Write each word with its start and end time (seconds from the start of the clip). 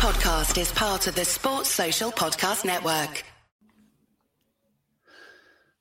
podcast 0.00 0.58
is 0.58 0.72
part 0.72 1.06
of 1.08 1.14
the 1.14 1.26
Sports 1.26 1.68
Social 1.68 2.10
Podcast 2.10 2.64
Network. 2.64 3.22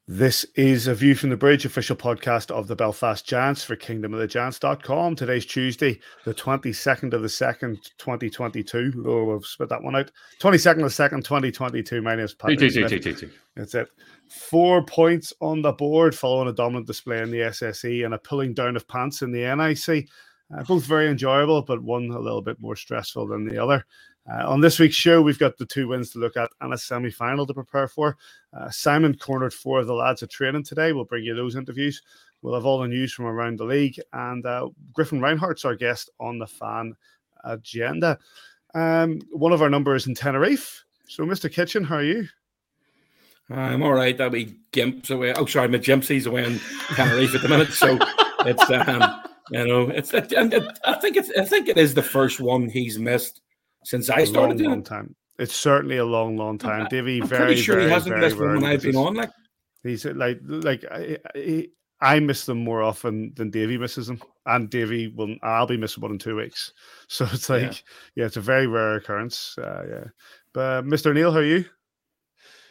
This 0.09 0.45
is 0.55 0.87
a 0.87 0.93
View 0.93 1.15
from 1.15 1.29
the 1.29 1.37
Bridge 1.37 1.63
official 1.63 1.95
podcast 1.95 2.51
of 2.51 2.67
the 2.67 2.75
Belfast 2.75 3.25
Giants 3.25 3.63
for 3.63 3.77
kingdomofthegiants.com. 3.77 5.15
Today's 5.15 5.45
Tuesday, 5.45 6.01
the 6.25 6.33
22nd 6.33 7.13
of 7.13 7.21
the 7.21 7.29
2nd, 7.29 7.77
2022. 7.97 9.05
Oh, 9.07 9.23
we've 9.23 9.45
spit 9.45 9.69
that 9.69 9.83
one 9.83 9.95
out. 9.95 10.11
22nd 10.41 10.83
of 10.83 10.93
the 10.93 11.09
2nd, 11.09 11.23
2022. 11.23 12.01
My 12.01 12.15
name 12.15 12.25
is 12.25 12.33
Patrick. 12.33 12.59
That's 13.55 13.73
it. 13.73 13.87
Four 14.27 14.83
points 14.83 15.31
on 15.39 15.61
the 15.61 15.71
board 15.71 16.13
following 16.13 16.49
a 16.49 16.53
dominant 16.53 16.87
display 16.87 17.21
in 17.21 17.31
the 17.31 17.37
SSE 17.37 18.03
and 18.03 18.13
a 18.13 18.17
pulling 18.17 18.53
down 18.53 18.75
of 18.75 18.85
pants 18.85 19.21
in 19.21 19.31
the 19.31 19.55
NIC. 19.55 20.09
Uh, 20.51 20.63
both 20.63 20.83
very 20.83 21.07
enjoyable, 21.07 21.61
but 21.61 21.81
one 21.81 22.09
a 22.09 22.19
little 22.19 22.41
bit 22.41 22.59
more 22.59 22.75
stressful 22.75 23.27
than 23.27 23.47
the 23.47 23.57
other. 23.57 23.85
Uh, 24.31 24.47
on 24.47 24.61
this 24.61 24.79
week's 24.79 24.95
show, 24.95 25.21
we've 25.21 25.39
got 25.39 25.57
the 25.57 25.65
two 25.65 25.87
wins 25.87 26.11
to 26.11 26.19
look 26.19 26.37
at 26.37 26.51
and 26.61 26.73
a 26.73 26.77
semi 26.77 27.09
final 27.09 27.47
to 27.47 27.53
prepare 27.53 27.87
for. 27.87 28.17
Uh, 28.53 28.69
Simon 28.69 29.15
cornered 29.15 29.53
four 29.53 29.79
of 29.79 29.87
the 29.87 29.93
lads 29.93 30.21
at 30.21 30.29
training 30.29 30.63
today. 30.63 30.93
We'll 30.93 31.05
bring 31.05 31.23
you 31.23 31.35
those 31.35 31.55
interviews. 31.55 32.01
We'll 32.41 32.53
have 32.53 32.65
all 32.65 32.79
the 32.79 32.87
news 32.87 33.11
from 33.13 33.25
around 33.25 33.59
the 33.59 33.65
league. 33.65 33.99
And 34.13 34.45
uh, 34.45 34.69
Griffin 34.93 35.19
Reinhart's 35.19 35.65
our 35.65 35.75
guest 35.75 36.09
on 36.19 36.37
the 36.37 36.47
fan 36.47 36.95
agenda. 37.43 38.19
Um, 38.75 39.19
one 39.31 39.51
of 39.51 39.61
our 39.61 39.69
numbers 39.69 40.07
in 40.07 40.13
Tenerife. 40.13 40.85
So, 41.07 41.23
Mr. 41.23 41.51
Kitchen, 41.51 41.83
how 41.83 41.95
are 41.95 42.03
you? 42.03 42.27
I'm 43.49 43.81
all 43.81 43.93
right. 43.93 44.15
That 44.15 44.31
be 44.31 44.57
Gimp's 44.71 45.09
away. 45.09 45.33
Oh, 45.33 45.47
sorry, 45.47 45.69
my 45.69 45.79
Gimpsy's 45.79 46.27
away 46.27 46.45
in 46.45 46.59
Tenerife 46.93 47.33
at 47.33 47.41
the 47.41 47.49
minute. 47.49 47.71
So 47.71 47.97
it's 48.45 48.69
um, 48.69 49.21
you 49.49 49.67
know, 49.67 49.89
it's 49.89 50.13
I 50.13 50.93
think 51.01 51.17
it's 51.17 51.31
I 51.35 51.45
think 51.45 51.67
it 51.67 51.77
is 51.77 51.95
the 51.95 52.03
first 52.03 52.39
one 52.39 52.69
he's 52.69 52.99
missed 52.99 53.41
since 53.83 54.09
I 54.09 54.23
started 54.23 54.49
long, 54.49 54.57
doing 54.57 54.69
long 54.69 54.83
time. 54.83 55.15
It's 55.37 55.55
certainly 55.55 55.97
a 55.97 56.05
long, 56.05 56.37
long 56.37 56.57
time. 56.57 56.87
Davy, 56.89 57.21
I'm 57.21 57.27
very, 57.27 57.45
pretty 57.45 57.61
sure 57.61 57.75
very, 57.75 57.87
he 57.87 57.93
hasn't 57.93 58.15
very 58.15 58.27
missed 58.27 58.39
one 58.39 58.55
when 58.55 58.65
I've 58.65 58.81
been 58.81 58.95
on. 58.95 59.13
Like 59.15 59.31
he's 59.83 60.05
like, 60.05 60.39
like 60.43 60.83
I, 60.91 61.17
I, 61.35 61.67
I, 62.01 62.19
miss 62.19 62.45
them 62.45 62.63
more 62.63 62.81
often 62.81 63.33
than 63.35 63.49
Davy 63.49 63.77
misses 63.77 64.07
them, 64.07 64.21
and 64.45 64.69
Davy 64.69 65.07
will. 65.07 65.35
I'll 65.41 65.65
be 65.65 65.77
missing 65.77 66.01
one 66.01 66.11
in 66.11 66.19
two 66.19 66.35
weeks. 66.35 66.73
So 67.11 67.27
it's 67.31 67.49
like, 67.49 67.63
yeah, 67.63 67.71
yeah 68.15 68.25
it's 68.25 68.37
a 68.37 68.41
very 68.41 68.67
rare 68.67 68.97
occurrence. 68.97 69.57
Uh, 69.57 69.83
yeah, 69.89 70.03
but 70.53 70.83
Mr. 70.83 71.11
Neil, 71.11 71.31
how 71.31 71.39
are 71.39 71.43
you? 71.43 71.65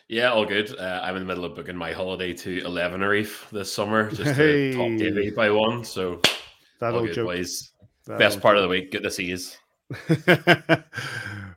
Yeah, 0.08 0.30
all 0.30 0.46
good. 0.46 0.78
Uh, 0.78 1.00
I'm 1.02 1.16
in 1.16 1.22
the 1.22 1.26
middle 1.26 1.44
of 1.44 1.56
booking 1.56 1.74
my 1.74 1.92
holiday 1.92 2.32
to 2.34 2.64
Eleven 2.64 3.00
Reef 3.00 3.48
this 3.50 3.72
summer, 3.72 4.10
just 4.12 4.36
hey. 4.36 4.70
to 4.70 4.76
top 4.76 4.98
Davy 4.98 5.30
by 5.30 5.50
one. 5.50 5.84
So 5.84 6.20
that 6.80 6.94
all 6.94 7.04
good, 7.04 7.14
joke. 7.14 7.26
boys. 7.26 7.72
That 8.06 8.18
Best 8.18 8.40
part 8.40 8.54
joke. 8.54 8.58
of 8.58 8.62
the 8.62 8.68
week. 8.68 8.92
Good 8.92 9.02
to 9.02 9.10
see 9.10 9.24
you. 9.24 9.38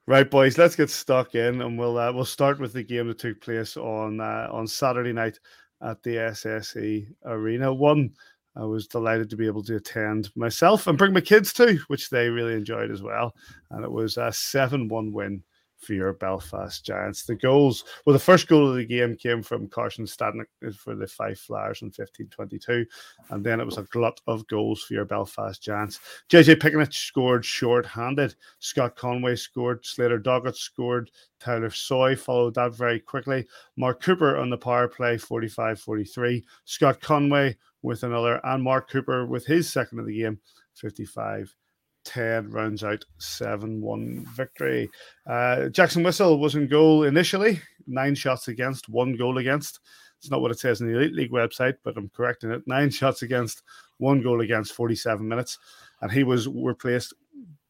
right, 0.07 0.29
boys, 0.29 0.57
let's 0.57 0.75
get 0.75 0.89
stuck 0.89 1.35
in, 1.35 1.61
and 1.61 1.77
we'll 1.77 1.97
uh, 1.97 2.11
we'll 2.13 2.23
start 2.23 2.59
with 2.59 2.71
the 2.71 2.83
game 2.83 3.07
that 3.07 3.19
took 3.19 3.41
place 3.41 3.75
on 3.75 4.21
uh, 4.21 4.47
on 4.51 4.67
Saturday 4.67 5.11
night 5.11 5.37
at 5.81 6.01
the 6.03 6.15
SSE 6.15 7.07
Arena. 7.25 7.73
One, 7.73 8.11
I 8.55 8.63
was 8.63 8.87
delighted 8.87 9.29
to 9.29 9.35
be 9.35 9.47
able 9.47 9.63
to 9.63 9.75
attend 9.75 10.29
myself 10.35 10.87
and 10.87 10.97
bring 10.97 11.13
my 11.13 11.21
kids 11.21 11.51
too, 11.51 11.79
which 11.87 12.09
they 12.09 12.29
really 12.29 12.53
enjoyed 12.53 12.91
as 12.91 13.01
well. 13.01 13.35
And 13.69 13.83
it 13.83 13.91
was 13.91 14.17
a 14.17 14.31
seven-one 14.31 15.11
win 15.11 15.43
for 15.81 15.93
your 15.93 16.13
Belfast 16.13 16.85
Giants. 16.85 17.23
The 17.23 17.35
goals, 17.35 17.83
well, 18.05 18.13
the 18.13 18.19
first 18.19 18.47
goal 18.47 18.69
of 18.69 18.75
the 18.75 18.85
game 18.85 19.15
came 19.15 19.41
from 19.41 19.67
Carson 19.67 20.05
Stadnik 20.05 20.45
uh, 20.65 20.71
for 20.71 20.95
the 20.95 21.07
Fife 21.07 21.39
Flyers 21.39 21.81
in 21.81 21.87
1522. 21.87 22.85
And 23.29 23.43
then 23.43 23.59
it 23.59 23.65
was 23.65 23.77
a 23.77 23.83
glut 23.83 24.21
of 24.27 24.47
goals 24.47 24.83
for 24.83 24.93
your 24.93 25.05
Belfast 25.05 25.61
Giants. 25.61 25.99
JJ 26.29 26.55
Piccinich 26.55 26.93
scored 26.93 27.43
short 27.43 27.85
handed. 27.85 28.35
Scott 28.59 28.95
Conway 28.95 29.35
scored. 29.35 29.85
Slater 29.85 30.19
Doggett 30.19 30.55
scored. 30.55 31.09
Tyler 31.39 31.71
Soy 31.71 32.15
followed 32.15 32.53
that 32.55 32.75
very 32.75 32.99
quickly. 32.99 33.47
Mark 33.75 34.01
Cooper 34.01 34.37
on 34.37 34.49
the 34.49 34.57
power 34.57 34.87
play, 34.87 35.17
45 35.17 35.79
43. 35.79 36.45
Scott 36.65 37.01
Conway 37.01 37.57
with 37.81 38.03
another. 38.03 38.39
And 38.43 38.63
Mark 38.63 38.89
Cooper 38.89 39.25
with 39.25 39.45
his 39.45 39.71
second 39.71 39.99
of 39.99 40.05
the 40.05 40.19
game, 40.19 40.39
55 40.75 41.55
10 42.03 42.51
rounds 42.51 42.83
out 42.83 43.03
7 43.17 43.81
1 43.81 44.25
victory. 44.35 44.89
Uh, 45.27 45.69
Jackson 45.69 46.03
Whistle 46.03 46.39
was 46.39 46.55
in 46.55 46.67
goal 46.67 47.03
initially, 47.03 47.61
nine 47.87 48.15
shots 48.15 48.47
against, 48.47 48.89
one 48.89 49.15
goal 49.15 49.37
against. 49.37 49.79
It's 50.19 50.29
not 50.29 50.41
what 50.41 50.51
it 50.51 50.59
says 50.59 50.81
in 50.81 50.87
the 50.87 50.97
Elite 50.97 51.15
League 51.15 51.31
website, 51.31 51.75
but 51.83 51.97
I'm 51.97 52.09
correcting 52.09 52.51
it. 52.51 52.61
Nine 52.67 52.89
shots 52.91 53.23
against, 53.23 53.63
one 53.97 54.21
goal 54.21 54.41
against, 54.41 54.73
47 54.73 55.27
minutes. 55.27 55.57
And 56.01 56.11
he 56.11 56.23
was 56.23 56.47
replaced 56.47 57.13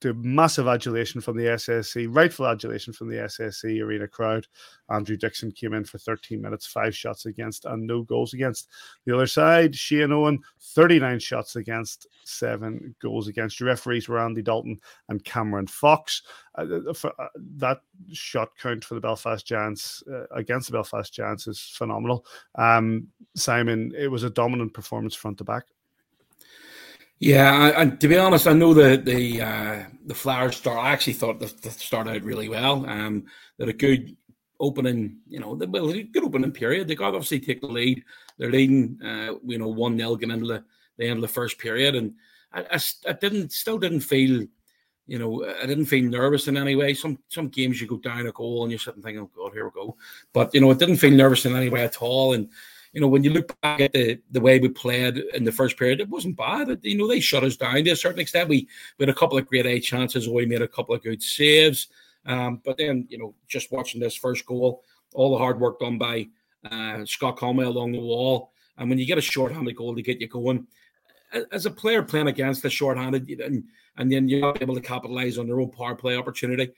to 0.02 0.16
massive 0.16 0.68
adulation 0.68 1.22
from 1.22 1.38
the 1.38 1.46
SSE, 1.46 2.08
rightful 2.10 2.48
adulation 2.48 2.92
from 2.92 3.08
the 3.08 3.18
SSE 3.18 3.82
arena 3.82 4.08
crowd. 4.08 4.48
Andrew 4.90 5.16
Dickson 5.16 5.52
came 5.52 5.74
in 5.74 5.86
for 5.86 6.00
13 6.00 6.42
minutes, 6.42 6.66
five 6.66 6.96
shots 6.96 7.28
against, 7.28 7.66
and 7.66 7.86
no 7.86 8.02
goals 8.02 8.34
against. 8.34 8.68
The 9.06 9.14
other 9.14 9.28
side, 9.28 9.76
Shane 9.76 10.12
Owen, 10.12 10.40
39 10.60 11.20
shots 11.20 11.56
against, 11.56 12.08
seven 12.24 12.96
goals 13.00 13.28
against. 13.28 13.60
Your 13.60 13.68
referees 13.68 14.10
were 14.10 14.20
Andy 14.20 14.42
Dalton 14.42 14.80
and 15.10 15.24
Cameron 15.24 15.68
Fox. 15.68 16.24
Uh, 16.56 16.94
for, 16.94 17.14
uh, 17.20 17.28
that 17.58 17.82
shot 18.12 18.50
count 18.60 18.84
for 18.84 18.96
the 18.96 19.02
Belfast 19.02 19.46
Giants 19.46 20.04
uh, 20.12 20.26
against 20.32 20.68
the 20.68 20.74
Belfast 20.74 21.14
Giants 21.14 21.48
is 21.48 21.62
phenomenal. 21.62 22.26
Um, 22.56 23.08
Simon, 23.36 23.94
it 23.96 24.08
was 24.08 24.24
a 24.24 24.30
dominant 24.32 24.74
performance 24.74 25.16
front 25.16 25.38
to 25.38 25.44
back. 25.44 25.66
Yeah, 27.22 27.80
and 27.80 28.02
to 28.02 28.08
be 28.08 28.18
honest, 28.18 28.48
I 28.48 28.54
know 28.54 28.74
the 28.74 28.98
the 28.98 29.42
uh, 29.44 29.84
the 30.08 30.16
Flyers 30.16 30.58
start. 30.58 30.80
I 30.80 30.90
actually 30.90 31.14
thought 31.14 31.40
they 31.40 31.70
started 31.70 32.16
out 32.16 32.24
really 32.24 32.50
well. 32.50 32.84
Um, 32.90 33.26
they 33.58 33.66
had 33.66 33.76
a 33.76 33.78
good 33.78 34.18
opening, 34.60 35.18
you 35.28 35.40
know, 35.40 35.56
the, 35.56 35.68
well, 35.68 35.94
good 35.94 36.24
opening 36.24 36.52
period. 36.52 36.88
They 36.88 36.96
got 36.96 37.14
obviously 37.14 37.40
take 37.40 37.62
the 37.62 37.68
lead. 37.68 38.04
They're 38.40 38.50
leading, 38.50 39.00
uh, 39.06 39.36
you 39.46 39.60
know, 39.60 39.68
one 39.68 40.00
0 40.00 40.16
getting 40.16 40.34
into 40.34 40.48
the, 40.48 40.64
the, 40.98 41.08
end 41.08 41.18
of 41.18 41.22
the 41.22 41.28
first 41.28 41.60
period, 41.60 41.94
and 41.94 42.16
I, 42.54 42.62
I, 42.62 42.80
I, 43.08 43.14
didn't, 43.14 43.52
still 43.52 43.78
didn't 43.78 44.00
feel, 44.00 44.48
you 45.06 45.20
know, 45.20 45.46
I 45.46 45.68
didn't 45.68 45.86
feel 45.86 46.10
nervous 46.10 46.48
in 46.48 46.58
any 46.58 46.76
way. 46.76 46.96
Some 46.96 47.20
some 47.30 47.50
games 47.50 47.80
you 47.80 47.86
go 47.86 47.98
down 47.98 48.26
a 48.26 48.32
goal 48.32 48.64
and 48.64 48.72
you're 48.72 48.80
sitting 48.80 49.04
thinking, 49.04 49.22
oh 49.22 49.44
God, 49.44 49.54
here 49.54 49.66
we 49.66 49.72
go. 49.76 49.96
But 50.34 50.56
you 50.56 50.62
know, 50.62 50.72
it 50.72 50.80
didn't 50.80 50.98
feel 50.98 51.12
nervous 51.12 51.46
in 51.46 51.56
any 51.56 51.70
way 51.70 51.84
at 51.84 52.02
all, 52.02 52.34
and 52.34 52.50
you 52.94 53.00
know, 53.00 53.08
when 53.08 53.24
you 53.24 53.30
look 53.30 53.60
back 53.62 53.80
at 53.80 53.94
the, 53.94 54.20
the 54.32 54.42
way 54.42 54.60
we 54.60 54.68
played 54.68 55.18
in 55.34 55.44
the 55.44 55.52
first 55.52 55.78
period, 55.78 56.02
it 56.02 56.10
wasn't 56.10 56.38
bad. 56.38 56.80
You 56.82 56.98
know, 56.98 57.08
they 57.08 57.20
shut 57.20 57.44
us 57.44 57.56
down 57.56 57.84
to 57.84 57.92
a 57.92 57.96
certain 57.96 58.20
extent. 58.20 58.50
We, 58.50 58.68
we 58.98 59.04
had 59.04 59.10
a 59.10 59.18
couple 59.18 59.38
of 59.38 59.48
great 59.48 59.66
A 59.66 59.80
chances, 59.80 60.28
we 60.28 60.46
made 60.46 60.62
a 60.62 60.68
couple 60.68 60.94
of 60.94 61.04
good 61.04 61.24
saves. 61.24 61.88
Um, 62.26 62.62
but 62.64 62.78
then, 62.78 63.08
you 63.10 63.18
know, 63.18 63.34
just 63.48 63.72
watching 63.72 64.02
this 64.02 64.16
first 64.16 64.46
goal, 64.46 64.84
all 65.14 65.32
the 65.32 65.38
hard 65.38 65.60
work 65.60 65.80
done 65.80 65.98
by 65.98 66.28
uh, 66.70 67.06
Scott 67.06 67.38
Conway 67.38 67.66
along 67.66 67.94
the 67.94 68.00
wall. 68.00 68.52
And 68.78 68.90
when 68.90 69.00
you 69.00 69.06
get 69.06 69.18
a 69.18 69.22
short-handed 69.22 69.76
goal 69.76 69.96
to 69.96 70.02
get 70.02 70.22
you 70.22 70.28
going, 70.28 70.68
as 71.52 71.66
a 71.66 71.72
player 71.72 72.04
playing 72.04 72.28
against 72.28 72.62
the 72.62 72.70
short-handed, 72.70 73.30
and, 73.40 73.64
and 73.98 74.12
then 74.12 74.28
you're 74.28 74.42
not 74.42 74.62
able 74.62 74.76
to 74.76 74.82
capitalize 74.82 75.38
on 75.38 75.48
their 75.48 75.60
own 75.60 75.72
power 75.72 75.96
play 75.96 76.18
opportunity, 76.18 76.72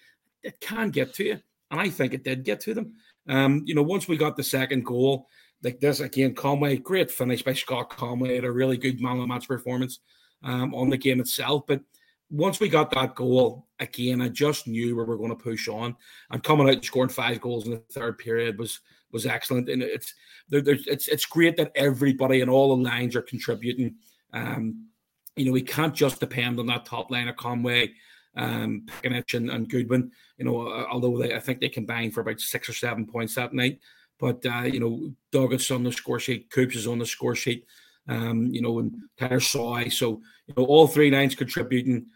it 0.44 0.59
can 0.59 0.91
get 0.91 1.13
to 1.16 1.24
you. 1.24 1.40
And 1.72 1.80
I 1.80 1.90
think 1.90 2.13
it 2.13 2.24
did 2.24 2.44
get 2.44 2.59
to 2.62 2.74
them. 2.74 2.94
Um, 3.28 3.63
you 3.66 3.74
know, 3.74 3.81
once 3.81 4.07
we 4.07 4.16
got 4.18 4.38
the 4.38 4.44
second 4.44 4.85
goal, 4.85 5.28
like 5.63 5.79
this 5.79 6.00
again, 6.00 6.35
Conway, 6.35 6.78
great 6.78 7.09
finish 7.09 7.41
by 7.41 7.53
Scott 7.53 7.90
Conway, 7.90 8.35
had 8.35 8.44
a 8.44 8.51
really 8.51 8.78
good 8.78 9.01
man 9.01 9.19
of 9.19 9.28
match 9.28 9.47
performance 9.47 10.00
um, 10.44 10.74
on 10.75 10.90
the 10.90 10.97
game 10.97 11.19
itself. 11.19 11.63
But 11.68 11.81
once 12.29 12.59
we 12.59 12.68
got 12.68 12.91
that 12.91 13.16
goal, 13.16 13.68
again, 13.79 14.22
I 14.22 14.29
just 14.29 14.68
knew 14.68 14.96
we 14.96 15.03
were 15.03 15.18
going 15.18 15.29
to 15.29 15.35
push 15.35 15.68
on. 15.68 15.96
And 16.31 16.44
coming 16.44 16.68
out 16.68 16.75
and 16.75 16.85
scoring 16.85 17.09
five 17.09 17.40
goals 17.40 17.66
in 17.66 17.72
the 17.72 17.84
third 17.91 18.18
period 18.18 18.57
was 18.59 18.81
was 19.12 19.25
excellent. 19.25 19.69
And 19.69 19.81
it's 19.81 20.13
there, 20.50 20.63
it's 20.66 21.07
it's 21.07 21.25
great 21.25 21.56
that 21.57 21.72
everybody 21.75 22.41
and 22.41 22.50
all 22.50 22.75
the 22.75 22.84
lines 22.84 23.16
are 23.16 23.22
contributing. 23.22 23.95
Um, 24.34 24.88
you 25.35 25.45
know, 25.45 25.51
we 25.51 25.62
can't 25.62 25.95
just 25.95 26.19
depend 26.19 26.59
on 26.59 26.66
that 26.68 26.85
top 26.85 27.09
line 27.09 27.28
of 27.28 27.38
Conway, 27.38 27.94
um, 28.35 28.85
and, 29.03 29.24
and 29.34 29.69
Goodwin. 29.69 30.12
You 30.38 30.45
know, 30.45 30.86
although 30.92 31.18
they, 31.18 31.36
I 31.36 31.39
think 31.39 31.59
they 31.59 31.69
combined 31.69 32.13
for 32.13 32.21
about 32.21 32.39
six 32.39 32.68
or 32.68 32.74
seven 32.74 33.06
points 33.06 33.36
that 33.36 33.54
night. 33.54 33.80
But 34.19 34.45
uh, 34.45 34.63
you 34.63 34.80
know, 34.80 35.13
Doggett's 35.31 35.71
on 35.71 35.83
the 35.83 35.92
score 35.92 36.19
sheet, 36.19 36.50
Coops 36.50 36.75
is 36.75 36.88
on 36.88 37.00
the 37.00 37.06
score 37.06 37.36
sheet, 37.36 37.65
um, 38.07 38.48
you 38.48 38.62
know, 38.62 38.80
and 38.80 38.94
Tyler 39.18 39.39
Soy. 39.39 39.89
So 39.89 40.21
you 40.48 40.54
know, 40.56 40.65
all 40.65 40.88
three 40.88 41.12
lines 41.12 41.36
contributing, 41.36 42.07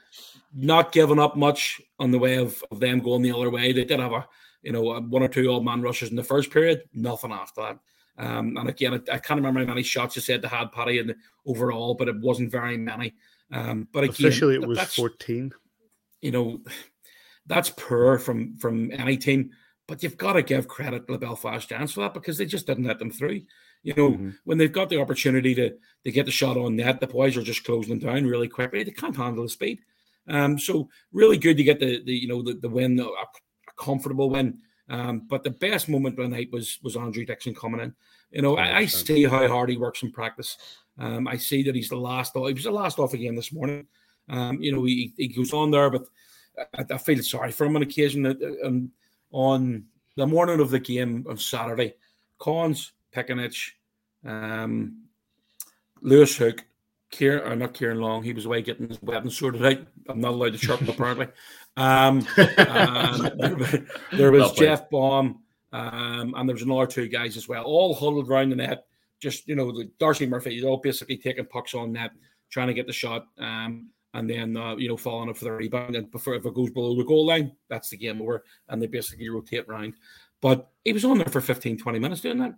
not 0.53 0.91
giving 0.91 1.19
up 1.19 1.35
much 1.35 1.81
on 1.99 2.11
the 2.11 2.19
way 2.19 2.35
of, 2.35 2.63
of 2.71 2.79
them 2.79 2.99
going 2.99 3.21
the 3.21 3.35
other 3.35 3.49
way. 3.49 3.71
They 3.71 3.85
did 3.85 3.99
have 3.99 4.13
a 4.13 4.27
you 4.61 4.71
know 4.71 4.81
one 4.81 5.23
or 5.23 5.27
two 5.27 5.47
old 5.47 5.65
man 5.65 5.81
rushes 5.81 6.09
in 6.09 6.15
the 6.15 6.23
first 6.23 6.51
period, 6.51 6.83
nothing 6.93 7.31
after 7.31 7.61
that. 7.61 7.79
Um, 8.19 8.57
and 8.57 8.69
again, 8.69 8.93
I, 8.93 9.13
I, 9.13 9.17
can't 9.19 9.37
remember 9.37 9.59
how 9.59 9.67
many 9.67 9.83
shots 9.83 10.15
you 10.15 10.23
said 10.23 10.41
they 10.41 10.47
had, 10.47 10.71
Paddy, 10.71 10.97
in 10.97 11.07
the 11.07 11.15
overall, 11.45 11.93
but 11.93 12.07
it 12.07 12.19
wasn't 12.19 12.51
very 12.51 12.75
many. 12.75 13.13
Um, 13.51 13.87
but 13.93 14.05
again, 14.05 14.15
officially, 14.27 14.55
it 14.55 14.65
was 14.65 14.79
fourteen. 14.79 15.51
You 16.21 16.31
know, 16.31 16.61
that's 17.45 17.69
poor 17.69 18.17
from 18.17 18.57
from 18.57 18.91
any 18.91 19.17
team. 19.17 19.51
But 19.87 20.03
you've 20.03 20.17
got 20.17 20.33
to 20.33 20.41
give 20.41 20.67
credit 20.67 21.07
to 21.07 21.13
the 21.13 21.19
Belfast 21.19 21.69
Giants 21.69 21.93
for 21.93 22.01
that 22.01 22.13
because 22.13 22.37
they 22.37 22.45
just 22.45 22.67
didn't 22.67 22.85
let 22.85 22.99
them 22.99 23.11
through. 23.11 23.41
You 23.83 23.93
know, 23.95 24.11
mm-hmm. 24.11 24.29
when 24.43 24.57
they've 24.57 24.71
got 24.71 24.89
the 24.89 24.99
opportunity 24.99 25.55
to 25.55 25.69
to 26.03 26.11
get 26.11 26.25
the 26.25 26.31
shot 26.31 26.57
on 26.57 26.75
net, 26.75 26.99
the 26.99 27.07
boys 27.07 27.37
are 27.37 27.41
just 27.41 27.63
closing 27.63 27.97
them 27.97 28.07
down 28.07 28.25
really 28.25 28.49
quickly. 28.49 28.83
They 28.83 28.91
can't 28.91 29.15
handle 29.15 29.43
the 29.43 29.49
speed. 29.49 29.79
Um, 30.27 30.59
so 30.59 30.89
really 31.13 31.37
good 31.37 31.57
to 31.57 31.63
get 31.63 31.79
the, 31.79 32.03
the 32.03 32.13
you 32.13 32.27
know 32.27 32.41
the, 32.41 32.55
the 32.55 32.69
win, 32.69 32.99
a, 32.99 33.05
a 33.05 33.25
comfortable 33.77 34.29
win. 34.29 34.59
Um, 34.89 35.23
but 35.27 35.43
the 35.43 35.51
best 35.51 35.89
moment 35.89 36.17
of 36.17 36.29
the 36.29 36.35
night 36.35 36.51
was 36.51 36.79
was 36.83 36.97
Andrew 36.97 37.25
Dickson 37.25 37.55
coming 37.55 37.81
in. 37.81 37.95
You 38.31 38.41
know, 38.41 38.57
I, 38.57 38.79
I 38.79 38.85
see 38.85 39.23
how 39.23 39.47
hard 39.47 39.69
he 39.69 39.77
works 39.77 40.03
in 40.03 40.11
practice. 40.11 40.57
Um, 40.97 41.27
I 41.27 41.37
see 41.37 41.63
that 41.63 41.75
he's 41.75 41.89
the 41.89 41.97
last. 41.97 42.35
off. 42.35 42.47
He 42.47 42.53
was 42.53 42.63
the 42.63 42.71
last 42.71 42.99
off 42.99 43.13
again 43.13 43.35
this 43.35 43.53
morning. 43.53 43.87
Um, 44.29 44.61
you 44.61 44.73
know, 44.73 44.83
he, 44.83 45.13
he 45.15 45.29
goes 45.29 45.53
on 45.53 45.71
there, 45.71 45.89
but 45.89 46.07
I, 46.77 46.85
I 46.93 46.97
feel 46.97 47.21
sorry 47.23 47.51
for 47.51 47.65
him 47.65 47.75
on 47.75 47.83
occasion. 47.83 48.25
Um, 48.63 48.91
on 49.31 49.85
the 50.15 50.27
morning 50.27 50.59
of 50.59 50.69
the 50.69 50.79
game 50.79 51.25
on 51.29 51.37
Saturday, 51.37 51.95
Cons, 52.39 52.93
Piccinich, 53.13 53.71
um, 54.25 55.03
Lewis 56.01 56.35
Hook, 56.37 56.63
Kieran, 57.09 57.51
or 57.51 57.55
not 57.55 57.73
Kieran 57.73 57.99
Long, 57.99 58.23
he 58.23 58.33
was 58.33 58.45
away 58.45 58.61
getting 58.61 58.89
his 58.89 59.01
weapons 59.01 59.37
sorted 59.37 59.65
out. 59.65 59.87
I'm 60.09 60.19
not 60.19 60.33
allowed 60.33 60.53
to 60.53 60.57
sharpen 60.57 60.89
apparently. 60.89 61.27
Um, 61.77 62.27
there, 62.35 64.31
was 64.31 64.51
Jeff 64.53 64.89
Baum, 64.89 65.43
um, 65.71 66.33
and 66.35 66.49
there 66.49 66.55
was 66.55 66.63
another 66.63 66.87
two 66.87 67.07
guys 67.07 67.37
as 67.37 67.47
well, 67.47 67.63
all 67.63 67.93
huddled 67.93 68.29
around 68.29 68.49
the 68.49 68.55
net. 68.55 68.85
Just 69.19 69.47
you 69.47 69.55
know, 69.55 69.71
the 69.71 69.89
Darcy 69.99 70.27
Murphy, 70.27 70.63
all 70.63 70.77
basically 70.77 71.17
taking 71.17 71.45
pucks 71.45 71.73
on 71.73 71.93
net, 71.93 72.11
trying 72.49 72.67
to 72.67 72.73
get 72.73 72.87
the 72.87 72.93
shot. 72.93 73.27
Um, 73.37 73.89
and 74.17 74.27
then 74.27 74.57
uh, 74.57 74.75
you 74.75 74.89
know 74.89 74.97
following 74.97 75.29
up 75.29 75.37
for 75.37 75.45
the 75.45 75.51
rebound. 75.51 75.95
And 75.95 76.11
before 76.11 76.33
if 76.33 76.45
it 76.45 76.53
goes 76.53 76.71
below 76.71 76.95
the 76.95 77.03
goal 77.03 77.27
line, 77.27 77.51
that's 77.69 77.89
the 77.89 77.97
game 77.97 78.21
over, 78.21 78.43
and 78.67 78.81
they 78.81 78.87
basically 78.87 79.29
rotate 79.29 79.65
around. 79.69 79.93
But 80.41 80.69
he 80.83 80.91
was 80.91 81.05
on 81.05 81.19
there 81.19 81.27
for 81.27 81.41
15, 81.41 81.77
20 81.77 81.99
minutes 81.99 82.21
doing 82.21 82.39
that 82.39 82.55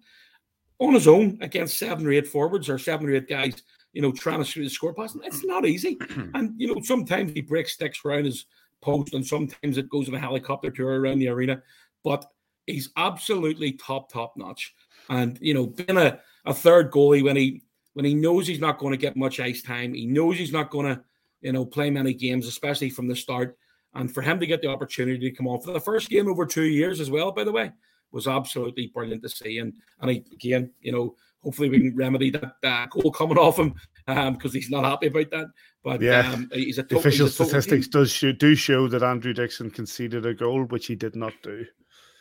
on 0.79 0.93
his 0.93 1.07
own 1.07 1.37
against 1.41 1.77
seven 1.77 2.07
or 2.07 2.11
eight 2.11 2.27
forwards 2.27 2.69
or 2.69 2.79
seven 2.79 3.07
or 3.07 3.13
eight 3.13 3.27
guys, 3.27 3.61
you 3.91 4.01
know, 4.01 4.11
trying 4.11 4.39
to 4.39 4.45
shoot 4.45 4.63
the 4.63 4.69
score 4.69 4.93
pass. 4.93 5.15
It's 5.23 5.43
not 5.43 5.65
easy. 5.65 5.97
and 6.33 6.53
you 6.57 6.73
know, 6.73 6.81
sometimes 6.81 7.33
he 7.33 7.41
breaks 7.41 7.73
sticks 7.73 7.99
around 8.05 8.25
his 8.25 8.45
post, 8.81 9.13
and 9.13 9.25
sometimes 9.25 9.77
it 9.77 9.89
goes 9.89 10.07
in 10.07 10.15
a 10.15 10.19
helicopter 10.19 10.71
tour 10.71 10.99
around 10.99 11.19
the 11.19 11.27
arena. 11.27 11.61
But 12.05 12.25
he's 12.67 12.89
absolutely 12.95 13.73
top, 13.73 14.11
top 14.11 14.33
notch. 14.37 14.73
And 15.09 15.37
you 15.41 15.53
know, 15.53 15.67
being 15.67 15.97
a, 15.97 16.19
a 16.45 16.53
third 16.53 16.89
goalie 16.89 17.23
when 17.23 17.35
he 17.35 17.63
when 17.95 18.05
he 18.05 18.13
knows 18.13 18.47
he's 18.47 18.61
not 18.61 18.79
going 18.79 18.91
to 18.91 18.97
get 18.97 19.17
much 19.17 19.41
ice 19.41 19.61
time, 19.61 19.93
he 19.93 20.05
knows 20.05 20.37
he's 20.37 20.53
not 20.53 20.71
going 20.71 20.85
to 20.85 21.03
you 21.41 21.51
know, 21.51 21.65
play 21.65 21.89
many 21.89 22.13
games, 22.13 22.47
especially 22.47 22.89
from 22.89 23.07
the 23.07 23.15
start. 23.15 23.57
And 23.95 24.13
for 24.13 24.21
him 24.21 24.39
to 24.39 24.45
get 24.45 24.61
the 24.61 24.67
opportunity 24.67 25.29
to 25.29 25.35
come 25.35 25.47
on 25.47 25.61
for 25.61 25.71
the 25.71 25.79
first 25.79 26.09
game 26.09 26.27
over 26.27 26.45
two 26.45 26.65
years 26.65 26.99
as 26.99 27.09
well, 27.09 27.31
by 27.31 27.43
the 27.43 27.51
way, 27.51 27.71
was 28.11 28.27
absolutely 28.27 28.91
brilliant 28.93 29.23
to 29.23 29.29
see. 29.29 29.59
And 29.59 29.73
and 30.01 30.11
again, 30.11 30.71
you 30.81 30.91
know, 30.91 31.15
hopefully 31.43 31.69
we 31.69 31.79
can 31.79 31.95
remedy 31.95 32.29
that 32.31 32.53
uh, 32.63 32.85
goal 32.87 33.11
coming 33.11 33.37
off 33.37 33.57
him 33.57 33.73
um, 34.07 34.33
because 34.33 34.53
he's 34.53 34.69
not 34.69 34.83
happy 34.83 35.07
about 35.07 35.31
that. 35.31 35.47
But 35.83 36.01
yeah, 36.01 36.31
um, 36.31 36.49
he's 36.53 36.77
a 36.77 36.83
total, 36.83 36.99
official 36.99 37.25
he's 37.27 37.39
a 37.39 37.45
statistics 37.45 37.87
does 37.87 38.11
show, 38.11 38.31
do 38.31 38.55
show 38.55 38.87
that 38.89 39.03
Andrew 39.03 39.33
Dickson 39.33 39.71
conceded 39.71 40.25
a 40.25 40.33
goal, 40.33 40.65
which 40.65 40.87
he 40.87 40.95
did 40.95 41.15
not 41.15 41.33
do. 41.41 41.65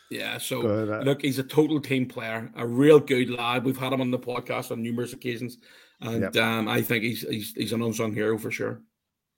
Yeah, 0.09 0.39
so 0.39 0.61
ahead, 0.61 0.89
uh, 0.89 1.03
look, 1.03 1.21
he's 1.21 1.37
a 1.37 1.43
total 1.43 1.79
team 1.79 2.07
player, 2.07 2.51
a 2.55 2.65
real 2.65 2.99
good 2.99 3.29
lad. 3.29 3.63
We've 3.63 3.77
had 3.77 3.93
him 3.93 4.01
on 4.01 4.09
the 4.09 4.17
podcast 4.17 4.71
on 4.71 4.81
numerous 4.81 5.13
occasions, 5.13 5.59
and 6.01 6.33
yep. 6.33 6.35
um, 6.37 6.67
I 6.67 6.81
think 6.81 7.03
he's, 7.03 7.21
he's 7.29 7.53
he's 7.53 7.73
an 7.73 7.83
unsung 7.83 8.13
hero 8.13 8.39
for 8.39 8.49
sure 8.49 8.81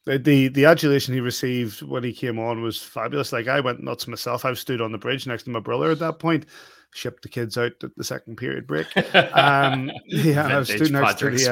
the 0.05 0.47
the 0.47 0.65
adulation 0.65 1.13
he 1.13 1.19
received 1.19 1.81
when 1.81 2.03
he 2.03 2.13
came 2.13 2.39
on 2.39 2.61
was 2.61 2.81
fabulous. 2.81 3.31
Like 3.31 3.47
I 3.47 3.59
went 3.59 3.83
nuts 3.83 4.07
myself. 4.07 4.45
I 4.45 4.53
stood 4.53 4.81
on 4.81 4.91
the 4.91 4.97
bridge 4.97 5.27
next 5.27 5.43
to 5.43 5.49
my 5.51 5.59
brother 5.59 5.91
at 5.91 5.99
that 5.99 6.19
point. 6.19 6.45
Shipped 6.93 7.23
the 7.23 7.29
kids 7.29 7.57
out 7.57 7.71
at 7.83 7.95
the 7.95 8.03
second 8.03 8.35
period 8.35 8.67
break. 8.67 8.87
Um, 9.33 9.91
yeah, 10.07 10.47
I 10.47 10.57
was 10.59 10.69
stood 10.69 10.91
next 10.91 11.13
Patrick 11.13 11.37
to 11.37 11.43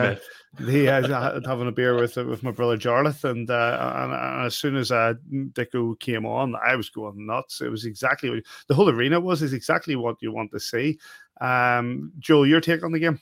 the, 0.59 0.91
uh, 0.91 1.05
the 1.05 1.15
uh, 1.15 1.39
having 1.45 1.67
a 1.67 1.71
beer 1.71 1.95
with 1.95 2.17
with 2.17 2.43
my 2.43 2.51
brother 2.51 2.77
Jarlath, 2.77 3.23
and, 3.23 3.49
uh, 3.49 3.93
and, 3.95 4.11
and 4.11 4.45
as 4.47 4.55
soon 4.55 4.75
as 4.75 4.91
uh, 4.91 5.13
Dicko 5.31 5.97
came 5.99 6.25
on, 6.25 6.55
I 6.55 6.75
was 6.75 6.89
going 6.89 7.25
nuts. 7.25 7.61
It 7.61 7.69
was 7.69 7.85
exactly 7.85 8.31
what 8.31 8.43
the 8.67 8.75
whole 8.75 8.89
arena 8.89 9.19
was. 9.19 9.41
Is 9.41 9.53
exactly 9.53 9.95
what 9.95 10.17
you 10.21 10.33
want 10.33 10.51
to 10.51 10.59
see. 10.59 10.99
Um, 11.39 12.11
Joel, 12.19 12.47
your 12.47 12.61
take 12.61 12.83
on 12.83 12.91
the 12.91 12.99
game? 12.99 13.21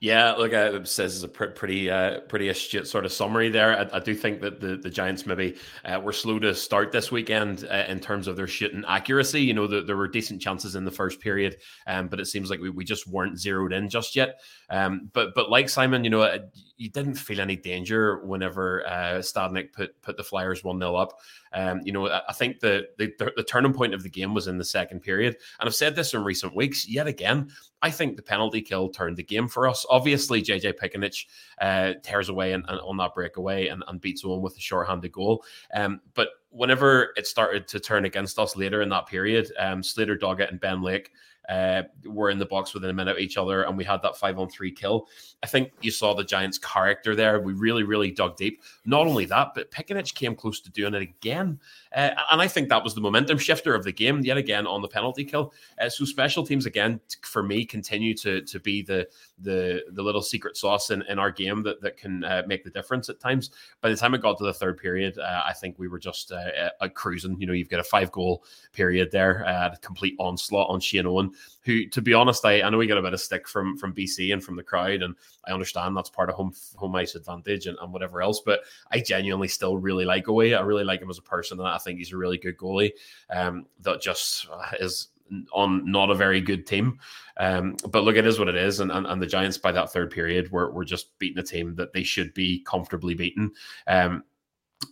Yeah, 0.00 0.32
look, 0.32 0.52
uh, 0.52 0.72
it 0.74 0.88
says 0.88 1.14
is 1.16 1.22
a 1.22 1.28
pretty, 1.28 1.90
uh, 1.90 2.20
pretty 2.20 2.48
astute 2.48 2.86
sort 2.86 3.04
of 3.04 3.12
summary 3.12 3.48
there. 3.48 3.78
I, 3.78 3.96
I, 3.96 4.00
do 4.00 4.14
think 4.14 4.40
that 4.42 4.60
the, 4.60 4.76
the 4.76 4.90
Giants 4.90 5.24
maybe 5.24 5.56
uh, 5.84 6.00
were 6.00 6.12
slow 6.12 6.38
to 6.40 6.54
start 6.54 6.92
this 6.92 7.10
weekend 7.10 7.66
uh, 7.70 7.84
in 7.88 8.00
terms 8.00 8.28
of 8.28 8.36
their 8.36 8.46
shooting 8.46 8.84
accuracy. 8.86 9.40
You 9.40 9.54
know, 9.54 9.66
the, 9.66 9.80
there 9.82 9.96
were 9.96 10.08
decent 10.08 10.42
chances 10.42 10.76
in 10.76 10.84
the 10.84 10.90
first 10.90 11.20
period, 11.20 11.56
um, 11.86 12.08
but 12.08 12.20
it 12.20 12.26
seems 12.26 12.50
like 12.50 12.60
we, 12.60 12.70
we 12.70 12.84
just 12.84 13.06
weren't 13.06 13.38
zeroed 13.38 13.72
in 13.72 13.88
just 13.88 14.14
yet. 14.14 14.40
Um, 14.68 15.10
but 15.12 15.34
but 15.34 15.50
like 15.50 15.68
Simon, 15.68 16.04
you 16.04 16.10
know, 16.10 16.38
you 16.76 16.90
didn't 16.90 17.14
feel 17.14 17.40
any 17.40 17.56
danger 17.56 18.24
whenever 18.24 18.86
uh, 18.86 19.18
Stadnik 19.20 19.72
put 19.72 20.00
put 20.02 20.16
the 20.16 20.24
Flyers 20.24 20.64
one 20.64 20.78
0 20.78 20.96
up. 20.96 21.18
Um, 21.54 21.80
you 21.84 21.92
know, 21.92 22.08
I 22.08 22.32
think 22.32 22.60
the, 22.60 22.88
the 22.98 23.12
the 23.36 23.44
turning 23.44 23.72
point 23.72 23.94
of 23.94 24.02
the 24.02 24.08
game 24.08 24.34
was 24.34 24.48
in 24.48 24.58
the 24.58 24.64
second 24.64 25.00
period, 25.00 25.36
and 25.60 25.68
I've 25.68 25.74
said 25.74 25.94
this 25.94 26.12
in 26.12 26.24
recent 26.24 26.54
weeks. 26.54 26.88
Yet 26.88 27.06
again, 27.06 27.50
I 27.80 27.90
think 27.90 28.16
the 28.16 28.22
penalty 28.22 28.60
kill 28.60 28.88
turned 28.88 29.16
the 29.16 29.22
game 29.22 29.46
for 29.46 29.68
us. 29.68 29.86
Obviously, 29.88 30.42
JJ 30.42 30.74
Piccinich 30.74 31.26
uh, 31.60 31.94
tears 32.02 32.28
away 32.28 32.52
and, 32.52 32.64
and, 32.68 32.80
on 32.80 32.96
that 32.96 33.14
breakaway 33.14 33.68
and, 33.68 33.84
and 33.86 34.00
beats 34.00 34.24
one 34.24 34.42
with 34.42 34.56
a 34.56 34.60
short-handed 34.60 35.12
goal. 35.12 35.44
Um, 35.72 36.00
but 36.14 36.28
whenever 36.50 37.12
it 37.16 37.26
started 37.26 37.68
to 37.68 37.80
turn 37.80 38.04
against 38.04 38.38
us 38.38 38.56
later 38.56 38.82
in 38.82 38.88
that 38.88 39.06
period, 39.06 39.52
um, 39.58 39.82
Slater 39.82 40.16
Doggett 40.16 40.48
and 40.48 40.60
Ben 40.60 40.82
Lake 40.82 41.10
uh, 41.48 41.82
were 42.04 42.30
in 42.30 42.38
the 42.38 42.46
box 42.46 42.74
within 42.74 42.90
a 42.90 42.92
minute 42.92 43.12
of 43.12 43.18
each 43.18 43.36
other, 43.36 43.62
and 43.62 43.76
we 43.76 43.84
had 43.84 44.02
that 44.02 44.16
five 44.16 44.38
on 44.38 44.48
three 44.48 44.72
kill. 44.72 45.08
I 45.42 45.46
think 45.46 45.72
you 45.80 45.90
saw 45.90 46.14
the 46.14 46.24
Giants' 46.24 46.58
character 46.58 47.14
there. 47.14 47.40
We 47.40 47.52
really, 47.52 47.82
really 47.82 48.10
dug 48.10 48.36
deep. 48.36 48.62
Not 48.84 49.06
only 49.06 49.24
that, 49.26 49.52
but 49.54 49.70
Piccinich 49.70 50.14
came 50.14 50.34
close 50.34 50.60
to 50.60 50.70
doing 50.70 50.94
it 50.94 51.02
again. 51.02 51.60
Uh, 51.94 52.10
and 52.30 52.40
I 52.40 52.48
think 52.48 52.68
that 52.68 52.82
was 52.82 52.94
the 52.94 53.00
momentum 53.00 53.38
shifter 53.38 53.74
of 53.74 53.84
the 53.84 53.92
game, 53.92 54.20
yet 54.20 54.36
again 54.36 54.66
on 54.66 54.82
the 54.82 54.88
penalty 54.88 55.24
kill. 55.24 55.52
Uh, 55.80 55.88
so 55.88 56.04
special 56.04 56.46
teams 56.46 56.66
again 56.66 57.00
for 57.22 57.42
me 57.42 57.64
continue 57.64 58.14
to 58.14 58.42
to 58.42 58.60
be 58.60 58.82
the 58.82 59.06
the 59.38 59.82
the 59.92 60.02
little 60.02 60.22
secret 60.22 60.56
sauce 60.56 60.90
in, 60.90 61.02
in 61.02 61.18
our 61.18 61.30
game 61.30 61.62
that 61.62 61.80
that 61.82 61.96
can 61.96 62.24
uh, 62.24 62.42
make 62.46 62.64
the 62.64 62.70
difference 62.70 63.08
at 63.08 63.20
times. 63.20 63.50
By 63.80 63.90
the 63.90 63.96
time 63.96 64.14
it 64.14 64.22
got 64.22 64.38
to 64.38 64.44
the 64.44 64.54
third 64.54 64.78
period, 64.78 65.18
uh, 65.18 65.42
I 65.44 65.52
think 65.52 65.78
we 65.78 65.88
were 65.88 65.98
just 65.98 66.32
uh, 66.32 66.70
uh, 66.80 66.88
cruising. 66.88 67.40
You 67.40 67.46
know, 67.46 67.52
you've 67.52 67.68
got 67.68 67.80
a 67.80 67.84
five 67.84 68.12
goal 68.12 68.44
period 68.72 69.10
there, 69.10 69.42
a 69.42 69.76
complete 69.80 70.14
onslaught 70.18 70.70
on 70.70 70.80
Shane 70.80 71.06
Owen, 71.06 71.32
who, 71.62 71.86
to 71.86 72.02
be 72.02 72.14
honest, 72.14 72.44
I, 72.44 72.62
I 72.62 72.70
know 72.70 72.78
we 72.78 72.86
got 72.86 72.98
a 72.98 73.02
bit 73.02 73.14
of 73.14 73.20
stick 73.20 73.48
from 73.48 73.76
from 73.76 73.94
BC 73.94 74.32
and 74.32 74.42
from 74.42 74.56
the 74.56 74.62
crowd, 74.62 75.02
and 75.02 75.14
I 75.46 75.52
understand 75.52 75.96
that's 75.96 76.10
part 76.10 76.28
of 76.28 76.36
home 76.36 76.52
home 76.76 76.94
ice 76.94 77.14
advantage 77.14 77.66
and, 77.66 77.78
and 77.80 77.92
whatever 77.92 78.22
else. 78.22 78.40
But 78.44 78.60
I 78.90 79.00
genuinely 79.00 79.48
still 79.48 79.76
really 79.76 80.04
like 80.04 80.28
Owe. 80.28 80.40
I 80.40 80.60
really 80.60 80.84
like 80.84 81.02
him 81.02 81.10
as 81.10 81.18
a 81.18 81.22
person, 81.22 81.58
and 81.58 81.68
I 81.68 81.78
think 81.78 81.98
he's 81.98 82.12
a 82.12 82.16
really 82.16 82.38
good 82.38 82.56
goalie. 82.56 82.92
Um, 83.30 83.66
that 83.80 84.00
just 84.00 84.46
uh, 84.52 84.72
is 84.78 85.08
on 85.52 85.90
not 85.90 86.10
a 86.10 86.14
very 86.14 86.40
good 86.40 86.66
team. 86.66 86.98
Um, 87.36 87.76
but 87.90 88.04
look, 88.04 88.16
it 88.16 88.26
is 88.26 88.38
what 88.38 88.48
it 88.48 88.56
is. 88.56 88.80
And, 88.80 88.92
and, 88.92 89.06
and, 89.06 89.20
the 89.20 89.26
Giants, 89.26 89.58
by 89.58 89.72
that 89.72 89.92
third 89.92 90.10
period, 90.10 90.50
were, 90.52 90.70
were 90.70 90.84
just 90.84 91.18
beating 91.18 91.38
a 91.38 91.42
team 91.42 91.74
that 91.76 91.92
they 91.92 92.02
should 92.02 92.32
be 92.34 92.62
comfortably 92.64 93.14
beaten. 93.14 93.52
Um, 93.86 94.24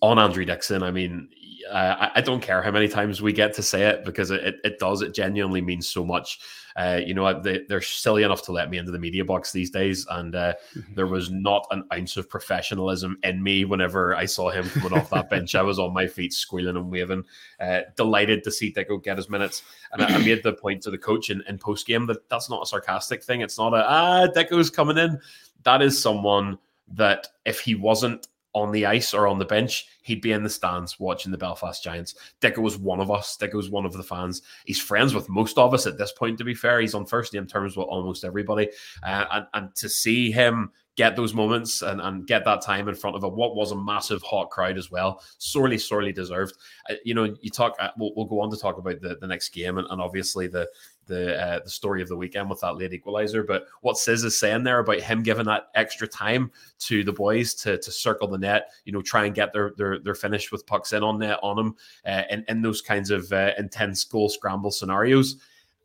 on 0.01 0.19
Andrew 0.19 0.45
Dickson, 0.45 0.83
I 0.83 0.91
mean, 0.91 1.29
uh, 1.71 2.11
I, 2.15 2.21
don't 2.21 2.41
care 2.41 2.63
how 2.63 2.71
many 2.71 2.89
times 2.89 3.23
we 3.23 3.33
get 3.33 3.55
to 3.55 3.63
say 3.63 3.87
it 3.87 4.05
because 4.05 4.31
it, 4.31 4.57
it 4.65 4.79
does. 4.79 5.03
It 5.03 5.15
genuinely 5.15 5.61
means 5.61 5.89
so 5.89 6.05
much. 6.05 6.41
Uh, 6.77 7.01
you 7.05 7.15
know, 7.15 7.41
they, 7.41 7.61
they're 7.69 7.83
silly 7.83 8.23
enough 8.23 8.43
to 8.43 8.53
let 8.53 8.71
me 8.71 8.79
into 8.79 8.91
the 8.91 8.99
media 8.99 9.25
box 9.25 9.53
these 9.53 9.71
days, 9.71 10.07
and 10.11 10.35
uh, 10.35 10.55
mm-hmm. 10.75 10.95
there 10.95 11.07
was 11.07 11.31
not 11.31 11.67
an 11.71 11.85
ounce 11.93 12.17
of 12.17 12.31
professionalism 12.31 13.19
in 13.23 13.43
me 13.43 13.65
whenever 13.65 14.17
I 14.17 14.25
saw 14.25 14.51
him 14.51 14.69
coming 14.71 14.99
off 14.99 15.11
that 15.11 15.29
bench. 15.31 15.55
I 15.55 15.63
was 15.63 15.79
on 15.79 15.93
my 15.93 16.07
feet, 16.07 16.33
squealing 16.33 16.77
and 16.77 16.91
waving, 16.91 17.25
uh, 17.61 17.81
delighted 17.97 18.43
to 18.45 18.51
see 18.51 18.73
Dicko 18.73 19.03
get 19.03 19.19
his 19.19 19.29
minutes. 19.29 19.63
And 19.93 20.03
I, 20.03 20.15
I 20.15 20.19
made 20.19 20.43
the 20.43 20.55
point 20.55 20.83
to 20.85 20.91
the 20.91 20.99
coach 20.99 21.31
in, 21.31 21.43
in 21.49 21.59
post 21.59 21.87
game 21.87 22.07
that 22.07 22.29
that's 22.29 22.49
not 22.49 22.63
a 22.63 22.67
sarcastic 22.67 23.23
thing. 23.23 23.43
It's 23.43 23.59
not 23.59 23.75
a 23.75 23.85
ah 23.87 24.27
Dicko's 24.35 24.71
coming 24.71 24.99
in. 24.99 25.21
That 25.65 25.83
is 25.83 26.01
someone 26.01 26.59
that 26.95 27.29
if 27.45 27.61
he 27.61 27.75
wasn't 27.75 28.29
on 28.55 28.71
the 28.73 28.87
ice 28.87 29.15
or 29.15 29.27
on 29.27 29.39
the 29.39 29.45
bench, 29.45 29.87
he'd 30.03 30.21
be 30.21 30.33
in 30.33 30.43
the 30.43 30.51
stands 30.51 31.01
watching 31.01 31.33
the 31.33 31.39
Belfast 31.39 31.83
Giants. 31.83 32.15
Dicko 32.41 32.59
was 32.59 32.77
one 32.77 33.01
of 33.01 33.11
us. 33.11 33.37
Dicko 33.41 33.55
was 33.55 33.71
one 33.71 33.87
of 33.87 33.93
the 33.93 34.03
fans. 34.03 34.43
He's 34.67 34.81
friends 34.81 35.15
with 35.15 35.29
most 35.29 35.59
of 35.59 35.73
us 35.73 35.87
at 35.87 35.99
this 35.99 36.13
point, 36.13 36.39
to 36.39 36.45
be 36.45 36.55
fair. 36.55 36.81
He's 36.81 36.95
on 36.95 37.07
first 37.07 37.33
name 37.33 37.47
terms 37.47 37.77
with 37.77 37.87
almost 37.87 38.25
everybody. 38.25 38.69
Uh, 39.03 39.25
and, 39.33 39.47
and 39.55 39.75
to 39.77 39.89
see 39.89 40.31
him 40.31 40.71
get 40.95 41.17
those 41.17 41.33
moments 41.33 41.81
and, 41.81 42.01
and 42.01 42.27
get 42.27 42.45
that 42.45 42.61
time 42.61 42.87
in 42.89 42.95
front 42.95 43.17
of 43.17 43.25
a 43.25 43.29
what 43.29 43.57
was 43.57 43.73
a 43.73 43.77
massive 43.77 44.23
hot 44.23 44.51
crowd 44.51 44.77
as 44.77 44.91
well, 44.91 45.23
sorely, 45.39 45.79
sorely 45.79 46.13
deserved. 46.13 46.55
Uh, 46.91 46.95
you 47.05 47.15
know, 47.15 47.35
you 47.41 47.51
talk, 47.51 47.75
uh, 47.81 47.91
we'll, 47.97 48.13
we'll, 48.15 48.27
go 48.27 48.41
on 48.41 48.51
to 48.51 48.57
talk 48.57 48.77
about 48.77 49.01
the, 49.01 49.17
the 49.21 49.27
next 49.27 49.51
game 49.51 49.79
and, 49.79 49.87
and 49.91 50.01
obviously 50.03 50.47
the 50.47 50.69
the 51.07 51.41
uh, 51.41 51.61
the 51.65 51.71
story 51.71 52.03
of 52.03 52.09
the 52.09 52.17
weekend 52.17 52.49
with 52.49 52.61
that 52.61 52.77
late 52.77 52.93
equalizer. 52.93 53.43
But 53.43 53.67
what 53.81 53.99
Sis 53.99 54.25
is 54.25 54.39
saying 54.39 54.65
there 54.65 54.79
about 54.79 55.01
him 55.01 55.23
giving 55.23 55.47
that 55.47 55.69
extra 55.75 56.07
time 56.07 56.51
to 56.81 57.05
the 57.05 57.13
boys 57.13 57.55
to 57.55 57.79
to 57.79 57.91
circle 57.91 58.29
the 58.29 58.39
net, 58.39 58.73
you 58.85 58.93
know, 58.93 59.03
try 59.03 59.27
and 59.27 59.35
get 59.35 59.53
their 59.53 59.73
their, 59.77 59.99
their 59.99 60.15
finish 60.15 60.53
with 60.53 60.67
pucks 60.67 60.93
in 60.93 61.03
on 61.03 61.19
net 61.19 61.39
on 61.43 61.57
them, 61.57 61.77
uh, 62.07 62.23
and 62.31 62.45
in 62.49 62.63
those 62.63 62.81
kinds 62.81 63.11
of 63.11 63.33
uh, 63.33 63.53
intense 63.59 64.05
goal 64.05 64.29
scramble 64.29 64.71
scenarios. 64.71 65.37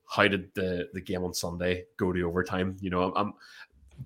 How 0.09 0.27
did 0.27 0.53
the 0.53 0.89
the 0.93 1.01
game 1.01 1.24
on 1.24 1.33
Sunday 1.33 1.86
go 1.97 2.13
to 2.13 2.21
overtime? 2.24 2.77
You 2.79 2.89
know, 2.89 3.13
I'm 3.15 3.33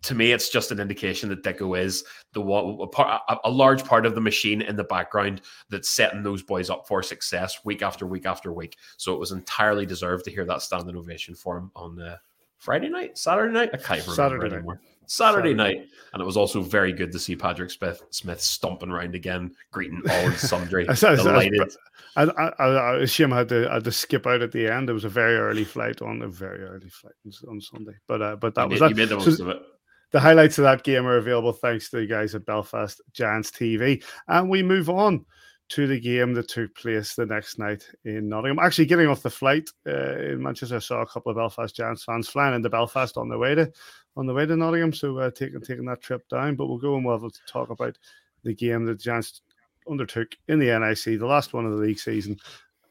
to 0.03 0.15
me, 0.15 0.31
it's 0.31 0.50
just 0.50 0.71
an 0.71 0.79
indication 0.79 1.29
that 1.29 1.43
Dicko 1.43 1.79
is 1.79 2.03
the 2.33 2.41
one, 2.41 2.88
a, 2.98 3.38
a, 3.43 3.50
large 3.50 3.83
part 3.83 4.05
of 4.05 4.15
the 4.15 4.21
machine 4.21 4.62
in 4.62 4.75
the 4.75 4.83
background 4.83 5.41
that's 5.69 5.89
setting 5.89 6.24
those 6.24 6.41
boys 6.41 6.69
up 6.69 6.88
for 6.88 7.03
success 7.03 7.60
week 7.65 7.81
after 7.81 8.07
week 8.07 8.25
after 8.25 8.53
week. 8.53 8.77
So 8.98 9.13
it 9.13 9.19
was 9.19 9.31
entirely 9.31 9.86
deserved 9.86 10.25
to 10.25 10.31
hear 10.31 10.45
that 10.45 10.62
standing 10.62 10.95
ovation 10.95 11.36
for 11.36 11.57
him 11.57 11.71
on 11.75 11.95
the 11.95 12.19
Friday 12.57 12.89
night, 12.89 13.17
Saturday 13.17 13.53
night. 13.53 13.71
I 13.74 13.77
can't 13.77 14.01
remember 14.01 14.15
Saturday 14.15 14.55
anymore. 14.55 14.75
Night. 14.75 14.83
Saturday, 15.07 15.50
Saturday 15.50 15.53
night, 15.55 15.88
and 16.13 16.21
it 16.21 16.25
was 16.25 16.38
also 16.38 16.62
very 16.62 16.93
good 16.93 17.12
to 17.12 17.19
see 17.19 17.36
Patrick 17.36 17.71
Smith 17.71 18.01
Smith 18.12 18.39
stomping 18.39 18.89
around 18.89 19.13
again, 19.13 19.53
greeting 19.71 20.01
all 20.10 20.15
and 20.15 20.36
sundry. 20.36 20.86
delighted. 21.00 21.74
I, 22.15 22.24
I, 22.24 22.65
I, 22.65 22.98
assume 23.00 23.33
I 23.33 23.39
had 23.39 23.50
to 23.50 23.69
I 23.69 23.74
had 23.74 23.83
to 23.86 23.91
skip 23.91 24.25
out 24.27 24.41
at 24.41 24.51
the 24.51 24.71
end. 24.71 24.89
It 24.89 24.93
was 24.93 25.03
a 25.03 25.10
very 25.10 25.36
early 25.36 25.63
flight 25.63 26.01
on 26.01 26.21
a 26.21 26.27
very 26.27 26.63
early 26.63 26.88
flight 26.89 27.13
on 27.48 27.60
Sunday, 27.60 27.95
but 28.07 28.21
uh, 28.21 28.36
but 28.38 28.55
that 28.55 28.65
you 28.65 28.69
was 28.69 28.79
that. 28.79 28.91
You 28.91 28.95
made 28.95 29.10
the 29.10 29.15
most 29.15 29.38
so, 29.38 29.43
of 29.43 29.50
it. 29.50 29.62
The 30.11 30.19
highlights 30.19 30.57
of 30.57 30.63
that 30.63 30.83
game 30.83 31.05
are 31.05 31.17
available 31.17 31.53
thanks 31.53 31.89
to 31.89 31.97
the 31.97 32.05
guys 32.05 32.35
at 32.35 32.45
Belfast 32.45 32.99
Giants 33.13 33.49
TV, 33.49 34.03
and 34.27 34.49
we 34.49 34.61
move 34.61 34.89
on 34.89 35.25
to 35.69 35.87
the 35.87 35.99
game 35.99 36.33
that 36.33 36.49
took 36.49 36.75
place 36.75 37.15
the 37.15 37.25
next 37.25 37.57
night 37.57 37.87
in 38.03 38.27
Nottingham. 38.27 38.59
Actually, 38.59 38.87
getting 38.87 39.07
off 39.07 39.23
the 39.23 39.29
flight 39.29 39.69
uh, 39.87 40.17
in 40.17 40.43
Manchester, 40.43 40.75
I 40.75 40.79
saw 40.79 41.01
a 41.01 41.07
couple 41.07 41.31
of 41.31 41.37
Belfast 41.37 41.73
Giants 41.73 42.03
fans 42.03 42.27
flying 42.27 42.53
into 42.53 42.69
Belfast 42.69 43.15
on 43.15 43.29
the 43.29 43.37
way 43.37 43.55
to 43.55 43.71
on 44.17 44.25
the 44.25 44.33
way 44.33 44.45
to 44.45 44.57
Nottingham, 44.57 44.91
so 44.91 45.17
uh, 45.17 45.31
taking 45.31 45.61
taking 45.61 45.85
that 45.85 46.01
trip 46.01 46.27
down. 46.27 46.57
But 46.57 46.67
we'll 46.67 46.77
go 46.77 46.95
and 46.95 47.05
we'll 47.05 47.17
have 47.17 47.31
to 47.31 47.39
talk 47.47 47.69
about 47.69 47.97
the 48.43 48.53
game 48.53 48.85
that 48.87 48.99
Giants 48.99 49.41
undertook 49.89 50.35
in 50.49 50.59
the 50.59 50.77
NIC, 50.77 51.19
the 51.19 51.25
last 51.25 51.53
one 51.53 51.65
of 51.65 51.71
the 51.71 51.77
league 51.77 51.99
season. 51.99 52.35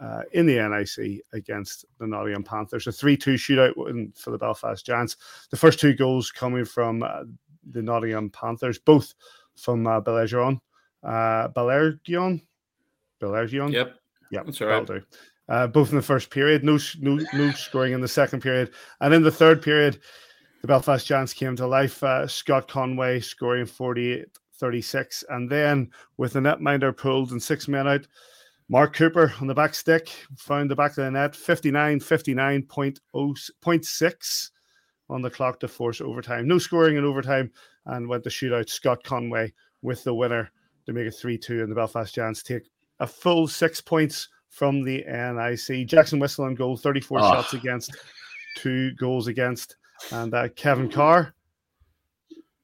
Uh, 0.00 0.22
in 0.32 0.46
the 0.46 0.54
NIC 0.56 1.20
against 1.34 1.84
the 1.98 2.06
Nottingham 2.06 2.42
Panthers, 2.42 2.86
a 2.86 2.92
3 2.92 3.18
2 3.18 3.34
shootout 3.34 4.16
for 4.16 4.30
the 4.30 4.38
Belfast 4.38 4.84
Giants. 4.84 5.16
The 5.50 5.58
first 5.58 5.78
two 5.78 5.92
goals 5.92 6.30
coming 6.30 6.64
from 6.64 7.02
uh, 7.02 7.24
the 7.70 7.82
Nottingham 7.82 8.30
Panthers, 8.30 8.78
both 8.78 9.12
from 9.56 9.86
uh, 9.86 10.00
Belergion. 10.00 10.58
Uh, 11.02 11.48
Belergion, 11.48 12.40
Belergion. 13.20 13.72
Yep. 13.72 13.94
Yep. 14.30 14.46
That's 14.46 14.60
right. 14.60 14.86
Do. 14.86 15.02
Uh, 15.48 15.66
both 15.66 15.90
in 15.90 15.96
the 15.96 16.02
first 16.02 16.30
period, 16.30 16.62
no, 16.62 16.78
no, 17.00 17.18
no 17.34 17.50
scoring 17.52 17.92
in 17.92 18.00
the 18.00 18.08
second 18.08 18.40
period, 18.40 18.70
and 19.00 19.12
in 19.12 19.22
the 19.22 19.30
third 19.30 19.60
period, 19.60 19.98
the 20.60 20.68
Belfast 20.68 21.06
Giants 21.06 21.34
came 21.34 21.56
to 21.56 21.66
life. 21.66 22.02
Uh, 22.02 22.26
Scott 22.26 22.68
Conway 22.68 23.20
scoring 23.20 23.66
48 23.66 24.26
36, 24.58 25.24
and 25.30 25.50
then 25.50 25.90
with 26.18 26.34
the 26.34 26.40
netminder 26.40 26.96
pulled 26.96 27.32
and 27.32 27.42
six 27.42 27.66
men 27.66 27.88
out, 27.88 28.06
Mark 28.70 28.94
Cooper 28.94 29.34
on 29.40 29.48
the 29.48 29.54
back 29.54 29.74
stick 29.74 30.08
found 30.36 30.70
the 30.70 30.76
back 30.76 30.92
of 30.92 31.04
the 31.04 31.10
net 31.10 31.34
59 31.34 31.98
59.6 31.98 34.50
on 35.08 35.22
the 35.22 35.30
clock 35.30 35.58
to 35.58 35.66
force 35.66 36.00
overtime. 36.00 36.46
No 36.46 36.58
scoring 36.58 36.96
in 36.96 37.04
overtime 37.04 37.50
and 37.86 38.08
went 38.08 38.22
to 38.22 38.30
shootout. 38.30 38.70
Scott 38.70 39.02
Conway 39.02 39.52
with 39.82 40.04
the 40.04 40.14
winner 40.14 40.52
to 40.86 40.92
make 40.92 41.08
it 41.08 41.16
3 41.16 41.36
2, 41.36 41.62
and 41.62 41.72
the 41.72 41.74
Belfast 41.74 42.14
Giants 42.14 42.44
take 42.44 42.70
a 43.00 43.08
full 43.08 43.48
six 43.48 43.80
points 43.80 44.28
from 44.50 44.84
the 44.84 45.02
NIC. 45.04 45.88
Jackson 45.88 46.20
Whistle 46.20 46.44
on 46.44 46.54
goal, 46.54 46.76
34 46.76 47.18
oh. 47.18 47.22
shots 47.22 47.54
against, 47.54 47.96
two 48.56 48.94
goals 48.94 49.26
against. 49.26 49.74
And 50.12 50.32
uh, 50.32 50.48
Kevin 50.54 50.88
Carr, 50.88 51.34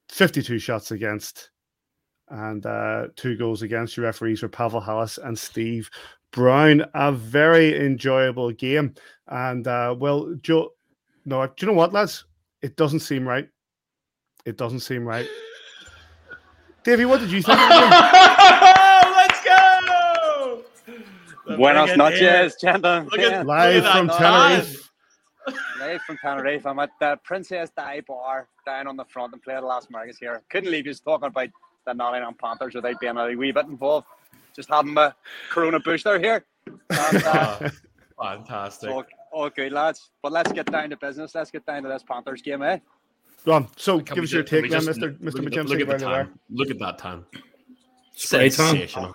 52 0.07 0.57
shots 0.59 0.91
against, 0.91 1.49
and 2.29 2.65
uh, 2.65 3.07
two 3.15 3.35
goals 3.37 3.61
against. 3.61 3.97
Your 3.97 4.05
referees 4.05 4.41
were 4.41 4.49
Pavel 4.49 4.81
Halas 4.81 5.17
and 5.23 5.37
Steve 5.37 5.89
Brown. 6.31 6.83
A 6.93 7.11
very 7.11 7.79
enjoyable 7.85 8.51
game. 8.51 8.93
And, 9.27 9.67
uh, 9.67 9.95
well, 9.97 10.33
Joe, 10.41 10.71
no, 11.25 11.45
do 11.45 11.53
you 11.59 11.67
know 11.67 11.77
what, 11.77 11.93
lads? 11.93 12.25
It 12.61 12.75
doesn't 12.75 12.99
seem 12.99 13.27
right. 13.27 13.47
It 14.45 14.57
doesn't 14.57 14.79
seem 14.79 15.05
right. 15.05 15.27
Davey, 16.83 17.05
what 17.05 17.19
did 17.19 17.31
you 17.31 17.41
think? 17.41 17.59
Let's 17.59 19.43
go. 19.43 20.63
Buenos 21.57 21.97
noches, 21.97 22.55
gentlemen. 22.59 23.09
Live 23.45 23.85
from 23.85 24.07
Tenerife. 24.07 24.89
Live 25.79 26.01
from 26.01 26.17
Tenerife. 26.17 26.65
I'm 26.65 26.79
at 26.79 26.89
the 26.99 27.19
Princess 27.23 27.69
Di 27.75 28.01
bar 28.07 28.47
down 28.65 28.87
on 28.87 28.95
the 28.95 29.05
front 29.05 29.33
and 29.33 29.41
playing 29.41 29.61
the 29.61 29.67
last 29.67 29.89
Marcus 29.91 30.17
here. 30.17 30.41
Couldn't 30.49 30.71
leave 30.71 30.87
you 30.87 30.93
talking 30.93 31.27
about 31.27 31.49
the 31.87 31.93
Nottingham 31.93 32.35
Panthers 32.35 32.75
without 32.75 32.99
being 32.99 33.17
a 33.17 33.35
wee 33.35 33.51
bit 33.51 33.65
involved. 33.65 34.07
Just 34.55 34.69
having 34.69 34.93
my 34.93 35.13
Corona 35.49 35.79
booster 35.79 36.19
here. 36.19 36.45
And, 36.89 37.23
uh, 37.23 37.69
Fantastic. 38.21 38.89
All, 38.89 39.05
all, 39.31 39.49
good, 39.49 39.71
lads. 39.71 40.09
But 40.21 40.31
let's 40.31 40.51
get 40.51 40.65
down 40.71 40.89
to 40.89 40.97
business. 40.97 41.33
Let's 41.35 41.51
get 41.51 41.65
down 41.65 41.83
to 41.83 41.89
this 41.89 42.03
Panthers 42.03 42.41
game, 42.41 42.63
eh? 42.63 42.79
Go 43.45 43.53
on. 43.53 43.67
So, 43.77 43.99
can 43.99 44.15
give 44.15 44.23
us 44.23 44.31
your 44.31 44.43
take, 44.43 44.69
then, 44.69 44.85
Mister 44.85 45.15
Mister 45.19 45.41
McKinsey. 45.41 45.69
Look 45.69 45.81
at 45.81 45.87
the 45.87 46.05
time. 46.05 46.39
Look 46.49 46.71
at 46.71 46.79
that 46.79 46.97
time. 46.97 47.25
Sensational. 48.15 49.13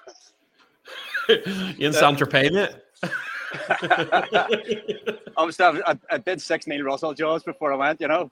in 1.28 1.92
Saint 1.92 2.18
Tropez, 2.18 2.52
it. 2.52 2.84
Obviously, 5.36 5.64
I, 5.64 5.98
I, 6.10 6.18
did 6.18 6.40
six 6.40 6.66
Neil 6.66 6.84
Russell 6.84 7.14
Jaws 7.14 7.42
before 7.42 7.72
I 7.72 7.76
went. 7.76 8.00
You 8.00 8.08
know, 8.08 8.30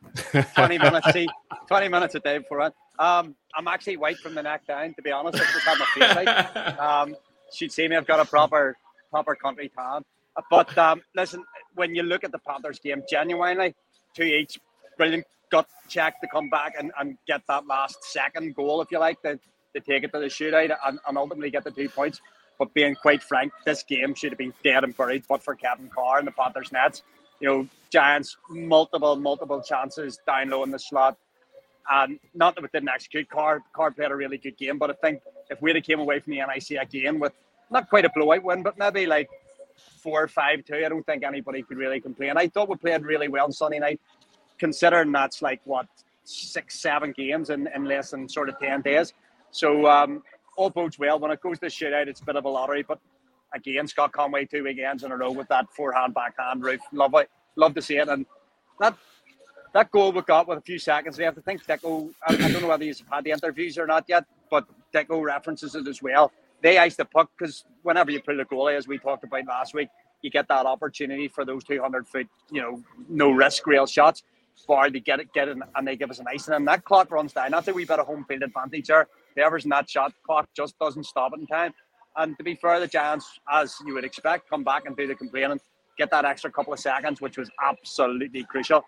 twenty 0.54 0.78
minutes, 0.86 1.12
see, 1.12 1.28
twenty 1.68 1.88
minutes 1.88 2.14
a 2.14 2.20
day 2.20 2.38
before 2.38 2.60
I 2.60 2.64
went. 2.64 2.74
Um, 2.98 3.34
I'm 3.54 3.68
actually 3.68 3.96
white 3.96 4.18
from 4.18 4.34
the 4.34 4.42
neck 4.42 4.66
down. 4.66 4.94
To 4.94 5.02
be 5.02 5.10
honest, 5.10 5.36
I 5.36 5.44
just 5.44 5.66
had 5.66 5.78
my 5.78 5.86
face 5.94 6.16
like. 6.16 6.78
Um, 6.80 7.16
she'd 7.52 7.72
see 7.72 7.88
me. 7.88 7.96
I've 7.96 8.06
got 8.06 8.20
a 8.20 8.24
proper, 8.24 8.76
proper 9.10 9.34
country 9.34 9.70
tan. 9.76 10.02
But 10.50 10.76
um, 10.78 11.02
listen, 11.14 11.44
when 11.74 11.94
you 11.94 12.02
look 12.02 12.24
at 12.24 12.32
the 12.32 12.38
Panthers 12.38 12.78
game, 12.78 13.02
genuinely, 13.08 13.74
two 14.14 14.22
each, 14.22 14.58
brilliant 14.96 15.24
gut 15.50 15.66
check 15.88 16.20
to 16.20 16.28
come 16.28 16.48
back 16.48 16.74
and, 16.78 16.92
and 16.98 17.18
get 17.26 17.42
that 17.48 17.66
last 17.66 18.02
second 18.04 18.54
goal, 18.54 18.80
if 18.80 18.90
you 18.90 18.98
like, 18.98 19.20
to, 19.22 19.38
to 19.74 19.80
take 19.80 20.04
it 20.04 20.12
to 20.12 20.18
the 20.18 20.26
shootout 20.26 20.74
and, 20.86 20.98
and 21.06 21.18
ultimately 21.18 21.50
get 21.50 21.64
the 21.64 21.70
two 21.70 21.88
points. 21.88 22.20
But 22.60 22.74
being 22.74 22.94
quite 22.94 23.22
frank, 23.22 23.54
this 23.64 23.82
game 23.82 24.14
should 24.14 24.32
have 24.32 24.38
been 24.38 24.52
dead 24.62 24.84
and 24.84 24.94
buried, 24.94 25.24
but 25.26 25.42
for 25.42 25.54
Kevin 25.54 25.88
Carr 25.88 26.18
and 26.18 26.26
the 26.26 26.32
Panthers 26.32 26.70
nets. 26.70 27.02
You 27.40 27.48
know, 27.48 27.68
Giants 27.88 28.36
multiple, 28.50 29.16
multiple 29.16 29.62
chances 29.62 30.18
down 30.26 30.50
low 30.50 30.62
in 30.62 30.70
the 30.70 30.78
slot. 30.78 31.16
And 31.90 32.20
not 32.34 32.54
that 32.54 32.60
we 32.60 32.68
didn't 32.70 32.90
execute. 32.90 33.30
Carr, 33.30 33.62
Carr 33.72 33.92
played 33.92 34.10
a 34.10 34.14
really 34.14 34.36
good 34.36 34.58
game, 34.58 34.76
but 34.76 34.90
I 34.90 34.92
think 34.92 35.22
if 35.48 35.62
we'd 35.62 35.74
have 35.74 35.84
came 35.86 36.00
away 36.00 36.20
from 36.20 36.34
the 36.34 36.42
NIC 36.46 36.78
again 36.78 37.18
with 37.18 37.32
not 37.70 37.88
quite 37.88 38.04
a 38.04 38.10
blowout 38.14 38.42
win, 38.42 38.62
but 38.62 38.78
maybe 38.78 39.06
like 39.06 39.30
four 40.02 40.22
or 40.22 40.28
five 40.28 40.62
two, 40.66 40.82
I 40.84 40.90
don't 40.90 41.04
think 41.06 41.24
anybody 41.24 41.62
could 41.62 41.78
really 41.78 41.98
complain. 41.98 42.36
I 42.36 42.48
thought 42.48 42.68
we 42.68 42.76
played 42.76 43.06
really 43.06 43.28
well 43.28 43.46
on 43.46 43.52
Sunday 43.52 43.78
night, 43.78 44.00
considering 44.58 45.12
that's 45.12 45.40
like 45.40 45.62
what 45.64 45.86
six, 46.24 46.78
seven 46.78 47.12
games 47.12 47.48
in, 47.48 47.68
in 47.74 47.86
less 47.86 48.10
than 48.10 48.28
sort 48.28 48.50
of 48.50 48.58
ten 48.58 48.82
days. 48.82 49.14
So 49.50 49.86
um, 49.86 50.22
all 50.56 50.70
bodes 50.70 50.98
well. 50.98 51.18
When 51.18 51.30
it 51.30 51.40
goes 51.40 51.58
to 51.60 51.66
shootout, 51.66 52.06
it's 52.06 52.20
a 52.20 52.24
bit 52.24 52.36
of 52.36 52.44
a 52.44 52.48
lottery. 52.48 52.82
But 52.86 52.98
again, 53.54 53.86
Scott 53.86 54.12
Conway 54.12 54.44
two 54.46 54.64
weekends 54.64 55.04
in 55.04 55.12
a 55.12 55.16
row 55.16 55.30
with 55.30 55.48
that 55.48 55.72
forehand 55.72 56.14
backhand 56.14 56.62
roof. 56.62 56.80
Love 56.92 57.14
it. 57.14 57.30
Love 57.56 57.74
to 57.74 57.82
see 57.82 57.96
it. 57.96 58.08
And 58.08 58.26
that 58.78 58.96
that 59.72 59.90
goal 59.90 60.12
we 60.12 60.20
got 60.22 60.48
with 60.48 60.58
a 60.58 60.62
few 60.62 60.78
seconds 60.78 61.18
left. 61.18 61.38
I 61.38 61.40
think 61.42 61.64
Deco. 61.64 62.10
I, 62.26 62.34
I 62.34 62.36
don't 62.36 62.62
know 62.62 62.68
whether 62.68 62.84
he's 62.84 63.02
had 63.10 63.24
the 63.24 63.30
interviews 63.30 63.78
or 63.78 63.86
not 63.86 64.04
yet, 64.08 64.24
but 64.50 64.66
Deco 64.92 65.22
references 65.22 65.74
it 65.74 65.86
as 65.86 66.02
well. 66.02 66.32
They 66.62 66.78
ice 66.78 66.96
the 66.96 67.04
puck 67.04 67.30
because 67.38 67.64
whenever 67.82 68.10
you 68.10 68.20
pull 68.20 68.36
the 68.36 68.44
goalie, 68.44 68.76
as 68.76 68.86
we 68.86 68.98
talked 68.98 69.24
about 69.24 69.46
last 69.46 69.72
week, 69.74 69.88
you 70.22 70.30
get 70.30 70.48
that 70.48 70.66
opportunity 70.66 71.28
for 71.28 71.44
those 71.44 71.64
200 71.64 72.06
foot, 72.06 72.28
you 72.50 72.60
know, 72.60 72.82
no 73.08 73.30
risk 73.30 73.66
real 73.66 73.86
shots. 73.86 74.22
Bar 74.68 74.90
they 74.90 75.00
get 75.00 75.20
it, 75.20 75.32
get 75.32 75.48
it, 75.48 75.56
and 75.74 75.88
they 75.88 75.96
give 75.96 76.10
us 76.10 76.18
an 76.18 76.26
ice, 76.28 76.46
and 76.46 76.52
then 76.52 76.64
that 76.66 76.84
clock 76.84 77.10
runs 77.10 77.32
down. 77.32 77.52
That's 77.52 77.68
a 77.68 77.72
wee 77.72 77.86
bit 77.86 77.98
of 77.98 78.06
home 78.06 78.26
field 78.28 78.42
advantage 78.42 78.88
there 78.88 79.08
whoever's 79.34 79.64
in 79.64 79.70
that 79.70 79.88
shot 79.88 80.12
clock 80.26 80.48
just 80.56 80.78
doesn't 80.78 81.04
stop 81.04 81.32
it 81.34 81.40
in 81.40 81.46
time. 81.46 81.72
And 82.16 82.36
to 82.38 82.44
be 82.44 82.54
fair, 82.54 82.80
the 82.80 82.86
Giants, 82.86 83.38
as 83.50 83.76
you 83.86 83.94
would 83.94 84.04
expect, 84.04 84.48
come 84.50 84.64
back 84.64 84.84
and 84.86 84.96
do 84.96 85.06
the 85.06 85.14
complaining, 85.14 85.60
get 85.96 86.10
that 86.10 86.24
extra 86.24 86.50
couple 86.50 86.72
of 86.72 86.80
seconds, 86.80 87.20
which 87.20 87.38
was 87.38 87.50
absolutely 87.62 88.44
crucial. 88.44 88.84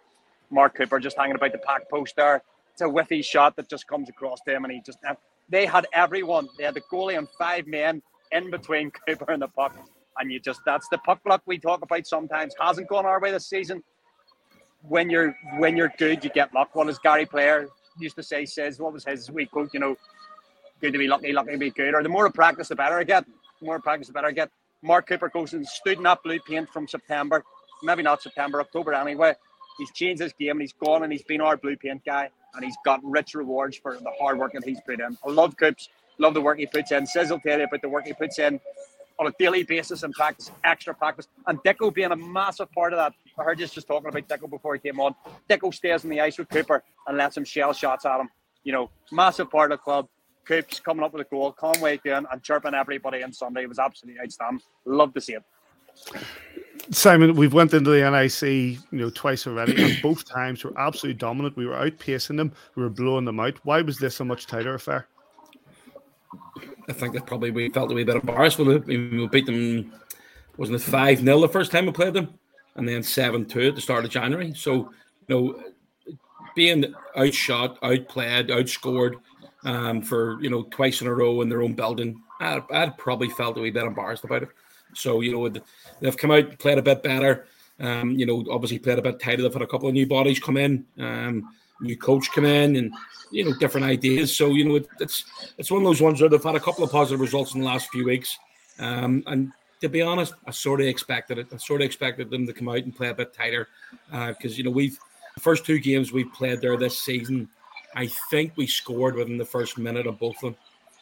Mark 0.50 0.74
Cooper 0.76 0.98
just 0.98 1.16
hanging 1.16 1.36
about 1.36 1.52
the 1.52 1.58
pack 1.58 1.88
post 1.90 2.14
there. 2.16 2.42
It's 2.72 2.82
a 2.82 2.86
whiffy 2.86 3.22
shot 3.24 3.56
that 3.56 3.68
just 3.68 3.86
comes 3.86 4.08
across 4.08 4.40
to 4.46 4.54
him, 4.54 4.64
and 4.64 4.72
he 4.72 4.80
just 4.84 4.98
they 5.48 5.66
had 5.66 5.86
everyone. 5.92 6.48
They 6.58 6.64
had 6.64 6.74
the 6.74 6.82
goalie 6.92 7.18
and 7.18 7.28
five 7.38 7.66
men 7.66 8.02
in 8.32 8.50
between 8.50 8.90
Cooper 9.06 9.30
and 9.30 9.42
the 9.42 9.48
puck, 9.48 9.76
and 10.18 10.32
you 10.32 10.40
just 10.40 10.60
that's 10.64 10.88
the 10.88 10.98
puck 10.98 11.20
luck 11.26 11.42
we 11.46 11.58
talk 11.58 11.82
about 11.82 12.06
sometimes 12.06 12.54
hasn't 12.60 12.88
gone 12.88 13.06
our 13.06 13.20
way 13.20 13.30
this 13.30 13.46
season. 13.46 13.82
When 14.82 15.10
you're 15.10 15.36
when 15.58 15.76
you're 15.76 15.92
good, 15.98 16.24
you 16.24 16.30
get 16.30 16.52
luck. 16.54 16.70
What 16.74 16.86
does 16.86 16.98
Gary 16.98 17.26
Player 17.26 17.68
used 17.98 18.16
to 18.16 18.22
say? 18.22 18.44
Says 18.46 18.80
what 18.80 18.92
was 18.92 19.04
his 19.04 19.30
week 19.30 19.50
quote? 19.50 19.70
You 19.72 19.80
know, 19.80 19.96
good 20.82 20.92
to 20.92 20.98
be 20.98 21.06
lucky, 21.06 21.32
lucky 21.32 21.52
to 21.52 21.58
be 21.58 21.70
good. 21.70 21.94
Or 21.94 22.02
the 22.02 22.08
more 22.08 22.26
I 22.26 22.30
practice, 22.30 22.68
the 22.68 22.76
better 22.76 22.98
I 22.98 23.04
get. 23.04 23.24
The 23.60 23.66
more 23.66 23.76
I 23.76 23.80
practice, 23.80 24.08
the 24.08 24.12
better 24.12 24.26
I 24.26 24.32
get. 24.32 24.50
Mark 24.82 25.06
Cooper 25.06 25.28
goes 25.28 25.54
and 25.54 25.66
stood 25.66 25.98
in 25.98 26.02
that 26.02 26.22
blue 26.24 26.40
paint 26.40 26.68
from 26.68 26.88
September, 26.88 27.44
maybe 27.84 28.02
not 28.02 28.20
September, 28.20 28.60
October 28.60 28.92
anyway. 28.92 29.32
He's 29.78 29.92
changed 29.92 30.20
his 30.20 30.32
game 30.32 30.52
and 30.52 30.60
he's 30.60 30.72
gone 30.72 31.04
and 31.04 31.12
he's 31.12 31.22
been 31.22 31.40
our 31.40 31.56
blue 31.56 31.76
paint 31.76 32.04
guy 32.04 32.28
and 32.54 32.64
he's 32.64 32.76
got 32.84 33.00
rich 33.04 33.34
rewards 33.34 33.76
for 33.76 33.96
the 33.96 34.12
hard 34.20 34.38
work 34.38 34.52
that 34.54 34.64
he's 34.64 34.80
put 34.80 35.00
in. 35.00 35.16
I 35.24 35.30
love 35.30 35.56
Coops, 35.56 35.88
love 36.18 36.34
the 36.34 36.40
work 36.40 36.58
he 36.58 36.66
puts 36.66 36.90
in. 36.90 37.06
Says 37.06 37.28
he'll 37.28 37.38
tell 37.38 37.58
you 37.58 37.64
about 37.64 37.80
the 37.80 37.88
work 37.88 38.06
he 38.06 38.12
puts 38.12 38.40
in 38.40 38.60
on 39.20 39.28
a 39.28 39.32
daily 39.38 39.62
basis 39.62 40.02
in 40.02 40.12
practice, 40.12 40.50
extra 40.64 40.94
practice, 40.94 41.28
and 41.46 41.62
Dicko 41.62 41.94
being 41.94 42.10
a 42.10 42.16
massive 42.16 42.70
part 42.72 42.92
of 42.92 42.98
that. 42.98 43.14
I 43.38 43.44
heard 43.44 43.60
you 43.60 43.68
just 43.68 43.86
talking 43.86 44.08
about 44.08 44.26
Dicko 44.28 44.50
before 44.50 44.74
he 44.74 44.80
came 44.80 44.98
on. 45.00 45.14
Dicko 45.48 45.72
stays 45.72 46.02
in 46.02 46.10
the 46.10 46.20
ice 46.20 46.38
with 46.38 46.48
Cooper 46.48 46.82
and 47.06 47.16
lets 47.16 47.36
him 47.36 47.44
shell 47.44 47.72
shots 47.72 48.04
at 48.04 48.18
him. 48.18 48.28
You 48.64 48.72
know, 48.72 48.90
massive 49.12 49.48
part 49.48 49.70
of 49.70 49.78
the 49.78 49.82
club. 49.82 50.08
Coops 50.44 50.80
coming 50.80 51.04
up 51.04 51.12
with 51.12 51.26
a 51.26 51.30
goal, 51.30 51.52
Conway 51.52 52.00
doing 52.04 52.26
and 52.30 52.42
chirping 52.42 52.74
everybody 52.74 53.22
on 53.22 53.32
Sunday. 53.32 53.62
It 53.62 53.68
was 53.68 53.78
absolutely 53.78 54.20
outstanding. 54.20 54.62
Love 54.84 55.14
to 55.14 55.20
see 55.20 55.34
it. 55.34 55.44
Simon, 56.90 57.34
we've 57.34 57.52
went 57.52 57.72
into 57.74 57.90
the 57.90 58.10
NIC, 58.10 58.78
you 58.90 58.98
know, 58.98 59.10
twice 59.10 59.46
already, 59.46 59.80
and 59.80 60.02
both 60.02 60.24
times 60.28 60.64
were 60.64 60.76
absolutely 60.78 61.18
dominant. 61.18 61.56
We 61.56 61.66
were 61.66 61.74
outpacing 61.74 62.36
them, 62.36 62.52
we 62.74 62.82
were 62.82 62.90
blowing 62.90 63.24
them 63.24 63.38
out. 63.38 63.58
Why 63.62 63.82
was 63.82 63.98
this 63.98 64.18
a 64.20 64.24
much 64.24 64.46
tighter 64.46 64.74
affair? 64.74 65.06
I 66.88 66.92
think 66.92 67.14
that 67.14 67.26
probably 67.26 67.50
we 67.50 67.68
felt 67.68 67.92
a 67.92 67.94
wee 67.94 68.04
bit 68.04 68.16
embarrassed 68.16 68.58
when 68.58 68.82
we, 68.84 68.96
we 69.16 69.28
beat 69.28 69.46
them. 69.46 69.92
Wasn't 70.56 70.76
it 70.76 70.82
five 70.82 71.20
0 71.20 71.40
the 71.40 71.48
first 71.48 71.70
time 71.70 71.86
we 71.86 71.92
played 71.92 72.14
them, 72.14 72.34
and 72.74 72.88
then 72.88 73.02
seven 73.02 73.44
two 73.44 73.68
at 73.68 73.74
the 73.76 73.80
start 73.80 74.04
of 74.04 74.10
January. 74.10 74.52
So 74.54 74.90
you 75.28 75.28
know, 75.28 75.62
being 76.56 76.92
outshot, 77.16 77.78
outplayed, 77.82 78.48
outscored 78.48 79.14
um, 79.64 80.02
for 80.02 80.40
you 80.42 80.50
know 80.50 80.64
twice 80.64 81.00
in 81.00 81.06
a 81.06 81.14
row 81.14 81.40
in 81.40 81.48
their 81.48 81.62
own 81.62 81.74
building, 81.74 82.20
I'd, 82.40 82.62
I'd 82.70 82.98
probably 82.98 83.28
felt 83.28 83.58
a 83.58 83.60
wee 83.60 83.70
bit 83.70 83.84
embarrassed 83.84 84.24
about 84.24 84.42
it. 84.42 84.48
So 84.94 85.20
you 85.20 85.32
know 85.32 85.62
they've 86.00 86.16
come 86.16 86.30
out 86.30 86.58
played 86.58 86.78
a 86.78 86.82
bit 86.82 87.02
better. 87.02 87.46
Um, 87.80 88.12
you 88.12 88.26
know, 88.26 88.44
obviously 88.50 88.78
played 88.78 88.98
a 88.98 89.02
bit 89.02 89.18
tighter. 89.18 89.42
They've 89.42 89.52
had 89.52 89.62
a 89.62 89.66
couple 89.66 89.88
of 89.88 89.94
new 89.94 90.06
bodies 90.06 90.38
come 90.38 90.56
in, 90.56 90.84
um, 90.98 91.52
new 91.80 91.96
coach 91.96 92.30
come 92.32 92.44
in, 92.44 92.76
and 92.76 92.92
you 93.30 93.44
know 93.44 93.54
different 93.58 93.86
ideas. 93.86 94.36
So 94.36 94.50
you 94.50 94.64
know 94.64 94.76
it, 94.76 94.88
it's 95.00 95.24
it's 95.58 95.70
one 95.70 95.82
of 95.82 95.86
those 95.86 96.02
ones 96.02 96.20
where 96.20 96.30
they've 96.30 96.42
had 96.42 96.54
a 96.54 96.60
couple 96.60 96.84
of 96.84 96.90
positive 96.90 97.20
results 97.20 97.54
in 97.54 97.60
the 97.60 97.66
last 97.66 97.90
few 97.90 98.04
weeks. 98.04 98.38
Um, 98.78 99.22
and 99.26 99.52
to 99.80 99.88
be 99.88 100.02
honest, 100.02 100.34
I 100.46 100.52
sort 100.52 100.80
of 100.80 100.86
expected 100.86 101.38
it. 101.38 101.48
I 101.52 101.56
sort 101.56 101.80
of 101.80 101.86
expected 101.86 102.30
them 102.30 102.46
to 102.46 102.52
come 102.52 102.68
out 102.68 102.78
and 102.78 102.94
play 102.94 103.08
a 103.08 103.14
bit 103.14 103.34
tighter 103.34 103.68
because 104.10 104.52
uh, 104.52 104.56
you 104.56 104.64
know 104.64 104.70
we've 104.70 104.98
the 105.34 105.40
first 105.40 105.64
two 105.64 105.78
games 105.78 106.12
we've 106.12 106.32
played 106.32 106.60
there 106.60 106.76
this 106.76 107.00
season. 107.00 107.48
I 107.94 108.06
think 108.30 108.52
we 108.56 108.66
scored 108.66 109.16
within 109.16 109.38
the 109.38 109.44
first 109.44 109.78
minute 109.78 110.06
of 110.06 110.18
both 110.18 110.36
of 110.36 110.40
them. 110.40 110.56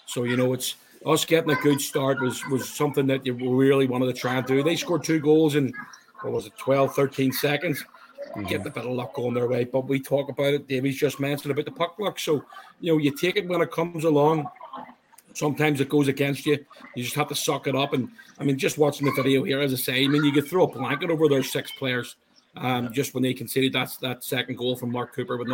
So 0.06 0.24
you 0.24 0.36
know 0.36 0.52
it's 0.52 0.74
us 1.06 1.24
getting 1.24 1.50
a 1.50 1.60
good 1.62 1.80
start 1.80 2.20
was 2.20 2.44
was 2.46 2.68
something 2.68 3.06
that 3.06 3.24
you 3.24 3.34
really 3.34 3.86
wanted 3.86 4.06
to 4.06 4.12
try 4.12 4.36
and 4.36 4.46
do. 4.46 4.62
They 4.62 4.76
scored 4.76 5.04
two 5.04 5.20
goals 5.20 5.54
in 5.54 5.72
what 6.22 6.32
was 6.32 6.46
it 6.46 6.52
12, 6.58 6.94
13 6.94 7.32
seconds. 7.32 7.84
Mm-hmm. 8.30 8.44
Get 8.44 8.66
a 8.66 8.70
bit 8.70 8.84
of 8.84 8.92
luck 8.92 9.14
going 9.14 9.34
their 9.34 9.48
way, 9.48 9.64
but 9.64 9.86
we 9.86 9.98
talk 9.98 10.28
about 10.28 10.54
it. 10.54 10.68
Davies 10.68 10.98
just 10.98 11.20
mentioned 11.20 11.52
about 11.52 11.64
the 11.64 11.70
puck 11.70 11.98
luck. 11.98 12.18
So 12.18 12.44
you 12.80 12.92
know 12.92 12.98
you 12.98 13.16
take 13.16 13.36
it 13.36 13.48
when 13.48 13.60
it 13.60 13.70
comes 13.70 14.04
along. 14.04 14.48
Sometimes 15.32 15.80
it 15.80 15.88
goes 15.88 16.08
against 16.08 16.44
you. 16.44 16.58
You 16.96 17.04
just 17.04 17.14
have 17.14 17.28
to 17.28 17.36
suck 17.36 17.68
it 17.68 17.76
up. 17.76 17.92
And 17.92 18.08
I 18.38 18.44
mean, 18.44 18.58
just 18.58 18.78
watching 18.78 19.06
the 19.06 19.12
video 19.12 19.44
here, 19.44 19.60
as 19.60 19.72
I 19.72 19.76
say, 19.76 20.04
I 20.04 20.08
mean, 20.08 20.24
you 20.24 20.32
could 20.32 20.48
throw 20.48 20.64
a 20.64 20.66
blanket 20.66 21.08
over 21.08 21.28
their 21.28 21.44
six 21.44 21.70
players 21.70 22.16
um, 22.56 22.92
just 22.92 23.14
when 23.14 23.22
they 23.22 23.32
conceded 23.32 23.72
that 23.74 23.96
that 24.00 24.24
second 24.24 24.58
goal 24.58 24.76
from 24.76 24.90
Mark 24.90 25.14
Cooper 25.14 25.36
with 25.36 25.48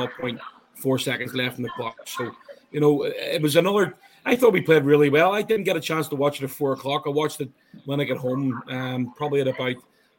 0.4 0.80 1.00
seconds 1.00 1.34
left 1.34 1.58
in 1.58 1.62
the 1.62 1.70
clock. 1.70 1.96
So 2.06 2.34
you 2.70 2.80
know, 2.80 3.04
it 3.04 3.40
was 3.40 3.56
another 3.56 3.94
I 4.26 4.34
thought 4.34 4.52
we 4.52 4.60
played 4.60 4.82
really 4.82 5.08
well. 5.08 5.32
I 5.32 5.42
didn't 5.42 5.64
get 5.64 5.76
a 5.76 5.80
chance 5.80 6.08
to 6.08 6.16
watch 6.16 6.42
it 6.42 6.44
at 6.44 6.50
four 6.50 6.72
o'clock. 6.72 7.04
I 7.06 7.10
watched 7.10 7.40
it 7.40 7.48
when 7.84 8.00
I 8.00 8.04
got 8.04 8.18
home, 8.18 8.60
um, 8.68 9.14
probably 9.16 9.40
at 9.40 9.46
about 9.46 9.68
I 9.68 9.74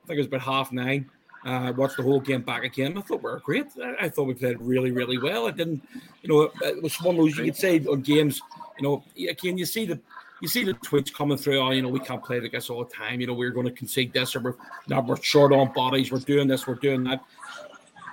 think 0.08 0.18
it 0.18 0.18
was 0.18 0.28
about 0.28 0.42
half 0.42 0.72
nine. 0.72 1.10
Uh, 1.46 1.74
watched 1.76 1.98
the 1.98 2.04
whole 2.04 2.22
game 2.22 2.42
back 2.42 2.64
again. 2.64 2.98
I 2.98 3.02
thought 3.02 3.22
we 3.22 3.30
were 3.30 3.40
great. 3.40 3.68
I, 3.82 4.06
I, 4.06 4.10
thought 4.10 4.24
we 4.24 4.34
played 4.34 4.60
really, 4.60 4.92
really 4.92 5.18
well. 5.18 5.48
I 5.48 5.52
didn't, 5.52 5.82
you 6.22 6.30
know, 6.30 6.52
it 6.62 6.82
was 6.82 7.00
one 7.02 7.16
of 7.16 7.22
those 7.22 7.38
you 7.38 7.46
could 7.46 7.56
say 7.56 7.80
on 7.86 8.02
games. 8.02 8.42
You 8.80 8.84
know, 8.84 9.04
again, 9.30 9.58
you 9.58 9.66
see 9.66 9.86
the 9.86 10.00
you 10.42 10.48
see 10.48 10.64
the 10.64 10.74
tweets 10.74 11.14
coming 11.14 11.38
through. 11.38 11.60
Oh, 11.60 11.72
you 11.72 11.82
know, 11.82 11.90
we 11.90 12.00
can't 12.00 12.24
play 12.24 12.40
like 12.40 12.52
this 12.52 12.70
all 12.70 12.84
the 12.84 12.94
time. 12.94 13.20
You 13.22 13.28
know, 13.28 13.34
we're 13.34 13.52
going 13.52 13.66
to 13.66 13.72
concede 13.72 14.14
this, 14.14 14.36
or 14.36 14.40
we're 14.40 14.56
now 14.88 15.02
we're 15.02 15.22
short 15.22 15.52
on 15.52 15.74
bodies. 15.74 16.12
We're 16.12 16.20
doing 16.20 16.48
this. 16.48 16.66
We're 16.66 16.76
doing 16.76 17.04
that. 17.06 17.24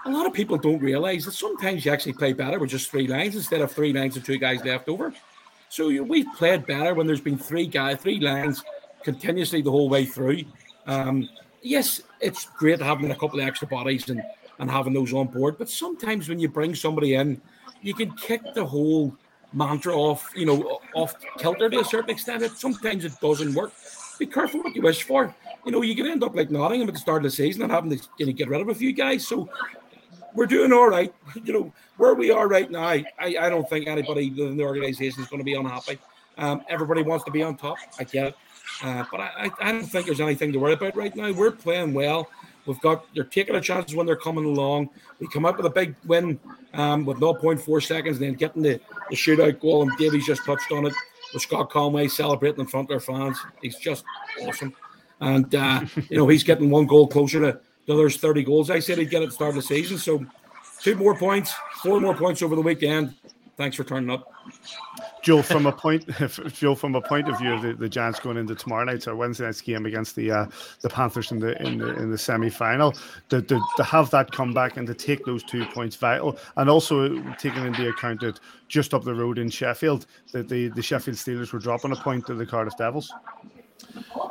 A 0.07 0.11
lot 0.11 0.27
of 0.27 0.33
people 0.33 0.59
don't 0.59 0.81
realize 0.81 1.25
that 1.25 1.33
sometimes 1.33 1.85
you 1.85 1.93
actually 1.93 2.13
play 2.13 2.33
better 2.33 2.59
with 2.59 2.71
just 2.71 2.91
three 2.91 3.07
lines 3.07 3.37
instead 3.37 3.63
of 3.63 3.73
three 3.73 3.93
lines 3.93 4.17
and 4.17 4.25
two 4.25 4.39
guys 4.39 4.63
left 4.65 4.89
over. 4.89 5.15
So 5.71 5.89
we've 6.03 6.27
played 6.37 6.67
better 6.67 6.95
when 6.95 7.07
there's 7.07 7.21
been 7.21 7.39
three 7.39 7.67
guys, 7.67 7.99
three 7.99 8.21
lines 8.21 8.63
continuously 9.03 9.63
the 9.63 9.71
whole 9.71 9.89
way 9.89 10.05
through. 10.05 10.43
Um, 10.87 11.29
yes, 11.63 12.03
it's 12.21 12.45
great 12.45 12.81
having 12.81 13.11
a 13.11 13.15
couple 13.15 13.41
of 13.41 13.47
extra 13.47 13.67
bodies 13.67 14.09
and, 14.11 14.23
and 14.59 14.71
having 14.71 14.93
those 14.93 15.13
on 15.13 15.29
board, 15.29 15.57
but 15.59 15.69
sometimes 15.69 16.29
when 16.29 16.39
you 16.39 16.49
bring 16.49 16.75
somebody 16.75 17.15
in, 17.15 17.41
you 17.83 17.95
can 17.95 18.13
kick 18.13 18.43
the 18.55 18.65
whole 18.65 19.17
mantra 19.53 19.95
off, 19.95 20.31
you 20.35 20.47
know, 20.47 20.81
off 20.95 21.15
kilter 21.39 21.71
to 21.71 21.81
a 21.81 21.85
certain 21.85 22.11
extent. 22.11 22.43
It, 22.43 22.53
sometimes 22.53 23.05
it 23.05 23.13
doesn't 23.21 23.55
work. 23.55 23.73
Be 24.19 24.27
careful 24.27 24.63
what 24.63 24.75
you 24.75 24.83
wish 24.83 25.03
for. 25.03 25.35
You 25.65 25.73
know, 25.73 25.83
you 25.83 25.95
could 25.95 26.07
end 26.07 26.23
up 26.23 26.35
like 26.35 26.51
Nottingham 26.51 26.89
at 26.89 26.95
the 26.95 27.01
start 27.01 27.25
of 27.25 27.31
the 27.31 27.37
season 27.37 27.63
and 27.63 27.73
having 27.73 27.91
to 27.91 28.09
you 28.19 28.27
know, 28.27 28.33
get 28.33 28.49
rid 28.49 28.61
of 28.61 28.69
a 28.69 28.75
few 28.75 28.93
guys. 28.93 29.27
So 29.27 29.49
we're 30.35 30.47
doing 30.47 30.73
all 30.73 30.89
right. 30.89 31.15
You 31.43 31.53
know, 31.53 31.73
where 31.97 32.15
we 32.15 32.31
are 32.31 32.49
right 32.49 32.71
now, 32.71 32.85
I, 32.85 33.05
I 33.19 33.49
don't 33.49 33.69
think 33.69 33.87
anybody 33.87 34.27
in 34.27 34.57
the 34.57 34.65
organization 34.65 35.23
is 35.23 35.29
going 35.29 35.39
to 35.41 35.45
be 35.45 35.55
unhappy. 35.55 35.99
Um, 36.37 36.63
everybody 36.69 37.03
wants 37.03 37.25
to 37.25 37.31
be 37.31 37.43
on 37.43 37.57
top. 37.57 37.79
I 37.99 38.05
get 38.05 38.29
it. 38.29 38.37
Uh, 38.83 39.05
but 39.11 39.21
I, 39.21 39.51
I 39.61 39.73
don't 39.73 39.85
think 39.85 40.07
there's 40.07 40.21
anything 40.21 40.53
to 40.53 40.59
worry 40.59 40.73
about 40.73 40.97
right 40.97 41.15
now. 41.15 41.33
We're 41.33 41.53
playing 41.53 41.95
well. 41.95 42.29
We've 42.67 42.81
got 42.81 43.05
they're 43.15 43.25
taking 43.25 43.55
a 43.55 43.61
chances 43.61 43.95
when 43.95 44.07
they're 44.07 44.17
coming 44.17 44.45
along. 44.45 44.89
We 45.21 45.29
come 45.29 45.45
up 45.45 45.59
with 45.59 45.67
a 45.67 45.71
big 45.71 45.95
win 46.07 46.41
um, 46.73 47.05
with 47.05 47.19
0.4 47.19 47.83
seconds, 47.87 48.17
and 48.17 48.27
then 48.27 48.35
getting 48.35 48.63
the, 48.63 48.81
the 49.11 49.17
shootout 49.17 49.61
goal. 49.61 49.83
And 49.83 49.97
Davies 49.99 50.27
just 50.27 50.45
touched 50.45 50.73
on 50.73 50.87
it 50.87 50.95
with 51.33 51.43
Scott 51.43 51.71
Conway 51.71 52.09
celebrating 52.09 52.61
in 52.61 52.67
front 52.67 52.91
of 52.91 52.95
our 52.95 53.01
fans. 53.01 53.39
He's 53.61 53.77
just 53.77 54.05
awesome, 54.43 54.75
and 55.21 55.55
uh, 55.55 55.85
you 56.09 56.17
know 56.17 56.27
he's 56.27 56.43
getting 56.43 56.71
one 56.71 56.87
goal 56.87 57.07
closer 57.07 57.41
to 57.41 57.61
the 57.87 57.95
others 57.95 58.17
30 58.17 58.45
goals. 58.45 58.71
I 58.71 58.79
said 58.79 58.99
he'd 58.99 59.11
get 59.11 59.23
at 59.23 59.29
the 59.29 59.35
start 59.35 59.51
of 59.51 59.57
the 59.57 59.63
season. 59.63 59.99
So 59.99 60.25
two 60.81 60.95
more 60.97 61.17
points, 61.17 61.53
four 61.83 62.01
more 62.01 62.15
points 62.15 62.43
over 62.43 62.55
the 62.55 62.63
weekend. 62.63 63.15
Thanks 63.57 63.77
for 63.77 63.85
turning 63.85 64.11
up. 64.11 64.33
Joe, 65.23 65.41
from 65.41 65.65
a 65.65 65.73
point, 65.73 66.07
Joe, 66.53 66.75
from 66.75 66.95
a 66.95 67.01
point 67.01 67.29
of 67.29 67.39
view 67.39 67.53
of 67.53 67.63
the, 67.63 67.73
the 67.73 67.89
Giants 67.89 68.21
going 68.21 68.37
into 68.37 68.55
tomorrow 68.55 68.85
night's 68.85 69.09
or 69.09 69.17
Wednesday 69.17 69.45
night's 69.45 69.61
game 69.61 69.87
against 69.87 70.17
the 70.17 70.31
uh, 70.31 70.47
the 70.83 70.91
Panthers 70.91 71.33
in 71.33 71.39
the 71.39 71.61
in 71.63 71.79
the 71.79 71.97
in 71.97 72.11
the 72.11 72.19
semi 72.19 72.51
final, 72.51 72.95
to, 73.31 73.41
to, 73.41 73.61
to 73.77 73.85
have 73.85 74.11
that 74.11 74.33
comeback 74.33 74.77
and 74.77 74.87
to 74.87 74.93
take 74.93 75.25
those 75.25 75.43
two 75.43 75.65
points 75.67 75.97
vital, 75.97 76.37
and 76.57 76.69
also 76.69 77.23
taking 77.39 77.65
into 77.65 77.89
account 77.89 78.21
that 78.21 78.39
just 78.69 78.93
up 78.93 79.05
the 79.05 79.15
road 79.15 79.39
in 79.39 79.49
Sheffield, 79.49 80.07
that 80.33 80.49
the 80.49 80.69
the 80.69 80.83
Sheffield 80.83 81.17
Steelers 81.17 81.53
were 81.53 81.59
dropping 81.59 81.93
a 81.93 81.97
point 81.97 82.27
to 82.27 82.35
the 82.35 82.45
Cardiff 82.45 82.77
Devils. 82.77 83.11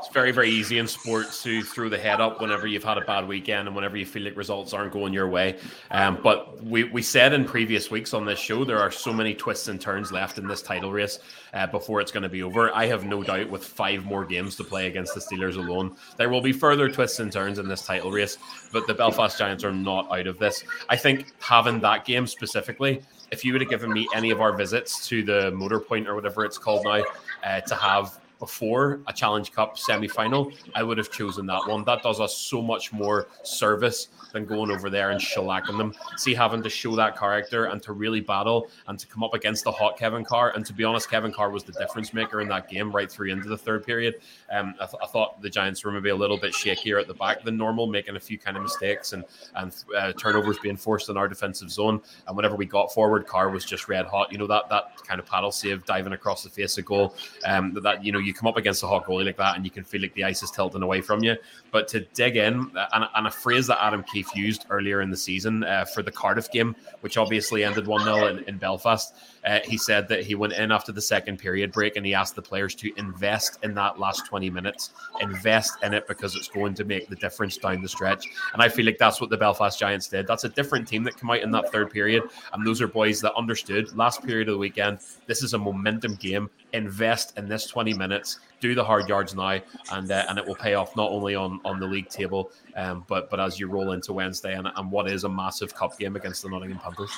It's 0.03 0.13
very, 0.13 0.32
very 0.32 0.49
easy 0.49 0.79
in 0.79 0.88
sports 0.88 1.41
to 1.43 1.63
throw 1.63 1.88
the 1.88 1.97
head 1.97 2.19
up 2.19 2.41
whenever 2.41 2.67
you've 2.67 2.84
had 2.84 2.97
a 2.97 3.01
bad 3.01 3.27
weekend 3.27 3.67
and 3.67 3.75
whenever 3.75 3.95
you 3.95 4.06
feel 4.06 4.23
like 4.23 4.36
results 4.36 4.73
aren't 4.73 4.91
going 4.91 5.13
your 5.13 5.29
way. 5.29 5.58
Um, 5.91 6.19
but 6.21 6.62
we, 6.62 6.84
we 6.86 7.01
said 7.01 7.34
in 7.34 7.45
previous 7.45 7.89
weeks 7.89 8.13
on 8.13 8.25
this 8.25 8.39
show, 8.39 8.65
there 8.65 8.79
are 8.79 8.91
so 8.91 9.13
many 9.13 9.34
twists 9.34 9.69
and 9.69 9.79
turns 9.79 10.12
left 10.12 10.38
in 10.38 10.47
this 10.47 10.62
title 10.62 10.91
race 10.91 11.19
uh, 11.53 11.67
before 11.67 12.01
it's 12.01 12.12
going 12.12 12.23
to 12.23 12.29
be 12.29 12.43
over. 12.43 12.73
I 12.75 12.86
have 12.88 13.06
no 13.06 13.23
doubt 13.23 13.49
with 13.49 13.63
five 13.63 14.03
more 14.03 14.25
games 14.25 14.58
to 14.58 14.63
play 14.65 14.88
against 14.88 15.13
the 15.13 15.21
Steelers 15.21 15.56
alone, 15.56 15.95
there 16.17 16.29
will 16.29 16.41
be 16.41 16.51
further 16.51 16.89
twists 16.89 17.19
and 17.19 17.32
turns 17.32 17.58
in 17.58 17.67
this 17.69 17.86
title 17.86 18.12
race. 18.12 18.38
But 18.73 18.88
the 18.88 18.93
Belfast 18.93 19.38
Giants 19.38 19.63
are 19.63 19.71
not 19.71 20.12
out 20.12 20.27
of 20.27 20.38
this. 20.39 20.63
I 20.89 20.97
think 20.97 21.34
having 21.39 21.79
that 21.82 22.03
game 22.03 22.27
specifically, 22.27 23.01
if 23.32 23.45
you 23.45 23.53
would 23.53 23.62
have 23.62 23.69
given 23.69 23.91
me 23.91 24.08
any 24.13 24.32
of 24.32 24.41
our 24.41 24.56
visits 24.56 25.08
to 25.08 25.23
the 25.23 25.51
Motor 25.51 25.79
Point 25.79 26.08
or 26.08 26.15
whatever 26.15 26.43
it's 26.43 26.58
called 26.58 26.84
now, 26.84 27.03
uh, 27.43 27.62
to 27.62 27.75
have 27.75 28.19
before 28.43 28.99
a 29.08 29.13
Challenge 29.13 29.49
Cup 29.53 29.77
semi 29.77 30.06
final, 30.06 30.51
I 30.75 30.84
would 30.84 30.97
have 30.97 31.10
chosen 31.10 31.45
that 31.45 31.65
one. 31.65 31.86
That 31.86 32.03
does 32.03 32.19
us 32.19 32.36
so 32.36 32.62
much 32.62 32.91
more 32.91 33.29
service 33.43 34.10
than 34.34 34.45
going 34.45 34.69
over 34.69 34.89
there 34.89 35.12
and 35.12 35.21
shellacking 35.21 35.77
them. 35.77 35.93
See, 36.17 36.34
having 36.34 36.62
to 36.63 36.69
show 36.69 36.93
that 36.97 37.17
character 37.17 37.65
and 37.65 37.82
to 37.84 37.93
really 37.93 38.19
battle 38.19 38.67
and 38.88 38.99
to 38.99 39.08
come 39.08 39.23
up 39.23 39.34
against 39.34 39.63
the 39.63 39.71
hot 39.71 39.97
Kevin 39.97 40.25
Carr. 40.25 40.51
And 40.56 40.65
to 40.65 40.73
be 40.73 40.84
honest, 40.84 41.10
Kevin 41.10 41.32
Carr 41.32 41.51
was 41.51 41.63
the 41.63 41.71
difference 41.71 42.13
maker 42.13 42.41
in 42.41 42.49
that 42.49 42.69
game 42.69 42.91
right 42.91 43.10
through 43.10 43.32
into 43.32 43.47
the 43.47 43.58
third 43.58 43.86
period. 43.86 44.15
Um, 44.51 44.73
I, 44.82 44.88
th- 44.88 45.01
I 45.01 45.08
thought 45.08 45.41
the 45.41 45.49
Giants 45.49 45.86
were 45.86 45.91
maybe 45.91 46.10
a 46.10 46.15
little 46.15 46.38
bit 46.38 46.51
shakier 46.51 46.99
at 46.99 47.08
the 47.08 47.13
back 47.13 47.45
than 47.45 47.56
normal, 47.56 47.88
making 47.88 48.17
a 48.17 48.19
few 48.19 48.38
kind 48.38 48.58
of 48.58 48.63
mistakes 48.63 49.13
and 49.13 49.23
and 49.56 49.73
uh, 49.95 50.12
turnovers 50.13 50.58
being 50.60 50.75
forced 50.75 51.08
in 51.08 51.15
our 51.15 51.29
defensive 51.29 51.71
zone. 51.71 52.01
And 52.27 52.36
whenever 52.36 52.58
we 52.58 52.65
got 52.65 52.93
forward, 52.93 53.25
Carr 53.25 53.49
was 53.51 53.63
just 53.63 53.88
red 53.88 54.06
hot. 54.06 54.34
You 54.34 54.38
know 54.38 54.47
that 54.47 54.67
that 54.67 54.97
kind 55.08 55.21
of 55.21 55.25
paddle 55.25 55.51
save, 55.51 55.86
diving 55.86 56.12
across 56.12 56.43
the 56.43 56.49
face 56.49 56.77
of 56.77 56.84
goal. 56.84 57.15
Um, 57.45 57.73
that, 57.84 58.03
you 58.03 58.12
know 58.12 58.19
you 58.19 58.32
come 58.33 58.47
up 58.47 58.57
against 58.57 58.83
a 58.83 58.87
hot 58.87 59.05
goalie 59.05 59.25
like 59.25 59.37
that, 59.37 59.55
and 59.55 59.65
you 59.65 59.71
can 59.71 59.83
feel 59.83 60.01
like 60.01 60.13
the 60.13 60.23
ice 60.23 60.43
is 60.43 60.51
tilting 60.51 60.83
away 60.83 61.01
from 61.01 61.23
you. 61.23 61.35
But 61.73 61.89
to 61.89 62.01
dig 62.13 62.38
in, 62.38 62.71
and, 62.93 63.05
and 63.15 63.27
a 63.27 63.31
phrase 63.31 63.67
that 63.67 63.83
Adam 63.83 64.03
Keefe 64.03 64.33
used 64.36 64.65
earlier 64.69 65.01
in 65.01 65.09
the 65.09 65.17
season 65.17 65.65
uh, 65.65 65.83
for 65.83 66.01
the 66.03 66.12
Cardiff 66.12 66.49
game, 66.51 66.75
which 67.01 67.17
obviously 67.17 67.65
ended 67.65 67.88
1 67.88 68.03
0 68.03 68.27
in, 68.27 68.39
in, 68.45 68.57
Belfast. 68.57 69.13
Uh, 69.45 69.59
he 69.65 69.77
said 69.77 70.07
that 70.07 70.23
he 70.23 70.36
went 70.36 70.53
in 70.53 70.71
after 70.71 70.93
the 70.93 71.01
second 71.01 71.38
period 71.38 71.73
break 71.73 71.97
and 71.97 72.05
he 72.05 72.13
asked 72.13 72.36
the 72.36 72.41
players 72.41 72.75
to 72.75 72.93
invest 72.95 73.59
in 73.63 73.73
that 73.73 73.99
last 73.99 74.25
20 74.27 74.49
minutes, 74.49 74.91
invest 75.19 75.73
in 75.83 75.93
it 75.93 76.07
because 76.07 76.36
it's 76.36 76.47
going 76.47 76.73
to 76.75 76.86
make 76.86 77.09
the 77.09 77.15
difference 77.17 77.57
down 77.57 77.81
the 77.81 77.89
stretch. 77.89 78.27
And 78.53 78.62
I 78.62 78.69
feel 78.69 78.86
like 78.86 78.97
that's 78.97 79.19
what 79.19 79.29
the 79.29 79.38
Belfast 79.38 79.77
Giants 79.77 80.07
did. 80.07 80.27
That's 80.27 80.45
a 80.45 80.49
different 80.49 80.88
team 80.88 81.03
that 81.03 81.19
came 81.19 81.29
out 81.29 81.41
in 81.41 81.51
that 81.51 81.71
third 81.71 81.89
period. 81.89 82.23
And 82.53 82.65
those 82.65 82.81
are 82.81 82.88
boys 82.88 83.19
that 83.21 83.33
understood 83.33 83.97
last 83.97 84.23
period 84.23 84.47
of 84.47 84.53
the 84.53 84.59
weekend 84.59 84.99
this 85.27 85.43
is 85.43 85.53
a 85.53 85.57
momentum 85.57 86.15
game. 86.15 86.49
Invest 86.73 87.38
in 87.38 87.47
this 87.47 87.65
20 87.67 87.93
minutes 87.93 88.39
do 88.63 88.73
the 88.73 88.84
hard 88.84 89.10
yards 89.10 89.36
now, 89.36 89.60
and 89.91 90.10
uh, 90.10 90.26
and 90.30 90.39
it 90.39 90.45
will 90.47 90.56
pay 90.56 90.73
off 90.73 90.95
not 90.95 91.12
only 91.12 91.36
on 91.36 91.60
on 91.65 91.80
the 91.80 91.86
league 91.86 92.08
table, 92.08 92.52
um, 92.78 93.04
but 93.10 93.30
but 93.30 93.39
as 93.39 93.60
you 93.60 93.67
roll 93.67 93.91
into 93.91 94.13
Wednesday 94.13 94.54
and, 94.56 94.67
and 94.76 94.89
what 94.89 95.06
is 95.12 95.26
a 95.26 95.30
massive 95.30 95.76
cup 95.76 95.99
game 95.99 96.15
against 96.15 96.41
the 96.43 96.49
Nottingham 96.49 96.80
Panthers. 96.80 97.12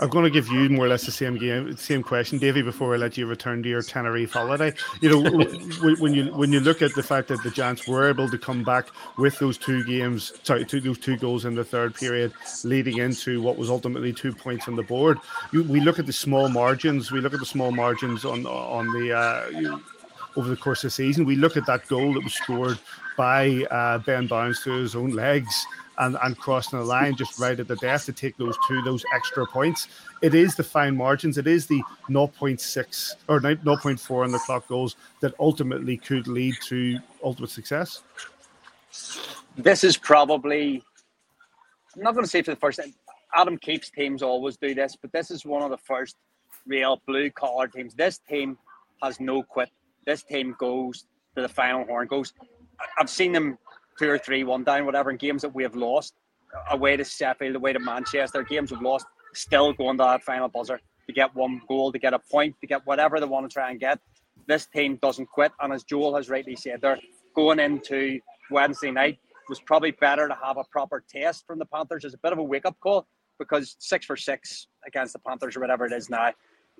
I'm 0.00 0.10
going 0.10 0.24
to 0.24 0.30
give 0.30 0.46
you 0.48 0.68
more 0.68 0.86
or 0.86 0.88
less 0.88 1.04
the 1.04 1.10
same 1.10 1.36
game, 1.36 1.76
same 1.76 2.04
question, 2.04 2.38
Davy, 2.38 2.62
before 2.62 2.94
I 2.94 2.98
let 2.98 3.16
you 3.16 3.26
return 3.26 3.64
to 3.64 3.68
your 3.68 3.82
Tenerife 3.82 4.32
holiday. 4.32 4.72
You 5.00 5.10
know, 5.10 5.20
when 5.98 6.14
you 6.14 6.32
when 6.34 6.52
you 6.52 6.60
look 6.60 6.82
at 6.82 6.94
the 6.94 7.02
fact 7.02 7.28
that 7.28 7.42
the 7.42 7.50
Giants 7.50 7.88
were 7.88 8.08
able 8.08 8.28
to 8.28 8.38
come 8.38 8.62
back 8.62 8.86
with 9.16 9.38
those 9.38 9.58
two 9.58 9.84
games, 9.84 10.32
sorry, 10.42 10.64
two, 10.64 10.80
those 10.80 10.98
two 10.98 11.16
goals 11.16 11.44
in 11.44 11.54
the 11.54 11.64
third 11.64 11.94
period, 11.94 12.32
leading 12.64 12.98
into 12.98 13.40
what 13.42 13.56
was 13.56 13.70
ultimately 13.70 14.12
two 14.12 14.32
points 14.32 14.68
on 14.68 14.76
the 14.76 14.84
board. 14.84 15.18
You, 15.52 15.64
we 15.64 15.80
look 15.80 15.98
at 15.98 16.06
the 16.06 16.12
small 16.12 16.48
margins. 16.48 17.10
We 17.10 17.20
look 17.20 17.34
at 17.34 17.40
the 17.40 17.46
small 17.46 17.72
margins 17.72 18.24
on 18.24 18.46
on 18.46 18.86
the. 18.92 19.16
Uh, 19.16 19.48
you, 19.50 19.82
over 20.36 20.48
the 20.48 20.56
course 20.56 20.84
of 20.84 20.88
the 20.88 20.90
season, 20.90 21.24
we 21.24 21.36
look 21.36 21.56
at 21.56 21.66
that 21.66 21.86
goal 21.88 22.14
that 22.14 22.22
was 22.22 22.34
scored 22.34 22.78
by 23.16 23.64
uh, 23.70 23.98
Ben 23.98 24.26
Bowns 24.26 24.62
to 24.62 24.72
his 24.72 24.94
own 24.94 25.10
legs 25.10 25.66
and, 25.98 26.16
and 26.22 26.38
crossing 26.38 26.78
the 26.78 26.84
line 26.84 27.16
just 27.16 27.38
right 27.38 27.58
at 27.58 27.68
the 27.68 27.76
death 27.76 28.06
to 28.06 28.12
take 28.12 28.36
those 28.36 28.56
two, 28.66 28.80
those 28.82 29.04
extra 29.14 29.46
points. 29.46 29.88
It 30.22 30.34
is 30.34 30.54
the 30.54 30.62
fine 30.62 30.96
margins, 30.96 31.38
it 31.38 31.46
is 31.46 31.66
the 31.66 31.82
0.6 32.08 33.14
or 33.28 33.40
0.4 33.40 34.24
on 34.24 34.30
the 34.30 34.38
clock 34.38 34.68
goals 34.68 34.96
that 35.20 35.34
ultimately 35.40 35.96
could 35.96 36.28
lead 36.28 36.54
to 36.66 36.98
ultimate 37.22 37.50
success. 37.50 38.02
This 39.56 39.82
is 39.82 39.96
probably, 39.96 40.82
I'm 41.96 42.02
not 42.02 42.14
going 42.14 42.24
to 42.24 42.30
say 42.30 42.42
for 42.42 42.52
the 42.52 42.60
first 42.60 42.78
time, 42.78 42.94
Adam 43.34 43.58
Keefe's 43.58 43.90
teams 43.90 44.22
always 44.22 44.56
do 44.56 44.74
this, 44.74 44.96
but 45.00 45.12
this 45.12 45.30
is 45.30 45.44
one 45.44 45.62
of 45.62 45.70
the 45.70 45.78
first 45.78 46.16
real 46.66 47.02
blue 47.06 47.30
collar 47.30 47.66
teams. 47.66 47.94
This 47.94 48.18
team 48.18 48.56
has 49.02 49.20
no 49.20 49.42
quit. 49.42 49.70
This 50.08 50.22
team 50.22 50.56
goes 50.58 51.04
to 51.36 51.42
the 51.42 51.50
final 51.50 51.84
horn, 51.84 52.06
goes. 52.08 52.32
I've 52.98 53.10
seen 53.10 53.32
them 53.32 53.58
two 53.98 54.08
or 54.08 54.16
three, 54.16 54.42
one 54.42 54.64
down, 54.64 54.86
whatever, 54.86 55.10
in 55.10 55.18
games 55.18 55.42
that 55.42 55.54
we 55.54 55.62
have 55.62 55.76
lost, 55.76 56.14
away 56.70 56.96
to 56.96 57.04
Sheffield, 57.04 57.56
away 57.56 57.74
to 57.74 57.78
Manchester, 57.78 58.42
games 58.42 58.70
we've 58.70 58.80
lost, 58.80 59.04
still 59.34 59.74
going 59.74 59.98
to 59.98 60.04
that 60.04 60.22
final 60.22 60.48
buzzer 60.48 60.80
to 61.06 61.12
get 61.12 61.34
one 61.34 61.60
goal, 61.68 61.92
to 61.92 61.98
get 61.98 62.14
a 62.14 62.18
point, 62.18 62.56
to 62.62 62.66
get 62.66 62.86
whatever 62.86 63.20
they 63.20 63.26
want 63.26 63.50
to 63.50 63.52
try 63.52 63.70
and 63.70 63.78
get. 63.78 63.98
This 64.46 64.64
team 64.64 64.98
doesn't 65.02 65.26
quit, 65.26 65.52
and 65.60 65.74
as 65.74 65.84
Joel 65.84 66.16
has 66.16 66.30
rightly 66.30 66.56
said, 66.56 66.80
they're 66.80 66.98
going 67.36 67.60
into 67.60 68.18
Wednesday 68.50 68.90
night 68.90 69.18
was 69.50 69.60
probably 69.60 69.90
better 69.90 70.26
to 70.26 70.38
have 70.42 70.56
a 70.56 70.64
proper 70.72 71.04
test 71.06 71.46
from 71.46 71.58
the 71.58 71.66
Panthers 71.66 72.06
as 72.06 72.14
a 72.14 72.18
bit 72.18 72.32
of 72.32 72.38
a 72.38 72.42
wake 72.42 72.64
up 72.64 72.80
call 72.80 73.06
because 73.38 73.76
six 73.78 74.06
for 74.06 74.16
six 74.16 74.68
against 74.86 75.12
the 75.12 75.18
Panthers 75.18 75.54
or 75.54 75.60
whatever 75.60 75.84
it 75.84 75.92
is 75.92 76.08
now. 76.08 76.32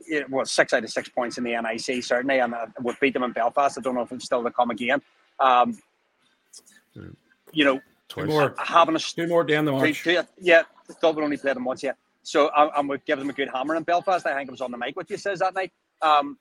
It 0.07 0.29
was 0.31 0.51
six 0.51 0.73
out 0.73 0.85
of 0.85 0.91
six 0.91 1.09
points 1.09 1.39
in 1.39 1.45
the 1.45 1.51
NIC 1.61 2.03
certainly, 2.05 2.39
and 2.39 2.55
uh, 2.55 2.67
we 2.83 2.95
beat 3.01 3.15
them 3.15 3.25
in 3.25 3.33
Belfast. 3.33 3.79
I 3.79 3.81
don't 3.81 3.95
know 3.95 4.03
if 4.03 4.13
it's 4.13 4.25
still 4.25 4.43
to 4.43 4.51
come 4.51 4.71
again. 4.71 5.03
Um, 5.41 5.79
you 7.53 7.65
know, 7.65 7.81
two 8.09 8.27
more. 8.27 8.55
having 8.59 8.97
a 8.97 8.99
two 8.99 9.27
more 9.27 9.45
down 9.45 9.65
the 9.65 9.73
march. 9.73 10.03
Two, 10.03 10.15
two, 10.15 10.23
yeah, 10.41 10.63
still 10.91 11.13
we 11.13 11.23
only 11.23 11.37
played 11.37 11.57
them 11.57 11.65
once 11.65 11.83
yet. 11.83 11.97
So 12.23 12.51
I'm, 12.55 12.71
I'm 12.77 12.87
going 12.87 12.99
to 12.99 13.05
give 13.05 13.19
them 13.19 13.31
a 13.31 13.33
good 13.33 13.49
hammer 13.49 13.75
in 13.77 13.83
Belfast. 13.85 14.27
I 14.27 14.35
think 14.35 14.49
it 14.49 14.51
was 14.51 14.61
on 14.61 14.71
the 14.71 14.77
mic 14.77 14.97
what 14.97 15.09
you 15.09 15.17
says 15.17 15.39
that 15.39 15.55
night. 15.55 15.73
Um, 16.03 16.39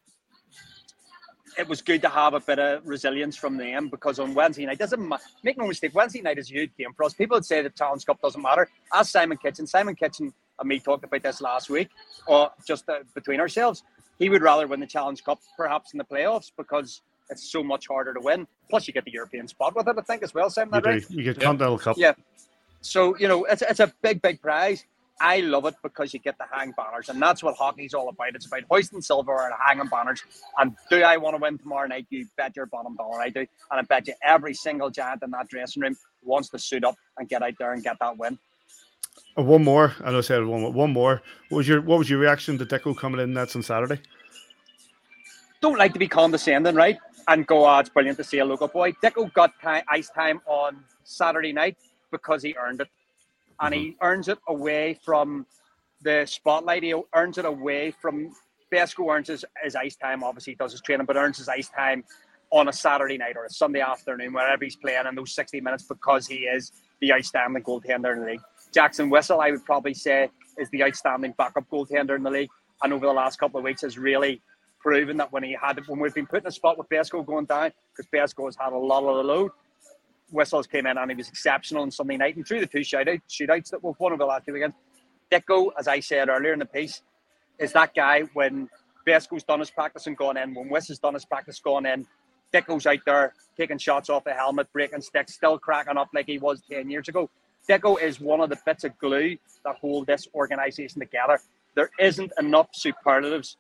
it 1.58 1.67
was 1.67 1.82
good 1.82 2.02
to 2.04 2.10
have 2.10 2.34
a 2.34 2.39
bit 2.39 2.60
of 2.60 2.86
resilience 2.86 3.36
from 3.36 3.58
them 3.58 3.89
because 3.89 4.20
on 4.20 4.34
Wednesday 4.34 4.65
night 4.65 4.78
doesn't 4.78 5.13
make 5.43 5.58
no 5.58 5.67
mistake. 5.67 5.96
Wednesday 5.96 6.22
night 6.22 6.38
is 6.38 6.52
a 6.52 6.54
huge 6.54 6.72
game 6.78 6.93
for 6.96 7.06
us. 7.06 7.13
People 7.13 7.38
would 7.38 7.46
say 7.46 7.62
the 7.62 7.70
Challenge 7.70 8.06
Cup 8.06 8.22
doesn't 8.22 8.41
matter. 8.41 8.70
As 8.93 9.10
Simon 9.10 9.38
Kitchen, 9.38 9.65
Simon 9.65 9.96
Kitchen 9.96 10.26
and 10.26 10.34
me 10.65 10.80
talked 10.80 11.04
about 11.04 11.24
this 11.24 11.41
last 11.41 11.70
week, 11.70 11.89
or 12.26 12.52
just 12.65 12.88
uh, 12.89 13.00
between 13.13 13.39
ourselves. 13.39 13.84
He 14.20 14.30
would 14.30 14.41
rather 14.41 14.65
win 14.65 14.80
the 14.80 14.88
Challenge 14.88 15.24
Cup 15.24 15.39
perhaps 15.56 15.93
in 15.93 16.00
the 16.00 16.04
playoffs 16.04 16.52
because 16.58 17.02
it's 17.30 17.52
so 17.52 17.63
much 17.63 17.88
harder 17.88 18.13
to 18.13 18.20
win. 18.20 18.48
Plus, 18.70 18.88
you 18.88 18.93
get 18.93 19.06
the 19.06 19.12
European 19.12 19.48
spot 19.48 19.76
with 19.76 19.88
it, 19.88 19.96
I 19.98 20.02
think, 20.02 20.24
as 20.24 20.34
well. 20.34 20.50
Simon, 20.50 20.82
you, 20.84 20.91
right? 20.91 21.10
you 21.10 21.24
get 21.24 21.39
Continental 21.39 21.78
Cup. 21.78 21.98
Yeah. 21.98 22.13
So 22.82 23.17
you 23.17 23.28
know, 23.28 23.46
it's 23.46 23.62
it's 23.62 23.80
a 23.80 23.93
big, 24.02 24.22
big 24.22 24.41
prize. 24.41 24.86
I 25.20 25.39
love 25.39 25.65
it 25.65 25.76
because 25.82 26.13
you 26.13 26.20
get 26.20 26.38
the 26.38 26.46
hang 26.52 26.74
banners, 26.78 27.10
and 27.10 27.20
that's 27.22 27.41
what 27.41 27.56
hockey's 27.56 27.93
all 27.93 28.10
about. 28.10 28.36
It's 28.36 28.46
about 28.46 28.63
hoisting 28.70 29.02
silver 29.02 29.46
and 29.46 29.54
hanging 29.65 29.88
banners. 29.88 30.24
And 30.58 30.76
do 30.91 31.02
I 31.02 31.17
want 31.17 31.36
to 31.36 31.41
win 31.41 31.58
tomorrow 31.58 31.88
night? 31.88 32.06
You 32.10 32.28
bet 32.38 32.56
your 32.56 32.67
bottom 32.67 32.96
dollar 32.96 33.20
I 33.20 33.30
do. 33.30 33.39
And 33.39 33.48
I 33.80 33.82
bet 33.82 34.08
you 34.08 34.13
every 34.24 34.54
single 34.54 34.91
giant 34.91 35.24
in 35.24 35.32
that 35.32 35.48
dressing 35.50 35.82
room 35.82 35.96
wants 36.24 36.50
to 36.50 36.60
suit 36.60 36.84
up 36.84 36.96
and 37.17 37.28
get 37.28 37.41
out 37.41 37.54
there 37.58 37.74
and 37.74 37.84
get 37.84 37.98
that 38.00 38.17
win. 38.17 38.38
Uh, 39.38 39.43
one 39.43 39.63
more. 39.63 39.93
I 40.03 40.12
know 40.12 40.19
I 40.19 40.21
said 40.21 40.45
one. 40.45 40.73
One 40.73 40.93
more. 40.93 41.21
What 41.49 41.58
was 41.58 41.67
your 41.67 41.82
What 41.82 41.99
was 41.99 42.10
your 42.10 42.19
reaction 42.19 42.58
to 42.58 42.65
Dicko 42.65 42.97
coming 42.97 43.19
in 43.21 43.34
nets 43.34 43.56
on 43.56 43.63
Saturday? 43.63 43.99
Don't 45.62 45.77
like 45.77 45.93
to 45.93 45.99
be 45.99 46.08
condescending, 46.08 46.75
right? 46.75 46.97
And 47.27 47.45
go, 47.45 47.67
oh, 47.67 47.80
it's 47.80 47.89
brilliant 47.89 48.17
to 48.19 48.23
see 48.23 48.39
a 48.39 48.45
local 48.45 48.67
boy. 48.67 48.93
Dicko 49.03 49.34
got 49.34 49.51
time, 49.62 49.84
ice 49.89 50.10
time 50.10 50.39
on 50.45 50.84
Saturday 51.03 51.51
night 51.51 51.77
because 52.12 52.41
he 52.41 52.56
earned 52.58 52.82
it 52.82 52.88
and 53.60 53.73
mm-hmm. 53.73 53.84
he 53.84 53.97
earns 54.01 54.27
it 54.27 54.38
away 54.47 54.97
from 55.03 55.45
the 56.01 56.25
spotlight. 56.25 56.84
He 56.84 56.93
earns 57.13 57.38
it 57.38 57.45
away 57.45 57.91
from 57.91 58.32
Besko 58.71 59.13
earns 59.13 59.27
his, 59.27 59.45
his 59.63 59.75
ice 59.75 59.95
time. 59.95 60.23
Obviously, 60.23 60.53
he 60.53 60.58
does 60.58 60.71
his 60.71 60.82
training, 60.82 61.06
but 61.06 61.17
earns 61.17 61.38
his 61.38 61.49
ice 61.49 61.69
time 61.69 62.03
on 62.51 62.67
a 62.69 62.73
Saturday 62.73 63.17
night 63.17 63.36
or 63.36 63.45
a 63.45 63.49
Sunday 63.49 63.82
afternoon, 63.82 64.34
wherever 64.34 64.63
he's 64.63 64.75
playing 64.75 65.06
in 65.08 65.15
those 65.15 65.34
60 65.34 65.60
minutes 65.62 65.84
because 65.84 66.27
he 66.27 66.36
is 66.36 66.71
the 67.01 67.13
outstanding 67.13 67.63
goaltender 67.63 68.13
in 68.13 68.21
the 68.21 68.25
league. 68.25 68.41
Jackson 68.73 69.10
Whistle, 69.10 69.41
I 69.41 69.51
would 69.51 69.65
probably 69.65 69.93
say, 69.93 70.30
is 70.58 70.69
the 70.69 70.84
outstanding 70.84 71.34
backup 71.38 71.69
goaltender 71.69 72.15
in 72.15 72.23
the 72.23 72.32
league. 72.32 72.49
And 72.84 72.93
over 72.93 73.06
the 73.06 73.13
last 73.13 73.39
couple 73.39 73.58
of 73.58 73.63
weeks 73.63 73.82
has 73.82 73.97
really 73.97 74.41
proven 74.80 75.17
that 75.17 75.32
when 75.32 75.43
he 75.43 75.58
had 75.60 75.80
when 75.88 75.99
we've 75.99 76.13
been 76.13 76.27
put 76.27 76.43
in 76.43 76.47
a 76.47 76.51
spot 76.51 76.77
with 76.77 76.88
Besko 76.89 77.25
going 77.25 77.45
down, 77.45 77.71
because 77.95 78.10
Besko 78.12 78.45
has 78.45 78.56
had 78.56 78.73
a 78.73 78.77
lot 78.77 79.03
of 79.03 79.17
the 79.17 79.23
load, 79.23 79.51
Whistles 80.32 80.67
came 80.67 80.86
in 80.86 80.97
and 80.97 81.10
he 81.10 81.15
was 81.15 81.30
exceptional 81.30 81.84
on 81.84 81.91
Sunday 81.91 82.17
night 82.17 82.36
and 82.36 82.47
through 82.47 82.60
the 82.60 82.67
two 82.67 82.80
shootout, 82.80 83.21
shootouts 83.30 83.69
that 83.69 83.84
we've 83.84 83.95
won 83.99 84.12
over 84.12 84.19
the 84.19 84.25
last 84.25 84.45
two 84.45 84.53
weekends. 84.53 84.75
Dicko, 85.32 85.71
as 85.77 85.88
I 85.88 85.99
said 85.99 86.30
earlier 86.30 86.53
in 86.53 86.60
the 86.60 86.65
piece, 86.65 87.01
is 87.60 87.73
that 87.73 87.95
guy 87.95 88.21
when 88.34 88.69
Besko's 89.08 89.43
done 89.43 89.60
his 89.60 89.71
practice 89.71 90.08
and 90.08 90.17
gone 90.17 90.38
in, 90.38 90.53
when 90.53 90.69
Whistle's 90.69 90.99
done 90.99 91.13
his 91.13 91.25
practice 91.25 91.60
gone 91.60 91.86
in, 91.86 92.06
Dicko's 92.53 92.86
out 92.86 92.99
there 93.06 93.34
taking 93.58 93.77
shots 93.77 94.10
off 94.10 94.23
the 94.23 94.34
helmet, 94.34 94.71
breaking 94.71 95.01
sticks, 95.01 95.34
still 95.34 95.58
cracking 95.58 95.97
up 95.97 96.10
like 96.13 96.27
he 96.27 96.38
was 96.38 96.62
10 96.69 96.89
years 96.89 97.10
ago. 97.10 97.30
Dicko 97.69 98.01
is 98.01 98.19
one 98.19 98.41
of 98.41 98.49
the 98.49 98.58
bits 98.65 98.84
of 98.84 98.97
glue 98.97 99.38
that 99.65 99.75
hold 99.75 100.08
this 100.08 100.27
organisation 100.34 100.99
together. 100.99 101.39
There 101.75 101.89
isn't 101.99 102.32
enough 102.39 102.69
superlatives 102.73 103.58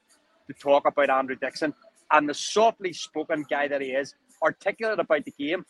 to 0.47 0.53
talk 0.53 0.87
about 0.87 1.09
Andrew 1.09 1.35
Dickson. 1.35 1.73
And 2.11 2.27
the 2.27 2.33
softly 2.33 2.93
spoken 2.93 3.45
guy 3.49 3.67
that 3.67 3.81
he 3.81 3.89
is, 3.89 4.15
articulate 4.41 4.99
about 4.99 5.25
the 5.25 5.33
game, 5.37 5.65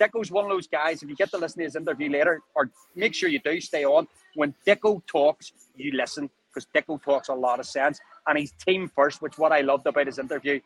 Dicko's 0.00 0.30
one 0.30 0.44
of 0.44 0.50
those 0.50 0.66
guys. 0.66 1.02
If 1.02 1.08
you 1.08 1.16
get 1.16 1.30
to 1.30 1.38
listen 1.38 1.58
to 1.58 1.64
his 1.64 1.76
interview 1.76 2.10
later, 2.10 2.40
or 2.54 2.70
make 2.94 3.14
sure 3.14 3.28
you 3.28 3.40
do 3.40 3.60
stay 3.60 3.84
on. 3.84 4.06
When 4.34 4.54
Dicko 4.66 5.02
talks, 5.06 5.52
you 5.76 5.92
listen 5.92 6.30
because 6.48 6.66
Dicko 6.74 7.02
talks 7.02 7.28
a 7.28 7.34
lot 7.34 7.60
of 7.60 7.66
sense, 7.66 8.00
and 8.26 8.38
he's 8.38 8.52
team 8.52 8.90
first, 8.94 9.22
which 9.22 9.38
what 9.38 9.52
I 9.52 9.60
loved 9.60 9.86
about 9.86 10.06
his 10.06 10.18
interview. 10.18 10.60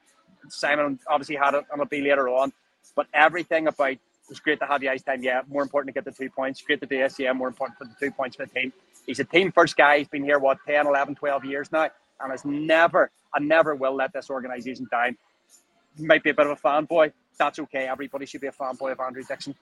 Simon 0.48 0.98
obviously 1.08 1.37
had 1.37 1.54
it, 1.54 1.64
and 1.70 1.80
it'll 1.80 1.87
be 1.87 2.00
later 2.00 2.28
on, 2.28 2.52
but 2.96 3.06
everything 3.12 3.66
about 3.66 3.96
it's 4.28 4.40
great 4.40 4.58
to 4.61 4.66
have 4.66 4.80
the 4.80 4.88
ice 4.88 5.02
time. 5.02 5.22
Yeah, 5.22 5.42
more 5.48 5.62
important 5.62 5.94
to 5.94 6.00
get 6.00 6.04
the 6.04 6.16
two 6.16 6.30
points. 6.30 6.62
Great 6.62 6.80
to 6.80 6.87
do 6.87 6.96
SCM. 6.96 7.37
More 7.37 7.48
important 7.48 7.78
for 7.78 7.85
the 7.85 7.94
two 8.00 8.11
points 8.11 8.37
for 8.37 8.46
the 8.46 8.52
team. 8.52 8.72
He's 9.06 9.20
a 9.20 9.24
team 9.24 9.52
first 9.52 9.76
guy. 9.76 9.98
He's 9.98 10.08
been 10.08 10.24
here 10.24 10.38
what 10.38 10.58
10, 10.66 10.87
11, 10.87 11.16
12 11.16 11.44
years 11.44 11.72
now, 11.72 11.90
and 12.20 12.30
has 12.30 12.44
never, 12.44 13.11
and 13.35 13.48
never 13.48 13.74
will 13.74 13.94
let 13.94 14.12
this 14.12 14.30
organisation 14.30 14.87
down. 14.90 15.16
Might 15.98 16.22
be 16.22 16.30
a 16.30 16.35
bit 16.35 16.46
of 16.46 16.58
a 16.58 16.61
fanboy, 16.61 17.12
that's 17.38 17.58
okay. 17.58 17.88
Everybody 17.88 18.26
should 18.26 18.40
be 18.40 18.46
a 18.46 18.52
fanboy 18.52 18.92
of 18.92 19.00
Andrew 19.00 19.22
Dickson. 19.22 19.54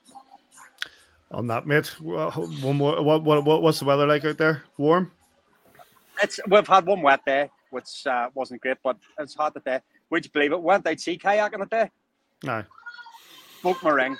On 1.30 1.46
that, 1.46 1.66
mate. 1.66 1.86
One 2.00 2.76
more. 2.76 3.02
What, 3.02 3.22
what, 3.22 3.44
what 3.44 3.62
what's 3.62 3.78
the 3.78 3.84
weather 3.84 4.06
like 4.06 4.24
out 4.24 4.38
there? 4.38 4.64
Warm. 4.76 5.12
It's 6.22 6.40
we've 6.48 6.66
had 6.66 6.84
one 6.86 7.02
wet 7.02 7.24
day, 7.24 7.50
which 7.70 8.06
uh, 8.06 8.28
wasn't 8.34 8.60
great, 8.60 8.78
but 8.82 8.96
it's 9.18 9.34
hot 9.34 9.54
today. 9.54 9.80
Would 10.10 10.24
you 10.24 10.30
believe 10.32 10.52
it? 10.52 10.60
Went 10.60 10.86
out 10.86 11.00
sea 11.00 11.16
kayaking 11.16 11.60
today. 11.60 11.90
No. 12.42 12.64
Broke 13.62 13.82
my 13.82 13.90
ring. 13.90 14.16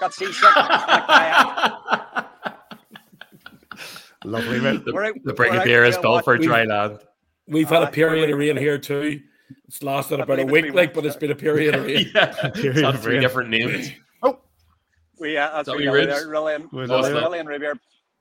Got 0.00 0.14
seasick. 0.14 0.42
kayak. 0.54 2.26
Lovely, 4.24 4.60
mate. 4.60 4.84
The, 4.84 5.20
the 5.24 5.34
Brigadier 5.34 5.84
is 5.84 5.98
built 5.98 6.24
for 6.24 6.38
dry 6.38 6.64
land. 6.64 6.98
We've 7.46 7.68
had 7.68 7.82
a 7.82 7.90
period 7.90 8.30
of 8.30 8.38
rain 8.38 8.56
here 8.56 8.78
too. 8.78 9.20
It's 9.66 9.82
lasted 9.82 10.20
about 10.20 10.38
a 10.38 10.46
week, 10.46 10.72
like, 10.72 10.94
but 10.94 11.04
it's 11.04 11.16
been 11.16 11.30
a 11.30 11.36
period 11.36 11.74
of 11.74 11.84
rain. 11.86 12.10
yeah, 12.14 12.50
period 12.50 12.84
of 12.84 13.02
three 13.02 13.20
different 13.20 13.50
names. 13.50 13.90
Oh, 14.22 14.38
we 15.20 15.36
uh, 15.36 15.50
that's 15.62 15.68
really, 15.68 16.06
really, 16.06 16.26
really, 16.26 17.12
Lillian 17.12 17.46
Riviere, 17.46 17.78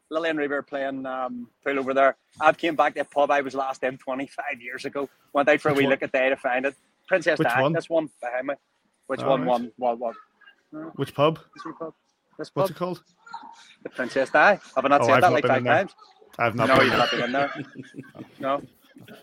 Lillian 0.09 0.35
Riviere 0.35 0.61
playing 0.61 1.05
um, 1.05 1.47
pool 1.63 1.79
over 1.79 1.93
there. 1.93 2.17
I 2.41 2.51
came 2.51 2.75
back 2.75 2.95
to 2.95 3.01
a 3.01 3.05
pub 3.05 3.31
I 3.31 3.39
was 3.39 3.55
last 3.55 3.83
in 3.83 3.97
25 3.97 4.61
years 4.61 4.83
ago. 4.83 5.09
Went 5.31 5.47
out 5.47 5.61
for 5.61 5.69
Which 5.69 5.77
a 5.77 5.79
wee 5.79 5.83
one? 5.85 5.91
look 5.91 6.03
at 6.03 6.11
day 6.11 6.29
to 6.29 6.35
find 6.35 6.65
it. 6.65 6.75
Princess 7.07 7.39
Which 7.39 7.47
Di, 7.47 7.61
one? 7.61 7.73
this 7.73 7.89
one 7.89 8.09
behind 8.21 8.47
me. 8.47 8.55
Which 9.07 9.21
oh, 9.21 9.29
one? 9.29 9.41
Right. 9.41 9.71
One? 9.77 9.99
What? 9.99 10.15
What? 10.73 10.97
Which 10.97 11.13
pub? 11.13 11.39
This 11.53 11.63
pub. 11.79 11.93
This 12.37 12.49
pub. 12.49 12.61
What's 12.61 12.71
it 12.71 12.77
called? 12.77 13.03
The 13.83 13.89
Princess 13.89 14.29
Di. 14.29 14.59
Have 14.75 14.85
I 14.85 14.87
not 14.87 15.01
oh, 15.01 15.05
said 15.05 15.13
I've 15.15 15.21
that 15.21 15.31
like 15.31 15.45
five 15.45 15.63
times? 15.63 15.91
I've 16.39 16.55
not. 16.55 16.67
No, 16.67 16.81
you've 16.81 16.93
not 16.93 17.11
been 17.11 17.21
in 17.21 17.31
there. 17.31 17.53
no. 18.39 18.61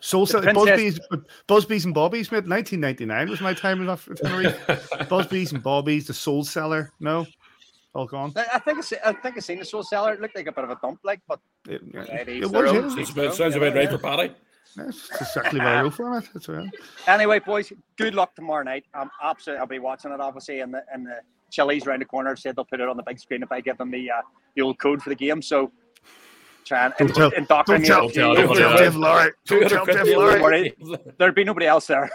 Soul 0.01 0.27
Cellar, 0.27 0.53
Busby's, 0.53 1.01
Busby's 1.47 1.85
and 1.85 1.95
Bobby's, 1.95 2.31
mate. 2.33 2.47
1999 2.47 3.31
was 3.31 3.41
my 3.41 3.55
time 3.55 3.81
in 3.81 4.17
Tenerife. 4.17 5.09
Busby's 5.09 5.53
and 5.53 5.63
Bobby's, 5.63 6.07
the 6.07 6.15
Soul 6.15 6.45
Cellar. 6.45 6.93
No, 7.01 7.25
all 7.95 8.07
gone. 8.07 8.33
I 8.37 8.59
think 8.59 8.79
it's, 8.79 8.93
I 9.05 9.13
think 9.13 9.37
I 9.37 9.41
seen 9.41 9.59
the 9.59 9.65
Soul 9.65 9.83
Cellar. 9.83 10.15
It 10.15 10.21
looked 10.21 10.37
like 10.37 10.47
a 10.47 10.53
bit 10.53 10.65
of 10.65 10.71
a 10.71 10.79
dump, 10.83 11.01
like, 11.05 11.21
but 11.29 11.41
It, 11.69 11.83
it 11.95 12.09
it 12.09 12.29
is 12.29 12.43
was, 12.43 12.53
their 12.53 12.67
yeah. 12.67 12.81
own. 12.81 12.91
Sounds 12.91 13.11
about, 13.11 13.35
sounds 13.35 13.57
about 13.57 13.75
right 13.75 13.91
for 13.91 13.99
Paddy. 13.99 14.35
That's 14.77 15.09
exactly 15.21 15.59
what 15.61 15.69
I 15.69 15.83
wrote 15.83 15.95
for 15.95 16.19
it. 16.19 16.29
That's 16.33 16.49
right. 16.49 16.71
Anyway, 17.07 17.39
boys, 17.41 17.73
good 17.97 18.15
luck 18.15 18.35
tomorrow 18.35 18.63
night. 18.63 18.85
I'm 18.95 19.11
absolutely. 19.23 19.61
I'll 19.61 19.67
be 19.67 19.79
watching 19.79 20.13
it 20.13 20.21
obviously, 20.21 20.61
and 20.61 20.73
the 20.75 20.85
and 20.93 21.07
the 21.07 21.21
Chili's 21.51 21.87
round 21.87 22.01
the 22.01 22.07
corner 22.07 22.37
said 22.37 22.57
they'll 22.57 22.65
put 22.65 22.81
it 22.81 22.89
on 22.89 22.97
the 22.97 23.03
big 23.03 23.19
screen 23.19 23.43
if 23.43 23.51
I 23.53 23.61
give 23.61 23.79
them 23.79 23.91
the 23.91 24.11
uh, 24.11 24.23
the 24.57 24.63
old 24.63 24.79
code 24.79 25.03
for 25.03 25.09
the 25.11 25.15
game. 25.17 25.43
So 25.43 25.71
try 26.65 26.87
and 26.87 26.95
Don't 26.99 27.15
tell- 27.15 27.31
indoctrinate. 27.31 27.89
Don't 27.89 28.13
tell, 28.15 28.33
a 28.33 28.37
few 28.37 28.45
don't 28.47 28.57
tell 28.57 28.71
boys. 28.71 28.79
Dave 28.79 28.93
Don't 29.47 29.69
tell 29.69 29.85
Dave 29.87 30.05
250 30.05 30.17
worry. 30.43 30.75
There'd 31.19 31.35
be 31.35 31.45
nobody 31.45 31.67
else 31.67 31.87
there. 31.87 32.11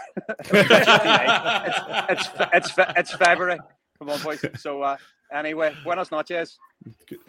it's, 0.50 2.28
it's 2.54 2.68
it's 2.68 2.74
it's 2.96 3.14
February. 3.16 3.58
Come 3.98 4.10
on, 4.10 4.20
boys. 4.22 4.44
So 4.58 4.82
uh, 4.82 4.96
anyway, 5.32 5.74
buenos 5.84 6.10
noches. 6.10 6.58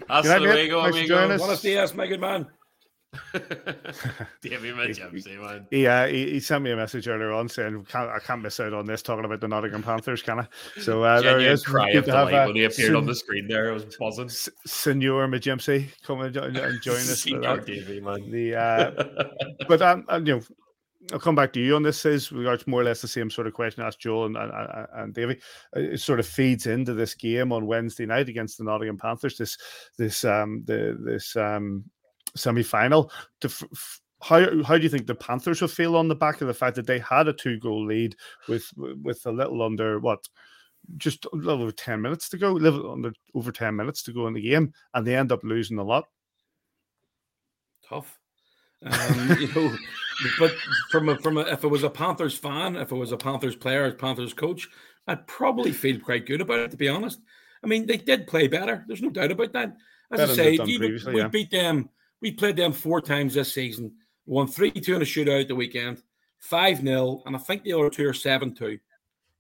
Hasta 0.10 0.40
Good 0.40 0.42
night, 0.42 0.42
mate. 0.42 0.70
luego, 0.70 0.84
Thanks 0.84 0.98
for 1.00 1.04
joining 1.06 1.24
amigo. 1.32 1.34
us. 1.36 1.42
Buenos 1.42 1.62
dias, 1.62 1.96
my 1.96 2.08
good 2.08 2.20
man. 2.22 2.46
Davey 4.42 4.72
McGempsey, 4.72 5.40
man. 5.42 5.68
He, 5.72 5.88
uh, 5.88 6.08
he, 6.08 6.32
he 6.32 6.40
sent 6.40 6.64
me 6.64 6.72
a 6.72 6.76
message 6.76 7.08
earlier 7.08 7.32
on 7.32 7.50
saying 7.50 7.86
can't, 7.90 8.10
I 8.10 8.20
can't 8.20 8.42
miss 8.42 8.60
out 8.60 8.74
on 8.74 8.86
this 8.86 9.02
talking 9.02 9.26
about 9.26 9.42
the 9.42 9.48
Nottingham 9.48 9.84
Panthers, 9.84 10.22
can 10.22 10.40
I? 10.42 10.48
So 10.80 11.04
uh, 11.04 11.22
there 11.22 11.40
he 11.40 11.46
is. 11.46 11.64
cry 11.64 11.92
Good 11.92 12.08
of 12.10 12.16
have, 12.16 12.34
uh, 12.34 12.46
when 12.46 12.56
he 12.56 12.64
appeared 12.64 12.96
on 12.96 13.06
the 13.06 13.16
screen 13.16 13.48
there. 13.48 13.70
I 13.72 13.74
was 13.74 13.86
buzzing. 13.98 14.26
S- 14.26 14.50
Senor 14.66 15.28
Majimsi 15.28 15.88
come 16.04 16.22
and, 16.22 16.34
jo- 16.34 16.44
and 16.44 16.82
join 16.82 16.96
us. 16.98 17.24
that. 17.24 17.64
Davey, 17.66 18.00
man. 18.02 18.30
The 18.32 18.56
uh, 18.56 18.92
but 19.68 19.82
um, 19.82 20.06
and, 20.10 20.28
you 20.28 20.36
know, 20.36 20.42
I'll 21.14 21.20
come 21.20 21.36
back 21.36 21.54
to 21.54 21.62
you 21.62 21.76
on 21.76 21.84
this. 21.84 22.02
Says 22.02 22.32
regards 22.34 22.68
more 22.68 22.82
or 22.82 22.84
less 22.84 23.02
the 23.02 23.08
same 23.08 23.30
sort 23.30 23.48
of 23.48 23.54
question 23.54 23.82
asked 23.82 24.00
Joel 24.02 24.26
and 24.26 24.36
and, 24.38 24.52
and- 24.52 24.88
and 24.94 25.14
Davey. 25.14 25.40
Uh, 25.76 25.80
It 25.80 26.00
sort 26.02 26.20
of 26.20 26.28
feeds 26.28 26.66
into 26.68 26.94
this 26.94 27.14
game 27.16 27.54
on 27.54 27.66
Wednesday 27.66 28.06
night 28.06 28.28
against 28.30 28.58
the 28.58 28.66
Nottingham 28.66 28.98
Panthers. 28.98 29.38
This 29.38 29.58
this 29.98 30.26
um 30.26 30.64
the 30.66 30.98
this 31.00 31.36
um 31.38 31.86
semi 32.36 32.64
final. 32.64 33.12
To 33.42 33.48
f- 33.48 33.64
f- 33.72 34.02
how 34.22 34.64
how 34.64 34.78
do 34.78 34.84
you 34.84 34.90
think 34.90 35.06
the 35.08 35.16
Panthers 35.16 35.62
will 35.62 35.68
feel 35.68 35.96
on 35.96 36.08
the 36.08 36.16
back 36.16 36.42
of 36.42 36.48
the 36.48 36.54
fact 36.54 36.76
that 36.76 36.88
they 36.88 37.00
had 37.00 37.28
a 37.28 37.34
two 37.34 37.60
goal 37.60 37.86
lead 37.86 38.16
with 38.48 38.68
with 38.78 39.26
a 39.26 39.32
little 39.32 39.62
under 39.62 40.00
what? 40.00 40.28
Just 40.98 41.26
a 41.26 41.36
little 41.36 41.62
over 41.64 41.72
ten 41.72 42.02
minutes 42.02 42.30
to 42.30 42.38
go, 42.38 42.52
a 42.52 42.54
little 42.54 42.92
under 42.92 43.12
over 43.36 43.52
ten 43.52 43.76
minutes 43.76 44.04
to 44.04 44.14
go 44.14 44.28
in 44.28 44.34
the 44.34 44.42
game, 44.42 44.74
and 44.94 45.06
they 45.06 45.16
end 45.16 45.32
up 45.32 45.44
losing 45.44 45.78
a 45.80 45.84
lot. 45.84 46.06
Tough. 47.88 48.18
Um, 48.86 49.38
you 49.40 49.48
know, 49.54 49.76
but 50.40 50.52
from 50.92 51.10
a 51.10 51.18
from 51.20 51.38
a 51.38 51.42
if 51.42 51.64
it 51.64 51.68
was 51.68 51.84
a 51.84 51.90
Panthers 51.90 52.38
fan, 52.38 52.76
if 52.76 52.92
it 52.92 52.96
was 52.96 53.12
a 53.12 53.18
Panthers 53.18 53.56
player, 53.56 53.86
a 53.86 53.94
Panthers 53.94 54.34
coach, 54.34 54.68
I'd 55.08 55.28
probably 55.28 55.72
feel 55.72 56.00
quite 56.00 56.26
good 56.26 56.42
about 56.42 56.60
it. 56.60 56.72
To 56.72 56.78
be 56.78 56.90
honest, 56.90 57.20
I 57.64 57.68
mean 57.68 57.86
they 57.86 57.98
did 57.98 58.28
play 58.28 58.48
better. 58.48 58.84
There's 58.88 59.02
no 59.02 59.10
doubt 59.10 59.32
about 59.32 59.54
that. 59.54 59.76
As 60.12 60.20
Better 60.20 60.32
I 60.32 60.36
say, 60.36 60.52
you- 60.66 61.00
we 61.08 61.18
yeah. 61.18 61.28
beat 61.28 61.52
them. 61.52 61.90
We 62.22 62.32
played 62.32 62.56
them 62.56 62.74
four 62.74 63.02
times 63.02 63.34
this 63.36 63.54
season. 63.54 63.94
Won 64.26 64.48
three 64.48 64.72
two 64.72 64.96
in 64.96 65.02
a 65.02 65.06
shootout 65.06 65.48
the 65.48 65.56
weekend, 65.56 66.02
five 66.40 66.82
0 66.82 67.22
and 67.26 67.36
I 67.36 67.40
think 67.40 67.64
the 67.64 67.74
other 67.74 67.90
two 67.90 68.08
are 68.08 68.14
seven 68.14 68.54
two. 68.54 68.80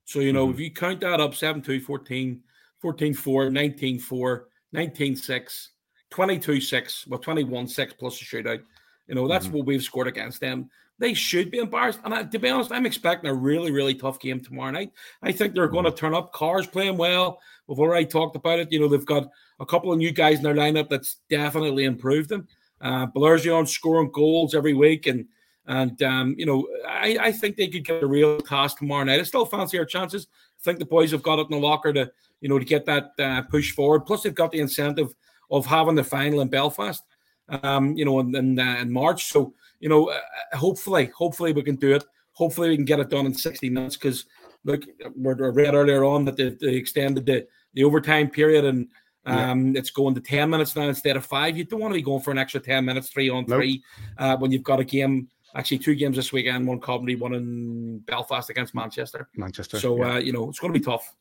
So 0.05 0.19
you 0.19 0.31
know 0.33 0.45
Mm-hmm. 0.47 0.53
if 0.53 0.59
you 0.61 0.71
count 0.71 1.01
that 1.01 1.19
up, 1.19 1.35
7 1.35 1.61
2, 1.61 1.81
14, 1.81 2.41
14 2.79 3.13
4, 3.13 3.49
19 3.49 3.99
4, 3.99 4.47
19 4.71 5.15
6, 5.17 5.69
22 6.09 6.61
6, 6.61 7.07
well 7.07 7.19
21 7.19 7.67
6 7.67 7.93
plus 7.99 8.21
a 8.21 8.25
shootout. 8.25 8.61
You 9.07 9.15
know, 9.15 9.27
that's 9.27 9.47
Mm-hmm. 9.47 9.57
what 9.57 9.65
we've 9.65 9.83
scored 9.83 10.07
against 10.07 10.39
them. 10.39 10.69
They 10.99 11.13
should 11.13 11.51
be 11.51 11.59
embarrassed. 11.59 11.99
And 12.05 12.13
I, 12.13 12.23
to 12.23 12.39
be 12.39 12.49
honest, 12.49 12.71
I'm 12.71 12.85
expecting 12.85 13.29
a 13.29 13.33
really, 13.33 13.71
really 13.71 13.93
tough 13.93 14.19
game 14.19 14.39
tomorrow 14.39 14.71
night. 14.71 14.91
I 15.21 15.31
think 15.31 15.53
they're 15.53 15.67
going 15.67 15.85
to 15.85 15.91
Mm-hmm. 15.91 15.97
turn 15.97 16.15
up. 16.15 16.31
Cars 16.33 16.65
playing 16.67 16.97
well. 16.97 17.39
We've 17.67 17.79
already 17.79 18.05
talked 18.05 18.35
about 18.37 18.59
it. 18.59 18.71
You 18.71 18.79
know, 18.79 18.87
they've 18.87 19.05
got 19.05 19.27
a 19.59 19.65
couple 19.65 19.91
of 19.91 19.97
new 19.97 20.11
guys 20.11 20.37
in 20.37 20.43
their 20.43 20.55
lineup 20.55 20.87
that's 20.89 21.17
definitely 21.29 21.83
improved 21.83 22.29
them. 22.29 22.47
Uh, 22.81 23.07
Belergion 23.07 23.67
scoring 23.67 24.11
goals 24.11 24.53
every 24.53 24.73
week. 24.73 25.07
And, 25.07 25.25
and 25.65 26.01
um, 26.03 26.35
you 26.37 26.45
know, 26.45 26.67
I, 26.87 27.17
I 27.19 27.31
think 27.31 27.55
they 27.55 27.67
could 27.67 27.85
get 27.85 28.03
a 28.03 28.07
real 28.07 28.39
task 28.39 28.77
tomorrow 28.77 29.03
night. 29.03 29.19
I 29.19 29.23
still 29.23 29.45
fancy 29.45 29.77
our 29.79 29.85
chances. 29.85 30.27
I 30.59 30.63
think 30.63 30.79
the 30.79 30.85
boys 30.85 31.11
have 31.11 31.23
got 31.23 31.39
it 31.39 31.47
in 31.49 31.59
the 31.59 31.65
locker 31.65 31.93
to, 31.93 32.11
you 32.41 32.49
know, 32.49 32.59
to 32.59 32.65
get 32.65 32.85
that 32.85 33.11
uh, 33.19 33.41
push 33.43 33.71
forward. 33.73 34.05
Plus, 34.05 34.23
they've 34.23 34.33
got 34.33 34.51
the 34.51 34.59
incentive 34.59 35.13
of 35.49 35.65
having 35.65 35.95
the 35.95 36.03
final 36.03 36.41
in 36.41 36.47
Belfast 36.49 37.03
um, 37.49 37.95
you 37.95 38.05
know, 38.05 38.19
in, 38.19 38.35
in, 38.35 38.59
uh, 38.59 38.77
in 38.79 38.91
March. 38.91 39.25
So, 39.25 39.53
you 39.79 39.89
know, 39.89 40.09
uh, 40.09 40.19
hopefully, 40.57 41.11
hopefully 41.15 41.53
we 41.53 41.63
can 41.63 41.75
do 41.75 41.93
it. 41.93 42.03
Hopefully 42.33 42.69
we 42.69 42.75
can 42.75 42.85
get 42.85 42.99
it 42.99 43.09
done 43.09 43.25
in 43.25 43.33
60 43.33 43.69
minutes 43.69 43.97
because, 43.97 44.25
look, 44.63 44.83
we 45.15 45.33
read 45.33 45.73
earlier 45.73 46.03
on 46.03 46.25
that 46.25 46.37
they, 46.37 46.49
they 46.49 46.75
extended 46.75 47.25
the, 47.25 47.47
the 47.73 47.83
overtime 47.83 48.29
period 48.29 48.65
and 48.65 48.87
um, 49.27 49.75
it's 49.75 49.91
going 49.91 50.15
to 50.15 50.21
10 50.21 50.49
minutes 50.49 50.75
now 50.75 50.87
instead 50.87 51.17
of 51.17 51.25
five. 51.25 51.57
You 51.57 51.65
don't 51.65 51.79
want 51.79 51.93
to 51.93 51.97
be 51.97 52.01
going 52.01 52.21
for 52.21 52.31
an 52.31 52.37
extra 52.37 52.59
10 52.59 52.85
minutes, 52.85 53.09
three 53.09 53.29
on 53.29 53.45
Nope. 53.47 53.57
three, 53.59 53.83
uh, 54.17 54.37
when 54.37 54.51
you've 54.51 54.63
got 54.63 54.79
a 54.79 54.83
game, 54.83 55.27
actually 55.55 55.79
two 55.79 55.95
games 55.95 56.15
this 56.15 56.31
weekend, 56.31 56.67
one 56.67 56.79
Coventry, 56.79 57.15
one 57.15 57.33
in 57.33 57.99
Belfast 57.99 58.49
against 58.49 58.73
Manchester. 58.73 59.27
Manchester. 59.35 59.79
So, 59.79 59.97
yeah. 59.97 60.13
uh, 60.13 60.17
you 60.17 60.33
know, 60.33 60.49
it's 60.49 60.59
going 60.59 60.73
to 60.73 60.79
be 60.79 60.83
tough. 60.85 61.13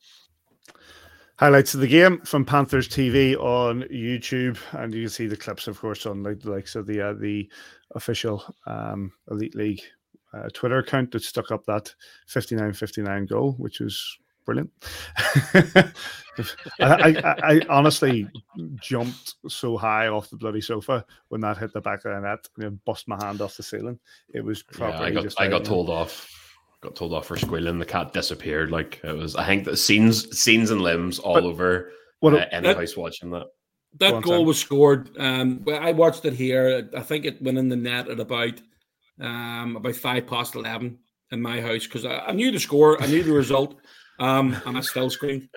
highlights 1.38 1.74
of 1.74 1.80
the 1.80 1.86
game 1.86 2.20
from 2.20 2.44
Panthers 2.44 2.88
TV 2.88 3.36
on 3.36 3.82
YouTube, 3.84 4.58
and 4.72 4.94
you 4.94 5.02
can 5.02 5.10
see 5.10 5.26
the 5.26 5.36
clips, 5.36 5.68
of 5.68 5.78
course, 5.80 6.06
on 6.06 6.22
like 6.22 6.40
the 6.40 6.50
likes 6.50 6.74
of 6.74 6.86
the 6.86 7.00
uh, 7.00 7.12
the 7.14 7.50
official 7.94 8.42
um, 8.66 9.12
Elite 9.30 9.54
League 9.54 9.82
uh, 10.32 10.48
Twitter 10.52 10.78
account 10.78 11.12
that 11.12 11.22
stuck 11.22 11.50
up 11.50 11.64
that 11.66 11.94
fifty 12.26 12.54
nine 12.56 12.72
fifty 12.72 13.02
nine 13.02 13.26
goal, 13.26 13.52
which 13.58 13.80
was 13.80 14.18
brilliant. 14.46 14.70
I, 15.58 15.92
I, 16.80 17.08
I 17.08 17.34
I 17.56 17.60
honestly 17.68 18.28
jumped 18.80 19.34
so 19.48 19.76
high 19.76 20.08
off 20.08 20.30
the 20.30 20.36
bloody 20.36 20.60
sofa 20.60 21.04
when 21.28 21.40
that 21.42 21.56
hit 21.58 21.72
the 21.72 21.80
back 21.80 22.04
of 22.04 22.12
the 22.14 22.20
net 22.20 22.46
and 22.58 22.82
bust 22.84 23.08
my 23.08 23.16
hand 23.22 23.40
off 23.40 23.56
the 23.56 23.62
ceiling. 23.62 23.98
It 24.32 24.42
was 24.44 24.62
Yeah, 24.78 24.98
I 25.00 25.10
got 25.10 25.22
just 25.22 25.40
I 25.40 25.48
got 25.48 25.64
told 25.64 25.90
off. 25.90 26.30
Got 26.82 26.94
told 26.94 27.14
off 27.14 27.26
for 27.26 27.36
squealing. 27.38 27.78
The 27.78 27.86
cat 27.86 28.12
disappeared. 28.12 28.70
Like 28.70 29.00
it 29.02 29.12
was. 29.16 29.34
I 29.34 29.46
think 29.46 29.64
the 29.64 29.76
scenes, 29.76 30.38
scenes 30.38 30.70
and 30.70 30.82
limbs 30.82 31.18
all 31.18 31.34
But 31.34 31.44
over 31.44 31.90
What 32.20 32.34
uh, 32.34 32.38
a- 32.38 32.54
any 32.54 32.68
that- 32.68 32.76
house 32.76 32.96
watching 32.96 33.30
that. 33.30 33.46
That 33.98 34.10
Go 34.10 34.20
goal 34.20 34.38
Sam. 34.40 34.46
was 34.46 34.58
scored. 34.58 35.10
Um, 35.18 35.62
well, 35.64 35.82
I 35.82 35.92
watched 35.92 36.26
it 36.26 36.34
here. 36.34 36.86
I 36.94 37.00
think 37.00 37.24
it 37.24 37.40
went 37.40 37.56
in 37.56 37.70
the 37.70 37.76
net 37.76 38.08
at 38.10 38.20
about 38.20 38.60
um, 39.18 39.76
about 39.76 39.94
five 39.94 40.26
past 40.26 40.54
eleven 40.54 40.98
in 41.32 41.40
my 41.40 41.62
house 41.62 41.84
because 41.86 42.04
I, 42.04 42.18
I 42.18 42.32
knew 42.32 42.50
the 42.50 42.60
score, 42.60 43.02
I 43.02 43.06
knew 43.06 43.22
the 43.22 43.32
result, 43.32 43.76
um, 44.18 44.56
and 44.66 44.76
I 44.76 44.80
still 44.80 45.10
screamed. 45.10 45.48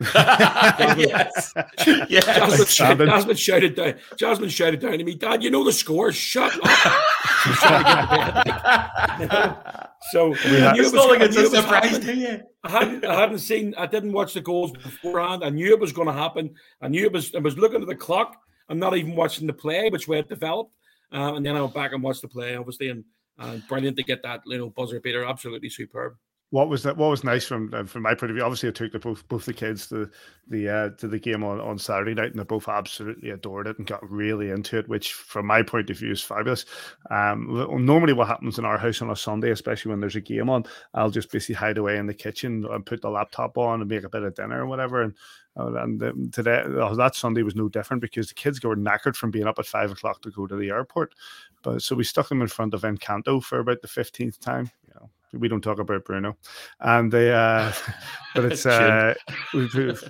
yes. 0.14 1.52
Jasmine, 1.76 2.06
yes. 2.08 2.70
shouted, 2.72 3.06
Jasmine 3.06 3.36
shouted 3.36 3.74
down. 3.74 3.94
Jasmine 4.16 4.48
shouted 4.48 4.80
down 4.80 4.96
to 4.96 5.04
me, 5.04 5.14
"Dad, 5.14 5.42
you 5.42 5.50
know 5.50 5.62
the 5.62 5.72
score. 5.72 6.10
Shut 6.10 6.52
up." 6.64 7.02
She's 7.44 7.56
trying 7.58 7.84
to 7.84 8.42
get 8.44 9.18
me 9.18 9.26
back. 9.26 9.90
so 10.10 10.34
I 10.34 10.72
knew 10.72 10.80
It's 10.82 10.92
it 10.92 10.94
not 10.94 11.08
like 11.10 11.20
it's 11.20 11.36
a 11.36 11.46
surprise 11.50 11.90
happening. 11.90 12.00
to 12.00 12.14
you. 12.16 12.40
I 12.64 12.70
hadn't, 12.70 13.04
I 13.04 13.20
hadn't 13.20 13.38
seen, 13.40 13.74
I 13.76 13.86
didn't 13.86 14.12
watch 14.12 14.32
the 14.34 14.40
goals 14.40 14.72
beforehand. 14.72 15.44
I 15.44 15.50
knew 15.50 15.70
it 15.72 15.80
was 15.80 15.92
going 15.92 16.08
to 16.08 16.14
happen. 16.14 16.54
I 16.80 16.88
knew 16.88 17.04
it 17.04 17.12
was, 17.12 17.34
I 17.34 17.38
was 17.38 17.56
looking 17.58 17.80
at 17.82 17.88
the 17.88 17.94
clock. 17.94 18.36
I'm 18.68 18.78
not 18.78 18.96
even 18.96 19.14
watching 19.14 19.46
the 19.46 19.52
play, 19.52 19.88
which 19.90 20.08
way 20.08 20.18
it 20.18 20.28
developed. 20.28 20.72
Uh, 21.12 21.34
and 21.34 21.44
then 21.44 21.56
I 21.56 21.60
went 21.60 21.74
back 21.74 21.92
and 21.92 22.02
watched 22.02 22.22
the 22.22 22.28
play, 22.28 22.56
obviously, 22.56 22.88
and 22.88 23.04
uh, 23.38 23.56
brilliant 23.68 23.96
to 23.96 24.02
get 24.02 24.22
that 24.22 24.46
little 24.46 24.70
buzzer 24.70 25.00
beater. 25.00 25.24
Absolutely 25.24 25.68
superb. 25.70 26.16
What 26.50 26.68
was 26.68 26.82
that? 26.82 26.96
What 26.96 27.10
was 27.10 27.22
nice 27.22 27.46
from 27.46 27.72
uh, 27.72 27.84
from 27.84 28.02
my 28.02 28.14
point 28.14 28.30
of 28.30 28.34
view? 28.36 28.44
Obviously, 28.44 28.68
I 28.68 28.72
took 28.72 28.90
the 28.92 28.98
both 28.98 29.26
both 29.28 29.46
the 29.46 29.52
kids 29.52 29.86
to 29.88 30.10
the 30.48 30.68
uh, 30.68 30.88
to 30.98 31.06
the 31.06 31.18
game 31.18 31.44
on, 31.44 31.60
on 31.60 31.78
Saturday 31.78 32.14
night, 32.14 32.32
and 32.32 32.40
they 32.40 32.44
both 32.44 32.68
absolutely 32.68 33.30
adored 33.30 33.68
it 33.68 33.78
and 33.78 33.86
got 33.86 34.08
really 34.10 34.50
into 34.50 34.78
it. 34.78 34.88
Which, 34.88 35.12
from 35.12 35.46
my 35.46 35.62
point 35.62 35.90
of 35.90 35.98
view, 35.98 36.10
is 36.10 36.22
fabulous. 36.22 36.64
Um, 37.08 37.84
normally, 37.84 38.14
what 38.14 38.26
happens 38.26 38.58
in 38.58 38.64
our 38.64 38.78
house 38.78 39.00
on 39.00 39.10
a 39.10 39.16
Sunday, 39.16 39.52
especially 39.52 39.90
when 39.90 40.00
there's 40.00 40.16
a 40.16 40.20
game 40.20 40.50
on, 40.50 40.64
I'll 40.92 41.10
just 41.10 41.30
basically 41.30 41.54
hide 41.54 41.78
away 41.78 41.96
in 41.98 42.06
the 42.06 42.14
kitchen 42.14 42.66
and 42.68 42.84
put 42.84 43.00
the 43.00 43.10
laptop 43.10 43.56
on 43.56 43.80
and 43.80 43.88
make 43.88 44.04
a 44.04 44.10
bit 44.10 44.24
of 44.24 44.34
dinner 44.34 44.62
or 44.62 44.66
whatever. 44.66 45.02
And 45.02 45.14
uh, 45.56 45.72
and 45.82 46.32
today, 46.32 46.62
uh, 46.64 46.94
that 46.94 47.14
Sunday 47.14 47.42
was 47.42 47.56
no 47.56 47.68
different 47.68 48.00
because 48.00 48.28
the 48.28 48.34
kids 48.34 48.62
were 48.62 48.76
knackered 48.76 49.16
from 49.16 49.30
being 49.30 49.46
up 49.46 49.58
at 49.58 49.66
five 49.66 49.90
o'clock 49.90 50.22
to 50.22 50.30
go 50.30 50.46
to 50.46 50.56
the 50.56 50.70
airport. 50.70 51.14
But 51.62 51.82
so 51.82 51.94
we 51.94 52.04
stuck 52.04 52.28
them 52.28 52.40
in 52.40 52.48
front 52.48 52.72
of 52.72 52.82
Encanto 52.82 53.42
for 53.42 53.58
about 53.60 53.82
the 53.82 53.88
fifteenth 53.88 54.40
time. 54.40 54.70
You 54.90 55.00
know, 55.00 55.10
we 55.38 55.48
don't 55.48 55.60
talk 55.60 55.78
about 55.78 56.04
Bruno, 56.04 56.36
and 56.80 57.12
they, 57.12 57.32
uh, 57.32 57.72
but 58.34 58.46
it's 58.46 58.66
uh, 58.66 59.14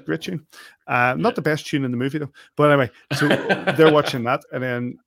great 0.04 0.22
tune. 0.22 0.46
Uh, 0.86 1.14
not 1.18 1.34
the 1.34 1.42
best 1.42 1.66
tune 1.66 1.84
in 1.84 1.90
the 1.90 1.96
movie 1.96 2.18
though. 2.18 2.32
But 2.56 2.70
anyway, 2.70 2.90
so 3.12 3.28
they're 3.76 3.92
watching 3.92 4.24
that, 4.24 4.40
and 4.52 4.62
then 4.62 4.98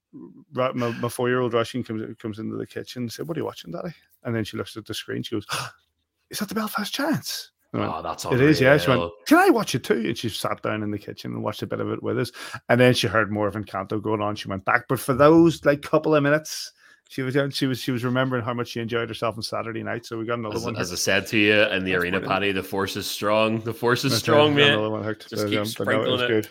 my, 0.54 0.72
my 0.74 1.10
four 1.10 1.30
year 1.30 1.42
old 1.42 1.54
Russian 1.54 1.84
comes 1.84 2.16
comes 2.18 2.40
into 2.40 2.56
the 2.56 2.68
kitchen 2.68 3.04
and 3.04 3.12
said, 3.12 3.28
"What 3.28 3.38
are 3.38 3.40
you 3.40 3.46
watching, 3.46 3.72
Daddy?" 3.72 3.94
And 4.24 4.36
then 4.36 4.44
she 4.44 4.58
looks 4.58 4.78
at 4.78 4.86
the 4.86 4.94
screen. 4.94 5.24
She 5.24 5.36
goes, 5.36 5.48
"Is 6.30 6.40
that 6.40 6.50
the 6.50 6.56
Belfast 6.56 6.94
Giants?" 6.94 7.52
I 7.74 7.80
went, 7.80 7.92
Oh, 7.92 8.02
that's 8.04 8.26
it 8.26 8.40
is, 8.40 8.62
yeah. 8.62 8.78
She 8.78 8.90
went. 8.90 9.12
Can 9.26 9.40
I 9.40 9.50
watch 9.50 9.74
it 9.74 9.84
too? 9.84 9.96
And 9.96 10.18
she 10.18 10.30
sat 10.30 10.62
down 10.62 10.84
in 10.84 10.92
the 10.92 11.00
kitchen 11.00 11.34
and 11.34 11.44
watched 11.44 11.64
a 11.64 11.68
bit 11.68 11.80
of 11.80 11.90
it 11.90 12.04
with 12.04 12.20
us. 12.20 12.32
And 12.70 12.80
then 12.80 12.94
she 12.94 13.08
heard 13.08 13.32
more 13.32 13.48
of 13.48 13.56
Encanto 13.56 14.02
going 14.02 14.22
on. 14.22 14.36
She 14.36 14.48
went 14.48 14.64
back. 14.64 14.86
But 14.88 15.00
for 15.00 15.14
those 15.14 15.66
like 15.66 15.82
couple 15.82 16.14
of 16.14 16.22
minutes, 16.22 16.72
she 17.14 17.22
was 17.22 17.38
she 17.54 17.68
was 17.68 17.80
she 17.80 17.92
was 17.92 18.04
remembering 18.04 18.44
how 18.44 18.56
much 18.56 18.70
she 18.70 18.80
enjoyed 18.80 19.08
herself 19.08 19.36
on 19.38 19.44
Saturday 19.44 19.84
night. 19.84 20.04
So 20.04 20.18
we 20.18 20.26
got 20.26 20.40
another 20.40 20.56
as, 20.56 20.64
one. 20.64 20.76
As 20.78 20.92
I 20.92 20.96
said 20.96 21.28
to 21.28 21.38
you 21.38 21.62
in 21.62 21.84
the 21.84 21.92
That's 21.92 22.04
arena. 22.04 22.20
Paddy, 22.20 22.52
the 22.52 22.64
force 22.64 22.96
is 22.96 23.06
strong. 23.06 23.60
The 23.60 23.74
force 23.74 24.04
is 24.04 24.14
That's 24.14 24.24
strong, 24.24 24.56
man. 24.56 24.74
Another 24.74 24.90
one 24.90 25.04
hooked. 25.04 25.30
Just 25.30 25.44
But, 25.44 25.50
keep 25.52 25.60
um, 25.60 25.68
but 25.78 25.88
no, 25.88 25.94
it 25.94 26.10
was 26.10 26.22
sprinkling 26.22 26.22
it. 26.22 26.28
good. 26.28 26.50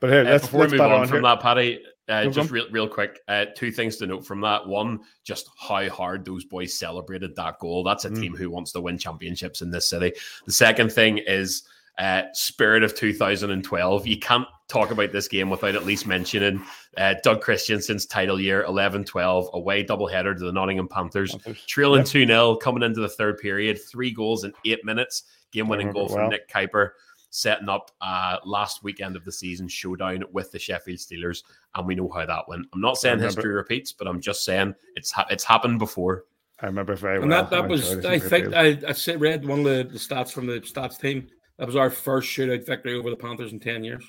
But 0.00 0.10
here, 0.10 0.20
Uh, 0.20 0.24
let's, 0.24 0.46
before 0.46 0.60
let's 0.60 0.72
we 0.72 0.78
move 0.78 0.86
on 0.86 1.00
on 1.02 1.08
from 1.08 1.22
that, 1.22 1.40
Paddy, 1.40 1.82
uh, 2.08 2.24
No, 2.24 2.30
just 2.30 2.50
real, 2.50 2.70
real 2.70 2.88
quick, 2.88 3.20
uh, 3.28 3.44
two 3.54 3.70
things 3.70 3.98
to 3.98 4.06
note 4.06 4.24
from 4.24 4.40
that. 4.40 4.66
One, 4.66 5.00
just 5.24 5.50
how 5.60 5.86
hard 5.90 6.24
those 6.24 6.46
boys 6.46 6.72
celebrated 6.72 7.36
that 7.36 7.58
goal. 7.58 7.84
That's 7.84 8.06
a 8.06 8.10
Mm. 8.10 8.20
team 8.20 8.34
who 8.34 8.48
wants 8.48 8.72
to 8.72 8.80
win 8.80 8.96
championships 8.96 9.60
in 9.60 9.70
this 9.70 9.90
city. 9.90 10.14
The 10.46 10.52
second 10.52 10.90
thing 10.90 11.18
is 11.18 11.64
uh, 11.98 12.22
spirit 12.32 12.82
of 12.82 12.94
2012. 12.94 14.06
You 14.06 14.18
can't 14.18 14.46
talk 14.68 14.90
about 14.90 15.12
this 15.12 15.28
game 15.28 15.50
without 15.50 15.74
at 15.74 15.84
least 15.84 16.06
mentioning 16.06 16.62
uh, 16.96 17.14
Doug 17.22 17.40
Christiansen's 17.40 18.06
title 18.06 18.40
year, 18.40 18.64
11-12, 18.68 19.52
away 19.54 19.84
doubleheader 19.84 20.36
to 20.36 20.44
the 20.44 20.52
Nottingham 20.52 20.88
Panthers. 20.88 21.32
Panthers. 21.32 21.64
Trailing 21.66 22.00
Yep. 22.00 22.06
2 22.06 22.26
0, 22.26 22.56
coming 22.56 22.82
into 22.82 23.00
the 23.00 23.08
third 23.08 23.38
period, 23.38 23.80
three 23.82 24.10
goals 24.10 24.44
in 24.44 24.52
eight 24.64 24.84
minutes. 24.84 25.24
Game 25.52 25.68
winning 25.68 25.90
goal 25.90 26.08
from 26.08 26.18
well. 26.22 26.28
Nick 26.28 26.48
Kuiper, 26.48 26.90
setting 27.30 27.70
up 27.70 27.90
uh, 28.02 28.36
last 28.44 28.82
weekend 28.82 29.16
of 29.16 29.24
the 29.24 29.32
season 29.32 29.66
showdown 29.66 30.22
with 30.30 30.52
the 30.52 30.58
Sheffield 30.58 30.98
Steelers. 30.98 31.42
And 31.74 31.86
we 31.86 31.94
know 31.94 32.10
how 32.14 32.26
that 32.26 32.46
went. 32.48 32.66
I'm 32.74 32.82
not 32.82 32.98
saying 32.98 33.20
history 33.20 33.52
repeats, 33.54 33.92
but 33.92 34.06
I'm 34.06 34.20
just 34.20 34.44
saying 34.44 34.74
it's 34.94 35.10
ha- 35.10 35.26
it's 35.30 35.44
happened 35.44 35.78
before. 35.78 36.24
I 36.60 36.66
remember 36.66 36.96
very 36.96 37.18
well. 37.18 37.22
And 37.24 37.32
that, 37.32 37.50
that 37.50 37.66
was, 37.66 37.92
enjoyed. 37.92 38.12
I 38.12 38.18
think. 38.18 38.54
I, 38.54 38.78
I 38.88 38.92
said- 38.92 39.20
read 39.20 39.46
one 39.46 39.60
of 39.60 39.64
the, 39.64 39.84
the 39.90 39.98
stats 39.98 40.30
from 40.32 40.46
the 40.46 40.60
stats 40.60 41.00
team. 41.00 41.28
That 41.58 41.66
was 41.66 41.76
our 41.76 41.90
first 41.90 42.28
shootout 42.28 42.64
victory 42.66 42.94
over 42.94 43.10
the 43.10 43.16
Panthers 43.16 43.52
in 43.52 43.60
10 43.60 43.84
years. 43.84 44.04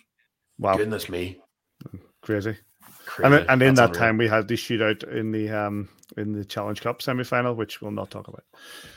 wow, 0.60 0.78
Goodness 0.78 1.10
me. 1.10 1.40
crazy. 2.22 2.58
Crazy. 3.06 3.36
And, 3.36 3.50
and 3.50 3.62
in 3.64 3.74
That's 3.76 3.80
that 3.80 3.90
unreal. 3.90 4.00
time, 4.00 4.18
we 4.18 4.28
had 4.28 4.48
the 4.48 4.54
shootout 4.56 5.04
in 5.12 5.32
the 5.32 5.50
um 5.50 5.90
in 6.18 6.32
the 6.34 6.46
Challenge 6.46 6.80
Cup 6.82 7.02
semi 7.02 7.24
final, 7.24 7.56
which 7.56 7.82
we'll 7.82 7.92
not 7.92 8.12
talk 8.12 8.28
about. 8.28 8.44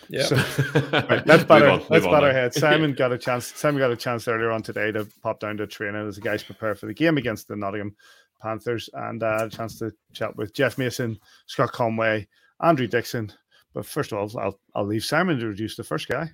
Yeah. 0.09 0.25
So, 0.25 0.37
right, 0.93 1.27
let's 1.27 1.45
batter, 1.45 1.69
on, 1.69 1.79
move 1.79 1.91
let's 1.91 2.05
on 2.07 2.13
batter 2.13 2.33
now. 2.33 2.49
Simon 2.51 2.93
got 2.99 3.13
a 3.13 3.19
chance. 3.19 3.47
Simon 3.47 3.79
got 3.81 3.91
a 3.91 3.97
chance 3.97 4.29
earlier 4.29 4.51
on 4.51 4.63
today 4.63 4.93
to 4.93 5.07
pop 5.23 5.41
down 5.41 5.57
to 5.59 5.67
training 5.67 6.07
as 6.07 6.17
the 6.17 6.21
guys 6.23 6.43
prepare 6.43 6.75
for 6.75 6.87
the 6.87 6.95
game 6.95 7.17
against 7.17 7.49
the 7.49 7.57
Nottingham 7.57 7.97
Panthers, 8.43 8.91
and 8.93 9.23
uh, 9.23 9.39
had 9.39 9.47
a 9.49 9.57
chance 9.57 9.79
to 9.79 9.93
chat 10.13 10.37
with 10.37 10.53
Jeff 10.55 10.77
Mason, 10.77 11.19
Scott 11.47 11.73
Conway, 11.73 12.29
Andrew 12.61 12.87
Dickson. 12.87 13.33
But 13.73 13.87
first 13.87 14.13
of 14.13 14.19
all, 14.19 14.41
I'll 14.41 14.59
I'll 14.75 14.87
leave 14.87 15.05
Simon 15.05 15.37
to 15.39 15.43
introduce 15.43 15.77
the 15.77 15.85
first 15.85 16.09
guy. 16.09 16.31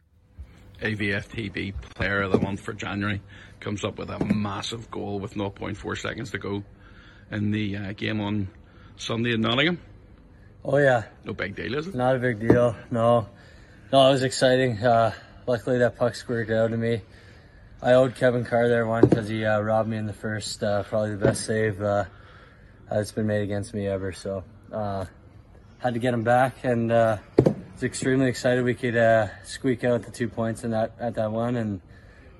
AVFTB 0.81 1.75
player 1.95 2.23
of 2.23 2.33
the 2.33 2.39
month 2.39 2.61
for 2.61 2.73
January 2.73 3.21
comes 3.61 3.85
up 3.85 3.99
with 3.99 4.11
a 4.11 4.25
massive 4.25 4.91
goal 4.91 5.19
with 5.19 5.35
0.4 5.35 5.99
seconds 5.99 6.31
to 6.31 6.39
go 6.39 6.63
in 7.31 7.51
the 7.51 7.77
uh, 7.77 7.93
game 7.93 8.21
on 8.21 8.49
Sunday 8.97 9.33
in 9.33 9.41
Nottingham. 9.41 9.81
Oh 10.65 10.77
yeah, 10.79 11.05
No 11.25 11.33
big 11.33 11.55
deal, 11.57 11.75
is 11.75 11.87
it? 11.89 11.95
not 11.95 12.17
a 12.17 12.19
big 12.19 12.41
deal. 12.41 12.77
No, 12.91 13.27
no, 13.93 14.09
it 14.09 14.13
was 14.13 14.23
exciting. 14.23 14.79
Uh, 14.85 15.13
luckily, 15.47 15.79
that 15.79 15.97
puck 15.97 16.15
squirted 16.15 16.57
out 16.57 16.73
of 16.73 16.79
me. 16.79 17.01
I 17.81 17.93
owed 17.95 18.17
Kevin 18.17 18.45
Carr 18.45 18.69
there 18.69 18.87
one 18.87 19.09
because 19.09 19.29
he 19.29 19.45
uh, 19.45 19.61
robbed 19.61 19.89
me 19.89 19.97
in 19.97 20.07
the 20.07 20.13
first. 20.13 20.63
Uh, 20.63 20.83
probably 20.83 21.13
the 21.13 21.25
best 21.25 21.47
save 21.47 21.81
uh, 21.81 22.05
that's 22.91 23.13
been 23.13 23.27
made 23.29 23.43
against 23.43 23.73
me 23.73 23.87
ever. 23.87 24.13
So 24.13 24.43
uh, 24.73 25.05
had 25.79 25.95
to 25.95 26.01
get 26.01 26.13
him 26.13 26.25
back, 26.25 26.57
and 26.65 26.91
uh, 26.91 27.19
was 27.79 27.85
extremely 27.85 28.27
excited 28.27 28.65
we 28.65 28.75
could 28.75 28.97
uh, 28.97 29.29
squeak 29.45 29.85
out 29.85 30.03
the 30.03 30.11
two 30.11 30.29
points 30.29 30.65
in 30.65 30.73
that 30.73 30.91
at 30.99 31.15
that 31.15 31.31
one 31.31 31.55
and 31.55 31.81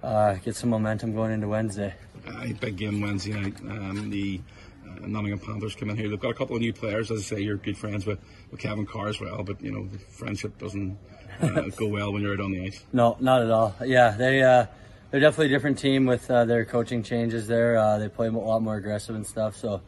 uh, 0.03 0.35
get 0.35 0.57
some 0.57 0.69
momentum 0.69 1.15
going 1.15 1.31
into 1.31 1.47
Wednesday. 1.47 1.95
Uh, 2.27 2.49
big 2.61 2.77
game 2.77 3.01
Wednesday 3.01 3.35
night. 3.35 3.55
Um, 3.61 4.11
the 4.11 4.41
uh, 4.85 5.07
Nottingham 5.07 5.39
Panthers 5.39 5.77
come 5.77 5.91
in 5.91 5.97
here. 5.97 6.09
They've 6.09 6.19
got 6.19 6.31
a 6.31 6.35
couple 6.35 6.57
of 6.57 6.63
new 6.63 6.73
players. 6.73 7.13
As 7.13 7.21
I 7.21 7.23
say, 7.23 7.41
you're 7.41 7.57
good 7.57 7.79
friends 7.79 8.05
with, 8.05 8.19
with 8.51 8.59
Kevin 8.59 8.85
Carr 8.85 9.07
as 9.07 9.21
well, 9.21 9.45
but 9.45 9.63
you 9.63 9.71
know, 9.71 9.87
the 9.87 9.99
friendship 9.99 10.59
doesn't 10.59 10.99
uh, 11.41 11.63
go 11.77 11.87
well 11.87 12.13
when 12.13 12.23
you're 12.23 12.33
out 12.33 12.41
on 12.41 12.51
the 12.51 12.67
ice. 12.67 12.83
No, 12.93 13.17
not 13.21 13.41
at 13.41 13.51
all. 13.53 13.77
Yeah, 13.85 14.11
they 14.11 14.43
uh, 14.43 14.67
they're 15.13 15.21
definitely 15.21 15.47
a 15.47 15.57
different 15.57 15.79
team 15.79 16.05
with 16.05 16.29
uh, 16.29 16.47
their 16.47 16.65
coaching 16.65 17.05
changes. 17.05 17.47
There, 17.47 17.79
uh, 17.79 17.99
they 17.99 18.09
play 18.09 18.27
a 18.27 18.33
lot 18.33 18.61
more 18.61 18.75
aggressive 18.75 19.15
and 19.15 19.25
stuff. 19.25 19.55
So 19.55 19.83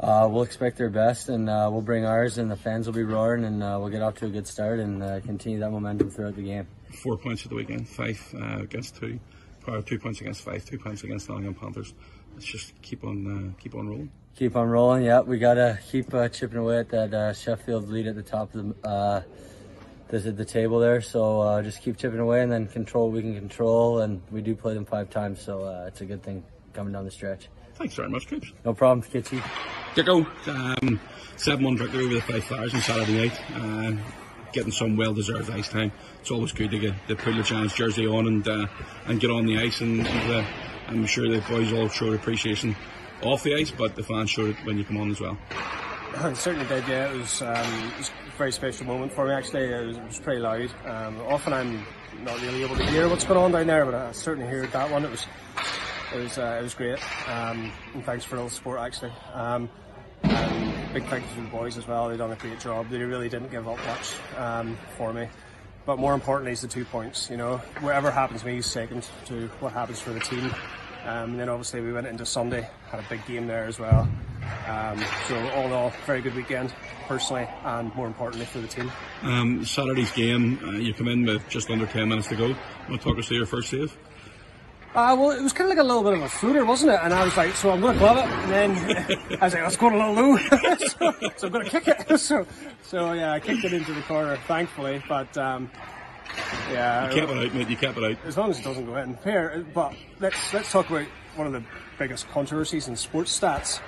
uh, 0.00 0.28
we'll 0.30 0.42
expect 0.42 0.76
their 0.76 0.90
best, 0.90 1.28
and 1.28 1.48
uh, 1.48 1.68
we'll 1.70 1.82
bring 1.82 2.04
ours, 2.04 2.38
and 2.38 2.50
the 2.50 2.56
fans 2.56 2.86
will 2.86 2.94
be 2.94 3.04
roaring, 3.04 3.44
and 3.44 3.62
uh, 3.62 3.76
we'll 3.80 3.90
get 3.90 4.02
off 4.02 4.16
to 4.16 4.26
a 4.26 4.28
good 4.28 4.46
start 4.46 4.80
and 4.80 5.02
uh, 5.02 5.20
continue 5.20 5.60
that 5.60 5.70
momentum 5.70 6.10
throughout 6.10 6.36
the 6.36 6.42
game. 6.42 6.66
Four 7.02 7.16
points 7.16 7.44
at 7.44 7.50
the 7.50 7.56
weekend, 7.56 7.88
five 7.88 8.20
uh, 8.34 8.60
against 8.60 8.96
two, 8.96 9.18
or 9.66 9.82
two 9.82 9.98
points 9.98 10.20
against 10.20 10.42
five, 10.42 10.64
two 10.64 10.78
points 10.78 11.04
against 11.04 11.28
Nottingham 11.28 11.54
Panthers. 11.54 11.94
Let's 12.34 12.46
just 12.46 12.80
keep 12.82 13.04
on 13.04 13.54
uh, 13.54 13.62
keep 13.62 13.74
on 13.74 13.88
rolling. 13.88 14.10
Keep 14.36 14.56
on 14.56 14.68
rolling. 14.68 15.04
Yeah, 15.04 15.20
we 15.20 15.38
gotta 15.38 15.78
keep 15.90 16.12
uh, 16.12 16.28
chipping 16.28 16.58
away 16.58 16.78
at 16.78 16.88
that 16.90 17.14
uh, 17.14 17.32
Sheffield 17.32 17.88
lead 17.88 18.06
at 18.08 18.16
the 18.16 18.22
top 18.22 18.54
of 18.54 18.74
the. 18.82 18.88
Uh, 18.88 19.22
the, 20.08 20.30
the 20.30 20.44
table 20.44 20.78
there, 20.78 21.00
so 21.00 21.40
uh, 21.40 21.62
just 21.62 21.82
keep 21.82 21.96
chipping 21.96 22.20
away 22.20 22.42
and 22.42 22.52
then 22.52 22.68
control 22.68 23.06
what 23.06 23.16
we 23.16 23.22
can 23.22 23.34
control. 23.34 24.00
And 24.00 24.22
we 24.30 24.42
do 24.42 24.54
play 24.54 24.74
them 24.74 24.84
five 24.84 25.10
times, 25.10 25.40
so 25.40 25.64
uh, 25.64 25.86
it's 25.88 26.02
a 26.02 26.04
good 26.04 26.22
thing 26.22 26.44
coming 26.72 26.92
down 26.92 27.04
the 27.04 27.10
stretch. 27.10 27.48
Thanks 27.74 27.94
very 27.94 28.08
much, 28.08 28.28
Coops. 28.28 28.52
No 28.64 28.74
problem, 28.74 29.02
Kitchy. 29.02 29.40
Dicko, 29.94 30.26
um, 30.48 31.00
7 31.36 31.64
1 31.64 31.76
victory 31.76 32.04
over 32.04 32.14
the 32.14 32.20
Fife 32.20 32.44
Flyers 32.44 32.74
on 32.74 32.80
Saturday 32.80 33.28
night. 33.28 33.40
Uh, 33.54 33.92
getting 34.52 34.72
some 34.72 34.96
well 34.96 35.12
deserved 35.12 35.50
ice 35.50 35.68
time. 35.68 35.92
It's 36.20 36.30
always 36.30 36.52
good 36.52 36.70
to 36.70 36.78
get 36.78 36.94
the 37.08 37.16
Pull 37.16 37.34
the 37.34 37.42
Chance 37.42 37.74
jersey 37.74 38.06
on 38.06 38.26
and 38.26 38.48
uh, 38.48 38.66
and 39.06 39.20
get 39.20 39.30
on 39.30 39.46
the 39.46 39.58
ice. 39.58 39.80
And, 39.80 40.06
and 40.06 40.32
uh, 40.32 40.44
I'm 40.88 41.06
sure 41.06 41.28
the 41.28 41.40
boys 41.48 41.72
all 41.72 41.88
showed 41.88 42.14
appreciation 42.14 42.76
off 43.22 43.42
the 43.42 43.54
ice, 43.54 43.70
but 43.70 43.96
the 43.96 44.02
fans 44.02 44.30
showed 44.30 44.50
it 44.50 44.56
when 44.64 44.78
you 44.78 44.84
come 44.84 44.98
on 44.98 45.10
as 45.10 45.20
well. 45.20 45.36
I 46.16 46.32
certainly 46.34 46.66
did, 46.68 46.86
yeah. 46.86 47.12
It 47.12 47.18
was, 47.18 47.42
um, 47.42 47.48
it 47.48 47.98
was 47.98 48.10
a 48.10 48.36
very 48.36 48.52
special 48.52 48.86
moment 48.86 49.12
for 49.12 49.26
me, 49.26 49.32
actually. 49.32 49.64
It 49.64 49.86
was, 49.86 49.96
it 49.96 50.06
was 50.06 50.20
pretty 50.20 50.40
loud. 50.40 50.70
Um, 50.84 51.20
often 51.22 51.52
I'm 51.52 51.84
not 52.22 52.40
really 52.42 52.62
able 52.62 52.76
to 52.76 52.86
hear 52.86 53.08
what's 53.08 53.24
going 53.24 53.40
on 53.40 53.52
down 53.52 53.66
there, 53.66 53.84
but 53.84 53.94
I 53.94 54.12
certainly 54.12 54.48
heard 54.48 54.70
that 54.72 54.90
one. 54.90 55.04
It 55.04 55.10
was 55.10 55.26
it 56.14 56.22
was, 56.22 56.38
uh, 56.38 56.56
it 56.60 56.62
was 56.62 56.74
great. 56.74 56.98
Um, 57.28 57.72
and 57.94 58.04
thanks 58.04 58.24
for 58.24 58.38
all 58.38 58.44
the 58.44 58.50
support, 58.50 58.80
actually. 58.80 59.12
Um, 59.32 59.68
big 60.92 61.04
thanks 61.06 61.28
to 61.34 61.40
the 61.40 61.48
boys 61.48 61.76
as 61.76 61.86
well. 61.86 62.08
They've 62.08 62.18
done 62.18 62.32
a 62.32 62.36
great 62.36 62.60
job. 62.60 62.88
They 62.88 62.98
really 62.98 63.28
didn't 63.28 63.50
give 63.50 63.68
up 63.68 63.78
much 63.86 64.14
um, 64.38 64.78
for 64.96 65.12
me. 65.12 65.28
But 65.86 65.98
more 65.98 66.14
importantly 66.14 66.52
is 66.52 66.62
the 66.62 66.68
two 66.68 66.84
points. 66.84 67.28
You 67.30 67.36
know, 67.36 67.58
whatever 67.80 68.10
happens 68.10 68.40
to 68.40 68.46
me 68.46 68.58
is 68.58 68.66
second 68.66 69.06
to 69.26 69.48
what 69.60 69.72
happens 69.72 70.00
for 70.00 70.10
the 70.10 70.20
team. 70.20 70.54
Um, 71.04 71.32
and 71.32 71.40
then 71.40 71.48
obviously 71.50 71.82
we 71.82 71.92
went 71.92 72.06
into 72.06 72.24
Sunday, 72.24 72.66
had 72.90 73.00
a 73.00 73.04
big 73.10 73.26
game 73.26 73.46
there 73.46 73.64
as 73.64 73.78
well. 73.78 74.08
Um, 74.66 75.02
so 75.28 75.36
all 75.50 75.66
in 75.66 75.72
all, 75.72 75.92
very 76.06 76.22
good 76.22 76.34
weekend 76.34 76.72
personally, 77.06 77.46
and 77.64 77.94
more 77.94 78.06
importantly 78.06 78.46
for 78.46 78.60
the 78.60 78.68
team. 78.68 78.90
Um, 79.22 79.64
Saturday's 79.64 80.12
game, 80.12 80.58
uh, 80.64 80.70
you 80.72 80.94
come 80.94 81.08
in 81.08 81.26
with 81.26 81.46
just 81.48 81.68
under 81.70 81.86
10 81.86 82.08
minutes 82.08 82.28
to 82.28 82.36
go. 82.36 82.48
Want 82.88 83.00
to 83.02 83.08
talk 83.08 83.18
us 83.18 83.26
through 83.26 83.38
your 83.38 83.46
first 83.46 83.68
save? 83.68 83.96
Uh, 84.94 85.16
well, 85.18 85.30
it 85.32 85.42
was 85.42 85.52
kind 85.52 85.68
of 85.68 85.76
like 85.76 85.84
a 85.84 85.86
little 85.86 86.04
bit 86.04 86.12
of 86.12 86.22
a 86.22 86.28
footer, 86.28 86.64
wasn't 86.64 86.92
it? 86.92 87.00
And 87.02 87.12
I 87.12 87.24
was 87.24 87.36
like, 87.36 87.54
so 87.56 87.70
I'm 87.70 87.80
going 87.80 87.94
to 87.94 87.98
glove 87.98 88.18
it. 88.18 88.26
And 88.26 88.52
then 88.52 89.18
I 89.40 89.44
was 89.46 89.54
like, 89.54 89.62
let's 89.64 89.76
go 89.76 89.90
to 89.90 89.96
little 89.96 90.14
low. 90.14 90.36
so, 90.78 91.30
so 91.36 91.46
I'm 91.48 91.52
going 91.52 91.64
to 91.64 91.70
kick 91.70 91.88
it. 91.88 92.18
so, 92.20 92.46
so 92.84 93.12
yeah, 93.12 93.32
I 93.32 93.40
kicked 93.40 93.64
it 93.64 93.72
into 93.72 93.92
the 93.92 94.02
corner, 94.02 94.36
thankfully. 94.46 95.02
But 95.08 95.36
um, 95.36 95.68
yeah, 96.70 97.08
You 97.08 97.20
kept 97.20 97.32
it 97.32 97.46
out, 97.46 97.54
mate. 97.54 97.68
You 97.68 97.76
kept 97.76 97.98
it 97.98 98.04
out. 98.04 98.18
as 98.24 98.36
long 98.36 98.50
as 98.50 98.60
it 98.60 98.62
doesn't 98.64 98.86
go 98.86 98.96
in. 98.96 99.18
Here, 99.24 99.66
but 99.74 99.94
let's 100.20 100.54
let's 100.54 100.70
talk 100.70 100.88
about 100.88 101.06
one 101.34 101.48
of 101.48 101.52
the 101.52 101.64
biggest 101.98 102.28
controversies 102.28 102.86
in 102.86 102.94
sports 102.94 103.36
stats. 103.38 103.80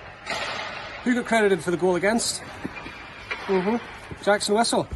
Who 1.04 1.14
got 1.14 1.26
credited 1.26 1.62
for 1.62 1.70
the 1.70 1.76
goal 1.76 1.94
against? 1.94 2.42
Mm-hmm. 3.46 3.76
Jackson 4.24 4.56
Whistle. 4.56 4.88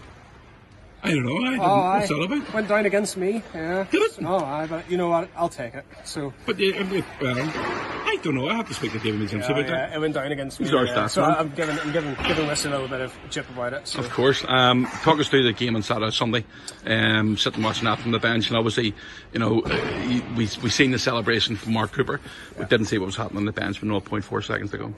I 1.03 1.11
don't 1.13 1.25
know. 1.25 1.39
I 1.39 1.51
didn't. 1.51 1.61
Oh, 1.61 1.65
aye. 1.65 1.99
What's 1.99 2.09
that 2.09 2.21
about? 2.21 2.55
Went 2.55 2.69
down 2.69 2.87
against 2.87 3.17
me. 3.17 3.43
Yeah. 3.55 3.87
Did 3.91 4.03
it? 4.03 4.19
Oh, 4.23 4.45
aye, 4.45 4.67
but 4.69 4.91
you 4.91 4.99
know 4.99 5.09
what? 5.09 5.31
I'll 5.35 5.49
take 5.49 5.75
it. 5.75 5.87
So. 6.05 6.35
But 6.45 6.57
uh, 6.57 6.85
well, 7.21 7.37
I 7.39 8.19
don't 8.23 8.35
know. 8.35 8.49
I 8.49 8.55
have 8.55 8.69
to 8.69 8.75
speak 8.75 8.93
to 8.93 8.99
David 8.99 9.21
McGimpsey 9.21 9.41
Yeah, 9.49 9.51
about 9.53 9.65
yeah, 9.65 9.71
that. 9.71 9.95
it 9.95 9.99
went 10.01 10.15
down 10.15 10.31
against 10.31 10.61
me. 10.61 10.67
He's 10.67 10.75
our 10.75 10.85
yeah. 10.85 10.95
stats 10.95 11.11
So 11.11 11.23
man. 11.23 11.37
I'm 11.39 11.49
giving, 11.51 11.79
I'm 11.79 11.93
giving, 11.93 12.15
giving 12.27 12.47
Wes 12.47 12.67
a 12.67 12.71
little 12.71 12.89
bit 12.89 13.01
of 13.01 13.15
chip 13.31 13.49
about 13.51 13.73
it. 13.73 13.89
So. 13.89 14.01
Of 14.01 14.11
course. 14.11 14.45
Um, 14.47 14.87
talk 15.03 15.19
us 15.19 15.29
through 15.29 15.45
the 15.45 15.55
game 15.55 15.75
on 15.75 15.83
Saturday, 15.83 16.11
Sunday. 16.11 16.45
Um, 16.85 17.39
sitting 17.39 17.63
watching 17.63 17.85
that 17.87 17.99
from 17.99 18.11
the 18.11 18.19
bench, 18.19 18.49
and 18.49 18.57
obviously, 18.59 18.95
you 19.33 19.39
know, 19.41 19.61
uh, 19.63 20.25
we 20.37 20.49
we 20.63 20.69
seen 20.69 20.91
the 20.91 20.99
celebration 20.99 21.57
from 21.57 21.73
Mark 21.73 21.93
Cooper. 21.93 22.21
We 22.59 22.67
didn't 22.67 22.87
see 22.87 22.99
what 22.99 23.07
was 23.07 23.17
happening 23.17 23.39
on 23.39 23.45
the 23.47 23.53
bench 23.53 23.81
with 23.81 23.91
0.4 23.91 24.45
seconds 24.45 24.71
to 24.73 24.79
go. 24.79 24.95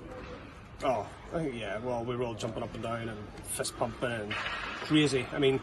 Oh, 0.85 1.07
yeah. 1.39 1.79
Well, 1.79 2.05
we 2.05 2.17
were 2.17 2.25
all 2.25 2.35
jumping 2.35 2.63
up 2.63 2.75
and 2.75 2.83
down 2.83 3.09
and 3.09 3.19
fist 3.45 3.77
pumping 3.79 4.11
and 4.11 4.33
crazy. 4.85 5.27
I 5.33 5.39
mean, 5.39 5.61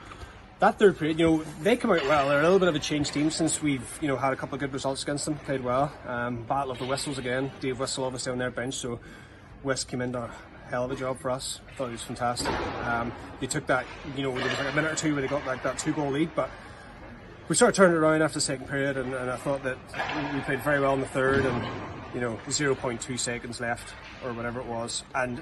that 0.60 0.78
third 0.78 0.98
period, 0.98 1.20
you 1.20 1.26
know, 1.26 1.43
they 1.62 1.78
come 1.78 1.91
out 1.91 2.03
well. 2.03 2.30
They're 2.30 2.39
a 2.39 2.43
little 2.43 2.60
bit 2.60 2.68
of 2.68 2.76
a 2.76 2.80
changed 2.80 3.14
team 3.14 3.32
since 3.32 3.62
we've, 3.62 3.97
you 4.01 4.07
know, 4.07 4.18
had 4.18 4.34
a 4.34 4.36
couple 4.36 4.55
of 4.55 4.60
good 4.60 4.74
results 4.74 5.03
against 5.03 5.26
them. 5.26 5.36
Played 5.36 5.64
well. 5.64 5.91
Um, 6.05 6.43
battle 6.43 6.72
of 6.72 6.80
the 6.80 6.86
whistles 6.86 7.18
again. 7.18 7.51
Dave 7.62 7.80
Whistle 7.80 8.03
obviously 8.03 8.32
on 8.32 8.38
their 8.38 8.51
bench, 8.51 8.76
so 8.76 8.99
West 9.64 9.88
came 9.88 10.01
in 10.01 10.14
a 10.16 10.30
hell 10.70 10.84
of 10.84 10.91
a 10.91 10.95
job 10.95 11.18
for 11.18 11.32
us. 11.32 11.62
Thought 11.78 11.88
he 11.88 11.91
was 11.93 12.03
fantastic. 12.03 12.53
Um, 12.86 13.12
they 13.39 13.47
took 13.47 13.66
that, 13.68 13.86
you 14.18 14.24
know, 14.24 14.36
there 14.38 14.49
was 14.49 14.57
like 14.57 14.74
a 14.74 14.76
minute 14.76 14.91
or 14.91 14.95
two 14.95 15.14
where 15.14 15.22
they 15.22 15.28
got 15.28 15.45
like 15.45 15.64
that 15.64 15.80
two 15.80 15.93
goal 15.93 16.12
lead, 16.12 16.30
but 16.36 16.49
we 17.47 17.55
started 17.55 17.76
turning 17.76 17.95
it 17.95 17.99
around 17.99 18.22
after 18.22 18.36
the 18.36 18.41
second 18.41 18.68
period, 18.68 18.97
and, 18.97 19.14
and 19.14 19.32
I 19.32 19.38
thought 19.38 19.64
that 19.64 19.78
we 20.34 20.39
played 20.41 20.62
very 20.62 20.80
well 20.80 20.93
in 20.93 20.99
the 20.99 21.07
third, 21.07 21.45
and 21.45 21.68
you 22.14 22.20
know, 22.20 22.39
0.2 22.47 23.20
seconds 23.20 23.60
left 23.60 23.93
or 24.24 24.34
whatever 24.34 24.60
it 24.60 24.66
was. 24.66 25.03
And 25.16 25.41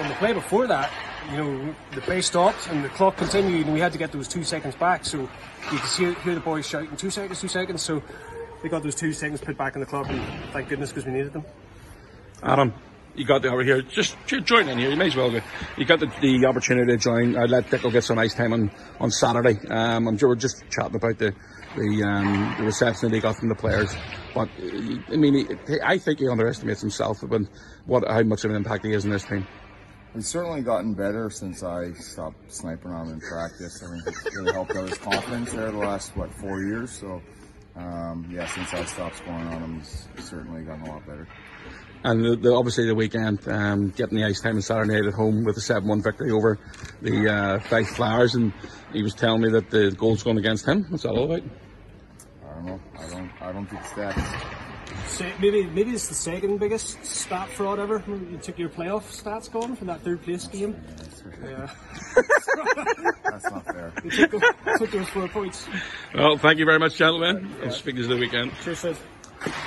in 0.00 0.08
the 0.08 0.14
play 0.14 0.32
before 0.32 0.66
that, 0.66 0.90
you 1.30 1.36
know, 1.36 1.74
the 1.92 2.00
play 2.00 2.20
stopped 2.20 2.68
and 2.68 2.84
the 2.84 2.88
clock 2.90 3.16
continued, 3.16 3.66
and 3.66 3.74
we 3.74 3.80
had 3.80 3.92
to 3.92 3.98
get 3.98 4.12
those 4.12 4.28
two 4.28 4.44
seconds 4.44 4.74
back. 4.74 5.04
So 5.04 5.20
you 5.20 5.78
could 5.78 5.90
hear, 5.90 6.14
hear 6.14 6.34
the 6.34 6.40
boys 6.40 6.66
shouting, 6.66 6.96
two 6.96 7.10
seconds, 7.10 7.40
two 7.40 7.48
seconds. 7.48 7.82
So 7.82 8.02
they 8.62 8.68
got 8.68 8.82
those 8.82 8.94
two 8.94 9.12
seconds 9.12 9.40
put 9.40 9.56
back 9.56 9.74
in 9.74 9.80
the 9.80 9.86
clock, 9.86 10.08
and 10.08 10.22
thank 10.52 10.68
goodness 10.68 10.90
because 10.90 11.06
we 11.06 11.12
needed 11.12 11.32
them. 11.32 11.44
Adam, 12.42 12.74
you 13.14 13.24
got 13.24 13.42
the 13.42 13.48
over 13.48 13.62
here. 13.62 13.82
Just 13.82 14.16
join 14.26 14.68
in 14.68 14.78
here. 14.78 14.90
You 14.90 14.96
may 14.96 15.06
as 15.06 15.16
well 15.16 15.30
go. 15.30 15.40
You 15.76 15.84
got 15.84 16.00
the, 16.00 16.10
the 16.20 16.46
opportunity 16.46 16.92
to 16.92 16.98
join. 16.98 17.36
I 17.36 17.44
let 17.44 17.66
Dicko 17.66 17.92
get 17.92 18.04
some 18.04 18.18
ice 18.18 18.34
time 18.34 18.52
on 18.52 18.70
on 19.00 19.10
Saturday. 19.10 19.58
Um, 19.68 20.08
I'm 20.08 20.18
sure 20.18 20.30
we're 20.30 20.34
just 20.34 20.64
chatting 20.70 20.96
about 20.96 21.18
the 21.18 21.32
the, 21.76 22.04
um, 22.04 22.54
the 22.58 22.64
reception 22.64 23.10
that 23.10 23.14
he 23.14 23.20
got 23.20 23.36
from 23.36 23.48
the 23.48 23.54
players. 23.54 23.94
But 24.34 24.48
I 24.58 25.16
mean, 25.16 25.34
he, 25.34 25.80
I 25.82 25.98
think 25.98 26.18
he 26.18 26.28
underestimates 26.28 26.80
himself 26.80 27.22
when 27.22 27.48
what 27.86 28.04
how 28.08 28.22
much 28.22 28.44
of 28.44 28.50
an 28.50 28.56
impact 28.56 28.84
he 28.84 28.92
is 28.92 29.04
in 29.04 29.10
this 29.10 29.24
team. 29.24 29.46
He's 30.14 30.28
certainly 30.28 30.62
gotten 30.62 30.94
better 30.94 31.28
since 31.28 31.64
I 31.64 31.92
stopped 31.94 32.52
sniping 32.52 32.92
on 32.92 33.08
him 33.08 33.14
in 33.14 33.20
practice. 33.20 33.82
I 33.82 33.90
think 33.90 34.06
it's 34.06 34.36
really 34.36 34.52
helped 34.52 34.76
out 34.76 34.88
his 34.88 34.98
confidence 34.98 35.52
there 35.52 35.72
the 35.72 35.78
last 35.78 36.16
what 36.16 36.32
four 36.34 36.62
years. 36.62 36.92
So 36.92 37.20
um, 37.74 38.28
yeah, 38.30 38.46
since 38.46 38.72
I 38.72 38.84
stopped 38.84 39.16
scoring 39.16 39.48
on 39.48 39.60
him, 39.60 39.80
he's 39.80 40.06
certainly 40.24 40.62
gotten 40.62 40.86
a 40.86 40.90
lot 40.90 41.04
better. 41.04 41.26
And 42.04 42.24
the, 42.24 42.36
the, 42.36 42.52
obviously 42.52 42.86
the 42.86 42.94
weekend, 42.94 43.48
um, 43.48 43.90
getting 43.90 44.18
the 44.18 44.24
ice 44.24 44.40
time 44.40 44.56
on 44.56 44.62
Saturday 44.62 44.94
night 44.94 45.06
at 45.06 45.14
home 45.14 45.42
with 45.42 45.56
a 45.56 45.60
7-1 45.60 46.04
victory 46.04 46.30
over 46.30 46.60
the 47.02 47.28
uh, 47.28 47.60
Fife 47.60 47.88
Flyers, 47.88 48.34
and 48.34 48.52
he 48.92 49.02
was 49.02 49.14
telling 49.14 49.40
me 49.40 49.50
that 49.50 49.70
the 49.70 49.90
goal's 49.90 50.22
going 50.22 50.38
against 50.38 50.66
him. 50.66 50.86
What's 50.90 51.02
that 51.02 51.10
all 51.10 51.24
about? 51.24 51.42
I 52.44 52.54
don't 52.54 52.66
know. 52.66 52.80
I 52.98 53.08
don't. 53.08 53.30
I 53.40 53.52
don't 53.52 53.66
think 53.66 53.82
stats. 53.82 54.73
So 55.08 55.30
maybe 55.40 55.64
maybe 55.66 55.92
it's 55.92 56.08
the 56.08 56.14
second 56.14 56.58
biggest 56.58 57.04
stat 57.04 57.48
fraud 57.50 57.78
ever. 57.78 58.02
You 58.06 58.38
took 58.42 58.58
your 58.58 58.68
playoff 58.68 59.02
stats 59.02 59.50
gone 59.50 59.76
from 59.76 59.86
that 59.88 60.00
third 60.00 60.22
place 60.22 60.46
game. 60.48 60.82
Yeah. 61.42 61.70
That's 63.24 63.50
not 63.50 63.64
fair. 63.66 63.92
You 64.04 64.26
took, 64.26 64.42
took 64.78 64.90
those 64.90 65.08
four 65.08 65.28
points. 65.28 65.66
Well, 66.14 66.36
thank 66.36 66.58
you 66.58 66.64
very 66.64 66.78
much, 66.78 66.96
gentlemen. 66.96 67.54
I'll 67.62 67.70
speak 67.70 67.96
to 67.96 68.02
you 68.02 68.06
the 68.08 68.16
weekend. 68.16 68.52
Cheers, 68.62 68.78
Sid. 68.80 68.96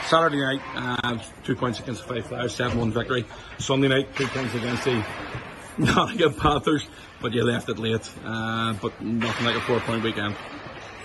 Saturday 0.07 0.39
night, 0.39 0.61
uh, 0.75 1.19
two 1.43 1.55
points 1.55 1.79
against 1.79 2.07
the 2.07 2.13
Fife 2.13 2.27
Flyers, 2.27 2.55
7 2.55 2.77
1 2.77 2.91
victory. 2.91 3.25
Sunday 3.59 3.87
night, 3.89 4.15
two 4.15 4.27
points 4.27 4.53
against 4.55 4.85
the 4.85 5.05
Nottingham 5.77 6.33
Panthers, 6.33 6.87
but 7.21 7.33
you 7.33 7.43
left 7.43 7.69
it 7.69 7.77
late. 7.77 8.09
Uh, 8.25 8.73
but 8.81 8.99
nothing 9.01 9.45
like 9.45 9.55
a 9.55 9.61
four 9.61 9.79
point 9.81 10.03
weekend. 10.03 10.35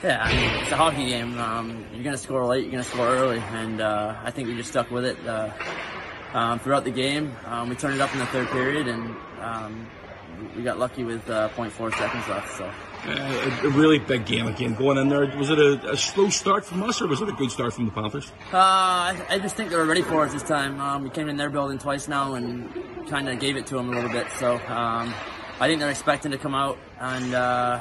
Yeah, 0.02 0.20
I 0.20 0.34
mean, 0.34 0.62
it's 0.62 0.72
a 0.72 0.76
hockey 0.76 1.06
game. 1.06 1.38
Um, 1.38 1.84
you're 1.92 2.02
going 2.02 2.16
to 2.16 2.18
score 2.18 2.44
late, 2.44 2.62
you're 2.64 2.72
going 2.72 2.82
to 2.82 2.90
score 2.90 3.06
early, 3.06 3.38
and 3.38 3.80
uh, 3.80 4.16
I 4.24 4.32
think 4.32 4.48
we 4.48 4.56
just 4.56 4.70
stuck 4.70 4.90
with 4.90 5.04
it 5.04 5.16
uh, 5.26 5.50
um, 6.34 6.58
throughout 6.58 6.82
the 6.82 6.90
game. 6.90 7.36
Um, 7.46 7.68
we 7.68 7.76
turned 7.76 7.94
it 7.94 8.00
up 8.00 8.12
in 8.12 8.18
the 8.18 8.26
third 8.26 8.48
period, 8.48 8.88
and 8.88 9.14
um, 9.40 9.86
we 10.56 10.64
got 10.64 10.78
lucky 10.78 11.04
with 11.04 11.28
uh, 11.30 11.50
0.4 11.50 11.96
seconds 11.96 12.26
left. 12.28 12.56
So. 12.56 12.64
Uh, 13.04 13.60
a, 13.62 13.66
a, 13.66 13.70
really 13.70 13.98
big 13.98 14.26
game 14.26 14.46
again 14.48 14.74
going 14.74 14.98
in 14.98 15.08
there. 15.08 15.26
Was 15.36 15.50
it 15.50 15.58
a, 15.58 15.92
a, 15.92 15.96
slow 15.96 16.30
start 16.30 16.64
from 16.64 16.82
us, 16.82 17.00
or 17.00 17.06
was 17.06 17.20
it 17.20 17.28
a 17.28 17.32
good 17.32 17.50
start 17.50 17.72
from 17.72 17.86
the 17.86 17.92
Panthers? 17.92 18.30
Uh, 18.52 18.56
I, 18.56 19.26
I, 19.28 19.38
just 19.38 19.56
think 19.56 19.70
they 19.70 19.76
were 19.76 19.86
ready 19.86 20.02
for 20.02 20.24
us 20.24 20.32
this 20.32 20.42
time. 20.42 20.80
Um, 20.80 21.02
we 21.04 21.10
came 21.10 21.28
in 21.28 21.36
their 21.36 21.50
building 21.50 21.78
twice 21.78 22.08
now 22.08 22.34
and 22.34 22.68
kind 23.08 23.28
of 23.28 23.38
gave 23.38 23.56
it 23.56 23.66
to 23.66 23.74
them 23.74 23.88
a 23.88 23.92
little 23.92 24.10
bit. 24.10 24.26
So 24.38 24.54
um, 24.54 25.14
I 25.60 25.66
think 25.68 25.80
they're 25.80 25.90
expecting 25.90 26.30
to 26.30 26.38
come 26.38 26.54
out 26.54 26.78
and 27.00 27.34
uh, 27.34 27.80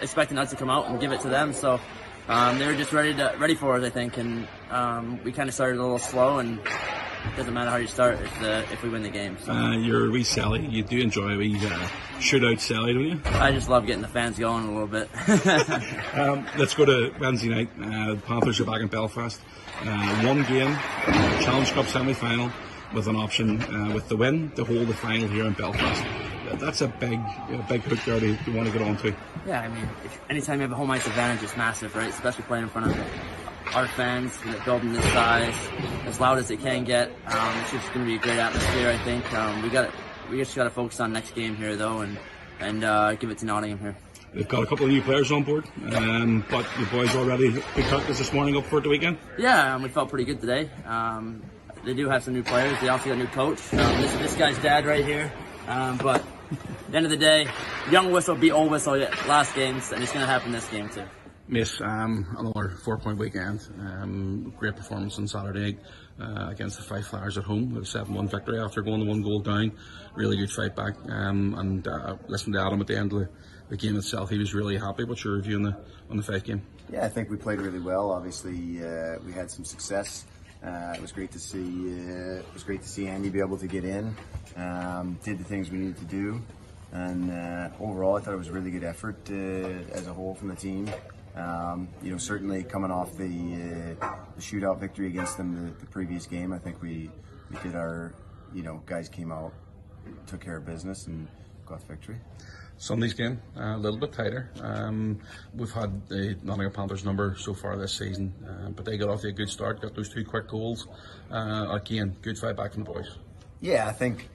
expecting 0.00 0.38
us 0.38 0.50
to 0.50 0.56
come 0.56 0.70
out 0.70 0.88
and 0.88 1.00
give 1.00 1.12
it 1.12 1.20
to 1.22 1.28
them. 1.28 1.52
So 1.52 1.80
um, 2.28 2.58
they 2.58 2.66
were 2.66 2.74
just 2.74 2.92
ready 2.92 3.14
to 3.14 3.34
ready 3.38 3.54
for 3.54 3.76
us, 3.76 3.84
I 3.84 3.90
think, 3.90 4.18
and 4.18 4.46
um, 4.70 5.22
we 5.24 5.32
kind 5.32 5.48
of 5.48 5.54
started 5.54 5.78
a 5.78 5.82
little 5.82 5.98
slow 5.98 6.38
and 6.38 6.58
it 6.58 7.36
doesn't 7.36 7.52
matter 7.52 7.70
how 7.70 7.76
you 7.76 7.86
start 7.86 8.20
if, 8.20 8.40
the, 8.40 8.58
if 8.72 8.82
we 8.82 8.88
win 8.88 9.02
the 9.02 9.10
game. 9.10 9.36
So. 9.40 9.52
Uh, 9.52 9.76
you're 9.76 10.06
a 10.06 10.10
wee 10.10 10.24
Sally. 10.24 10.66
You 10.66 10.82
do 10.82 10.98
enjoy 10.98 11.32
a 11.32 11.36
wee 11.36 11.56
uh, 11.56 11.88
shootout 12.18 12.60
Sally, 12.60 12.92
don't 12.94 13.04
you? 13.04 13.20
I 13.24 13.52
just 13.52 13.68
love 13.68 13.86
getting 13.86 14.02
the 14.02 14.08
fans 14.08 14.38
going 14.38 14.68
a 14.68 14.72
little 14.72 14.86
bit. 14.86 15.08
um, 16.14 16.46
let's 16.56 16.74
go 16.74 16.84
to 16.84 17.12
Wednesday 17.18 17.48
night. 17.48 17.70
Uh, 17.80 18.14
the 18.14 18.22
Panthers 18.24 18.60
are 18.60 18.64
back 18.64 18.80
in 18.80 18.88
Belfast. 18.88 19.40
Uh, 19.80 20.26
one 20.26 20.42
game, 20.44 20.76
Challenge 21.44 21.70
Cup 21.72 21.86
semi 21.86 22.12
final, 22.12 22.50
with 22.94 23.06
an 23.06 23.16
option 23.16 23.62
uh, 23.62 23.94
with 23.94 24.08
the 24.08 24.16
win 24.16 24.50
to 24.52 24.64
hold 24.64 24.88
the 24.88 24.94
final 24.94 25.28
here 25.28 25.44
in 25.44 25.52
Belfast. 25.52 26.27
That's 26.56 26.80
a 26.80 26.88
big, 26.88 27.18
a 27.50 27.66
big 27.68 27.82
hook 27.82 27.98
there 28.04 28.20
to, 28.20 28.36
to 28.36 28.56
want 28.56 28.66
to 28.66 28.72
get 28.72 28.82
on 28.82 28.96
to. 28.98 29.14
Yeah, 29.46 29.60
I 29.60 29.68
mean, 29.68 29.88
if, 30.04 30.20
anytime 30.30 30.56
you 30.56 30.62
have 30.62 30.72
a 30.72 30.76
home 30.76 30.90
ice 30.90 31.06
advantage, 31.06 31.42
it's 31.42 31.56
massive, 31.56 31.94
right? 31.94 32.10
Especially 32.10 32.44
playing 32.44 32.64
in 32.64 32.70
front 32.70 32.90
of 32.90 32.98
our 33.74 33.86
fans, 33.88 34.32
building 34.64 34.92
this 34.92 35.04
size, 35.12 35.54
as 36.06 36.20
loud 36.20 36.38
as 36.38 36.50
it 36.50 36.60
can 36.60 36.84
get. 36.84 37.08
Um, 37.26 37.58
it's 37.60 37.72
just 37.72 37.92
going 37.92 38.06
to 38.06 38.10
be 38.10 38.16
a 38.16 38.18
great 38.18 38.38
atmosphere, 38.38 38.90
I 38.90 38.98
think. 38.98 39.32
Um, 39.34 39.62
we 39.62 39.68
got 39.68 39.90
we 40.30 40.38
just 40.38 40.54
got 40.54 40.64
to 40.64 40.70
focus 40.70 41.00
on 41.00 41.12
next 41.12 41.34
game 41.34 41.56
here, 41.56 41.76
though, 41.76 42.00
and 42.00 42.18
and 42.60 42.84
uh, 42.84 43.14
give 43.14 43.30
it 43.30 43.38
to 43.38 43.46
Nottingham 43.46 43.78
here. 43.78 43.96
They've 44.34 44.48
got 44.48 44.62
a 44.62 44.66
couple 44.66 44.84
of 44.84 44.92
new 44.92 45.00
players 45.00 45.32
on 45.32 45.42
board, 45.42 45.64
um, 45.94 46.44
but 46.50 46.66
the 46.78 46.86
boys 46.86 47.16
already 47.16 47.50
big 47.50 47.84
practice 47.86 48.18
this 48.18 48.32
morning 48.32 48.56
up 48.56 48.66
for 48.66 48.80
the 48.80 48.88
weekend. 48.88 49.16
Yeah, 49.38 49.74
um, 49.74 49.82
we 49.82 49.88
felt 49.88 50.10
pretty 50.10 50.24
good 50.24 50.40
today. 50.40 50.68
Um, 50.84 51.42
they 51.84 51.94
do 51.94 52.08
have 52.10 52.22
some 52.22 52.34
new 52.34 52.42
players. 52.42 52.78
They 52.80 52.88
also 52.88 53.06
got 53.06 53.14
a 53.14 53.16
new 53.16 53.26
coach. 53.28 53.72
Um, 53.72 54.02
this, 54.02 54.12
this 54.14 54.34
guy's 54.34 54.58
dad 54.58 54.84
right 54.84 55.04
here. 55.04 55.32
Um, 55.66 55.96
but 55.98 56.24
at 56.88 56.92
the 56.92 56.96
end 56.96 57.04
of 57.04 57.10
the 57.10 57.18
day, 57.18 57.46
young 57.90 58.10
whistle 58.12 58.34
beat 58.34 58.50
old 58.50 58.70
whistle 58.70 58.96
last 59.26 59.54
games, 59.54 59.92
and 59.92 60.02
it's 60.02 60.10
going 60.10 60.24
to 60.24 60.32
happen 60.32 60.52
this 60.52 60.66
game 60.70 60.88
too. 60.88 61.04
Miss 61.46 61.82
um, 61.82 62.34
another 62.38 62.70
four-point 62.82 63.18
weekend. 63.18 63.60
Um, 63.78 64.54
great 64.56 64.74
performance 64.74 65.18
on 65.18 65.28
Saturday 65.28 65.76
uh, 66.18 66.48
against 66.48 66.78
the 66.78 66.82
Fife 66.82 67.08
Flyers 67.08 67.36
at 67.36 67.44
home. 67.44 67.74
With 67.74 67.94
a 67.94 67.98
7-1 67.98 68.30
victory 68.30 68.58
after 68.58 68.80
going 68.80 69.00
the 69.00 69.06
one 69.06 69.20
goal 69.20 69.40
down. 69.40 69.72
Really 70.14 70.38
good 70.38 70.50
fight 70.50 70.74
back. 70.74 70.94
Um, 71.10 71.54
and 71.58 71.86
uh, 71.86 72.16
listening 72.26 72.54
to 72.54 72.62
Adam 72.62 72.80
at 72.80 72.86
the 72.86 72.96
end 72.96 73.12
of 73.12 73.18
the, 73.18 73.28
the, 73.68 73.76
game 73.76 73.96
itself, 73.96 74.30
he 74.30 74.38
was 74.38 74.54
really 74.54 74.78
happy. 74.78 75.04
What's 75.04 75.22
your 75.24 75.36
review 75.36 75.56
on 75.56 75.62
the 75.64 75.76
on 76.08 76.16
the 76.16 76.22
Fife 76.22 76.44
game? 76.44 76.62
Yeah, 76.90 77.04
I 77.04 77.10
think 77.10 77.28
we 77.28 77.36
played 77.36 77.60
really 77.60 77.80
well. 77.80 78.12
Obviously, 78.12 78.82
uh, 78.82 79.16
we 79.26 79.32
had 79.32 79.50
some 79.50 79.66
success. 79.66 80.24
Uh, 80.64 80.94
it 80.96 81.02
was 81.02 81.12
great 81.12 81.32
to 81.32 81.38
see. 81.38 81.58
Uh, 81.58 82.40
it 82.40 82.54
was 82.54 82.64
great 82.64 82.80
to 82.80 82.88
see 82.88 83.08
Andy 83.08 83.28
be 83.28 83.40
able 83.40 83.58
to 83.58 83.66
get 83.66 83.84
in. 83.84 84.16
Um, 84.56 85.18
did 85.22 85.38
the 85.38 85.44
things 85.44 85.70
we 85.70 85.78
needed 85.78 85.98
to 85.98 86.04
do, 86.06 86.42
and 86.92 87.30
uh, 87.30 87.68
overall, 87.80 88.16
I 88.16 88.20
thought 88.20 88.34
it 88.34 88.38
was 88.38 88.48
a 88.48 88.52
really 88.52 88.70
good 88.70 88.84
effort 88.84 89.30
as 89.30 90.06
a 90.06 90.12
whole 90.12 90.34
from 90.34 90.48
the 90.48 90.56
team. 90.56 90.88
Um, 91.36 91.88
you 92.02 92.10
know, 92.10 92.18
certainly 92.18 92.64
coming 92.64 92.90
off 92.90 93.16
the, 93.16 93.24
uh, 93.24 94.16
the 94.34 94.40
shootout 94.42 94.80
victory 94.80 95.06
against 95.06 95.36
them 95.36 95.54
the, 95.54 95.80
the, 95.80 95.86
previous 95.86 96.26
game, 96.26 96.52
I 96.52 96.58
think 96.58 96.82
we, 96.82 97.10
we 97.50 97.56
did 97.62 97.76
our, 97.76 98.12
you 98.52 98.62
know, 98.62 98.82
guys 98.86 99.08
came 99.08 99.30
out, 99.30 99.52
took 100.26 100.40
care 100.40 100.56
of 100.56 100.66
business, 100.66 101.06
and 101.06 101.28
got 101.64 101.80
the 101.80 101.86
victory. 101.86 102.16
Sunday's 102.78 103.14
game 103.14 103.40
uh, 103.56 103.76
a 103.76 103.78
little 103.78 103.98
bit 103.98 104.12
tighter. 104.12 104.50
Um, 104.60 105.20
we've 105.54 105.70
had 105.70 106.08
the 106.08 106.36
Nottingham 106.42 106.72
Panthers 106.72 107.04
number 107.04 107.36
so 107.38 107.54
far 107.54 107.76
this 107.76 107.96
season, 107.96 108.32
uh, 108.44 108.70
but 108.70 108.84
they 108.84 108.96
got 108.96 109.08
off 109.08 109.20
to 109.22 109.28
a 109.28 109.32
good 109.32 109.48
start, 109.48 109.80
got 109.80 109.94
those 109.94 110.08
two 110.08 110.24
quick 110.24 110.48
goals. 110.48 110.88
Uh, 111.30 111.68
again, 111.70 112.16
good 112.22 112.38
fight 112.38 112.56
back 112.56 112.72
from 112.72 112.84
the 112.84 112.90
boys. 112.90 113.16
Yeah, 113.60 113.88
I 113.88 113.92
think 113.92 114.28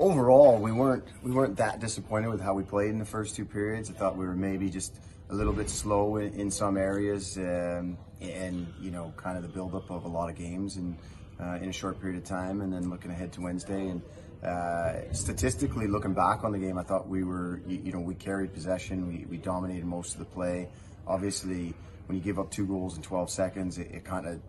overall 0.00 0.58
we 0.58 0.72
weren't 0.72 1.04
we 1.22 1.30
weren't 1.30 1.56
that 1.58 1.78
disappointed 1.78 2.28
with 2.28 2.40
how 2.40 2.54
we 2.54 2.64
played 2.64 2.90
in 2.90 2.98
the 2.98 3.04
first 3.04 3.36
two 3.36 3.44
periods. 3.44 3.90
I 3.90 3.92
thought 3.92 4.16
we 4.16 4.24
were 4.24 4.34
maybe 4.34 4.70
just 4.70 4.98
a 5.28 5.34
little 5.34 5.52
bit 5.52 5.70
slow 5.70 6.16
in, 6.16 6.32
in 6.32 6.50
some 6.50 6.76
areas, 6.76 7.36
um, 7.36 7.96
and 8.20 8.66
you 8.80 8.90
know, 8.90 9.12
kind 9.16 9.36
of 9.36 9.42
the 9.42 9.48
buildup 9.48 9.90
of 9.90 10.04
a 10.04 10.08
lot 10.08 10.28
of 10.30 10.36
games 10.36 10.76
and 10.76 10.96
uh, 11.38 11.58
in 11.62 11.68
a 11.68 11.72
short 11.72 12.00
period 12.00 12.18
of 12.18 12.24
time, 12.24 12.62
and 12.62 12.72
then 12.72 12.90
looking 12.90 13.10
ahead 13.10 13.32
to 13.34 13.42
Wednesday. 13.42 13.88
And 13.88 14.02
uh, 14.42 15.12
statistically, 15.12 15.86
looking 15.86 16.14
back 16.14 16.44
on 16.44 16.52
the 16.52 16.58
game, 16.58 16.78
I 16.78 16.82
thought 16.82 17.06
we 17.08 17.22
were, 17.22 17.60
you, 17.66 17.80
you 17.84 17.92
know, 17.92 18.00
we 18.00 18.14
carried 18.14 18.52
possession, 18.52 19.06
we, 19.06 19.26
we, 19.26 19.36
dominated 19.36 19.84
most 19.84 20.14
of 20.14 20.18
the 20.18 20.24
play. 20.24 20.68
Obviously, 21.06 21.74
when 22.06 22.16
you 22.16 22.24
give 22.24 22.38
up 22.38 22.50
two 22.50 22.66
goals 22.66 22.96
in 22.96 23.02
12 23.02 23.30
seconds, 23.30 23.78
it, 23.78 23.90
it 23.92 24.04
kind 24.04 24.26
of 24.26 24.40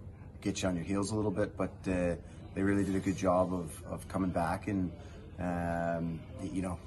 gets 0.42 0.64
you 0.64 0.70
on 0.70 0.76
your 0.76 0.86
heels 0.86 1.12
a 1.12 1.16
little 1.16 1.32
bit, 1.32 1.58
but 1.58 1.74
uh, 1.88 2.16
they 2.56 2.62
really 2.62 2.86
did 2.86 2.96
a 2.96 3.00
good 3.00 3.18
job 3.18 3.54
of, 3.54 3.84
of 3.86 4.08
coming 4.08 4.32
back 4.32 4.68
and, 4.68 4.92
um, 5.40 6.20
you 6.44 6.62
know, 6.62 6.78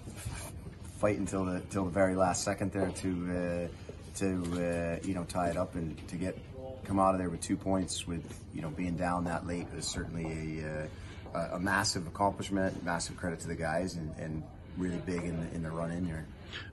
fight 0.99 1.19
until 1.19 1.45
the 1.45 1.61
till 1.71 1.85
the 1.85 1.91
very 1.91 2.15
last 2.15 2.45
second 2.45 2.73
there 2.73 2.91
to 2.91 3.69
uh, 3.71 4.17
to 4.19 4.27
uh, 4.55 5.07
you 5.07 5.15
know 5.15 5.25
tie 5.25 5.51
it 5.51 5.57
up 5.57 5.75
and 5.75 5.97
to 6.09 6.17
get 6.17 6.39
come 6.85 6.99
out 6.99 7.15
of 7.15 7.19
there 7.19 7.31
with 7.31 7.41
two 7.41 7.57
points 7.57 8.07
with 8.07 8.23
you 8.55 8.63
know 8.63 8.71
being 8.71 8.97
down 8.97 9.25
that 9.25 9.47
late 9.47 9.67
was 9.75 9.87
certainly 9.87 10.61
a 10.61 10.87
uh, 11.35 11.49
a 11.53 11.59
massive 11.59 12.07
accomplishment, 12.07 12.85
massive 12.85 13.17
credit 13.17 13.41
to 13.41 13.49
the 13.49 13.55
guys, 13.55 13.97
and, 13.97 14.15
and 14.19 14.43
really 14.79 14.99
big 14.99 15.25
in 15.25 15.41
the, 15.41 15.55
in 15.55 15.63
the 15.63 15.71
run 15.71 15.91
in 15.91 16.05
here. 16.05 16.25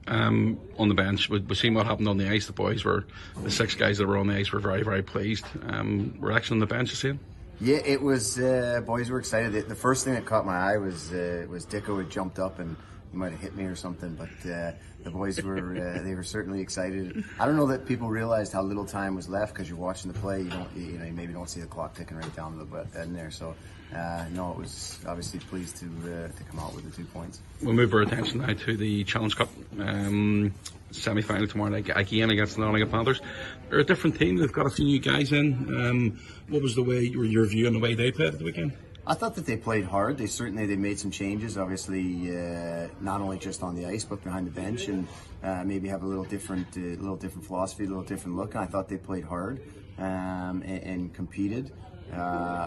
Um, 0.08 0.60
on 0.78 0.90
the 0.90 0.94
bench, 0.94 1.30
we, 1.30 1.40
we 1.40 1.56
seen 1.56 1.74
what 1.74 1.88
happened 1.88 2.08
on 2.08 2.18
the 2.18 2.30
ice. 2.30 2.46
The 2.46 2.54
boys 2.54 2.86
were 2.86 3.06
the 3.42 3.50
six 3.50 3.74
guys 3.74 3.98
that 3.98 4.08
were 4.08 4.18
on 4.18 4.28
the 4.28 4.36
ice 4.36 4.52
were 4.52 4.60
very 4.60 4.84
very 4.84 5.02
pleased. 5.02 5.46
Um, 5.68 6.16
reaction 6.20 6.56
on 6.56 6.60
the 6.60 6.68
bench, 6.68 6.92
you 6.92 6.96
seen? 6.96 7.20
Yeah, 7.62 7.78
it 7.86 8.02
was. 8.02 8.40
Uh, 8.40 8.82
boys 8.84 9.12
were 9.12 9.20
excited. 9.20 9.70
The 9.70 9.76
first 9.76 10.04
thing 10.04 10.16
that 10.16 10.26
caught 10.26 10.48
my 10.48 10.58
eye 10.58 10.78
was 10.78 11.14
uh, 11.14 11.46
was 11.48 11.64
Dicko 11.64 12.00
had 12.00 12.10
jumped 12.10 12.40
up 12.40 12.58
and 12.58 12.76
he 13.12 13.18
might 13.18 13.34
have 13.34 13.40
hit 13.40 13.56
me 13.56 13.66
or 13.66 13.76
something. 13.76 14.16
But 14.16 14.52
uh, 14.52 14.72
the 15.04 15.12
boys 15.12 15.40
were 15.44 15.76
uh, 15.78 16.02
they 16.04 16.16
were 16.16 16.24
certainly 16.24 16.60
excited. 16.60 17.24
I 17.40 17.46
don't 17.46 17.56
know 17.56 17.68
that 17.68 17.86
people 17.86 18.10
realized 18.10 18.52
how 18.52 18.64
little 18.64 18.86
time 18.86 19.14
was 19.14 19.30
left 19.30 19.54
because 19.54 19.70
you're 19.70 19.78
watching 19.78 20.12
the 20.12 20.18
play. 20.18 20.42
You 20.42 20.50
don't 20.50 20.76
you 20.76 20.98
know 20.98 21.06
you 21.06 21.14
maybe 21.14 21.34
don't 21.34 21.48
see 21.48 21.60
the 21.62 21.68
clock 21.68 21.94
ticking 21.94 22.18
right 22.18 22.36
down 22.36 22.58
to 22.58 22.66
the 22.66 23.00
end 23.00 23.16
there. 23.16 23.30
So 23.30 23.54
uh, 23.96 24.26
no, 24.32 24.52
it 24.52 24.58
was 24.58 25.00
obviously 25.08 25.40
pleased 25.40 25.78
to 25.78 25.86
uh, 25.86 26.28
to 26.38 26.44
come 26.44 26.60
out 26.60 26.74
with 26.74 26.90
the 26.90 26.96
two 26.96 27.06
points. 27.06 27.40
We'll 27.62 27.74
move 27.74 27.94
our 27.94 28.02
attention 28.02 28.40
now 28.40 28.54
to 28.54 28.78
the 28.78 29.04
Challenge 29.04 29.36
Cup 29.36 29.50
um, 29.80 30.54
semi 30.92 31.22
final 31.22 31.48
tomorrow 31.48 31.72
night 31.72 31.90
again 31.96 32.30
against 32.30 32.56
the 32.56 32.62
Nottingham 32.62 32.90
Panthers. 32.90 33.22
They're 33.70 33.80
a 33.80 33.84
different 33.84 34.18
team. 34.18 34.38
They've 34.38 34.52
got 34.52 34.66
a 34.66 34.70
few 34.70 34.86
new 34.86 35.00
guys 35.00 35.32
in. 35.32 35.54
Um, 35.76 36.20
what 36.48 36.62
was 36.62 36.76
the 36.76 36.84
way 36.84 37.02
your, 37.02 37.26
your 37.26 37.46
view 37.46 37.68
on 37.68 37.74
the 37.74 37.80
way 37.80 37.94
they 37.94 38.12
played 38.12 38.34
at 38.34 38.40
the 38.40 38.46
weekend? 38.46 38.74
I 39.06 39.16
thought 39.16 39.36
that 39.36 39.48
they 39.48 39.58
played 39.58 39.86
hard. 39.86 40.18
They 40.18 40.28
certainly 40.28 40.68
they 40.68 40.76
made 40.76 41.00
some 41.00 41.10
changes. 41.10 41.58
Obviously, 41.58 42.38
uh, 42.38 42.88
not 43.00 43.20
only 43.20 43.40
just 43.40 43.64
on 43.64 43.76
the 43.76 43.88
ice 43.88 44.06
but 44.06 44.24
behind 44.24 44.46
the 44.46 44.52
bench, 44.52 44.88
and 44.88 45.08
uh, 45.44 45.64
maybe 45.66 45.88
have 45.88 46.04
a 46.04 46.06
little 46.06 46.24
different, 46.24 46.68
uh, 46.78 46.82
little 47.02 47.18
different 47.18 47.46
philosophy, 47.48 47.86
a 47.86 47.88
little 47.88 48.04
different 48.04 48.38
look. 48.38 48.54
And 48.54 48.64
I 48.64 48.68
thought 48.68 48.90
they 48.90 48.98
played 48.98 49.24
hard 49.24 49.62
um, 49.98 50.62
and, 50.66 50.84
and, 50.84 51.14
competed. 51.14 51.72
Uh, 52.14 52.20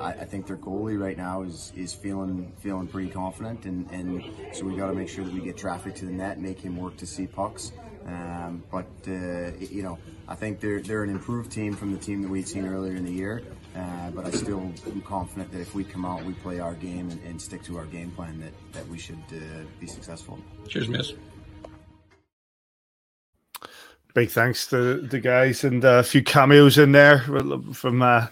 I, 0.02 0.16
I, 0.20 0.24
think 0.24 0.46
their 0.46 0.56
goalie 0.56 0.98
right 0.98 1.18
now 1.18 1.42
is 1.42 1.70
is 1.76 1.92
feeling 1.92 2.50
feeling 2.60 2.86
pretty 2.86 3.10
confident, 3.10 3.66
and, 3.66 3.90
and 3.90 4.24
so 4.54 4.64
we 4.64 4.74
got 4.74 4.86
to 4.86 4.94
make 4.94 5.08
sure 5.08 5.22
that 5.22 5.34
we 5.34 5.40
get 5.40 5.58
traffic 5.58 5.94
to 5.96 6.06
the 6.06 6.12
net, 6.12 6.40
make 6.40 6.58
him 6.58 6.78
work 6.78 6.96
to 6.96 7.06
see 7.06 7.26
pucks. 7.26 7.72
Um, 8.06 8.62
but 8.70 8.86
uh, 9.06 9.50
you 9.58 9.82
know, 9.82 9.98
I 10.28 10.34
think 10.34 10.60
they're 10.60 10.80
they're 10.80 11.02
an 11.02 11.10
improved 11.10 11.52
team 11.52 11.74
from 11.74 11.92
the 11.92 11.98
team 11.98 12.22
that 12.22 12.30
we'd 12.30 12.48
seen 12.48 12.66
earlier 12.66 12.96
in 12.96 13.04
the 13.04 13.12
year. 13.12 13.42
Uh, 13.76 14.10
but 14.12 14.24
I 14.24 14.30
still 14.30 14.60
am 14.86 15.02
confident 15.02 15.52
that 15.52 15.60
if 15.60 15.74
we 15.74 15.84
come 15.84 16.06
out, 16.06 16.24
we 16.24 16.32
play 16.34 16.60
our 16.60 16.74
game 16.74 17.10
and, 17.10 17.22
and 17.24 17.40
stick 17.40 17.62
to 17.64 17.76
our 17.76 17.86
game 17.86 18.12
plan, 18.12 18.40
that 18.40 18.52
that 18.72 18.88
we 18.88 18.98
should 18.98 19.22
uh, 19.30 19.64
be 19.78 19.86
successful. 19.86 20.38
Cheers, 20.68 20.88
miss. 20.88 21.12
Big 24.14 24.30
thanks 24.30 24.68
to 24.68 25.02
the 25.02 25.18
guys 25.18 25.64
and 25.64 25.84
a 25.84 26.02
few 26.02 26.22
cameos 26.22 26.78
in 26.78 26.92
there 26.92 27.18
from 27.72 28.00
uh, 28.00 28.28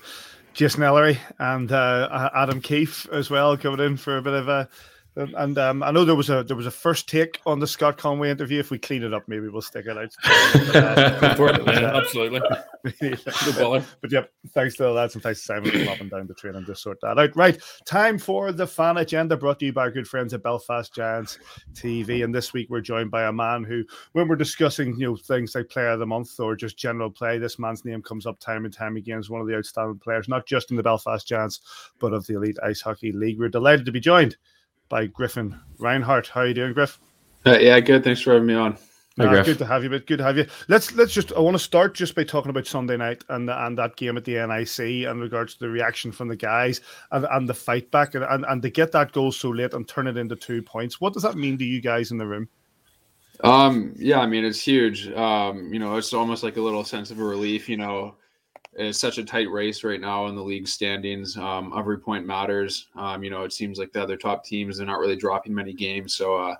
Jason 0.54 0.82
Ellery 0.82 1.18
and 1.38 1.72
uh, 1.72 2.30
Adam 2.34 2.60
Keefe 2.60 3.08
as 3.10 3.30
well 3.30 3.56
coming 3.56 3.84
in 3.84 3.96
for 3.96 4.16
a 4.16 4.22
bit 4.22 4.34
of 4.34 4.48
a 4.48 4.68
and 5.14 5.58
um, 5.58 5.82
I 5.82 5.90
know 5.90 6.04
there 6.04 6.14
was 6.14 6.30
a 6.30 6.42
there 6.42 6.56
was 6.56 6.66
a 6.66 6.70
first 6.70 7.08
take 7.08 7.40
on 7.44 7.58
the 7.58 7.66
Scott 7.66 7.98
Conway 7.98 8.30
interview. 8.30 8.58
If 8.58 8.70
we 8.70 8.78
clean 8.78 9.02
it 9.02 9.12
up, 9.12 9.24
maybe 9.28 9.48
we'll 9.48 9.60
stick 9.60 9.84
it 9.86 9.98
out. 9.98 10.14
yeah, 10.74 11.18
absolutely. 11.94 12.40
no 12.40 13.84
but 14.00 14.10
yep, 14.10 14.30
thanks 14.54 14.76
to 14.76 14.84
the 14.84 14.90
lads 14.90 15.14
and 15.14 15.22
thanks 15.22 15.40
to 15.40 15.46
Simon 15.46 15.70
for 15.70 15.84
popping 15.84 16.08
down 16.08 16.26
the 16.26 16.34
train 16.34 16.54
and 16.54 16.66
just 16.66 16.82
sort 16.82 16.98
that 17.02 17.18
out. 17.18 17.36
Right, 17.36 17.60
time 17.84 18.18
for 18.18 18.52
the 18.52 18.66
fan 18.66 18.96
agenda 18.96 19.36
brought 19.36 19.58
to 19.58 19.66
you 19.66 19.72
by 19.72 19.82
our 19.82 19.90
good 19.90 20.08
friends 20.08 20.32
at 20.32 20.42
Belfast 20.42 20.94
Giants 20.94 21.38
TV. 21.74 22.24
And 22.24 22.34
this 22.34 22.54
week 22.54 22.70
we're 22.70 22.80
joined 22.80 23.10
by 23.10 23.24
a 23.24 23.32
man 23.32 23.64
who, 23.64 23.84
when 24.12 24.28
we're 24.28 24.36
discussing 24.36 24.96
you 24.96 25.10
know 25.10 25.16
things 25.16 25.54
like 25.54 25.68
Player 25.68 25.90
of 25.90 25.98
the 25.98 26.06
Month 26.06 26.40
or 26.40 26.56
just 26.56 26.78
general 26.78 27.10
play, 27.10 27.36
this 27.36 27.58
man's 27.58 27.84
name 27.84 28.00
comes 28.00 28.26
up 28.26 28.38
time 28.40 28.64
and 28.64 28.72
time 28.72 28.96
again 28.96 29.18
as 29.18 29.28
one 29.28 29.42
of 29.42 29.46
the 29.46 29.56
outstanding 29.56 29.98
players, 29.98 30.26
not 30.26 30.46
just 30.46 30.70
in 30.70 30.76
the 30.78 30.82
Belfast 30.82 31.28
Giants, 31.28 31.60
but 31.98 32.14
of 32.14 32.26
the 32.26 32.34
Elite 32.34 32.58
Ice 32.62 32.80
Hockey 32.80 33.12
League. 33.12 33.38
We're 33.38 33.50
delighted 33.50 33.84
to 33.84 33.92
be 33.92 34.00
joined 34.00 34.36
by 34.92 35.06
Griffin 35.06 35.58
Reinhart. 35.78 36.28
How 36.28 36.42
are 36.42 36.46
you 36.46 36.52
doing, 36.52 36.74
Griff? 36.74 37.00
Uh, 37.46 37.58
yeah, 37.58 37.80
good. 37.80 38.04
Thanks 38.04 38.20
for 38.20 38.34
having 38.34 38.46
me 38.46 38.54
on. 38.54 38.76
Uh, 39.18 39.42
good 39.42 39.56
to 39.58 39.64
have 39.64 39.82
you, 39.82 39.88
but 39.88 40.06
good 40.06 40.18
to 40.18 40.24
have 40.24 40.36
you. 40.36 40.46
Let's 40.68 40.94
let's 40.94 41.14
just. 41.14 41.32
I 41.32 41.40
want 41.40 41.54
to 41.54 41.62
start 41.62 41.94
just 41.94 42.14
by 42.14 42.24
talking 42.24 42.50
about 42.50 42.66
Sunday 42.66 42.98
night 42.98 43.24
and 43.30 43.48
and 43.48 43.78
that 43.78 43.96
game 43.96 44.18
at 44.18 44.24
the 44.24 44.34
NIC 44.34 45.08
in 45.08 45.18
regards 45.18 45.54
to 45.54 45.60
the 45.60 45.68
reaction 45.70 46.12
from 46.12 46.28
the 46.28 46.36
guys 46.36 46.82
and, 47.10 47.26
and 47.30 47.48
the 47.48 47.54
fight 47.54 47.90
back 47.90 48.14
and, 48.14 48.24
and 48.24 48.44
and 48.46 48.62
to 48.62 48.70
get 48.70 48.92
that 48.92 49.12
goal 49.12 49.32
so 49.32 49.48
late 49.48 49.72
and 49.72 49.88
turn 49.88 50.06
it 50.06 50.18
into 50.18 50.36
two 50.36 50.62
points. 50.62 51.00
What 51.00 51.14
does 51.14 51.22
that 51.22 51.36
mean 51.36 51.56
to 51.58 51.64
you 51.64 51.80
guys 51.80 52.10
in 52.10 52.18
the 52.18 52.26
room? 52.26 52.48
Um, 53.42 53.94
yeah, 53.96 54.20
I 54.20 54.26
mean 54.26 54.44
it's 54.44 54.60
huge. 54.60 55.08
Um, 55.08 55.72
you 55.72 55.78
know, 55.78 55.96
it's 55.96 56.12
almost 56.12 56.42
like 56.42 56.58
a 56.58 56.62
little 56.62 56.84
sense 56.84 57.10
of 57.10 57.18
a 57.18 57.24
relief. 57.24 57.66
You 57.68 57.78
know, 57.78 58.14
it's 58.74 58.98
such 58.98 59.18
a 59.18 59.24
tight 59.24 59.50
race 59.50 59.84
right 59.84 60.00
now 60.00 60.26
in 60.26 60.34
the 60.34 60.42
league 60.42 60.66
standings. 60.66 61.36
Um, 61.36 61.72
every 61.76 61.98
point 61.98 62.26
matters. 62.26 62.88
Um, 62.96 63.22
you 63.22 63.30
know, 63.30 63.42
it 63.42 63.52
seems 63.52 63.78
like 63.78 63.92
the 63.92 64.02
other 64.02 64.16
top 64.16 64.44
teams 64.44 64.80
are 64.80 64.86
not 64.86 64.98
really 64.98 65.16
dropping 65.16 65.54
many 65.54 65.74
games. 65.74 66.14
So, 66.14 66.36
uh, 66.36 66.56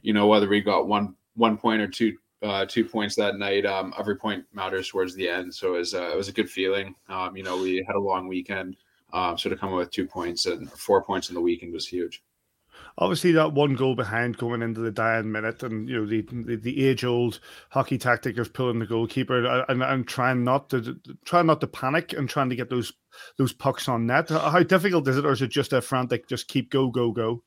you 0.00 0.12
know, 0.12 0.26
whether 0.26 0.48
we 0.48 0.60
got 0.60 0.88
one 0.88 1.14
one 1.34 1.56
point 1.56 1.80
or 1.80 1.88
two 1.88 2.16
uh, 2.42 2.66
two 2.66 2.84
points 2.84 3.14
that 3.14 3.38
night, 3.38 3.64
um, 3.64 3.94
every 3.98 4.16
point 4.16 4.44
matters 4.52 4.88
towards 4.88 5.14
the 5.14 5.28
end. 5.28 5.54
So 5.54 5.74
it 5.74 5.78
was, 5.78 5.94
uh, 5.94 6.10
it 6.12 6.16
was 6.16 6.28
a 6.28 6.32
good 6.32 6.50
feeling. 6.50 6.92
Um, 7.08 7.36
you 7.36 7.44
know, 7.44 7.56
we 7.56 7.84
had 7.86 7.94
a 7.94 8.00
long 8.00 8.26
weekend, 8.26 8.76
um, 9.12 9.38
so 9.38 9.48
to 9.48 9.56
come 9.56 9.68
up 9.68 9.78
with 9.78 9.92
two 9.92 10.08
points 10.08 10.46
and 10.46 10.68
four 10.72 11.04
points 11.04 11.28
in 11.28 11.36
the 11.36 11.40
weekend 11.40 11.72
was 11.72 11.86
huge 11.86 12.20
obviously 12.98 13.32
that 13.32 13.52
one 13.52 13.74
goal 13.74 13.94
behind 13.94 14.36
going 14.36 14.62
into 14.62 14.80
the 14.80 14.90
dying 14.90 15.30
minute, 15.30 15.62
and 15.62 15.88
you 15.88 16.00
know 16.00 16.06
the 16.06 16.22
the, 16.22 16.56
the 16.56 16.86
age 16.86 17.04
old 17.04 17.40
hockey 17.70 17.98
tactic 17.98 18.38
of 18.38 18.52
pulling 18.52 18.78
the 18.78 18.86
goalkeeper 18.86 19.64
and, 19.68 19.82
and 19.82 20.06
trying 20.06 20.44
not 20.44 20.70
to 20.70 20.96
trying 21.24 21.46
not 21.46 21.60
to 21.60 21.66
panic 21.66 22.12
and 22.12 22.28
trying 22.28 22.50
to 22.50 22.56
get 22.56 22.70
those 22.70 22.92
those 23.38 23.52
pucks 23.52 23.88
on 23.88 24.06
net. 24.06 24.28
How 24.28 24.62
difficult 24.62 25.06
is 25.08 25.18
it, 25.18 25.24
or 25.24 25.32
is 25.32 25.42
it 25.42 25.50
just 25.50 25.72
a 25.72 25.80
frantic 25.80 26.28
just 26.28 26.48
keep 26.48 26.70
go 26.70 26.88
go 26.88 27.10
go? 27.12 27.42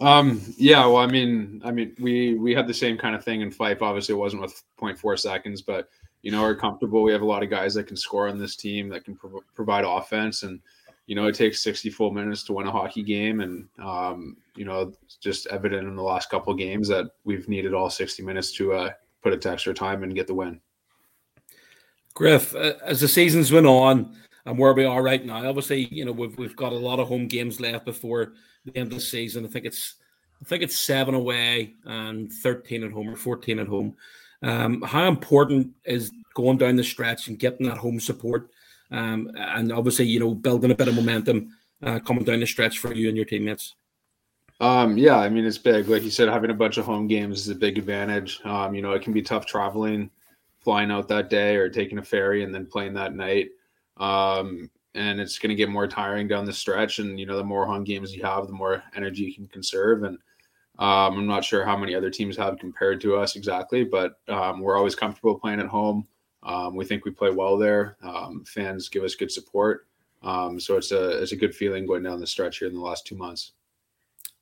Um. 0.00 0.40
Yeah. 0.56 0.86
Well, 0.86 0.96
I 0.96 1.06
mean, 1.06 1.60
I 1.64 1.70
mean, 1.70 1.94
we 1.98 2.34
we 2.34 2.54
had 2.54 2.66
the 2.66 2.74
same 2.74 2.96
kind 2.96 3.14
of 3.14 3.24
thing 3.24 3.42
in 3.42 3.50
Fife. 3.50 3.82
Obviously, 3.82 4.14
it 4.14 4.18
wasn't 4.18 4.42
with 4.42 4.62
0.4 4.80 5.18
seconds, 5.18 5.62
but 5.62 5.88
you 6.22 6.30
know, 6.30 6.40
we're 6.40 6.56
comfortable. 6.56 7.02
We 7.02 7.12
have 7.12 7.20
a 7.20 7.26
lot 7.26 7.42
of 7.42 7.50
guys 7.50 7.74
that 7.74 7.86
can 7.86 7.98
score 7.98 8.28
on 8.28 8.38
this 8.38 8.56
team 8.56 8.88
that 8.88 9.04
can 9.04 9.14
pro- 9.14 9.44
provide 9.54 9.84
offense 9.84 10.42
and 10.42 10.60
you 11.06 11.14
know, 11.14 11.26
it 11.26 11.34
takes 11.34 11.62
64 11.62 12.12
minutes 12.12 12.44
to 12.44 12.52
win 12.54 12.66
a 12.66 12.72
hockey 12.72 13.02
game. 13.02 13.40
And, 13.40 13.68
um, 13.82 14.36
you 14.56 14.64
know, 14.64 14.92
it's 15.02 15.16
just 15.16 15.46
evident 15.48 15.86
in 15.86 15.96
the 15.96 16.02
last 16.02 16.30
couple 16.30 16.52
of 16.52 16.58
games 16.58 16.88
that 16.88 17.10
we've 17.24 17.48
needed 17.48 17.74
all 17.74 17.90
60 17.90 18.22
minutes 18.22 18.52
to 18.52 18.72
uh, 18.72 18.90
put 19.22 19.32
it 19.32 19.42
to 19.42 19.50
extra 19.50 19.74
time 19.74 20.02
and 20.02 20.14
get 20.14 20.26
the 20.26 20.34
win. 20.34 20.60
Griff, 22.14 22.54
uh, 22.54 22.74
as 22.84 23.00
the 23.00 23.08
seasons 23.08 23.52
went 23.52 23.66
on 23.66 24.16
and 24.46 24.58
where 24.58 24.72
we 24.72 24.84
are 24.84 25.02
right 25.02 25.24
now, 25.24 25.46
obviously, 25.46 25.88
you 25.90 26.04
know, 26.04 26.12
we've, 26.12 26.36
we've 26.38 26.56
got 26.56 26.72
a 26.72 26.76
lot 26.76 27.00
of 27.00 27.08
home 27.08 27.26
games 27.26 27.60
left 27.60 27.84
before 27.84 28.32
the 28.64 28.76
end 28.76 28.92
of 28.92 28.98
the 28.98 29.04
season. 29.04 29.44
I 29.44 29.48
think 29.48 29.66
it's, 29.66 29.96
I 30.40 30.44
think 30.46 30.62
it's 30.62 30.78
seven 30.78 31.14
away 31.14 31.74
and 31.84 32.32
13 32.32 32.84
at 32.84 32.92
home 32.92 33.10
or 33.10 33.16
14 33.16 33.58
at 33.58 33.66
home. 33.66 33.94
Um, 34.42 34.82
how 34.82 35.08
important 35.08 35.72
is 35.84 36.12
going 36.34 36.58
down 36.58 36.76
the 36.76 36.84
stretch 36.84 37.28
and 37.28 37.38
getting 37.38 37.66
that 37.66 37.78
home 37.78 37.98
support 37.98 38.50
um, 38.90 39.30
and 39.36 39.72
obviously, 39.72 40.06
you 40.06 40.20
know, 40.20 40.34
building 40.34 40.70
a 40.70 40.74
bit 40.74 40.88
of 40.88 40.94
momentum 40.94 41.56
uh, 41.82 41.98
coming 42.00 42.24
down 42.24 42.40
the 42.40 42.46
stretch 42.46 42.78
for 42.78 42.92
you 42.94 43.08
and 43.08 43.16
your 43.16 43.26
teammates. 43.26 43.74
Um, 44.60 44.96
yeah, 44.96 45.18
I 45.18 45.28
mean, 45.28 45.44
it's 45.44 45.58
big. 45.58 45.88
Like 45.88 46.04
you 46.04 46.10
said, 46.10 46.28
having 46.28 46.50
a 46.50 46.54
bunch 46.54 46.78
of 46.78 46.84
home 46.84 47.06
games 47.06 47.40
is 47.40 47.48
a 47.48 47.54
big 47.54 47.76
advantage. 47.76 48.40
Um, 48.44 48.74
you 48.74 48.82
know, 48.82 48.92
it 48.92 49.02
can 49.02 49.12
be 49.12 49.22
tough 49.22 49.46
traveling, 49.46 50.10
flying 50.60 50.90
out 50.90 51.08
that 51.08 51.28
day 51.28 51.56
or 51.56 51.68
taking 51.68 51.98
a 51.98 52.04
ferry 52.04 52.44
and 52.44 52.54
then 52.54 52.66
playing 52.66 52.94
that 52.94 53.14
night. 53.14 53.50
Um, 53.96 54.70
and 54.94 55.20
it's 55.20 55.38
going 55.38 55.50
to 55.50 55.56
get 55.56 55.68
more 55.68 55.88
tiring 55.88 56.28
down 56.28 56.44
the 56.44 56.52
stretch. 56.52 57.00
And, 57.00 57.18
you 57.18 57.26
know, 57.26 57.36
the 57.36 57.44
more 57.44 57.66
home 57.66 57.82
games 57.82 58.14
you 58.14 58.22
have, 58.22 58.46
the 58.46 58.52
more 58.52 58.82
energy 58.94 59.24
you 59.24 59.34
can 59.34 59.48
conserve. 59.48 60.04
And 60.04 60.18
um, 60.78 61.18
I'm 61.18 61.26
not 61.26 61.44
sure 61.44 61.64
how 61.64 61.76
many 61.76 61.94
other 61.94 62.10
teams 62.10 62.36
have 62.36 62.58
compared 62.58 63.00
to 63.02 63.16
us 63.16 63.36
exactly, 63.36 63.84
but 63.84 64.14
um, 64.28 64.60
we're 64.60 64.76
always 64.76 64.94
comfortable 64.94 65.38
playing 65.38 65.60
at 65.60 65.66
home. 65.66 66.06
Um, 66.44 66.76
we 66.76 66.84
think 66.84 67.04
we 67.04 67.10
play 67.10 67.30
well 67.30 67.56
there. 67.56 67.96
Um, 68.02 68.44
fans 68.46 68.88
give 68.88 69.02
us 69.02 69.14
good 69.14 69.32
support. 69.32 69.86
Um, 70.22 70.58
so 70.58 70.76
it's 70.76 70.90
a 70.92 71.22
it's 71.22 71.32
a 71.32 71.36
good 71.36 71.54
feeling 71.54 71.86
going 71.86 72.02
down 72.02 72.20
the 72.20 72.26
stretch 72.26 72.58
here 72.58 72.68
in 72.68 72.74
the 72.74 72.80
last 72.80 73.06
two 73.06 73.16
months. 73.16 73.52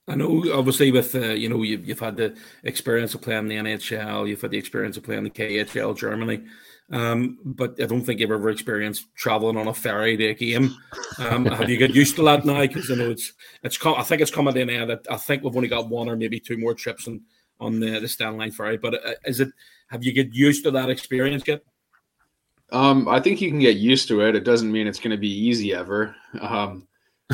I 0.09 0.17
know, 0.17 0.45
obviously, 0.53 0.91
with 0.91 1.15
uh, 1.15 1.29
you 1.29 1.49
know, 1.49 1.63
you've, 1.63 1.87
you've 1.87 2.01
had 2.01 2.17
the 2.17 2.37
experience 2.65 3.15
of 3.15 3.23
playing 3.23 3.49
the 3.49 3.57
NHL, 3.57 4.29
you've 4.29 4.41
had 4.41 4.51
the 4.51 4.59
experience 4.59 4.97
of 4.97 5.05
playing 5.05 5.23
the 5.23 5.31
KHL 5.31 5.97
Germany, 5.97 6.43
um, 6.91 7.39
but 7.45 7.81
I 7.81 7.87
don't 7.87 8.03
think 8.03 8.19
you've 8.19 8.31
ever 8.31 8.51
experienced 8.51 9.07
traveling 9.15 9.57
on 9.57 9.69
a 9.69 9.75
ferry 9.75 10.17
to 10.17 10.27
a 10.27 10.35
game. 10.35 10.75
Um, 11.19 11.47
have 11.47 11.71
you 11.71 11.79
got 11.79 11.95
used 11.95 12.17
to 12.17 12.23
that 12.25 12.45
now? 12.45 12.61
Because 12.61 12.91
I 12.91 12.97
know 12.97 13.11
it's 13.11 13.33
it's 13.63 13.79
I 13.85 14.03
think 14.03 14.23
it's 14.23 14.31
coming 14.31 14.57
in 14.57 14.69
there 14.69 14.87
that 14.87 15.07
I 15.09 15.17
think 15.17 15.45
we've 15.45 15.55
only 15.55 15.69
got 15.69 15.89
one 15.89 16.09
or 16.09 16.17
maybe 16.17 16.41
two 16.41 16.59
more 16.59 16.75
trips 16.75 17.07
on 17.07 17.23
on 17.61 17.79
the 17.79 18.01
the 18.01 18.09
Stena 18.09 18.37
Line 18.37 18.51
ferry. 18.51 18.79
But 18.79 18.95
uh, 18.95 19.15
is 19.25 19.39
it 19.39 19.51
have 19.89 20.05
you 20.05 20.13
get 20.13 20.35
used 20.35 20.65
to 20.65 20.73
that 20.73 20.91
experience 20.91 21.45
yet? 21.47 21.63
Um, 22.73 23.07
I 23.07 23.21
think 23.21 23.41
you 23.41 23.51
can 23.51 23.59
get 23.59 23.77
used 23.77 24.09
to 24.09 24.23
it. 24.23 24.35
It 24.35 24.45
doesn't 24.45 24.73
mean 24.73 24.87
it's 24.87 24.99
going 24.99 25.11
to 25.11 25.19
be 25.19 25.31
easy 25.31 25.75
ever. 25.75 26.17
Um, 26.41 26.89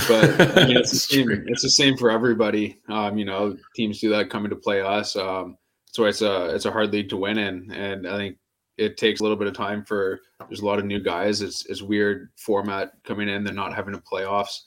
but 0.09 0.41
I 0.57 0.64
mean, 0.66 0.76
it's 0.76 0.91
the 0.91 0.99
same. 0.99 1.30
It's 1.47 1.62
the 1.62 1.70
same 1.70 1.97
for 1.97 2.11
everybody. 2.11 2.80
Um, 2.89 3.16
you 3.16 3.24
know, 3.24 3.57
teams 3.74 4.01
do 4.01 4.11
that 4.11 4.30
coming 4.30 4.51
to 4.51 4.57
play 4.57 4.82
us. 4.82 5.16
Um, 5.16 5.57
so 5.86 6.05
it's 6.05 6.22
a 6.22 6.55
it's 6.55 6.66
a 6.66 6.70
hard 6.70 6.93
league 6.93 7.09
to 7.11 7.16
win 7.16 7.39
in, 7.39 7.70
and 7.70 8.07
I 8.07 8.16
think 8.16 8.36
it 8.76 8.97
takes 8.97 9.20
a 9.20 9.22
little 9.22 9.39
bit 9.39 9.49
of 9.49 9.55
time 9.55 9.84
for. 9.84 10.20
There's 10.49 10.61
a 10.61 10.66
lot 10.66 10.78
of 10.78 10.84
new 10.84 11.01
guys. 11.01 11.41
It's 11.41 11.66
it's 11.66 11.82
weird 11.82 12.30
format 12.36 12.93
coming 13.05 13.28
in. 13.28 13.45
They're 13.45 13.55
not 13.55 13.74
having 13.74 13.95
a 13.95 13.99
playoffs 13.99 14.62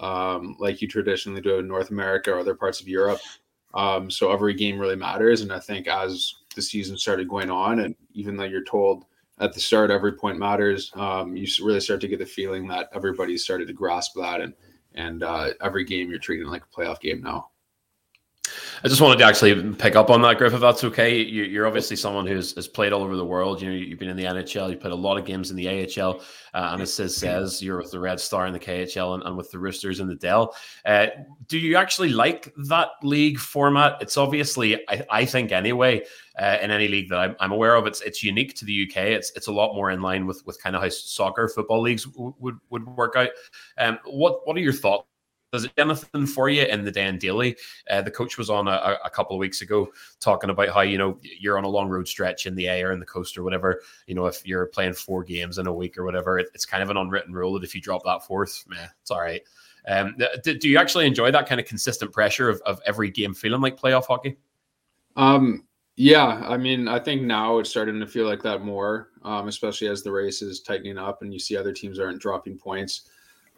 um, 0.00 0.56
like 0.58 0.80
you 0.80 0.88
traditionally 0.88 1.40
do 1.40 1.58
in 1.58 1.68
North 1.68 1.90
America 1.90 2.32
or 2.32 2.38
other 2.38 2.54
parts 2.54 2.80
of 2.80 2.88
Europe. 2.88 3.20
Um, 3.74 4.10
so 4.10 4.32
every 4.32 4.54
game 4.54 4.78
really 4.78 4.96
matters, 4.96 5.42
and 5.42 5.52
I 5.52 5.60
think 5.60 5.86
as 5.86 6.34
the 6.54 6.62
season 6.62 6.98
started 6.98 7.28
going 7.28 7.50
on, 7.50 7.80
and 7.80 7.94
even 8.12 8.36
though 8.36 8.44
you're 8.44 8.64
told 8.64 9.04
at 9.40 9.54
the 9.54 9.60
start, 9.60 9.90
every 9.90 10.12
point 10.12 10.38
matters. 10.38 10.92
Um, 10.94 11.34
you 11.36 11.46
really 11.64 11.80
start 11.80 12.00
to 12.02 12.08
get 12.08 12.18
the 12.18 12.26
feeling 12.26 12.68
that 12.68 12.90
everybody's 12.94 13.42
started 13.42 13.66
to 13.68 13.72
grasp 13.72 14.12
that, 14.16 14.40
and 14.40 14.54
and 14.94 15.22
uh, 15.22 15.50
every 15.62 15.84
game 15.84 16.10
you're 16.10 16.18
treating 16.18 16.46
like 16.46 16.62
a 16.62 16.80
playoff 16.80 17.00
game 17.00 17.22
now. 17.22 17.50
I 18.82 18.88
just 18.88 19.00
wanted 19.00 19.18
to 19.18 19.24
actually 19.24 19.74
pick 19.74 19.94
up 19.94 20.08
on 20.08 20.22
that, 20.22 20.38
Griff, 20.38 20.54
if 20.54 20.60
that's 20.60 20.84
okay. 20.84 21.20
You, 21.20 21.62
are 21.62 21.66
obviously 21.66 21.96
someone 21.96 22.26
who's 22.26 22.54
has 22.54 22.66
played 22.66 22.92
all 22.92 23.02
over 23.02 23.14
the 23.14 23.24
world. 23.24 23.60
You 23.60 23.68
know, 23.68 23.76
you've 23.76 23.98
been 23.98 24.08
in 24.08 24.16
the 24.16 24.24
NHL, 24.24 24.70
you've 24.70 24.80
played 24.80 24.92
a 24.92 24.96
lot 24.96 25.18
of 25.18 25.26
games 25.26 25.50
in 25.50 25.56
the 25.56 25.68
AHL, 25.68 26.22
uh, 26.54 26.70
and 26.72 26.82
as 26.82 26.94
Sis 26.94 27.16
says, 27.16 27.62
you're 27.62 27.78
with 27.78 27.90
the 27.90 28.00
Red 28.00 28.18
Star 28.18 28.46
in 28.46 28.52
the 28.52 28.60
KHL 28.60 29.14
and, 29.14 29.22
and 29.24 29.36
with 29.36 29.50
the 29.50 29.58
Roosters 29.58 30.00
in 30.00 30.08
the 30.08 30.14
DEL. 30.14 30.54
Uh, 30.86 31.08
do 31.46 31.58
you 31.58 31.76
actually 31.76 32.08
like 32.08 32.54
that 32.68 32.88
league 33.02 33.38
format? 33.38 33.98
It's 34.00 34.16
obviously, 34.16 34.76
I, 34.88 35.04
I 35.10 35.24
think 35.26 35.52
anyway, 35.52 36.02
uh, 36.38 36.56
in 36.62 36.70
any 36.70 36.88
league 36.88 37.10
that 37.10 37.18
I'm, 37.18 37.36
I'm, 37.38 37.52
aware 37.52 37.74
of, 37.74 37.86
it's 37.86 38.00
it's 38.00 38.22
unique 38.22 38.54
to 38.56 38.64
the 38.64 38.88
UK. 38.88 38.96
It's 38.96 39.30
it's 39.36 39.48
a 39.48 39.52
lot 39.52 39.74
more 39.74 39.90
in 39.90 40.00
line 40.00 40.26
with 40.26 40.44
with 40.46 40.60
kind 40.62 40.74
of 40.74 40.82
how 40.82 40.88
soccer 40.88 41.48
football 41.48 41.82
leagues 41.82 42.04
w- 42.04 42.34
would 42.38 42.58
would 42.70 42.86
work 42.86 43.14
out. 43.16 43.28
Um, 43.76 43.98
what 44.06 44.46
what 44.46 44.56
are 44.56 44.60
your 44.60 44.72
thoughts 44.72 45.09
does 45.52 45.64
it 45.64 45.72
anything 45.76 46.26
for 46.26 46.48
you 46.48 46.62
in 46.62 46.84
the 46.84 46.90
Dan 46.90 47.18
Daily? 47.18 47.56
Uh, 47.90 48.02
the 48.02 48.10
coach 48.10 48.38
was 48.38 48.50
on 48.50 48.68
a, 48.68 48.96
a, 49.04 49.10
couple 49.10 49.34
of 49.34 49.40
weeks 49.40 49.62
ago 49.62 49.88
talking 50.20 50.50
about 50.50 50.68
how 50.68 50.82
you 50.82 50.96
know 50.96 51.18
you're 51.22 51.58
on 51.58 51.64
a 51.64 51.68
long 51.68 51.88
road 51.88 52.06
stretch 52.06 52.46
in 52.46 52.54
the 52.54 52.68
air 52.68 52.92
in 52.92 53.00
the 53.00 53.06
coast 53.06 53.36
or 53.36 53.42
whatever. 53.42 53.82
You 54.06 54.14
know, 54.14 54.26
if 54.26 54.46
you're 54.46 54.66
playing 54.66 54.94
four 54.94 55.24
games 55.24 55.58
in 55.58 55.66
a 55.66 55.72
week 55.72 55.98
or 55.98 56.04
whatever, 56.04 56.38
it, 56.38 56.48
it's 56.54 56.66
kind 56.66 56.82
of 56.82 56.90
an 56.90 56.96
unwritten 56.96 57.32
rule 57.32 57.54
that 57.54 57.64
if 57.64 57.74
you 57.74 57.80
drop 57.80 58.04
that 58.04 58.24
fourth, 58.24 58.64
meh, 58.68 58.86
it's 59.00 59.10
all 59.10 59.20
right. 59.20 59.42
Um, 59.88 60.16
do, 60.44 60.56
do 60.56 60.68
you 60.68 60.78
actually 60.78 61.06
enjoy 61.06 61.30
that 61.30 61.48
kind 61.48 61.60
of 61.60 61.66
consistent 61.66 62.12
pressure 62.12 62.48
of, 62.48 62.60
of 62.66 62.80
every 62.86 63.10
game 63.10 63.34
feeling 63.34 63.60
like 63.60 63.80
playoff 63.80 64.06
hockey? 64.06 64.36
Um, 65.16 65.66
yeah, 65.96 66.44
I 66.46 66.56
mean, 66.56 66.86
I 66.86 66.98
think 66.98 67.22
now 67.22 67.58
it's 67.58 67.70
starting 67.70 67.98
to 68.00 68.06
feel 68.06 68.26
like 68.26 68.42
that 68.42 68.62
more, 68.62 69.08
um, 69.22 69.48
especially 69.48 69.88
as 69.88 70.02
the 70.02 70.12
race 70.12 70.42
is 70.42 70.60
tightening 70.60 70.98
up 70.98 71.22
and 71.22 71.32
you 71.32 71.38
see 71.38 71.56
other 71.56 71.72
teams 71.72 71.98
aren't 71.98 72.20
dropping 72.20 72.56
points. 72.56 73.10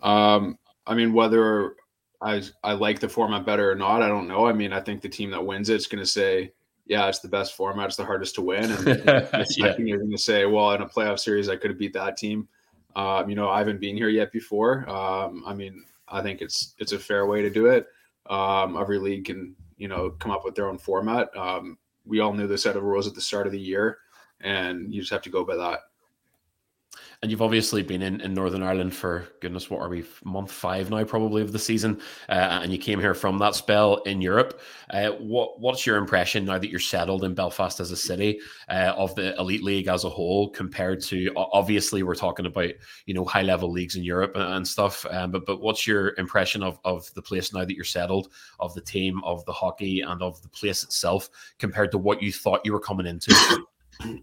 Um, 0.02 0.58
I 0.86 0.94
mean, 0.94 1.12
whether 1.12 1.74
I 2.22 2.42
I 2.62 2.72
like 2.72 3.00
the 3.00 3.08
format 3.08 3.44
better 3.44 3.70
or 3.70 3.74
not. 3.74 4.02
I 4.02 4.08
don't 4.08 4.28
know. 4.28 4.46
I 4.46 4.52
mean, 4.52 4.72
I 4.72 4.80
think 4.80 5.00
the 5.00 5.08
team 5.08 5.30
that 5.30 5.44
wins 5.44 5.68
it's 5.68 5.86
going 5.86 6.02
to 6.02 6.08
say, 6.08 6.52
yeah, 6.86 7.08
it's 7.08 7.20
the 7.20 7.28
best 7.28 7.54
format. 7.54 7.86
It's 7.86 7.96
the 7.96 8.04
hardest 8.04 8.34
to 8.36 8.42
win. 8.42 8.70
And 8.70 8.86
yeah. 9.06 9.28
I 9.32 9.44
think 9.44 9.88
you're 9.88 9.98
going 9.98 10.10
to 10.10 10.18
say, 10.18 10.46
well, 10.46 10.72
in 10.72 10.82
a 10.82 10.86
playoff 10.86 11.18
series, 11.18 11.48
I 11.48 11.56
could 11.56 11.70
have 11.70 11.78
beat 11.78 11.92
that 11.94 12.16
team. 12.16 12.48
Um, 12.94 13.28
you 13.28 13.34
know, 13.34 13.48
I 13.48 13.58
haven't 13.58 13.80
been 13.80 13.96
here 13.96 14.08
yet 14.08 14.32
before. 14.32 14.88
Um, 14.88 15.42
I 15.46 15.54
mean, 15.54 15.84
I 16.08 16.22
think 16.22 16.42
it's 16.42 16.74
it's 16.78 16.92
a 16.92 16.98
fair 16.98 17.26
way 17.26 17.42
to 17.42 17.50
do 17.50 17.66
it. 17.66 17.86
Um, 18.26 18.76
every 18.76 18.98
league 18.98 19.24
can 19.24 19.56
you 19.76 19.88
know 19.88 20.10
come 20.10 20.30
up 20.30 20.44
with 20.44 20.54
their 20.54 20.68
own 20.68 20.78
format. 20.78 21.34
Um, 21.36 21.78
we 22.04 22.20
all 22.20 22.32
knew 22.32 22.46
the 22.46 22.58
set 22.58 22.76
of 22.76 22.82
rules 22.82 23.06
at 23.06 23.14
the 23.14 23.20
start 23.20 23.46
of 23.46 23.52
the 23.52 23.60
year, 23.60 23.98
and 24.40 24.92
you 24.92 25.00
just 25.00 25.12
have 25.12 25.22
to 25.22 25.30
go 25.30 25.44
by 25.44 25.56
that 25.56 25.80
and 27.22 27.30
you've 27.30 27.42
obviously 27.42 27.84
been 27.84 28.02
in, 28.02 28.20
in 28.20 28.34
Northern 28.34 28.64
Ireland 28.64 28.92
for 28.92 29.28
goodness, 29.40 29.70
what 29.70 29.80
are 29.80 29.88
we 29.88 30.04
month 30.24 30.50
five 30.50 30.90
now, 30.90 31.04
probably 31.04 31.40
of 31.40 31.52
the 31.52 31.58
season, 31.58 32.00
uh, 32.28 32.60
and 32.62 32.72
you 32.72 32.78
came 32.78 32.98
here 32.98 33.14
from 33.14 33.38
that 33.38 33.54
spell 33.54 33.98
in 33.98 34.20
Europe. 34.20 34.60
Uh, 34.90 35.10
what 35.10 35.60
what's 35.60 35.86
your 35.86 35.98
impression 35.98 36.44
now 36.44 36.58
that 36.58 36.68
you're 36.68 36.80
settled 36.80 37.22
in 37.22 37.32
Belfast 37.32 37.78
as 37.78 37.92
a 37.92 37.96
city 37.96 38.40
uh, 38.68 38.92
of 38.96 39.14
the 39.14 39.38
elite 39.38 39.62
league 39.62 39.86
as 39.86 40.02
a 40.02 40.10
whole, 40.10 40.50
compared 40.50 41.00
to 41.02 41.30
obviously 41.36 42.02
we're 42.02 42.16
talking 42.16 42.46
about 42.46 42.70
you 43.06 43.14
know 43.14 43.24
high 43.24 43.42
level 43.42 43.70
leagues 43.70 43.94
in 43.94 44.02
Europe 44.02 44.32
and, 44.34 44.54
and 44.54 44.66
stuff, 44.66 45.06
um, 45.10 45.30
but 45.30 45.46
but 45.46 45.60
what's 45.60 45.86
your 45.86 46.14
impression 46.18 46.60
of 46.64 46.80
of 46.84 47.12
the 47.14 47.22
place 47.22 47.52
now 47.54 47.64
that 47.64 47.76
you're 47.76 47.84
settled, 47.84 48.30
of 48.58 48.74
the 48.74 48.80
team, 48.80 49.22
of 49.22 49.44
the 49.44 49.52
hockey, 49.52 50.00
and 50.00 50.22
of 50.22 50.42
the 50.42 50.48
place 50.48 50.82
itself 50.82 51.30
compared 51.60 51.92
to 51.92 51.98
what 51.98 52.20
you 52.20 52.32
thought 52.32 52.62
you 52.64 52.72
were 52.72 52.80
coming 52.80 53.06
into? 53.06 53.32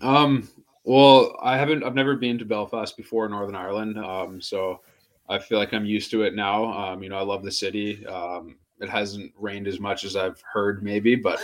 Um, 0.01 0.49
well, 0.89 1.37
I 1.39 1.55
haven't. 1.55 1.83
I've 1.83 1.93
never 1.93 2.15
been 2.15 2.39
to 2.39 2.45
Belfast 2.45 2.97
before, 2.97 3.29
Northern 3.29 3.55
Ireland. 3.55 3.99
Um, 3.99 4.41
so 4.41 4.81
I 5.29 5.37
feel 5.37 5.59
like 5.59 5.71
I'm 5.71 5.85
used 5.85 6.09
to 6.09 6.23
it 6.23 6.33
now. 6.33 6.65
Um, 6.65 7.03
you 7.03 7.09
know, 7.09 7.17
I 7.19 7.21
love 7.21 7.43
the 7.43 7.51
city. 7.51 8.03
Um, 8.07 8.55
it 8.79 8.89
hasn't 8.89 9.31
rained 9.37 9.67
as 9.67 9.79
much 9.79 10.03
as 10.03 10.15
I've 10.15 10.41
heard, 10.51 10.81
maybe, 10.81 11.15
but 11.15 11.39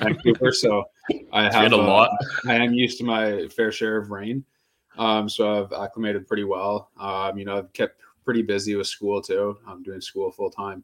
Vancouver, 0.00 0.50
so 0.50 0.84
I 1.30 1.42
have 1.52 1.72
a 1.72 1.76
lot. 1.76 2.08
Uh, 2.46 2.52
I 2.52 2.54
am 2.54 2.72
used 2.72 2.96
to 2.98 3.04
my 3.04 3.48
fair 3.48 3.70
share 3.70 3.98
of 3.98 4.10
rain. 4.10 4.42
Um, 4.96 5.28
so 5.28 5.62
I've 5.62 5.72
acclimated 5.74 6.26
pretty 6.26 6.44
well. 6.44 6.88
Um, 6.98 7.36
you 7.36 7.44
know, 7.44 7.58
I've 7.58 7.72
kept 7.74 8.00
pretty 8.24 8.40
busy 8.40 8.76
with 8.76 8.86
school 8.86 9.20
too. 9.20 9.58
I'm 9.68 9.82
doing 9.82 10.00
school 10.00 10.30
full 10.30 10.50
time. 10.50 10.82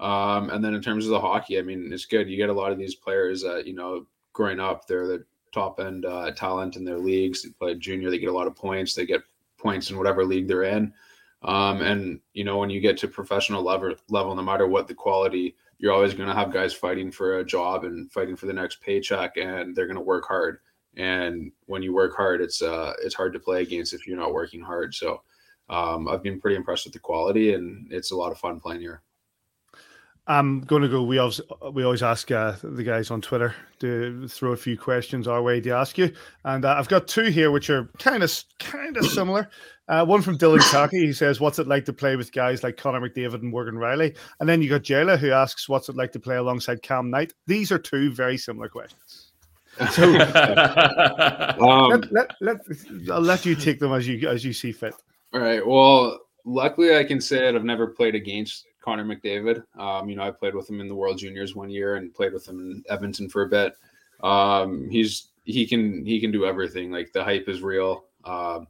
Um, 0.00 0.48
and 0.48 0.64
then 0.64 0.72
in 0.72 0.80
terms 0.80 1.04
of 1.04 1.10
the 1.10 1.20
hockey, 1.20 1.58
I 1.58 1.62
mean, 1.62 1.92
it's 1.92 2.06
good. 2.06 2.30
You 2.30 2.38
get 2.38 2.48
a 2.48 2.54
lot 2.54 2.72
of 2.72 2.78
these 2.78 2.94
players 2.94 3.42
that 3.42 3.66
you 3.66 3.74
know, 3.74 4.06
growing 4.32 4.60
up, 4.60 4.86
they're 4.86 5.06
the 5.06 5.24
top 5.58 5.80
end 5.80 6.04
uh, 6.04 6.30
talent 6.32 6.76
in 6.76 6.84
their 6.84 6.98
leagues. 6.98 7.42
They 7.42 7.50
play 7.50 7.74
junior, 7.74 8.10
they 8.10 8.18
get 8.18 8.30
a 8.30 8.32
lot 8.32 8.46
of 8.46 8.54
points. 8.54 8.94
They 8.94 9.06
get 9.06 9.22
points 9.58 9.90
in 9.90 9.98
whatever 9.98 10.24
league 10.24 10.48
they're 10.48 10.62
in. 10.64 10.92
Um, 11.42 11.82
and 11.82 12.20
you 12.32 12.44
know, 12.44 12.58
when 12.58 12.70
you 12.70 12.80
get 12.80 12.96
to 12.98 13.08
professional 13.08 13.62
level, 13.62 13.94
level, 14.08 14.34
no 14.34 14.42
matter 14.42 14.66
what 14.66 14.88
the 14.88 14.94
quality, 14.94 15.56
you're 15.78 15.92
always 15.92 16.14
going 16.14 16.28
to 16.28 16.34
have 16.34 16.52
guys 16.52 16.74
fighting 16.74 17.10
for 17.10 17.38
a 17.38 17.44
job 17.44 17.84
and 17.84 18.10
fighting 18.10 18.36
for 18.36 18.46
the 18.46 18.52
next 18.52 18.80
paycheck, 18.80 19.36
and 19.36 19.74
they're 19.74 19.86
going 19.86 19.96
to 19.96 20.02
work 20.02 20.26
hard. 20.26 20.58
And 20.96 21.52
when 21.66 21.82
you 21.82 21.94
work 21.94 22.16
hard, 22.16 22.40
it's 22.40 22.60
uh, 22.62 22.94
it's 23.04 23.14
hard 23.14 23.32
to 23.34 23.38
play 23.38 23.62
against 23.62 23.94
if 23.94 24.06
you're 24.06 24.16
not 24.16 24.34
working 24.34 24.60
hard. 24.60 24.94
So 24.94 25.22
um, 25.68 26.08
I've 26.08 26.22
been 26.22 26.40
pretty 26.40 26.56
impressed 26.56 26.84
with 26.84 26.94
the 26.94 26.98
quality, 26.98 27.54
and 27.54 27.86
it's 27.92 28.10
a 28.10 28.16
lot 28.16 28.32
of 28.32 28.38
fun 28.38 28.58
playing 28.58 28.80
here. 28.80 29.02
I'm 30.28 30.60
going 30.60 30.82
to 30.82 30.88
go. 30.88 31.02
We 31.02 31.16
always 31.16 31.40
we 31.72 31.84
always 31.84 32.02
ask 32.02 32.30
uh, 32.30 32.54
the 32.62 32.82
guys 32.82 33.10
on 33.10 33.22
Twitter 33.22 33.54
to 33.80 34.28
throw 34.28 34.52
a 34.52 34.56
few 34.56 34.76
questions 34.76 35.26
our 35.26 35.40
way 35.40 35.58
to 35.62 35.70
ask 35.70 35.96
you, 35.96 36.12
and 36.44 36.66
uh, 36.66 36.74
I've 36.78 36.88
got 36.88 37.08
two 37.08 37.24
here 37.24 37.50
which 37.50 37.70
are 37.70 37.88
kind 37.98 38.22
of 38.22 38.44
kind 38.58 38.98
of 38.98 39.06
similar. 39.06 39.48
Uh, 39.88 40.04
one 40.04 40.20
from 40.20 40.36
Dylan 40.36 40.60
Cocky. 40.70 41.06
He 41.06 41.14
says, 41.14 41.40
"What's 41.40 41.58
it 41.58 41.66
like 41.66 41.86
to 41.86 41.94
play 41.94 42.14
with 42.16 42.30
guys 42.30 42.62
like 42.62 42.76
Connor 42.76 43.00
McDavid 43.00 43.36
and 43.36 43.50
Morgan 43.50 43.76
Rielly?" 43.76 44.14
And 44.38 44.46
then 44.46 44.60
you 44.60 44.68
got 44.68 44.82
Jayla 44.82 45.16
who 45.18 45.30
asks, 45.30 45.66
"What's 45.66 45.88
it 45.88 45.96
like 45.96 46.12
to 46.12 46.20
play 46.20 46.36
alongside 46.36 46.82
Cam 46.82 47.10
Knight?" 47.10 47.32
These 47.46 47.72
are 47.72 47.78
two 47.78 48.12
very 48.12 48.36
similar 48.36 48.68
questions. 48.68 49.32
So 49.92 50.02
um, 51.58 51.90
let, 51.90 52.12
let, 52.12 52.32
let, 52.42 52.60
I'll 53.10 53.20
let 53.22 53.46
you 53.46 53.54
take 53.54 53.78
them 53.78 53.94
as 53.94 54.06
you 54.06 54.28
as 54.28 54.44
you 54.44 54.52
see 54.52 54.72
fit. 54.72 54.94
All 55.32 55.40
right. 55.40 55.66
Well, 55.66 56.18
luckily, 56.44 56.94
I 56.94 57.04
can 57.04 57.18
say 57.18 57.38
that 57.40 57.54
I've 57.54 57.64
never 57.64 57.86
played 57.86 58.14
against 58.14 58.66
Connor 58.88 59.04
McDavid. 59.04 59.62
Um, 59.78 60.08
you 60.08 60.16
know, 60.16 60.22
I 60.22 60.30
played 60.30 60.54
with 60.54 60.70
him 60.70 60.80
in 60.80 60.88
the 60.88 60.94
World 60.94 61.18
Juniors 61.18 61.54
one 61.54 61.68
year 61.68 61.96
and 61.96 62.14
played 62.14 62.32
with 62.32 62.48
him 62.48 62.58
in 62.58 62.82
Edmonton 62.88 63.28
for 63.28 63.42
a 63.42 63.48
bit. 63.48 63.74
Um, 64.22 64.88
he's 64.88 65.28
he 65.44 65.66
can 65.66 66.06
he 66.06 66.18
can 66.18 66.32
do 66.32 66.46
everything. 66.46 66.90
Like 66.90 67.12
the 67.12 67.22
hype 67.22 67.50
is 67.50 67.60
real. 67.60 68.06
Uh, 68.24 68.60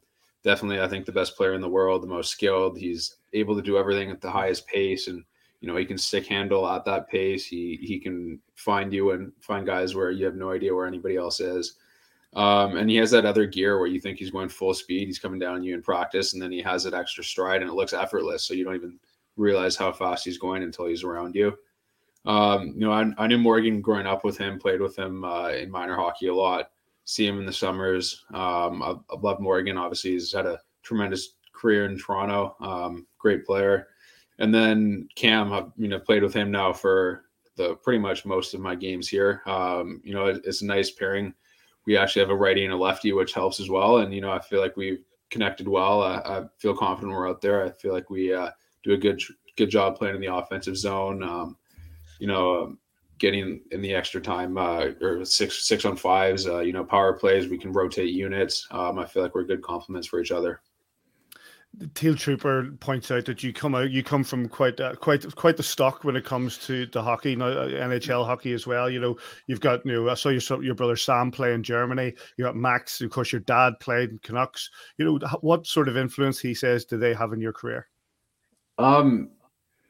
definitely, 0.42 0.80
I 0.80 0.88
think 0.88 1.06
the 1.06 1.12
best 1.12 1.36
player 1.36 1.54
in 1.54 1.60
the 1.60 1.68
world, 1.68 2.02
the 2.02 2.08
most 2.08 2.32
skilled. 2.32 2.76
He's 2.76 3.14
able 3.32 3.54
to 3.54 3.62
do 3.62 3.78
everything 3.78 4.10
at 4.10 4.20
the 4.20 4.28
highest 4.30 4.66
pace, 4.66 5.06
and 5.06 5.22
you 5.60 5.68
know 5.68 5.76
he 5.76 5.84
can 5.84 5.98
stick 5.98 6.26
handle 6.26 6.68
at 6.68 6.84
that 6.86 7.08
pace. 7.08 7.46
He 7.46 7.78
he 7.80 8.00
can 8.00 8.40
find 8.56 8.92
you 8.92 9.12
and 9.12 9.30
find 9.40 9.64
guys 9.64 9.94
where 9.94 10.10
you 10.10 10.24
have 10.24 10.34
no 10.34 10.50
idea 10.50 10.74
where 10.74 10.88
anybody 10.88 11.14
else 11.14 11.38
is. 11.38 11.76
Um, 12.34 12.76
and 12.76 12.90
he 12.90 12.96
has 12.96 13.12
that 13.12 13.24
other 13.24 13.46
gear 13.46 13.78
where 13.78 13.86
you 13.86 14.00
think 14.00 14.18
he's 14.18 14.30
going 14.32 14.48
full 14.48 14.74
speed. 14.74 15.06
He's 15.06 15.20
coming 15.20 15.38
down 15.38 15.62
you 15.62 15.74
in 15.74 15.82
practice, 15.82 16.32
and 16.32 16.42
then 16.42 16.50
he 16.50 16.60
has 16.62 16.82
that 16.82 16.92
extra 16.92 17.22
stride, 17.22 17.62
and 17.62 17.70
it 17.70 17.74
looks 17.74 17.92
effortless. 17.92 18.44
So 18.44 18.54
you 18.54 18.64
don't 18.64 18.74
even 18.74 18.98
realize 19.38 19.76
how 19.76 19.92
fast 19.92 20.24
he's 20.24 20.38
going 20.38 20.62
until 20.62 20.86
he's 20.86 21.04
around 21.04 21.34
you. 21.34 21.56
Um, 22.26 22.74
you 22.74 22.80
know, 22.80 22.92
I, 22.92 23.10
I, 23.16 23.26
knew 23.26 23.38
Morgan 23.38 23.80
growing 23.80 24.06
up 24.06 24.24
with 24.24 24.36
him, 24.36 24.58
played 24.58 24.80
with 24.80 24.98
him 24.98 25.24
uh, 25.24 25.50
in 25.50 25.70
minor 25.70 25.96
hockey 25.96 26.26
a 26.26 26.34
lot. 26.34 26.70
See 27.04 27.26
him 27.26 27.38
in 27.38 27.46
the 27.46 27.52
summers. 27.52 28.24
Um, 28.34 28.82
I, 28.82 28.94
I 29.10 29.18
love 29.22 29.40
Morgan. 29.40 29.78
Obviously, 29.78 30.10
he's 30.10 30.32
had 30.32 30.44
a 30.44 30.60
tremendous 30.82 31.36
career 31.54 31.86
in 31.86 31.96
Toronto. 31.96 32.56
Um, 32.60 33.06
great 33.18 33.46
player. 33.46 33.88
And 34.38 34.54
then 34.54 35.08
Cam, 35.14 35.52
I've 35.52 35.70
you 35.76 35.88
know 35.88 35.98
played 35.98 36.22
with 36.22 36.34
him 36.34 36.50
now 36.50 36.72
for 36.72 37.24
the 37.56 37.76
pretty 37.76 37.98
much 37.98 38.26
most 38.26 38.52
of 38.52 38.60
my 38.60 38.74
games 38.74 39.08
here. 39.08 39.42
Um, 39.46 40.00
you 40.04 40.14
know, 40.14 40.26
it, 40.26 40.42
it's 40.44 40.62
a 40.62 40.66
nice 40.66 40.90
pairing. 40.90 41.32
We 41.86 41.96
actually 41.96 42.20
have 42.20 42.30
a 42.30 42.36
righty 42.36 42.64
and 42.64 42.74
a 42.74 42.76
lefty, 42.76 43.12
which 43.12 43.32
helps 43.32 43.58
as 43.58 43.70
well. 43.70 43.98
And 43.98 44.12
you 44.12 44.20
know, 44.20 44.32
I 44.32 44.40
feel 44.40 44.60
like 44.60 44.76
we've 44.76 45.02
connected 45.30 45.68
well. 45.68 46.02
I, 46.02 46.16
I 46.18 46.44
feel 46.58 46.76
confident 46.76 47.12
we're 47.12 47.28
out 47.28 47.40
there. 47.40 47.64
I 47.64 47.70
feel 47.70 47.92
like 47.92 48.10
we 48.10 48.32
uh, 48.32 48.50
do 48.88 48.94
a 48.94 48.98
good 48.98 49.22
good 49.56 49.70
job 49.70 49.96
playing 49.96 50.14
in 50.14 50.20
the 50.20 50.34
offensive 50.34 50.76
zone. 50.76 51.22
Um, 51.22 51.56
you 52.18 52.26
know, 52.26 52.64
um, 52.64 52.78
getting 53.18 53.60
in 53.70 53.82
the 53.82 53.94
extra 53.94 54.20
time 54.20 54.56
uh, 54.56 54.86
or 55.00 55.24
six 55.24 55.68
six 55.68 55.84
on 55.84 55.96
fives. 55.96 56.46
Uh, 56.46 56.60
you 56.60 56.72
know, 56.72 56.84
power 56.84 57.12
plays. 57.12 57.48
We 57.48 57.58
can 57.58 57.72
rotate 57.72 58.12
units. 58.12 58.66
Um, 58.70 58.98
I 58.98 59.06
feel 59.06 59.22
like 59.22 59.34
we're 59.34 59.44
good 59.44 59.62
complements 59.62 60.08
for 60.08 60.20
each 60.20 60.30
other. 60.30 60.60
Teal 61.94 62.16
Trooper 62.16 62.70
points 62.80 63.10
out 63.10 63.26
that 63.26 63.42
you 63.42 63.52
come 63.52 63.74
out, 63.74 63.90
you 63.90 64.02
come 64.02 64.24
from 64.24 64.48
quite 64.48 64.80
uh, 64.80 64.94
quite 64.94 65.34
quite 65.36 65.58
the 65.58 65.62
stock 65.62 66.02
when 66.02 66.16
it 66.16 66.24
comes 66.24 66.56
to 66.66 66.86
the 66.86 67.02
hockey, 67.02 67.36
now, 67.36 67.48
uh, 67.48 67.68
NHL 67.68 68.24
hockey 68.24 68.54
as 68.54 68.66
well. 68.66 68.88
You 68.88 69.00
know, 69.00 69.18
you've 69.46 69.60
got 69.60 69.84
you 69.84 69.92
know, 69.92 70.08
I 70.08 70.14
saw 70.14 70.30
your 70.30 70.64
your 70.64 70.74
brother 70.74 70.96
Sam 70.96 71.30
play 71.30 71.52
in 71.52 71.62
Germany. 71.62 72.14
You 72.36 72.44
got 72.44 72.56
Max, 72.56 73.02
of 73.02 73.10
course, 73.10 73.32
your 73.32 73.42
dad 73.42 73.74
played 73.80 74.10
in 74.10 74.18
Canucks. 74.20 74.70
You 74.96 75.04
know, 75.04 75.28
what 75.42 75.66
sort 75.66 75.88
of 75.88 75.96
influence 75.98 76.40
he 76.40 76.54
says 76.54 76.86
do 76.86 76.96
they 76.96 77.12
have 77.12 77.34
in 77.34 77.40
your 77.40 77.52
career? 77.52 77.86
Um, 78.78 79.30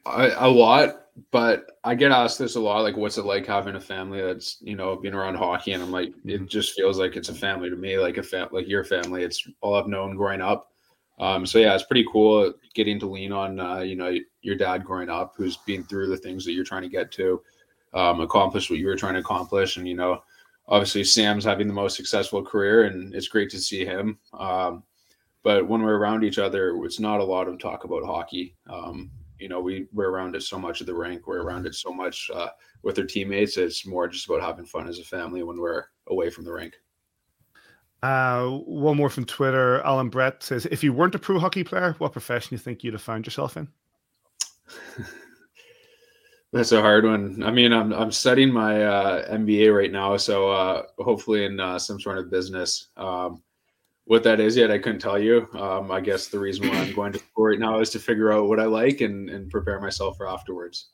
I, 0.05 0.29
a 0.29 0.49
lot, 0.49 1.05
but 1.31 1.79
I 1.83 1.95
get 1.95 2.11
asked 2.11 2.39
this 2.39 2.55
a 2.55 2.59
lot. 2.59 2.81
Like, 2.81 2.97
what's 2.97 3.17
it 3.17 3.25
like 3.25 3.45
having 3.45 3.75
a 3.75 3.81
family 3.81 4.21
that's 4.21 4.57
you 4.61 4.75
know 4.75 4.95
been 4.95 5.13
around 5.13 5.35
hockey? 5.35 5.73
And 5.73 5.83
I'm 5.83 5.91
like, 5.91 6.09
it 6.09 6.25
mm-hmm. 6.25 6.45
just 6.47 6.73
feels 6.73 6.97
like 6.97 7.15
it's 7.15 7.29
a 7.29 7.33
family 7.33 7.69
to 7.69 7.75
me, 7.75 7.97
like 7.99 8.17
a 8.17 8.23
fam- 8.23 8.49
like 8.51 8.67
your 8.67 8.83
family. 8.83 9.23
It's 9.23 9.47
all 9.61 9.75
I've 9.75 9.87
known 9.87 10.15
growing 10.15 10.41
up. 10.41 10.71
Um, 11.19 11.45
so 11.45 11.59
yeah, 11.59 11.75
it's 11.75 11.83
pretty 11.83 12.05
cool 12.11 12.53
getting 12.73 12.99
to 12.99 13.05
lean 13.09 13.31
on 13.33 13.59
uh, 13.59 13.79
you 13.79 13.95
know 13.95 14.15
your 14.41 14.55
dad 14.55 14.83
growing 14.85 15.09
up, 15.09 15.33
who's 15.35 15.57
been 15.57 15.83
through 15.83 16.07
the 16.09 16.17
things 16.17 16.45
that 16.45 16.53
you're 16.53 16.63
trying 16.63 16.83
to 16.83 16.89
get 16.89 17.11
to. 17.13 17.41
um, 17.93 18.21
accomplish 18.21 18.69
what 18.69 18.79
you 18.79 18.87
were 18.87 18.95
trying 18.95 19.15
to 19.15 19.19
accomplish. 19.19 19.77
And 19.77 19.87
you 19.87 19.95
know, 19.95 20.23
obviously 20.67 21.03
Sam's 21.03 21.45
having 21.45 21.67
the 21.67 21.73
most 21.73 21.95
successful 21.95 22.43
career, 22.43 22.83
and 22.83 23.13
it's 23.13 23.27
great 23.27 23.49
to 23.51 23.59
see 23.59 23.85
him. 23.85 24.19
Um, 24.33 24.83
but 25.43 25.67
when 25.67 25.81
we're 25.81 25.97
around 25.97 26.23
each 26.23 26.37
other, 26.37 26.75
it's 26.83 26.99
not 26.99 27.19
a 27.19 27.23
lot 27.23 27.47
of 27.47 27.59
talk 27.59 27.83
about 27.83 28.05
hockey. 28.05 28.55
Um, 28.69 29.11
you 29.39 29.47
know, 29.47 29.61
we 29.61 29.87
we're 29.93 30.09
around 30.09 30.35
it 30.35 30.43
so 30.43 30.59
much 30.59 30.81
at 30.81 30.87
the 30.87 30.93
rink. 30.93 31.25
We're 31.25 31.41
around 31.41 31.65
it 31.65 31.75
so 31.75 31.93
much 31.93 32.29
uh, 32.33 32.49
with 32.83 32.99
our 32.99 33.05
teammates. 33.05 33.57
It's 33.57 33.85
more 33.85 34.07
just 34.07 34.27
about 34.27 34.41
having 34.41 34.65
fun 34.65 34.87
as 34.87 34.99
a 34.99 35.03
family 35.03 35.43
when 35.43 35.59
we're 35.59 35.85
away 36.07 36.29
from 36.29 36.43
the 36.45 36.51
rink. 36.51 36.73
Uh, 38.03 38.47
one 38.49 38.97
more 38.97 39.09
from 39.09 39.25
Twitter. 39.25 39.81
Alan 39.81 40.09
Brett 40.09 40.43
says, 40.43 40.65
"If 40.65 40.83
you 40.83 40.93
weren't 40.93 41.15
a 41.15 41.19
pro 41.19 41.39
hockey 41.39 41.63
player, 41.63 41.95
what 41.99 42.11
profession 42.11 42.49
do 42.49 42.55
you 42.55 42.59
think 42.59 42.83
you'd 42.83 42.93
have 42.93 43.01
found 43.01 43.25
yourself 43.25 43.55
in?" 43.55 43.67
That's 46.51 46.71
a 46.71 46.81
hard 46.81 47.05
one. 47.05 47.43
I 47.43 47.51
mean, 47.51 47.71
I'm 47.71 47.93
I'm 47.93 48.11
studying 48.11 48.51
my 48.51 48.83
uh, 48.83 49.31
MBA 49.35 49.75
right 49.75 49.91
now, 49.91 50.17
so 50.17 50.49
uh, 50.49 50.83
hopefully 50.97 51.45
in 51.45 51.59
uh, 51.59 51.77
some 51.77 51.99
sort 51.99 52.17
of 52.17 52.31
business. 52.31 52.89
Um, 52.97 53.43
what 54.09 54.23
that 54.23 54.39
is 54.39 54.57
yet, 54.57 54.71
I 54.71 54.79
couldn't 54.79 55.01
tell 55.01 55.19
you. 55.19 55.47
Um, 55.53 55.91
I 55.91 56.01
guess 56.01 56.29
the 56.29 56.39
reason 56.39 56.67
why 56.67 56.77
I'm 56.77 56.95
going 56.95 57.13
to 57.13 57.19
school 57.19 57.45
right 57.45 57.59
now 57.59 57.79
is 57.79 57.91
to 57.91 57.99
figure 57.99 58.33
out 58.33 58.47
what 58.47 58.59
I 58.59 58.65
like 58.65 59.01
and 59.01 59.29
and 59.29 59.51
prepare 59.51 59.79
myself 59.79 60.17
for 60.17 60.27
afterwards. 60.27 60.87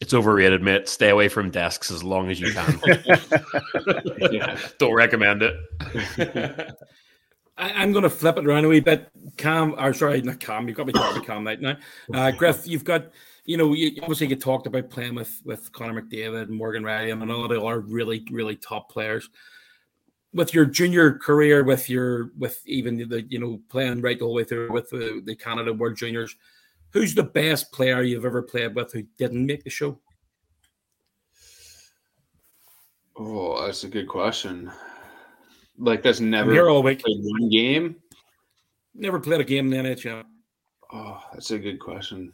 It's 0.00 0.14
overrated, 0.14 0.62
mate. 0.62 0.88
Stay 0.88 1.08
away 1.08 1.28
from 1.28 1.50
desks 1.50 1.90
as 1.90 2.04
long 2.04 2.30
as 2.30 2.40
you 2.40 2.52
can. 2.52 2.80
yeah. 4.30 4.56
Don't 4.78 4.94
recommend 4.94 5.42
it. 5.42 5.56
I, 7.58 7.82
am 7.82 7.90
going 7.90 8.04
to 8.04 8.10
flip 8.10 8.36
it 8.36 8.46
around 8.46 8.64
a 8.64 8.68
wee 8.68 8.78
bit. 8.78 9.08
Cam, 9.36 9.74
or 9.76 9.92
sorry, 9.92 10.22
not 10.22 10.38
Cam. 10.38 10.68
You've 10.68 10.76
got 10.76 10.86
me 10.86 10.92
talking 10.92 11.24
Cam 11.24 11.44
right 11.44 11.60
now. 11.60 11.76
Uh, 12.14 12.30
Griff, 12.30 12.64
you've 12.68 12.84
got, 12.84 13.06
you 13.44 13.56
know, 13.56 13.72
you, 13.72 13.98
obviously 14.02 14.28
you 14.28 14.36
talked 14.36 14.68
about 14.68 14.88
playing 14.88 15.16
with 15.16 15.40
with 15.44 15.72
Connor 15.72 16.00
McDavid, 16.00 16.42
and 16.42 16.50
Morgan 16.50 16.84
Rielly, 16.84 17.10
and 17.10 17.32
all 17.32 17.48
the 17.48 17.60
other 17.60 17.80
really, 17.80 18.24
really 18.30 18.54
top 18.54 18.88
players. 18.88 19.28
With 20.32 20.52
your 20.52 20.66
junior 20.66 21.18
career, 21.18 21.64
with 21.64 21.88
your 21.88 22.30
with 22.36 22.60
even 22.66 23.08
the 23.08 23.22
you 23.28 23.38
know 23.38 23.60
playing 23.70 24.02
right 24.02 24.18
the 24.18 24.24
whole 24.24 24.34
way 24.34 24.44
through 24.44 24.70
with 24.72 24.90
the, 24.90 25.22
the 25.24 25.34
Canada 25.34 25.72
World 25.72 25.96
Juniors, 25.96 26.36
Who's 26.96 27.14
the 27.14 27.24
best 27.24 27.72
player 27.72 28.02
you've 28.02 28.24
ever 28.24 28.40
played 28.40 28.74
with 28.74 28.90
who 28.90 29.02
didn't 29.18 29.44
make 29.44 29.64
the 29.64 29.68
show? 29.68 29.98
Oh, 33.18 33.66
that's 33.66 33.84
a 33.84 33.88
good 33.88 34.08
question. 34.08 34.70
Like 35.78 36.02
that's 36.02 36.20
never 36.20 36.50
here 36.50 36.70
all 36.70 36.82
week. 36.82 37.02
played 37.02 37.18
one 37.20 37.50
game. 37.50 37.96
Never 38.94 39.20
played 39.20 39.42
a 39.42 39.44
game 39.44 39.70
in 39.70 39.84
the 39.84 39.90
NHL. 39.90 40.24
Oh, 40.90 41.22
that's 41.34 41.50
a 41.50 41.58
good 41.58 41.78
question. 41.78 42.32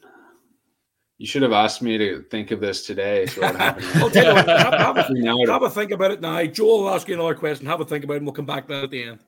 You 1.18 1.26
should 1.26 1.42
have 1.42 1.52
asked 1.52 1.82
me 1.82 1.98
to 1.98 2.22
think 2.30 2.50
of 2.50 2.60
this 2.60 2.84
today. 2.84 3.26
So 3.26 3.42
what? 3.42 3.56
I'll 3.60 4.10
tell 4.10 4.24
you 4.24 4.34
what, 4.34 4.48
have, 4.48 4.72
have, 4.72 4.96
a, 4.96 5.46
have, 5.52 5.62
a, 5.62 5.70
think 5.70 5.92
about 5.92 6.10
it 6.10 6.20
now. 6.20 6.44
Joel 6.44 6.82
will 6.82 6.90
ask 6.90 7.06
you 7.06 7.14
another 7.14 7.34
question. 7.34 7.66
Have 7.66 7.80
a 7.80 7.84
think 7.84 8.04
about 8.04 8.14
it, 8.14 8.16
and 8.18 8.26
we'll 8.26 8.34
come 8.34 8.46
back 8.46 8.66
to 8.66 8.74
that 8.74 8.84
at 8.84 8.90
the 8.90 9.04
end. 9.04 9.20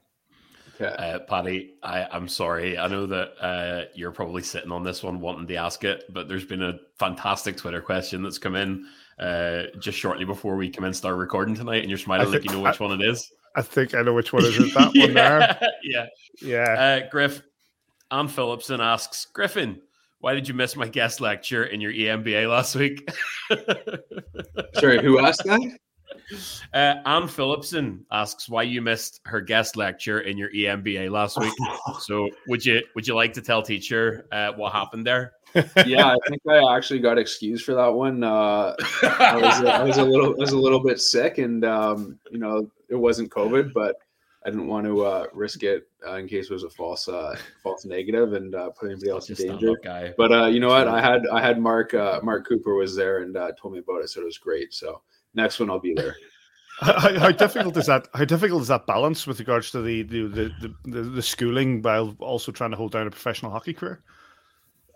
Uh, 0.80 1.20
Paddy, 1.20 1.74
I, 1.82 2.04
I'm 2.10 2.26
sorry. 2.26 2.76
I 2.76 2.88
know 2.88 3.06
that 3.06 3.32
uh, 3.40 3.84
you're 3.94 4.10
probably 4.10 4.42
sitting 4.42 4.72
on 4.72 4.82
this 4.82 5.02
one 5.02 5.20
wanting 5.20 5.46
to 5.46 5.54
ask 5.54 5.84
it, 5.84 6.04
but 6.12 6.28
there's 6.28 6.44
been 6.44 6.62
a 6.62 6.78
fantastic 6.98 7.56
Twitter 7.56 7.80
question 7.80 8.22
that's 8.22 8.38
come 8.38 8.56
in 8.56 8.86
uh, 9.18 9.64
just 9.78 9.98
shortly 9.98 10.24
before 10.24 10.56
we 10.56 10.68
commenced 10.68 11.04
our 11.04 11.14
recording 11.14 11.54
tonight, 11.54 11.82
and 11.82 11.88
you're 11.88 11.98
smiling 11.98 12.30
like 12.30 12.44
you 12.44 12.50
know 12.50 12.60
which 12.60 12.80
I, 12.80 12.84
one 12.84 13.00
it 13.00 13.06
is. 13.06 13.30
I 13.54 13.62
think 13.62 13.94
I 13.94 14.02
know 14.02 14.14
which 14.14 14.32
one 14.32 14.44
is 14.44 14.58
it. 14.58 14.74
That 14.74 14.94
yeah, 14.94 15.04
one 15.04 15.14
there. 15.14 15.60
Yeah. 15.84 16.06
Yeah. 16.42 17.02
Uh, 17.04 17.10
Griff, 17.10 17.42
Ann 18.10 18.28
Phillipson 18.28 18.80
asks 18.80 19.26
Griffin, 19.26 19.80
why 20.24 20.32
did 20.32 20.48
you 20.48 20.54
miss 20.54 20.74
my 20.74 20.88
guest 20.88 21.20
lecture 21.20 21.64
in 21.64 21.82
your 21.82 21.92
EMBA 21.92 22.48
last 22.48 22.74
week? 22.76 23.06
Sorry, 24.80 25.02
who 25.02 25.18
asked 25.18 25.42
that? 25.44 25.60
Uh, 26.72 26.94
Ann 27.04 27.28
Phillipson 27.28 28.06
asks 28.10 28.48
why 28.48 28.62
you 28.62 28.80
missed 28.80 29.20
her 29.26 29.42
guest 29.42 29.76
lecture 29.76 30.20
in 30.20 30.38
your 30.38 30.50
EMBA 30.50 31.10
last 31.10 31.38
week. 31.38 31.52
so 32.00 32.30
would 32.48 32.64
you 32.64 32.82
would 32.94 33.06
you 33.06 33.14
like 33.14 33.34
to 33.34 33.42
tell 33.42 33.60
teacher 33.60 34.26
uh, 34.32 34.52
what 34.52 34.72
happened 34.72 35.06
there? 35.06 35.32
yeah, 35.84 36.14
I 36.14 36.16
think 36.26 36.40
I 36.48 36.74
actually 36.74 37.00
got 37.00 37.18
excused 37.18 37.66
for 37.66 37.74
that 37.74 37.92
one. 37.92 38.24
Uh, 38.24 38.74
I, 39.02 39.36
was, 39.36 39.64
I 39.66 39.84
was 39.84 39.98
a 39.98 40.04
little 40.04 40.30
I 40.30 40.38
was 40.38 40.52
a 40.52 40.58
little 40.58 40.82
bit 40.82 41.02
sick, 41.02 41.36
and 41.36 41.66
um, 41.66 42.18
you 42.30 42.38
know 42.38 42.70
it 42.88 42.96
wasn't 42.96 43.28
COVID, 43.28 43.74
but 43.74 43.96
I 44.44 44.50
didn't 44.50 44.66
want 44.66 44.86
to 44.86 45.04
uh, 45.04 45.26
risk 45.32 45.62
it 45.62 45.88
uh, 46.06 46.16
in 46.16 46.28
case 46.28 46.50
it 46.50 46.52
was 46.52 46.64
a 46.64 46.70
false 46.70 47.08
uh, 47.08 47.34
false 47.62 47.86
negative 47.86 48.34
and 48.34 48.54
uh, 48.54 48.70
put 48.70 48.90
anybody 48.90 49.10
else 49.10 49.30
in 49.30 49.36
danger. 49.36 49.74
Guy. 49.82 50.12
But 50.18 50.32
uh, 50.32 50.46
you 50.46 50.60
know 50.60 50.68
what? 50.68 50.86
I 50.86 51.00
had 51.00 51.26
I 51.32 51.40
had 51.40 51.58
Mark 51.58 51.94
uh, 51.94 52.20
Mark 52.22 52.46
Cooper 52.46 52.74
was 52.74 52.94
there 52.94 53.22
and 53.22 53.36
uh, 53.36 53.52
told 53.60 53.72
me 53.72 53.80
about 53.80 54.02
it, 54.02 54.10
so 54.10 54.20
it 54.20 54.24
was 54.24 54.36
great. 54.36 54.74
So 54.74 55.00
next 55.34 55.60
one 55.60 55.70
I'll 55.70 55.80
be 55.80 55.94
there. 55.94 56.14
how, 56.80 57.18
how, 57.18 57.30
difficult 57.30 57.76
is 57.78 57.86
that? 57.86 58.08
How 58.14 58.24
difficult 58.24 58.60
is 58.62 58.68
that 58.68 58.86
balance 58.86 59.26
with 59.26 59.38
regards 59.38 59.70
to 59.70 59.80
the 59.80 60.02
the, 60.02 60.28
the 60.28 60.74
the, 60.84 61.02
the 61.02 61.22
schooling 61.22 61.80
while 61.80 62.14
also 62.18 62.52
trying 62.52 62.72
to 62.72 62.76
hold 62.76 62.92
down 62.92 63.06
a 63.06 63.10
professional 63.10 63.50
hockey 63.50 63.72
career? 63.72 64.02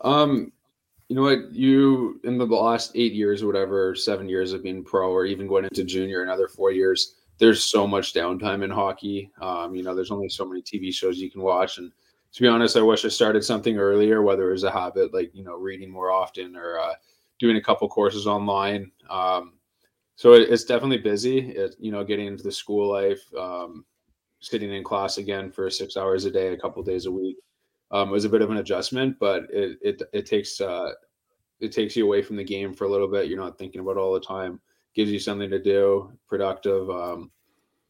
Um, 0.02 0.52
you 1.08 1.16
know 1.16 1.22
what? 1.22 1.52
You 1.52 2.20
in 2.24 2.36
the 2.36 2.44
last 2.44 2.92
eight 2.94 3.14
years 3.14 3.42
or 3.42 3.46
whatever, 3.46 3.94
seven 3.94 4.28
years 4.28 4.52
of 4.52 4.62
being 4.62 4.84
pro, 4.84 5.10
or 5.10 5.24
even 5.24 5.46
going 5.46 5.64
into 5.64 5.84
junior, 5.84 6.22
another 6.22 6.48
four 6.48 6.70
years. 6.70 7.14
There's 7.38 7.64
so 7.64 7.86
much 7.86 8.14
downtime 8.14 8.64
in 8.64 8.70
hockey. 8.70 9.30
Um, 9.40 9.74
you 9.74 9.82
know, 9.82 9.94
there's 9.94 10.10
only 10.10 10.28
so 10.28 10.44
many 10.44 10.62
TV 10.62 10.92
shows 10.92 11.18
you 11.18 11.30
can 11.30 11.42
watch, 11.42 11.78
and 11.78 11.92
to 12.32 12.42
be 12.42 12.48
honest, 12.48 12.76
I 12.76 12.82
wish 12.82 13.04
I 13.04 13.08
started 13.08 13.44
something 13.44 13.78
earlier, 13.78 14.22
whether 14.22 14.48
it 14.48 14.52
was 14.52 14.64
a 14.64 14.70
habit 14.70 15.14
like 15.14 15.30
you 15.34 15.44
know 15.44 15.56
reading 15.56 15.90
more 15.90 16.10
often 16.10 16.56
or 16.56 16.78
uh, 16.78 16.94
doing 17.38 17.56
a 17.56 17.62
couple 17.62 17.88
courses 17.88 18.26
online. 18.26 18.90
Um, 19.08 19.54
so 20.16 20.32
it, 20.32 20.50
it's 20.50 20.64
definitely 20.64 20.98
busy. 20.98 21.38
It, 21.38 21.76
you 21.78 21.92
know, 21.92 22.04
getting 22.04 22.26
into 22.26 22.42
the 22.42 22.52
school 22.52 22.90
life, 22.90 23.22
um, 23.38 23.84
sitting 24.40 24.72
in 24.72 24.82
class 24.84 25.18
again 25.18 25.50
for 25.50 25.70
six 25.70 25.96
hours 25.96 26.24
a 26.24 26.30
day, 26.30 26.52
a 26.52 26.58
couple 26.58 26.82
days 26.82 27.06
a 27.06 27.12
week, 27.12 27.36
um, 27.92 28.10
was 28.10 28.24
a 28.24 28.28
bit 28.28 28.42
of 28.42 28.50
an 28.50 28.58
adjustment. 28.58 29.16
But 29.20 29.44
it 29.52 29.78
it 29.80 30.02
it 30.12 30.26
takes 30.26 30.60
uh, 30.60 30.90
it 31.60 31.72
takes 31.72 31.96
you 31.96 32.04
away 32.04 32.22
from 32.22 32.36
the 32.36 32.44
game 32.44 32.74
for 32.74 32.84
a 32.84 32.90
little 32.90 33.08
bit. 33.08 33.28
You're 33.28 33.38
not 33.38 33.58
thinking 33.58 33.80
about 33.80 33.96
all 33.96 34.12
the 34.12 34.20
time. 34.20 34.60
Gives 34.94 35.10
you 35.10 35.18
something 35.18 35.50
to 35.50 35.62
do, 35.62 36.12
productive. 36.28 36.90
Um, 36.90 37.30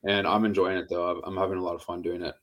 and 0.04 0.26
I'm 0.26 0.44
enjoying 0.44 0.76
it 0.76 0.88
though. 0.88 1.20
I'm 1.24 1.36
having 1.36 1.58
a 1.58 1.62
lot 1.62 1.74
of 1.74 1.82
fun 1.82 2.02
doing 2.02 2.22
it. 2.22 2.34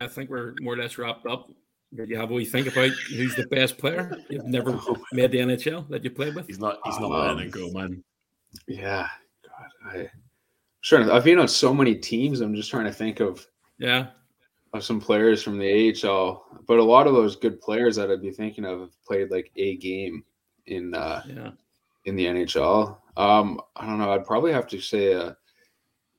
I 0.00 0.06
think 0.06 0.30
we're 0.30 0.54
more 0.60 0.74
or 0.74 0.76
less 0.76 0.98
wrapped 0.98 1.26
up. 1.26 1.50
Did 1.94 2.10
you 2.10 2.16
have 2.18 2.30
what 2.30 2.38
you 2.38 2.46
think 2.46 2.66
about 2.66 2.90
who's 2.90 3.34
the 3.36 3.46
best 3.46 3.78
player 3.78 4.18
you've 4.28 4.44
never 4.44 4.78
made 5.12 5.30
the 5.30 5.38
NHL 5.38 5.88
that 5.88 6.04
you 6.04 6.10
played 6.10 6.34
with? 6.34 6.46
He's 6.46 6.58
not. 6.58 6.78
He's 6.84 6.98
not 6.98 7.12
um, 7.12 7.36
letting 7.36 7.48
it 7.48 7.52
go, 7.52 7.70
man. 7.70 8.02
Yeah, 8.66 9.08
God, 9.44 9.90
I. 9.98 10.10
Sure, 10.80 11.10
I've 11.10 11.24
been 11.24 11.38
on 11.38 11.48
so 11.48 11.72
many 11.72 11.94
teams. 11.94 12.40
I'm 12.40 12.54
just 12.54 12.70
trying 12.70 12.84
to 12.84 12.92
think 12.92 13.20
of 13.20 13.46
yeah 13.78 14.08
of 14.72 14.84
some 14.84 15.00
players 15.00 15.42
from 15.42 15.58
the 15.58 15.94
AHL, 16.04 16.44
but 16.66 16.78
a 16.78 16.84
lot 16.84 17.06
of 17.06 17.14
those 17.14 17.36
good 17.36 17.60
players 17.60 17.96
that 17.96 18.10
I'd 18.10 18.20
be 18.20 18.30
thinking 18.30 18.64
of 18.64 18.80
have 18.80 19.04
played 19.04 19.30
like 19.30 19.50
a 19.56 19.76
game 19.76 20.24
in 20.66 20.94
uh 20.94 21.22
yeah 21.26 21.50
in 22.06 22.16
the 22.16 22.24
NHL. 22.24 22.96
Um, 23.16 23.60
I 23.76 23.86
don't 23.86 23.98
know. 23.98 24.12
I'd 24.12 24.24
probably 24.24 24.52
have 24.52 24.66
to 24.68 24.80
say 24.80 25.14
uh, 25.14 25.32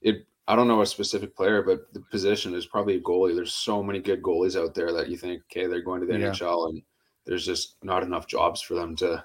it 0.01 0.27
I 0.47 0.55
don't 0.55 0.67
know 0.67 0.81
a 0.81 0.85
specific 0.85 1.35
player, 1.35 1.61
but 1.61 1.91
the 1.93 1.99
position 1.99 2.53
is 2.53 2.65
probably 2.65 2.95
a 2.95 3.01
goalie. 3.01 3.35
There's 3.35 3.53
so 3.53 3.83
many 3.83 3.99
good 3.99 4.21
goalies 4.21 4.61
out 4.61 4.73
there 4.73 4.93
that 4.93 5.09
you 5.09 5.17
think, 5.17 5.41
okay, 5.43 5.67
they're 5.67 5.81
going 5.81 5.99
to 6.01 6.07
the 6.07 6.17
yeah. 6.17 6.29
NHL, 6.29 6.69
and 6.69 6.81
there's 7.25 7.45
just 7.45 7.75
not 7.83 8.03
enough 8.03 8.27
jobs 8.27 8.61
for 8.61 8.75
them 8.75 8.95
to 8.97 9.23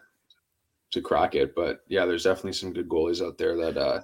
to 0.92 1.00
crack 1.00 1.34
it. 1.34 1.54
But 1.54 1.80
yeah, 1.88 2.06
there's 2.06 2.24
definitely 2.24 2.54
some 2.54 2.72
good 2.72 2.88
goalies 2.88 3.24
out 3.24 3.38
there 3.38 3.56
that. 3.56 3.76
Uh, 3.76 4.00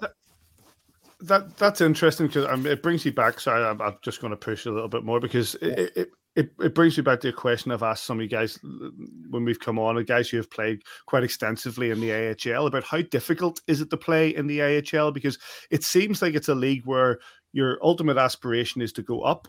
that 1.22 1.56
that's 1.56 1.80
interesting 1.80 2.28
because 2.28 2.46
um, 2.46 2.64
it 2.64 2.80
brings 2.80 3.04
you 3.04 3.12
back. 3.12 3.40
So 3.40 3.50
I'm, 3.50 3.82
I'm, 3.82 3.96
just 4.02 4.20
going 4.20 4.30
to 4.30 4.36
push 4.36 4.66
a 4.66 4.70
little 4.70 4.88
bit 4.88 5.02
more 5.02 5.18
because 5.18 5.56
it, 5.56 5.92
it, 5.96 6.10
it, 6.38 6.52
it 6.60 6.72
brings 6.72 6.96
me 6.96 7.02
back 7.02 7.18
to 7.20 7.30
a 7.30 7.32
question 7.32 7.72
I've 7.72 7.82
asked 7.82 8.04
some 8.04 8.18
of 8.18 8.22
you 8.22 8.28
guys 8.28 8.60
when 8.62 9.44
we've 9.44 9.58
come 9.58 9.76
on, 9.76 10.00
guys 10.04 10.28
who 10.28 10.36
have 10.36 10.48
played 10.48 10.82
quite 11.04 11.24
extensively 11.24 11.90
in 11.90 12.00
the 12.00 12.12
AHL 12.12 12.68
about 12.68 12.84
how 12.84 13.02
difficult 13.02 13.60
is 13.66 13.80
it 13.80 13.90
to 13.90 13.96
play 13.96 14.36
in 14.36 14.46
the 14.46 14.62
AHL 14.62 15.10
because 15.10 15.36
it 15.72 15.82
seems 15.82 16.22
like 16.22 16.34
it's 16.34 16.48
a 16.48 16.54
league 16.54 16.86
where 16.86 17.18
your 17.52 17.78
ultimate 17.82 18.18
aspiration 18.18 18.80
is 18.80 18.92
to 18.92 19.02
go 19.02 19.22
up, 19.22 19.48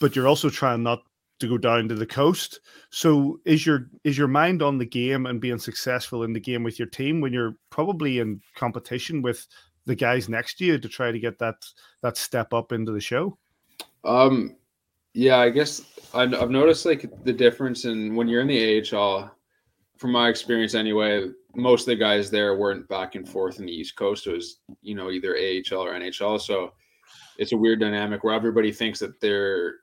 but 0.00 0.16
you're 0.16 0.26
also 0.26 0.48
trying 0.48 0.82
not 0.82 1.02
to 1.40 1.48
go 1.48 1.58
down 1.58 1.86
to 1.88 1.94
the 1.94 2.06
coast. 2.06 2.60
So 2.88 3.38
is 3.44 3.66
your 3.66 3.90
is 4.02 4.16
your 4.16 4.28
mind 4.28 4.62
on 4.62 4.78
the 4.78 4.86
game 4.86 5.26
and 5.26 5.38
being 5.38 5.58
successful 5.58 6.22
in 6.22 6.32
the 6.32 6.40
game 6.40 6.62
with 6.62 6.78
your 6.78 6.88
team 6.88 7.20
when 7.20 7.34
you're 7.34 7.56
probably 7.68 8.20
in 8.20 8.40
competition 8.54 9.20
with 9.20 9.46
the 9.84 9.94
guys 9.94 10.30
next 10.30 10.54
to 10.58 10.64
you 10.64 10.78
to 10.78 10.88
try 10.88 11.12
to 11.12 11.18
get 11.18 11.38
that 11.40 11.56
that 12.00 12.16
step 12.16 12.54
up 12.54 12.72
into 12.72 12.90
the 12.90 13.00
show? 13.02 13.36
Um 14.02 14.56
yeah, 15.14 15.38
I 15.38 15.50
guess 15.50 15.82
I've, 16.14 16.50
noticed 16.50 16.86
like 16.86 17.10
the 17.24 17.32
difference 17.32 17.84
in 17.84 18.14
when 18.14 18.28
you're 18.28 18.40
in 18.40 18.46
the 18.46 18.96
AHL, 18.96 19.30
from 19.98 20.12
my 20.12 20.28
experience 20.28 20.74
anyway, 20.74 21.28
most 21.54 21.82
of 21.82 21.86
the 21.86 21.96
guys 21.96 22.30
there 22.30 22.56
weren't 22.56 22.88
back 22.88 23.14
and 23.14 23.28
forth 23.28 23.58
in 23.58 23.66
the 23.66 23.72
East 23.72 23.96
Coast. 23.96 24.26
It 24.26 24.32
was, 24.32 24.58
you 24.80 24.94
know, 24.94 25.10
either 25.10 25.36
AHL 25.36 25.84
or 25.84 25.94
NHL. 25.94 26.40
So 26.40 26.72
it's 27.38 27.52
a 27.52 27.56
weird 27.56 27.80
dynamic 27.80 28.24
where 28.24 28.34
everybody 28.34 28.72
thinks 28.72 28.98
that 29.00 29.20
they're 29.20 29.76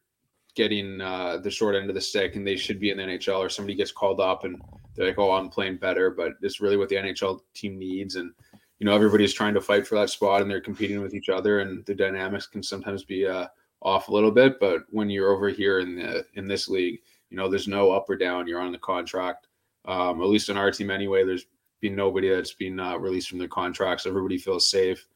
getting 0.56 1.00
uh, 1.00 1.38
the 1.38 1.52
short 1.52 1.76
end 1.76 1.90
of 1.90 1.96
the 1.96 2.02
stick 2.02 2.36
and 2.36 2.46
they 2.46 2.56
should 2.56 2.80
be 2.80 2.90
in 2.90 2.98
the 2.98 3.04
NHL 3.04 3.38
or 3.38 3.50
somebody 3.50 3.76
gets 3.76 3.92
called 3.92 4.20
up 4.20 4.44
and 4.44 4.60
they're 4.96 5.08
like, 5.08 5.20
oh, 5.20 5.32
I'm 5.32 5.50
playing 5.50 5.78
better, 5.78 6.10
but 6.10 6.34
it's 6.42 6.60
really 6.60 6.76
what 6.76 6.90
the 6.90 6.96
NHL 6.96 7.40
team 7.54 7.78
needs. 7.78 8.16
And, 8.16 8.32
you 8.80 8.86
know, 8.86 8.94
everybody's 8.94 9.34
trying 9.34 9.54
to 9.54 9.62
fight 9.62 9.88
for 9.88 9.96
that 9.96 10.10
spot 10.10 10.42
and 10.42 10.50
they're 10.50 10.60
competing 10.60 11.02
with 11.02 11.14
each 11.14 11.30
other 11.30 11.60
and 11.60 11.86
the 11.86 11.96
dynamics 11.96 12.48
can 12.48 12.64
sometimes 12.64 13.04
be 13.04 13.26
uh, 13.28 13.48
off 13.82 14.08
a 14.08 14.14
little 14.14 14.32
bit. 14.32 14.60
But 14.60 14.84
when 14.90 15.10
you're 15.10 15.32
over 15.32 15.50
here 15.50 15.80
in 15.80 15.96
the, 15.96 16.26
in 16.34 16.48
this 16.48 16.68
league, 16.68 17.00
you 17.30 17.38
know, 17.38 17.48
there's 17.48 17.68
no 17.68 17.92
up 17.92 18.10
or 18.10 18.16
down. 18.16 18.48
You're 18.48 18.62
on 18.62 18.72
the 18.72 18.80
contract. 18.80 19.48
Um, 19.86 20.22
at 20.22 20.28
least 20.28 20.50
in 20.50 20.58
our 20.58 20.72
team 20.72 20.92
anyway, 20.92 21.24
there's 21.24 21.46
been 21.80 21.96
nobody 21.96 22.30
that's 22.30 22.54
been 22.54 22.80
uh, 22.80 22.98
released 22.98 23.30
from 23.30 23.40
their 23.40 23.48
contracts. 23.48 24.06
Everybody 24.06 24.38
feels 24.38 24.68
safe. 24.68 25.08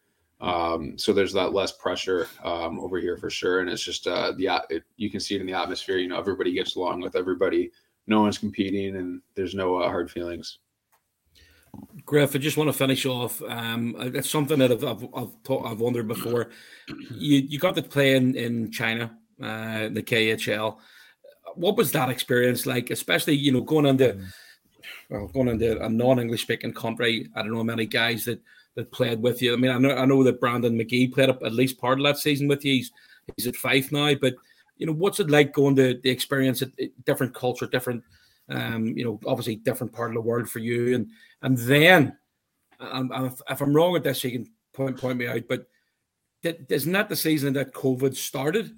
Um, 0.41 0.97
so 0.97 1.13
there's 1.13 1.33
that 1.33 1.53
less 1.53 1.71
pressure 1.71 2.27
um, 2.43 2.79
over 2.79 2.99
here 2.99 3.17
for 3.17 3.29
sure. 3.29 3.61
And 3.61 3.69
it's 3.69 3.83
just 3.83 4.07
uh, 4.07 4.33
the 4.37 4.61
it, 4.69 4.83
you 4.97 5.09
can 5.09 5.19
see 5.19 5.35
it 5.35 5.41
in 5.41 5.47
the 5.47 5.53
atmosphere. 5.53 5.97
You 5.97 6.09
know, 6.09 6.19
everybody 6.19 6.53
gets 6.53 6.75
along 6.75 7.01
with 7.01 7.15
everybody. 7.15 7.71
No 8.07 8.21
one's 8.21 8.37
competing, 8.37 8.97
and 8.97 9.21
there's 9.35 9.55
no 9.55 9.77
uh, 9.77 9.87
hard 9.87 10.11
feelings. 10.11 10.59
Griff, 12.05 12.35
I 12.35 12.39
just 12.39 12.57
want 12.57 12.69
to 12.69 12.77
finish 12.77 13.05
off. 13.05 13.41
Um, 13.41 13.95
it's 13.99 14.29
something 14.29 14.59
that 14.59 14.71
I've 14.71 14.83
I've, 14.83 15.07
I've, 15.15 15.65
I've 15.65 15.79
wondered 15.79 16.07
before. 16.07 16.49
You 17.11 17.39
you 17.39 17.59
got 17.59 17.75
to 17.75 17.83
play 17.83 18.15
in 18.15 18.35
in 18.35 18.71
China, 18.71 19.17
uh, 19.41 19.89
the 19.89 20.03
KHL. 20.03 20.77
What 21.55 21.77
was 21.77 21.91
that 21.91 22.09
experience 22.09 22.65
like? 22.65 22.89
Especially 22.91 23.35
you 23.35 23.51
know 23.51 23.61
going 23.61 23.85
into 23.85 24.17
well 25.09 25.27
going 25.27 25.47
into 25.47 25.81
a 25.83 25.89
non-English 25.89 26.41
speaking 26.41 26.73
country. 26.73 27.29
I 27.35 27.41
don't 27.41 27.53
know 27.53 27.63
many 27.63 27.85
guys 27.85 28.25
that 28.25 28.41
that 28.75 28.91
played 28.91 29.21
with 29.21 29.41
you. 29.41 29.53
I 29.53 29.55
mean, 29.55 29.71
I 29.71 29.77
know 29.77 29.95
I 29.95 30.05
know 30.05 30.23
that 30.23 30.39
Brandon 30.39 30.77
McGee 30.77 31.13
played 31.13 31.29
at 31.29 31.53
least 31.53 31.79
part 31.79 31.99
of 31.99 32.05
that 32.05 32.17
season 32.17 32.47
with 32.47 32.65
you. 32.65 32.73
He's 32.73 32.91
he's 33.35 33.47
at 33.47 33.55
Fife 33.55 33.91
now, 33.91 34.13
but 34.15 34.35
you 34.77 34.87
know, 34.87 34.93
what's 34.93 35.19
it 35.19 35.29
like 35.29 35.53
going 35.53 35.75
to 35.75 35.99
the 36.03 36.09
experience 36.09 36.61
at 36.61 36.69
different 37.05 37.33
culture, 37.33 37.67
different, 37.67 38.03
um, 38.49 38.87
you 38.97 39.03
know, 39.03 39.19
obviously 39.25 39.55
different 39.55 39.93
part 39.93 40.11
of 40.11 40.15
the 40.15 40.21
world 40.21 40.49
for 40.49 40.59
you, 40.59 40.95
and 40.95 41.07
and 41.41 41.57
then, 41.57 42.17
um, 42.79 43.11
if, 43.13 43.41
if 43.49 43.61
I'm 43.61 43.75
wrong 43.75 43.91
with 43.93 44.03
this, 44.03 44.23
you 44.23 44.31
can 44.31 44.47
point 44.73 44.97
point 44.97 45.17
me 45.17 45.27
out, 45.27 45.43
but 45.47 45.67
isn't 46.43 46.91
that 46.91 47.09
the 47.09 47.15
season 47.15 47.53
that 47.53 47.73
COVID 47.73 48.15
started, 48.15 48.75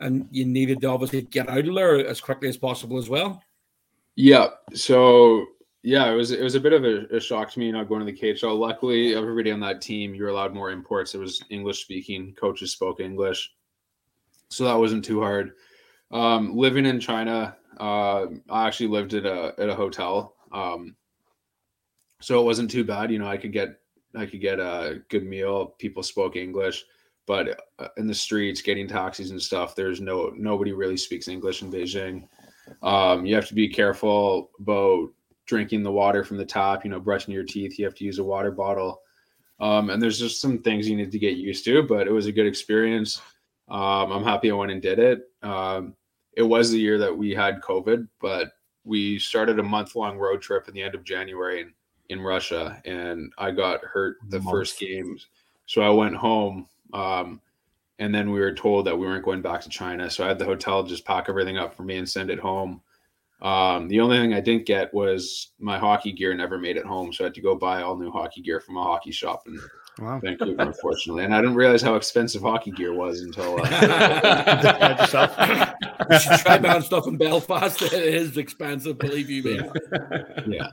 and 0.00 0.28
you 0.30 0.44
needed 0.44 0.80
to 0.80 0.88
obviously 0.88 1.22
get 1.22 1.48
out 1.48 1.66
of 1.66 1.74
there 1.74 2.06
as 2.06 2.20
quickly 2.20 2.48
as 2.48 2.56
possible 2.56 2.98
as 2.98 3.08
well. 3.08 3.42
Yeah. 4.16 4.48
So 4.74 5.46
yeah, 5.82 6.10
it 6.10 6.14
was 6.14 6.32
it 6.32 6.42
was 6.42 6.56
a 6.56 6.60
bit 6.60 6.72
of 6.72 6.84
a, 6.84 7.06
a, 7.16 7.20
shock 7.20 7.52
to 7.52 7.58
me 7.60 7.70
not 7.70 7.88
going 7.88 8.04
to 8.04 8.06
the 8.06 8.18
KHL. 8.18 8.58
Luckily, 8.58 9.14
everybody 9.14 9.52
on 9.52 9.60
that 9.60 9.80
team 9.80 10.14
you 10.14 10.24
were 10.24 10.30
allowed 10.30 10.54
more 10.54 10.70
imports. 10.70 11.14
It 11.14 11.18
was 11.18 11.42
English 11.50 11.82
speaking. 11.82 12.34
Coaches 12.34 12.72
spoke 12.72 13.00
English, 13.00 13.52
so 14.50 14.64
that 14.64 14.74
wasn't 14.74 15.04
too 15.04 15.20
hard. 15.20 15.52
Um, 16.10 16.56
living 16.56 16.84
in 16.84 16.98
China, 16.98 17.56
uh, 17.78 18.26
I 18.50 18.66
actually 18.66 18.88
lived 18.88 19.14
at 19.14 19.26
a 19.26 19.54
at 19.58 19.68
a 19.68 19.74
hotel, 19.74 20.34
um, 20.52 20.96
so 22.20 22.40
it 22.40 22.44
wasn't 22.44 22.70
too 22.70 22.84
bad. 22.84 23.10
You 23.10 23.18
know, 23.18 23.28
I 23.28 23.36
could 23.36 23.52
get 23.52 23.80
I 24.16 24.26
could 24.26 24.40
get 24.40 24.58
a 24.58 25.02
good 25.08 25.24
meal. 25.24 25.74
People 25.78 26.02
spoke 26.02 26.36
English, 26.36 26.84
but 27.26 27.60
uh, 27.78 27.88
in 27.96 28.06
the 28.06 28.14
streets, 28.14 28.62
getting 28.62 28.88
taxis 28.88 29.30
and 29.30 29.40
stuff, 29.40 29.74
there's 29.74 30.00
no 30.00 30.32
nobody 30.36 30.72
really 30.72 30.96
speaks 30.96 31.28
English 31.28 31.62
in 31.62 31.70
Beijing. 31.70 32.26
Um, 32.82 33.24
you 33.24 33.34
have 33.34 33.48
to 33.48 33.54
be 33.54 33.68
careful 33.68 34.50
about 34.58 35.08
drinking 35.46 35.82
the 35.82 35.90
water 35.90 36.22
from 36.22 36.36
the 36.36 36.44
tap, 36.44 36.84
you 36.84 36.90
know, 36.90 37.00
brushing 37.00 37.32
your 37.32 37.44
teeth, 37.44 37.78
you 37.78 37.84
have 37.84 37.94
to 37.94 38.04
use 38.04 38.18
a 38.18 38.24
water 38.24 38.50
bottle. 38.50 39.00
Um, 39.60 39.90
and 39.90 40.00
there's 40.00 40.18
just 40.18 40.40
some 40.40 40.58
things 40.58 40.88
you 40.88 40.96
need 40.96 41.10
to 41.10 41.18
get 41.18 41.36
used 41.36 41.64
to, 41.64 41.82
but 41.82 42.06
it 42.06 42.12
was 42.12 42.26
a 42.26 42.32
good 42.32 42.46
experience. 42.46 43.20
Um, 43.68 44.12
I'm 44.12 44.24
happy 44.24 44.50
I 44.50 44.54
went 44.54 44.70
and 44.70 44.82
did 44.82 44.98
it. 44.98 45.22
Um, 45.42 45.94
it 46.38 46.46
was 46.46 46.70
the 46.70 46.78
year 46.78 46.98
that 46.98 47.18
we 47.18 47.32
had 47.32 47.60
COVID, 47.60 48.06
but 48.20 48.52
we 48.84 49.18
started 49.18 49.58
a 49.58 49.62
month 49.62 49.96
long 49.96 50.16
road 50.16 50.40
trip 50.40 50.66
at 50.68 50.72
the 50.72 50.80
end 50.80 50.94
of 50.94 51.02
January 51.02 51.62
in, 51.62 51.72
in 52.10 52.20
Russia, 52.20 52.80
and 52.84 53.32
I 53.36 53.50
got 53.50 53.82
hurt 53.82 54.18
the 54.28 54.40
first 54.42 54.78
game. 54.78 55.18
So 55.66 55.82
I 55.82 55.90
went 55.90 56.14
home. 56.14 56.68
Um, 56.94 57.40
and 57.98 58.14
then 58.14 58.30
we 58.30 58.38
were 58.38 58.54
told 58.54 58.86
that 58.86 58.96
we 58.96 59.04
weren't 59.04 59.24
going 59.24 59.42
back 59.42 59.60
to 59.62 59.68
China. 59.68 60.08
So 60.08 60.24
I 60.24 60.28
had 60.28 60.38
the 60.38 60.44
hotel 60.44 60.84
just 60.84 61.04
pack 61.04 61.28
everything 61.28 61.58
up 61.58 61.74
for 61.74 61.82
me 61.82 61.96
and 61.96 62.08
send 62.08 62.30
it 62.30 62.38
home. 62.38 62.80
Um, 63.42 63.88
the 63.88 63.98
only 63.98 64.18
thing 64.18 64.32
I 64.32 64.40
didn't 64.40 64.64
get 64.64 64.94
was 64.94 65.48
my 65.58 65.76
hockey 65.76 66.12
gear 66.12 66.32
never 66.34 66.56
made 66.56 66.76
it 66.76 66.86
home, 66.86 67.12
so 67.12 67.24
I 67.24 67.26
had 67.26 67.34
to 67.34 67.40
go 67.40 67.56
buy 67.56 67.82
all 67.82 67.96
new 67.96 68.12
hockey 68.12 68.42
gear 68.42 68.60
from 68.60 68.76
a 68.76 68.82
hockey 68.82 69.10
shop 69.10 69.42
in 69.48 69.58
wow. 69.98 70.20
Vancouver, 70.20 70.62
unfortunately. 70.62 71.24
And 71.24 71.34
I 71.34 71.40
didn't 71.40 71.56
realize 71.56 71.82
how 71.82 71.94
expensive 71.94 72.42
hockey 72.42 72.70
gear 72.70 72.92
was 72.92 73.20
until 73.20 73.60
uh... 73.60 73.64
you 76.10 76.18
should 76.18 76.38
try 76.40 76.58
buying 76.58 76.82
stuff 76.82 77.06
in 77.06 77.16
Belfast. 77.16 77.82
It 77.88 77.92
is 77.92 78.36
expensive, 78.36 78.98
believe 78.98 79.30
you 79.30 79.42
me. 79.42 79.60
yeah. 80.46 80.70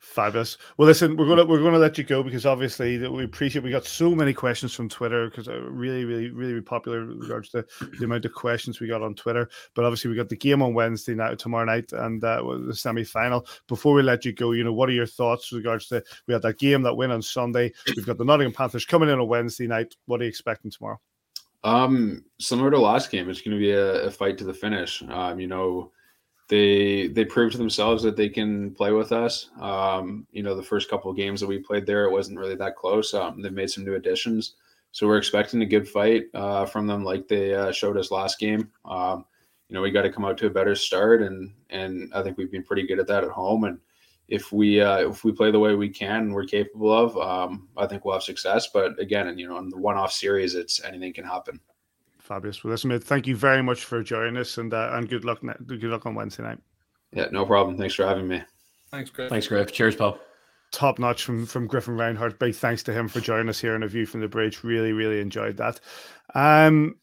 Fabulous. 0.00 0.58
Well, 0.76 0.86
listen, 0.86 1.16
we're 1.16 1.26
gonna 1.26 1.44
we're 1.44 1.62
gonna 1.62 1.76
let 1.78 1.98
you 1.98 2.04
go 2.04 2.22
because 2.22 2.46
obviously 2.46 2.98
we 3.08 3.24
appreciate 3.24 3.64
we 3.64 3.70
got 3.72 3.84
so 3.84 4.14
many 4.14 4.32
questions 4.32 4.72
from 4.72 4.88
Twitter 4.88 5.28
because 5.28 5.48
uh, 5.48 5.60
really, 5.60 6.04
really, 6.04 6.30
really 6.30 6.60
popular 6.60 7.04
regards 7.04 7.48
to 7.50 7.66
the 7.98 8.04
amount 8.04 8.24
of 8.24 8.32
questions 8.32 8.78
we 8.78 8.86
got 8.86 9.02
on 9.02 9.16
Twitter. 9.16 9.50
But 9.74 9.84
obviously, 9.84 10.10
we 10.10 10.16
got 10.16 10.28
the 10.28 10.36
game 10.36 10.62
on 10.62 10.72
Wednesday 10.72 11.16
night, 11.16 11.40
tomorrow 11.40 11.64
night, 11.64 11.92
and 11.92 12.22
uh, 12.22 12.40
the 12.64 12.76
semi 12.76 13.02
final. 13.02 13.44
Before 13.66 13.92
we 13.92 14.02
let 14.02 14.24
you 14.24 14.32
go, 14.32 14.52
you 14.52 14.62
know, 14.62 14.72
what 14.72 14.88
are 14.88 14.92
your 14.92 15.06
thoughts 15.06 15.50
with 15.50 15.58
regards 15.58 15.88
to 15.88 16.02
we 16.28 16.32
had 16.32 16.42
that 16.42 16.58
game 16.58 16.82
that 16.82 16.96
win 16.96 17.10
on 17.10 17.20
Sunday? 17.20 17.72
We've 17.96 18.06
got 18.06 18.18
the 18.18 18.24
Nottingham 18.24 18.52
Panthers 18.52 18.84
coming 18.84 19.08
in 19.08 19.18
on 19.18 19.26
Wednesday 19.26 19.66
night. 19.66 19.96
What 20.06 20.20
are 20.20 20.24
you 20.24 20.30
expecting 20.30 20.70
tomorrow? 20.70 21.00
Um, 21.64 22.24
similar 22.38 22.70
to 22.70 22.78
last 22.78 23.10
game, 23.10 23.28
it's 23.28 23.40
going 23.40 23.56
to 23.56 23.60
be 23.60 23.72
a, 23.72 24.04
a 24.04 24.10
fight 24.12 24.38
to 24.38 24.44
the 24.44 24.54
finish. 24.54 25.02
Um, 25.02 25.40
you 25.40 25.48
know 25.48 25.90
they 26.48 27.08
they 27.08 27.24
proved 27.24 27.52
to 27.52 27.58
themselves 27.58 28.02
that 28.02 28.16
they 28.16 28.28
can 28.28 28.74
play 28.74 28.92
with 28.92 29.12
us. 29.12 29.50
Um, 29.60 30.26
you 30.32 30.42
know, 30.42 30.54
the 30.54 30.62
first 30.62 30.90
couple 30.90 31.10
of 31.10 31.16
games 31.16 31.40
that 31.40 31.46
we 31.46 31.58
played 31.58 31.86
there, 31.86 32.04
it 32.04 32.12
wasn't 32.12 32.38
really 32.38 32.56
that 32.56 32.76
close. 32.76 33.14
Um, 33.14 33.42
they've 33.42 33.52
made 33.52 33.70
some 33.70 33.84
new 33.84 33.94
additions, 33.94 34.54
so 34.92 35.06
we're 35.06 35.18
expecting 35.18 35.62
a 35.62 35.66
good 35.66 35.88
fight 35.88 36.24
uh, 36.34 36.64
from 36.64 36.86
them, 36.86 37.04
like 37.04 37.28
they 37.28 37.54
uh, 37.54 37.72
showed 37.72 37.96
us 37.96 38.10
last 38.10 38.38
game. 38.38 38.70
Um, 38.84 39.24
you 39.68 39.74
know, 39.74 39.82
we 39.82 39.90
got 39.90 40.02
to 40.02 40.12
come 40.12 40.24
out 40.24 40.38
to 40.38 40.46
a 40.46 40.50
better 40.50 40.74
start, 40.74 41.22
and 41.22 41.52
and 41.70 42.10
I 42.14 42.22
think 42.22 42.38
we've 42.38 42.50
been 42.50 42.64
pretty 42.64 42.86
good 42.86 42.98
at 42.98 43.06
that 43.08 43.24
at 43.24 43.30
home. 43.30 43.64
And 43.64 43.78
if 44.28 44.50
we 44.52 44.80
uh, 44.80 45.10
if 45.10 45.24
we 45.24 45.32
play 45.32 45.50
the 45.50 45.58
way 45.58 45.74
we 45.74 45.90
can 45.90 46.22
and 46.22 46.34
we're 46.34 46.44
capable 46.44 46.92
of, 46.92 47.16
um, 47.18 47.68
I 47.76 47.86
think 47.86 48.04
we'll 48.04 48.14
have 48.14 48.22
success. 48.22 48.68
But 48.72 48.98
again, 48.98 49.28
and 49.28 49.38
you 49.38 49.48
know, 49.48 49.58
in 49.58 49.68
the 49.68 49.78
one-off 49.78 50.12
series, 50.12 50.54
it's 50.54 50.82
anything 50.82 51.12
can 51.12 51.24
happen. 51.24 51.60
Fabulous. 52.28 52.62
Well, 52.62 52.72
listen, 52.72 52.90
mate, 52.90 53.02
thank 53.02 53.26
you 53.26 53.34
very 53.34 53.62
much 53.62 53.84
for 53.86 54.02
joining 54.02 54.36
us, 54.36 54.58
and 54.58 54.72
uh, 54.74 54.90
and 54.92 55.08
good 55.08 55.24
luck. 55.24 55.40
Good 55.66 55.82
luck 55.84 56.04
on 56.04 56.14
Wednesday 56.14 56.42
night. 56.42 56.58
Yeah, 57.10 57.28
no 57.32 57.46
problem. 57.46 57.78
Thanks 57.78 57.94
for 57.94 58.06
having 58.06 58.28
me. 58.28 58.42
Thanks, 58.90 59.08
Griff. 59.08 59.30
Thanks, 59.30 59.48
Griff. 59.48 59.72
Cheers, 59.72 59.96
pal. 59.96 60.20
Top 60.70 60.98
notch 60.98 61.24
from 61.24 61.46
from 61.46 61.66
Griffin 61.66 61.96
Reinhart. 61.96 62.38
Big 62.38 62.54
thanks 62.54 62.82
to 62.82 62.92
him 62.92 63.08
for 63.08 63.20
joining 63.20 63.48
us 63.48 63.58
here 63.58 63.74
on 63.74 63.82
a 63.82 63.88
view 63.88 64.04
from 64.04 64.20
the 64.20 64.28
bridge. 64.28 64.62
Really, 64.62 64.92
really 64.92 65.20
enjoyed 65.20 65.56
that. 65.56 65.80
Um, 66.34 66.96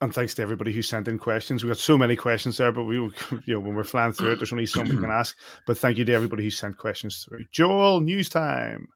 and 0.00 0.12
thanks 0.12 0.34
to 0.34 0.42
everybody 0.42 0.72
who 0.72 0.82
sent 0.82 1.06
in 1.06 1.16
questions. 1.16 1.62
We 1.62 1.68
got 1.68 1.78
so 1.78 1.96
many 1.96 2.16
questions 2.16 2.56
there, 2.56 2.72
but 2.72 2.84
we, 2.84 2.96
you 2.96 3.12
know, 3.46 3.60
when 3.60 3.76
we're 3.76 3.84
flying 3.84 4.12
through 4.12 4.32
it, 4.32 4.36
there's 4.36 4.52
only 4.52 4.66
some 4.66 4.88
we 4.88 4.96
can 4.96 5.10
ask. 5.10 5.36
But 5.66 5.78
thank 5.78 5.96
you 5.96 6.04
to 6.06 6.12
everybody 6.12 6.42
who 6.42 6.50
sent 6.50 6.76
questions 6.76 7.24
through. 7.24 7.44
Joel, 7.52 8.00
news 8.00 8.28
time. 8.28 8.88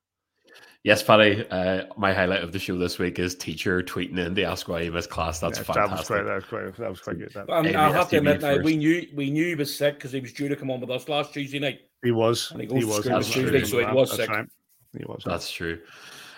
Yes, 0.84 1.02
Paddy. 1.02 1.46
Uh, 1.50 1.84
my 1.96 2.12
highlight 2.12 2.42
of 2.42 2.52
the 2.52 2.58
show 2.58 2.76
this 2.76 2.98
week 2.98 3.18
is 3.18 3.34
teacher 3.34 3.82
tweeting 3.82 4.18
in 4.18 4.34
the 4.34 4.44
Ask 4.44 4.68
Why 4.68 4.82
You 4.82 4.92
Missed 4.92 5.08
class. 5.08 5.40
That's 5.40 5.58
yeah, 5.58 5.64
fantastic. 5.64 5.88
That 5.90 5.96
was 5.96 6.06
quite, 6.06 6.22
that 6.24 6.34
was 6.34 6.44
quite, 6.44 6.76
that 6.76 6.90
was 6.90 7.00
quite 7.00 7.18
good. 7.18 7.32
That. 7.32 7.50
Um, 7.50 7.66
I'll 7.74 7.92
have 7.94 8.10
to 8.10 8.18
admit, 8.18 8.42
now, 8.42 8.58
we 8.58 8.76
knew 8.76 9.08
we 9.14 9.30
knew 9.30 9.46
he 9.46 9.54
was 9.54 9.74
sick 9.74 9.94
because 9.94 10.12
he 10.12 10.20
was 10.20 10.34
due 10.34 10.46
to 10.46 10.56
come 10.56 10.70
on 10.70 10.82
with 10.82 10.90
us 10.90 11.08
last 11.08 11.32
Tuesday 11.32 11.58
night. 11.58 11.80
He 12.02 12.10
was. 12.10 12.52
he, 12.54 12.66
he 12.66 12.84
was. 12.84 13.02
Tuesday, 13.02 13.64
so 13.64 13.78
he 13.78 13.94
was 13.94 14.10
That's 14.10 14.20
sick. 14.20 14.28
Right. 14.28 14.46
He 14.92 15.04
was. 15.06 15.22
That's 15.24 15.50
true. 15.50 15.80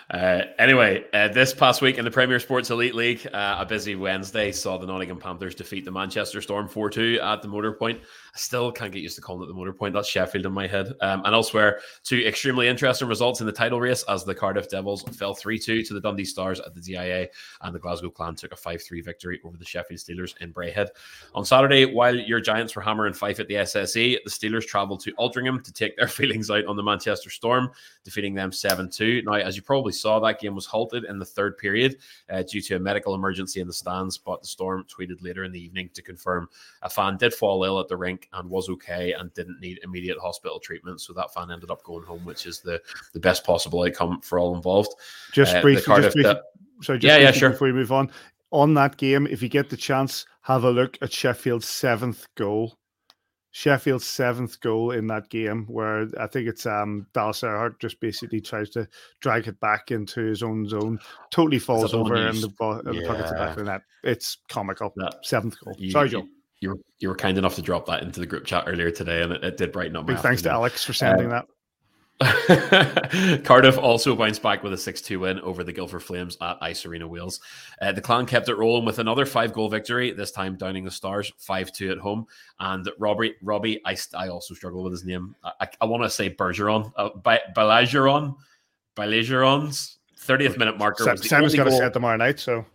Uh, 0.09 0.43
anyway, 0.57 1.03
uh, 1.11 1.27
this 1.27 1.53
past 1.53 1.81
week 1.81 1.97
in 1.97 2.05
the 2.05 2.11
Premier 2.11 2.39
Sports 2.39 2.69
Elite 2.69 2.95
League, 2.95 3.27
uh, 3.33 3.57
a 3.59 3.65
busy 3.65 3.95
Wednesday 3.97 4.53
saw 4.53 4.77
the 4.77 4.87
Nottingham 4.87 5.19
Panthers 5.19 5.53
defeat 5.53 5.83
the 5.83 5.91
Manchester 5.91 6.41
Storm 6.41 6.69
4 6.69 6.89
2 6.89 7.19
at 7.21 7.41
the 7.41 7.49
Motorpoint. 7.49 7.99
I 7.99 8.01
still 8.37 8.71
can't 8.71 8.91
get 8.91 9.01
used 9.01 9.15
to 9.15 9.21
calling 9.21 9.43
it 9.43 9.47
the 9.47 9.53
motor 9.53 9.73
point. 9.73 9.93
That's 9.93 10.07
Sheffield 10.07 10.45
in 10.45 10.53
my 10.53 10.67
head. 10.67 10.93
Um, 11.01 11.21
and 11.25 11.33
elsewhere, 11.33 11.79
two 12.03 12.25
extremely 12.25 12.67
interesting 12.67 13.07
results 13.07 13.41
in 13.41 13.45
the 13.45 13.51
title 13.51 13.79
race 13.79 14.03
as 14.03 14.23
the 14.23 14.35
Cardiff 14.35 14.69
Devils 14.69 15.03
fell 15.17 15.33
3 15.33 15.57
2 15.59 15.83
to 15.83 15.93
the 15.93 16.01
Dundee 16.01 16.25
Stars 16.25 16.59
at 16.59 16.73
the 16.73 16.81
DIA, 16.81 17.27
and 17.61 17.73
the 17.73 17.79
Glasgow 17.79 18.09
Clan 18.09 18.35
took 18.35 18.51
a 18.51 18.55
5 18.55 18.81
3 18.81 19.01
victory 19.01 19.39
over 19.43 19.57
the 19.57 19.65
Sheffield 19.65 19.99
Steelers 19.99 20.35
in 20.41 20.53
Braehead. 20.53 20.87
On 21.35 21.45
Saturday, 21.45 21.85
while 21.85 22.15
your 22.15 22.39
Giants 22.39 22.75
were 22.75 22.81
hammering 22.81 23.13
Fife 23.13 23.39
at 23.39 23.47
the 23.47 23.55
SSE, 23.55 24.17
the 24.23 24.29
Steelers 24.29 24.65
travelled 24.65 25.01
to 25.01 25.13
Altrincham 25.13 25.63
to 25.63 25.73
take 25.73 25.97
their 25.97 26.07
feelings 26.17 26.49
out 26.49 26.65
on 26.65 26.75
the 26.75 26.83
Manchester 26.83 27.29
Storm, 27.29 27.71
defeating 28.03 28.33
them 28.33 28.51
7 28.51 28.89
2. 28.89 29.23
Now, 29.25 29.33
as 29.33 29.55
you 29.55 29.61
probably 29.61 29.93
saw, 29.93 30.19
that 30.19 30.39
game 30.39 30.55
was 30.55 30.65
halted 30.65 31.05
in 31.05 31.19
the 31.19 31.25
third 31.25 31.57
period 31.57 31.97
uh, 32.29 32.43
due 32.43 32.61
to 32.61 32.75
a 32.75 32.79
medical 32.79 33.15
emergency 33.15 33.61
in 33.61 33.67
the 33.67 33.73
stands. 33.73 34.17
But 34.17 34.41
the 34.41 34.47
Storm 34.47 34.85
tweeted 34.85 35.23
later 35.23 35.43
in 35.43 35.51
the 35.51 35.63
evening 35.63 35.89
to 35.93 36.01
confirm 36.01 36.49
a 36.81 36.89
fan 36.89 37.17
did 37.17 37.33
fall 37.33 37.63
ill 37.63 37.79
at 37.79 37.87
the 37.87 37.97
rink 37.97 38.26
and 38.33 38.49
was 38.49 38.69
okay 38.69 39.13
and 39.13 39.33
didn't 39.33 39.59
need 39.59 39.79
immediate 39.83 40.17
hospital 40.19 40.59
treatment. 40.59 41.01
So 41.01 41.13
that 41.13 41.33
fan 41.33 41.51
ended 41.51 41.71
up 41.71 41.83
going 41.83 42.03
home, 42.03 42.25
which 42.25 42.45
is 42.45 42.59
the, 42.59 42.81
the 43.13 43.19
best 43.19 43.45
possible 43.45 43.83
outcome 43.83 44.21
for 44.21 44.39
all 44.39 44.55
involved. 44.55 44.93
Just 45.33 45.55
uh, 45.55 45.61
briefly, 45.61 46.01
just 46.01 46.13
briefly 46.13 46.23
that, 46.23 46.41
sorry, 46.81 46.99
just 46.99 47.09
yeah, 47.09 47.23
yeah, 47.23 47.31
sure. 47.31 47.51
Before 47.51 47.67
we 47.67 47.73
move 47.73 47.91
on, 47.91 48.11
on 48.51 48.73
that 48.75 48.97
game, 48.97 49.27
if 49.27 49.41
you 49.41 49.49
get 49.49 49.69
the 49.69 49.77
chance, 49.77 50.25
have 50.41 50.63
a 50.63 50.71
look 50.71 50.97
at 51.01 51.11
Sheffield's 51.11 51.67
seventh 51.67 52.27
goal. 52.35 52.77
Sheffield's 53.51 54.05
seventh 54.05 54.59
goal 54.59 54.91
in 54.91 55.07
that 55.07 55.29
game, 55.29 55.65
where 55.65 56.07
I 56.19 56.27
think 56.27 56.47
it's 56.47 56.67
um, 56.67 57.07
Dallas 57.13 57.41
Ehrhardt 57.41 57.79
just 57.79 57.99
basically 57.99 58.39
tries 58.39 58.69
to 58.71 58.87
drag 59.19 59.47
it 59.47 59.59
back 59.59 59.89
into 59.89 60.21
his 60.21 60.43
own 60.43 60.67
zone, 60.67 60.99
totally 61.31 61.57
falls 61.57 61.93
over, 61.93 62.15
and 62.15 62.39
the, 62.39 62.49
ball, 62.49 62.81
yeah. 62.85 62.91
the 62.91 63.07
puck 63.07 63.17
back 63.17 63.49
of 63.51 63.55
the 63.55 63.63
net. 63.63 63.81
It's 64.03 64.37
comical. 64.47 64.93
That, 64.97 65.25
seventh 65.25 65.55
goal. 65.59 65.75
You, 65.79 65.89
Sorry, 65.89 66.09
Joe. 66.09 66.27
You 66.59 66.69
were, 66.69 66.77
you 66.99 67.09
were 67.09 67.15
kind 67.15 67.37
enough 67.37 67.55
to 67.55 67.61
drop 67.61 67.85
that 67.85 68.01
into 68.03 68.19
the 68.19 68.25
group 68.25 68.45
chat 68.45 68.63
earlier 68.67 68.89
today, 68.91 69.21
and 69.21 69.31
it, 69.31 69.43
it 69.43 69.57
did 69.57 69.71
brighten 69.71 69.95
up. 69.95 70.07
Big 70.07 70.17
thanks 70.17 70.41
to 70.43 70.51
Alex 70.51 70.83
for 70.83 70.93
sending 70.93 71.27
uh, 71.27 71.41
that. 71.41 71.45
Cardiff 73.43 73.77
also 73.77 74.15
bounced 74.15 74.41
back 74.41 74.63
with 74.63 74.73
a 74.73 74.77
6 74.77 75.01
2 75.01 75.19
win 75.19 75.39
over 75.41 75.63
the 75.63 75.71
Guildford 75.71 76.01
Flames 76.01 76.35
at 76.41 76.57
Ice 76.61 76.83
Arena 76.83 77.07
Wales. 77.07 77.39
Uh, 77.79 77.91
the 77.91 78.01
Clan 78.01 78.25
kept 78.25 78.49
it 78.49 78.55
rolling 78.55 78.85
with 78.85 78.97
another 78.97 79.25
five 79.25 79.53
goal 79.53 79.69
victory, 79.69 80.11
this 80.11 80.31
time 80.31 80.55
downing 80.55 80.83
the 80.83 80.89
Stars 80.89 81.31
5 81.37 81.71
2 81.71 81.91
at 81.91 81.97
home. 81.99 82.25
And 82.59 82.89
Robbie, 82.97 83.35
Robbie 83.43 83.81
I, 83.85 83.95
I 84.15 84.29
also 84.29 84.55
struggle 84.55 84.83
with 84.83 84.93
his 84.93 85.05
name. 85.05 85.35
I, 85.43 85.67
I 85.79 85.85
want 85.85 86.03
to 86.03 86.09
say 86.09 86.33
Bergeron, 86.33 86.91
uh, 86.97 87.09
Balageron, 87.55 88.35
Balageron's 88.95 89.99
30th 90.19 90.57
minute 90.57 90.79
marker. 90.79 91.03
Sam, 91.03 91.17
Sam's 91.17 91.53
got 91.53 91.65
to 91.65 91.71
set 91.71 91.93
tomorrow 91.93 92.17
night, 92.17 92.39
so. 92.39 92.65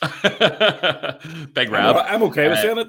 Big 1.54 1.70
Rab. 1.70 1.96
I'm, 1.96 2.22
okay 2.24 2.48
with 2.48 2.58
uh, 2.58 2.62
saying 2.62 2.78
it. 2.78 2.88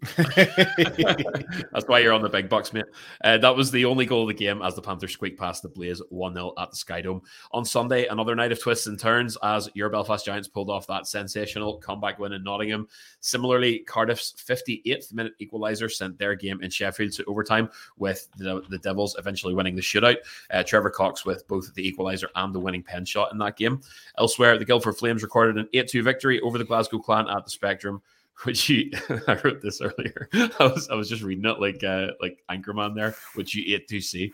That's 1.72 1.86
why 1.86 1.98
you're 1.98 2.14
on 2.14 2.22
the 2.22 2.30
big 2.30 2.48
bucks, 2.48 2.72
mate. 2.72 2.86
Uh, 3.22 3.36
that 3.38 3.54
was 3.54 3.70
the 3.70 3.84
only 3.84 4.06
goal 4.06 4.22
of 4.22 4.28
the 4.28 4.34
game 4.34 4.62
as 4.62 4.74
the 4.74 4.80
Panthers 4.80 5.12
squeaked 5.12 5.38
past 5.38 5.62
the 5.62 5.68
Blaze 5.68 6.00
1 6.08 6.34
0 6.34 6.54
at 6.58 6.70
the 6.70 6.76
Skydome. 6.76 7.20
On 7.52 7.64
Sunday, 7.64 8.06
another 8.06 8.34
night 8.34 8.52
of 8.52 8.60
twists 8.60 8.86
and 8.86 8.98
turns 8.98 9.36
as 9.42 9.68
your 9.74 9.90
Belfast 9.90 10.24
Giants 10.24 10.48
pulled 10.48 10.70
off 10.70 10.86
that 10.86 11.06
sensational 11.06 11.76
comeback 11.78 12.18
win 12.18 12.32
in 12.32 12.42
Nottingham. 12.42 12.88
Similarly, 13.20 13.80
Cardiff's 13.80 14.32
58th 14.38 15.12
minute 15.12 15.34
equaliser 15.40 15.90
sent 15.90 16.18
their 16.18 16.34
game 16.34 16.62
in 16.62 16.70
Sheffield 16.70 17.12
to 17.12 17.24
overtime, 17.24 17.68
with 17.98 18.26
the, 18.36 18.62
the 18.70 18.78
Devils 18.78 19.16
eventually 19.18 19.54
winning 19.54 19.76
the 19.76 19.82
shootout. 19.82 20.16
Uh, 20.50 20.62
Trevor 20.62 20.90
Cox 20.90 21.26
with 21.26 21.46
both 21.46 21.74
the 21.74 21.92
equaliser 21.92 22.28
and 22.36 22.54
the 22.54 22.60
winning 22.60 22.82
pen 22.82 23.04
shot 23.04 23.32
in 23.32 23.38
that 23.38 23.56
game. 23.56 23.82
Elsewhere, 24.18 24.58
the 24.58 24.64
Guildford 24.64 24.96
Flames 24.96 25.22
recorded 25.22 25.58
an 25.58 25.68
8 25.74 25.88
2 25.88 26.02
victory 26.02 26.29
over 26.38 26.58
the 26.58 26.64
Glasgow 26.64 26.98
Clan 26.98 27.28
at 27.28 27.44
the 27.44 27.50
Spectrum 27.50 28.02
which 28.44 28.68
you 28.68 28.90
I 29.28 29.38
wrote 29.44 29.60
this 29.60 29.80
earlier. 29.80 30.28
I 30.32 30.64
was 30.64 30.88
I 30.88 30.94
was 30.94 31.08
just 31.08 31.22
reading 31.22 31.44
it 31.44 31.60
like 31.60 31.82
uh, 31.84 32.08
like 32.20 32.38
Anchorman 32.50 32.94
there, 32.94 33.14
which 33.34 33.54
you 33.54 33.74
ate 33.74 33.88
to 33.88 34.00
see. 34.00 34.32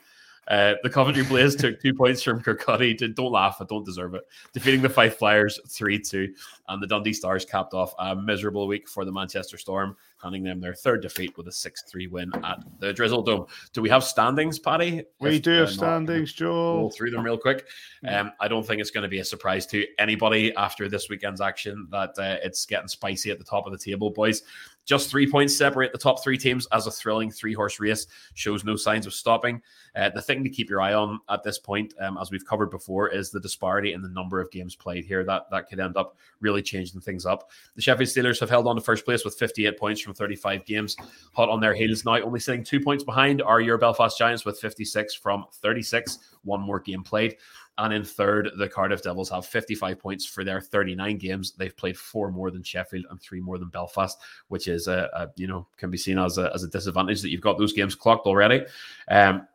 Uh, 0.49 0.74
the 0.84 0.90
Coventry 0.90 1.24
Blaze 1.24 1.57
took 1.57 1.80
two 1.80 1.92
points 1.92 2.22
from 2.22 2.40
Kirkcaldy. 2.40 3.14
Don't 3.16 3.32
laugh, 3.32 3.57
I 3.61 3.64
don't 3.64 3.84
deserve 3.84 4.14
it. 4.14 4.22
Defeating 4.53 4.80
the 4.80 4.88
Fife 4.88 5.18
Flyers 5.18 5.59
3 5.68 5.99
2. 5.99 6.32
And 6.68 6.80
the 6.80 6.86
Dundee 6.86 7.12
Stars 7.12 7.44
capped 7.44 7.74
off 7.74 7.92
a 7.99 8.14
miserable 8.14 8.68
week 8.68 8.88
for 8.88 9.05
the 9.05 9.11
Manchester 9.11 9.59
Storm, 9.59 9.97
handing 10.27 10.43
them 10.43 10.61
their 10.61 10.74
third 10.74 11.03
defeat 11.03 11.37
with 11.37 11.47
a 11.47 11.53
6 11.53 11.83
3 11.83 12.07
win 12.09 12.33
at 12.45 12.59
the 12.81 12.93
Drizzle 12.93 13.22
Dome. 13.22 13.47
Do 13.72 13.81
we 13.81 13.89
have 13.89 14.03
standings, 14.03 14.59
Paddy? 14.59 15.05
We 15.20 15.37
if, 15.37 15.43
do 15.43 15.53
have 15.53 15.70
standings, 15.70 16.33
Joe. 16.33 16.83
Go 16.83 16.91
through 16.91 17.12
them 17.12 17.24
real 17.24 17.39
quick. 17.39 17.66
Um, 18.07 18.33
I 18.41 18.49
don't 18.49 18.66
think 18.66 18.81
it's 18.81 18.91
going 18.91 19.03
to 19.03 19.09
be 19.09 19.20
a 19.20 19.24
surprise 19.24 19.66
to 19.68 19.87
anybody 19.99 20.55
after 20.57 20.89
this 20.89 21.09
weekend's 21.09 21.41
action 21.41 21.87
that 21.91 22.11
uh, 22.18 22.39
it's 22.43 22.66
getting 22.66 22.89
spicy 22.89 23.31
at 23.31 23.39
the 23.39 23.45
top 23.45 23.66
of 23.66 23.72
the 23.72 23.79
table, 23.79 24.11
boys. 24.11 24.43
Just 24.87 25.11
three 25.11 25.29
points 25.29 25.57
separate 25.57 25.91
the 25.91 25.99
top 25.99 26.22
three 26.22 26.39
teams 26.39 26.66
as 26.70 26.87
a 26.87 26.93
thrilling 26.93 27.29
three 27.29 27.53
horse 27.53 27.81
race 27.81 28.07
shows 28.35 28.62
no 28.62 28.77
signs 28.77 29.05
of 29.05 29.12
stopping. 29.12 29.61
Uh, 29.97 30.11
the 30.11 30.22
thing 30.22 30.45
to 30.45 30.51
keep 30.51 30.70
your 30.70 30.81
eye 30.81 30.95
on 30.95 31.18
at 31.29 31.43
this 31.43 31.59
point, 31.59 31.93
um, 32.01 32.16
as 32.18 32.31
we've 32.31 32.47
covered 32.47 32.70
before, 32.70 33.09
is 33.09 33.33
the 33.33 33.41
disparity 33.41 33.95
in 33.95 34.01
the 34.01 34.09
number 34.09 34.41
of 34.41 34.49
games 34.53 34.77
played 34.77 35.05
here. 35.05 35.24
That 35.24 35.51
that 35.51 35.68
could 35.68 35.81
end 35.81 35.97
up 35.97 36.16
really 36.41 36.62
changing 36.62 37.01
things 37.01 37.27
up. 37.27 37.51
The 37.74 37.83
Sheffield 37.83 38.09
Steelers 38.09 38.39
have 38.39 38.49
held 38.49 38.68
on 38.68 38.77
to 38.77 38.81
first 38.81 39.05
place 39.05 39.24
with 39.24 39.35
58 39.35 39.77
points 39.77 40.01
from 40.01 40.14
35 40.17 40.64
games, 40.64 40.97
hot 41.33 41.49
on 41.49 41.61
their 41.61 41.75
heels 41.75 42.05
now. 42.05 42.21
Only 42.21 42.41
sitting 42.41 42.64
two 42.64 42.81
points 42.81 43.05
behind 43.05 43.43
are 43.43 43.61
your 43.61 43.79
Belfast 43.79 44.19
Giants 44.19 44.45
with 44.45 44.59
56 44.59 45.14
from 45.14 45.45
36, 45.53 46.19
one 46.43 46.61
more 46.61 46.81
game 46.81 47.03
played. 47.03 47.37
And 47.79 47.93
in 47.93 48.05
third, 48.05 48.51
the 48.57 48.69
Cardiff 48.69 49.03
Devils 49.03 49.29
have 49.31 49.45
55 49.45 49.99
points 49.99 50.25
for 50.25 50.45
their 50.45 50.62
39 50.62 51.19
games. 51.19 51.53
They've 51.53 51.77
played 51.77 51.99
four 51.99 52.31
more 52.31 52.51
than 52.51 52.62
Sheffield 52.62 53.05
and 53.11 53.21
three 53.21 53.41
more 53.41 53.59
than 53.59 53.69
Belfast, 53.69 54.19
which 54.49 54.67
is 54.67 54.89
a, 54.89 55.11
a 55.12 55.29
you 55.37 55.47
know 55.47 55.67
can 55.77 55.91
be 55.91 55.99
seen 55.99 56.19
as 56.19 56.39
a, 56.39 56.51
as 56.55 56.64
a 56.64 56.69
disadvantage 56.69 57.21
that 57.21 57.29
you've 57.29 57.43
got 57.43 57.59
those 57.59 57.75
games 57.75 57.95
clocked 57.95 58.27
already. 58.27 58.64
Um, 59.09 59.47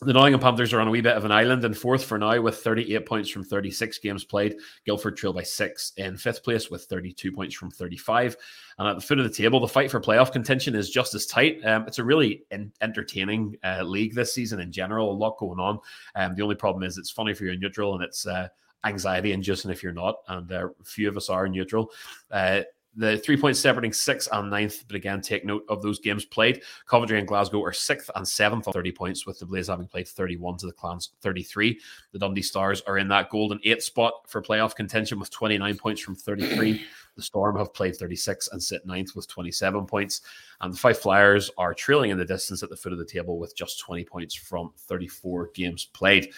the 0.00 0.12
Nottingham 0.12 0.40
Panthers 0.40 0.72
are 0.72 0.80
on 0.80 0.88
a 0.88 0.90
wee 0.90 1.00
bit 1.00 1.16
of 1.16 1.24
an 1.24 1.32
island 1.32 1.64
in 1.64 1.72
fourth 1.72 2.04
for 2.04 2.18
now 2.18 2.40
with 2.40 2.58
38 2.58 3.06
points 3.06 3.30
from 3.30 3.42
36 3.42 3.98
games 3.98 4.24
played. 4.24 4.56
Guildford 4.84 5.16
trail 5.16 5.32
by 5.32 5.42
six 5.42 5.92
in 5.96 6.16
fifth 6.16 6.44
place 6.44 6.70
with 6.70 6.84
32 6.84 7.32
points 7.32 7.54
from 7.54 7.70
35. 7.70 8.36
And 8.78 8.88
at 8.88 8.94
the 8.96 9.00
foot 9.00 9.18
of 9.18 9.24
the 9.24 9.30
table, 9.30 9.58
the 9.58 9.68
fight 9.68 9.90
for 9.90 10.00
playoff 10.00 10.32
contention 10.32 10.74
is 10.74 10.90
just 10.90 11.14
as 11.14 11.24
tight. 11.24 11.64
Um, 11.64 11.86
it's 11.86 11.98
a 11.98 12.04
really 12.04 12.44
in- 12.50 12.72
entertaining 12.82 13.56
uh, 13.64 13.82
league 13.84 14.14
this 14.14 14.34
season 14.34 14.60
in 14.60 14.70
general, 14.70 15.10
a 15.10 15.14
lot 15.14 15.38
going 15.38 15.58
on. 15.58 15.78
Um, 16.14 16.34
the 16.34 16.42
only 16.42 16.56
problem 16.56 16.82
is 16.82 16.98
it's 16.98 17.10
funny 17.10 17.32
if 17.32 17.40
you're 17.40 17.56
neutral 17.56 17.94
and 17.94 18.04
it's 18.04 18.26
uh, 18.26 18.48
anxiety 18.84 19.32
inducing 19.32 19.70
if 19.70 19.82
you're 19.82 19.92
not. 19.92 20.16
And 20.28 20.52
uh, 20.52 20.68
few 20.84 21.08
of 21.08 21.16
us 21.16 21.30
are 21.30 21.48
neutral. 21.48 21.90
Uh, 22.30 22.62
the 22.96 23.18
three 23.18 23.36
points 23.36 23.60
separating 23.60 23.92
sixth 23.92 24.28
and 24.32 24.50
ninth, 24.50 24.84
but 24.88 24.96
again, 24.96 25.20
take 25.20 25.44
note 25.44 25.64
of 25.68 25.82
those 25.82 26.00
games 26.00 26.24
played. 26.24 26.62
Coventry 26.86 27.18
and 27.18 27.28
Glasgow 27.28 27.62
are 27.62 27.72
sixth 27.72 28.10
and 28.16 28.26
seventh 28.26 28.66
on 28.66 28.72
30 28.72 28.92
points, 28.92 29.26
with 29.26 29.38
the 29.38 29.46
Blaze 29.46 29.68
having 29.68 29.86
played 29.86 30.08
31 30.08 30.56
to 30.58 30.66
the 30.66 30.72
Clans 30.72 31.10
33. 31.20 31.78
The 32.12 32.18
Dundee 32.18 32.42
Stars 32.42 32.82
are 32.86 32.98
in 32.98 33.08
that 33.08 33.30
golden 33.30 33.60
eighth 33.64 33.82
spot 33.82 34.12
for 34.26 34.40
playoff 34.40 34.74
contention 34.74 35.20
with 35.20 35.30
29 35.30 35.76
points 35.76 36.00
from 36.00 36.14
33. 36.14 36.82
The 37.16 37.22
Storm 37.22 37.56
have 37.58 37.74
played 37.74 37.96
36 37.96 38.48
and 38.52 38.62
sit 38.62 38.86
ninth 38.86 39.16
with 39.16 39.28
27 39.28 39.86
points. 39.86 40.20
And 40.60 40.72
the 40.72 40.78
Fife 40.78 40.98
Flyers 40.98 41.50
are 41.58 41.74
trailing 41.74 42.10
in 42.10 42.18
the 42.18 42.24
distance 42.24 42.62
at 42.62 42.70
the 42.70 42.76
foot 42.76 42.92
of 42.92 42.98
the 42.98 43.04
table 43.04 43.38
with 43.38 43.56
just 43.56 43.80
20 43.80 44.04
points 44.04 44.34
from 44.34 44.72
34 44.76 45.50
games 45.54 45.86
played. 45.92 46.32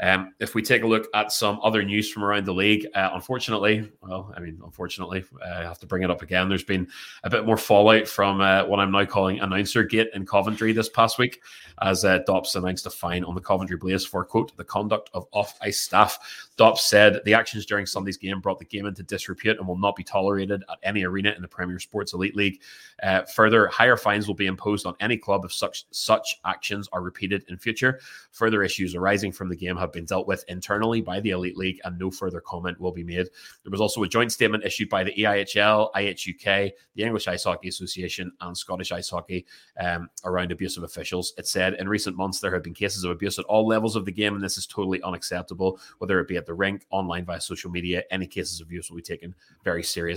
Um, 0.00 0.34
if 0.40 0.54
we 0.54 0.62
take 0.62 0.82
a 0.82 0.86
look 0.86 1.08
at 1.14 1.32
some 1.32 1.60
other 1.62 1.82
news 1.82 2.10
from 2.10 2.24
around 2.24 2.46
the 2.46 2.54
league, 2.54 2.86
uh, 2.94 3.10
unfortunately, 3.14 3.90
well, 4.00 4.32
I 4.36 4.40
mean, 4.40 4.60
unfortunately, 4.64 5.24
uh, 5.40 5.60
I 5.60 5.62
have 5.62 5.78
to 5.80 5.86
bring 5.86 6.02
it 6.02 6.10
up 6.10 6.22
again. 6.22 6.48
There's 6.48 6.64
been 6.64 6.88
a 7.22 7.30
bit 7.30 7.46
more 7.46 7.56
fallout 7.56 8.08
from 8.08 8.40
uh, 8.40 8.64
what 8.64 8.80
I'm 8.80 8.90
now 8.90 9.04
calling 9.04 9.40
announcer 9.40 9.84
gate 9.84 10.10
in 10.14 10.26
Coventry 10.26 10.72
this 10.72 10.88
past 10.88 11.18
week, 11.18 11.42
as 11.80 12.04
uh, 12.04 12.18
Dops 12.26 12.56
announced 12.56 12.86
a 12.86 12.90
fine 12.90 13.24
on 13.24 13.34
the 13.34 13.40
Coventry 13.40 13.76
Blaze 13.76 14.04
for 14.04 14.24
quote 14.24 14.56
the 14.56 14.64
conduct 14.64 15.10
of 15.14 15.26
off 15.32 15.56
ice 15.62 15.80
staff. 15.80 16.18
Dops 16.56 16.82
said 16.82 17.20
the 17.24 17.34
actions 17.34 17.66
during 17.66 17.86
Sunday's 17.86 18.16
game 18.16 18.40
brought 18.40 18.58
the 18.58 18.64
game 18.64 18.86
into 18.86 19.02
disrepute 19.02 19.58
and 19.58 19.66
will 19.66 19.78
not 19.78 19.96
be 19.96 20.04
tolerated 20.04 20.23
at 20.32 20.78
any 20.82 21.04
arena 21.04 21.32
in 21.36 21.42
the 21.42 21.48
Premier 21.48 21.78
Sports 21.78 22.12
Elite 22.12 22.36
League. 22.36 22.60
Uh, 23.02 23.22
further, 23.22 23.66
higher 23.68 23.96
fines 23.96 24.26
will 24.26 24.34
be 24.34 24.46
imposed 24.46 24.86
on 24.86 24.94
any 25.00 25.16
club 25.16 25.44
if 25.44 25.52
such 25.52 25.84
such 25.90 26.36
actions 26.44 26.88
are 26.92 27.02
repeated 27.02 27.44
in 27.48 27.56
future. 27.56 28.00
Further 28.32 28.62
issues 28.62 28.94
arising 28.94 29.32
from 29.32 29.48
the 29.48 29.56
game 29.56 29.76
have 29.76 29.92
been 29.92 30.04
dealt 30.04 30.26
with 30.26 30.44
internally 30.48 31.00
by 31.00 31.20
the 31.20 31.30
Elite 31.30 31.56
League, 31.56 31.80
and 31.84 31.98
no 31.98 32.10
further 32.10 32.40
comment 32.40 32.80
will 32.80 32.92
be 32.92 33.04
made. 33.04 33.28
There 33.62 33.70
was 33.70 33.80
also 33.80 34.02
a 34.02 34.08
joint 34.08 34.32
statement 34.32 34.64
issued 34.64 34.88
by 34.88 35.04
the 35.04 35.12
EIHL, 35.12 35.92
IHUK, 35.92 36.72
the 36.94 37.02
English 37.02 37.28
Ice 37.28 37.44
Hockey 37.44 37.68
Association, 37.68 38.32
and 38.40 38.56
Scottish 38.56 38.92
Ice 38.92 39.10
Hockey 39.10 39.46
um, 39.80 40.08
around 40.24 40.52
abusive 40.52 40.82
officials. 40.84 41.34
It 41.36 41.46
said 41.46 41.74
in 41.74 41.88
recent 41.88 42.16
months 42.16 42.40
there 42.40 42.52
have 42.52 42.62
been 42.62 42.74
cases 42.74 43.04
of 43.04 43.10
abuse 43.10 43.38
at 43.38 43.44
all 43.46 43.66
levels 43.66 43.96
of 43.96 44.04
the 44.04 44.12
game, 44.12 44.34
and 44.34 44.42
this 44.42 44.58
is 44.58 44.66
totally 44.66 45.02
unacceptable, 45.02 45.78
whether 45.98 46.20
it 46.20 46.28
be 46.28 46.36
at 46.36 46.46
the 46.46 46.54
rink, 46.54 46.86
online 46.90 47.24
via 47.24 47.40
social 47.40 47.70
media. 47.70 48.02
Any 48.10 48.26
cases 48.26 48.60
of 48.60 48.66
abuse 48.66 48.90
will 48.90 48.96
be 48.96 49.02
taken 49.02 49.34
very 49.62 49.82
seriously. 49.82 50.13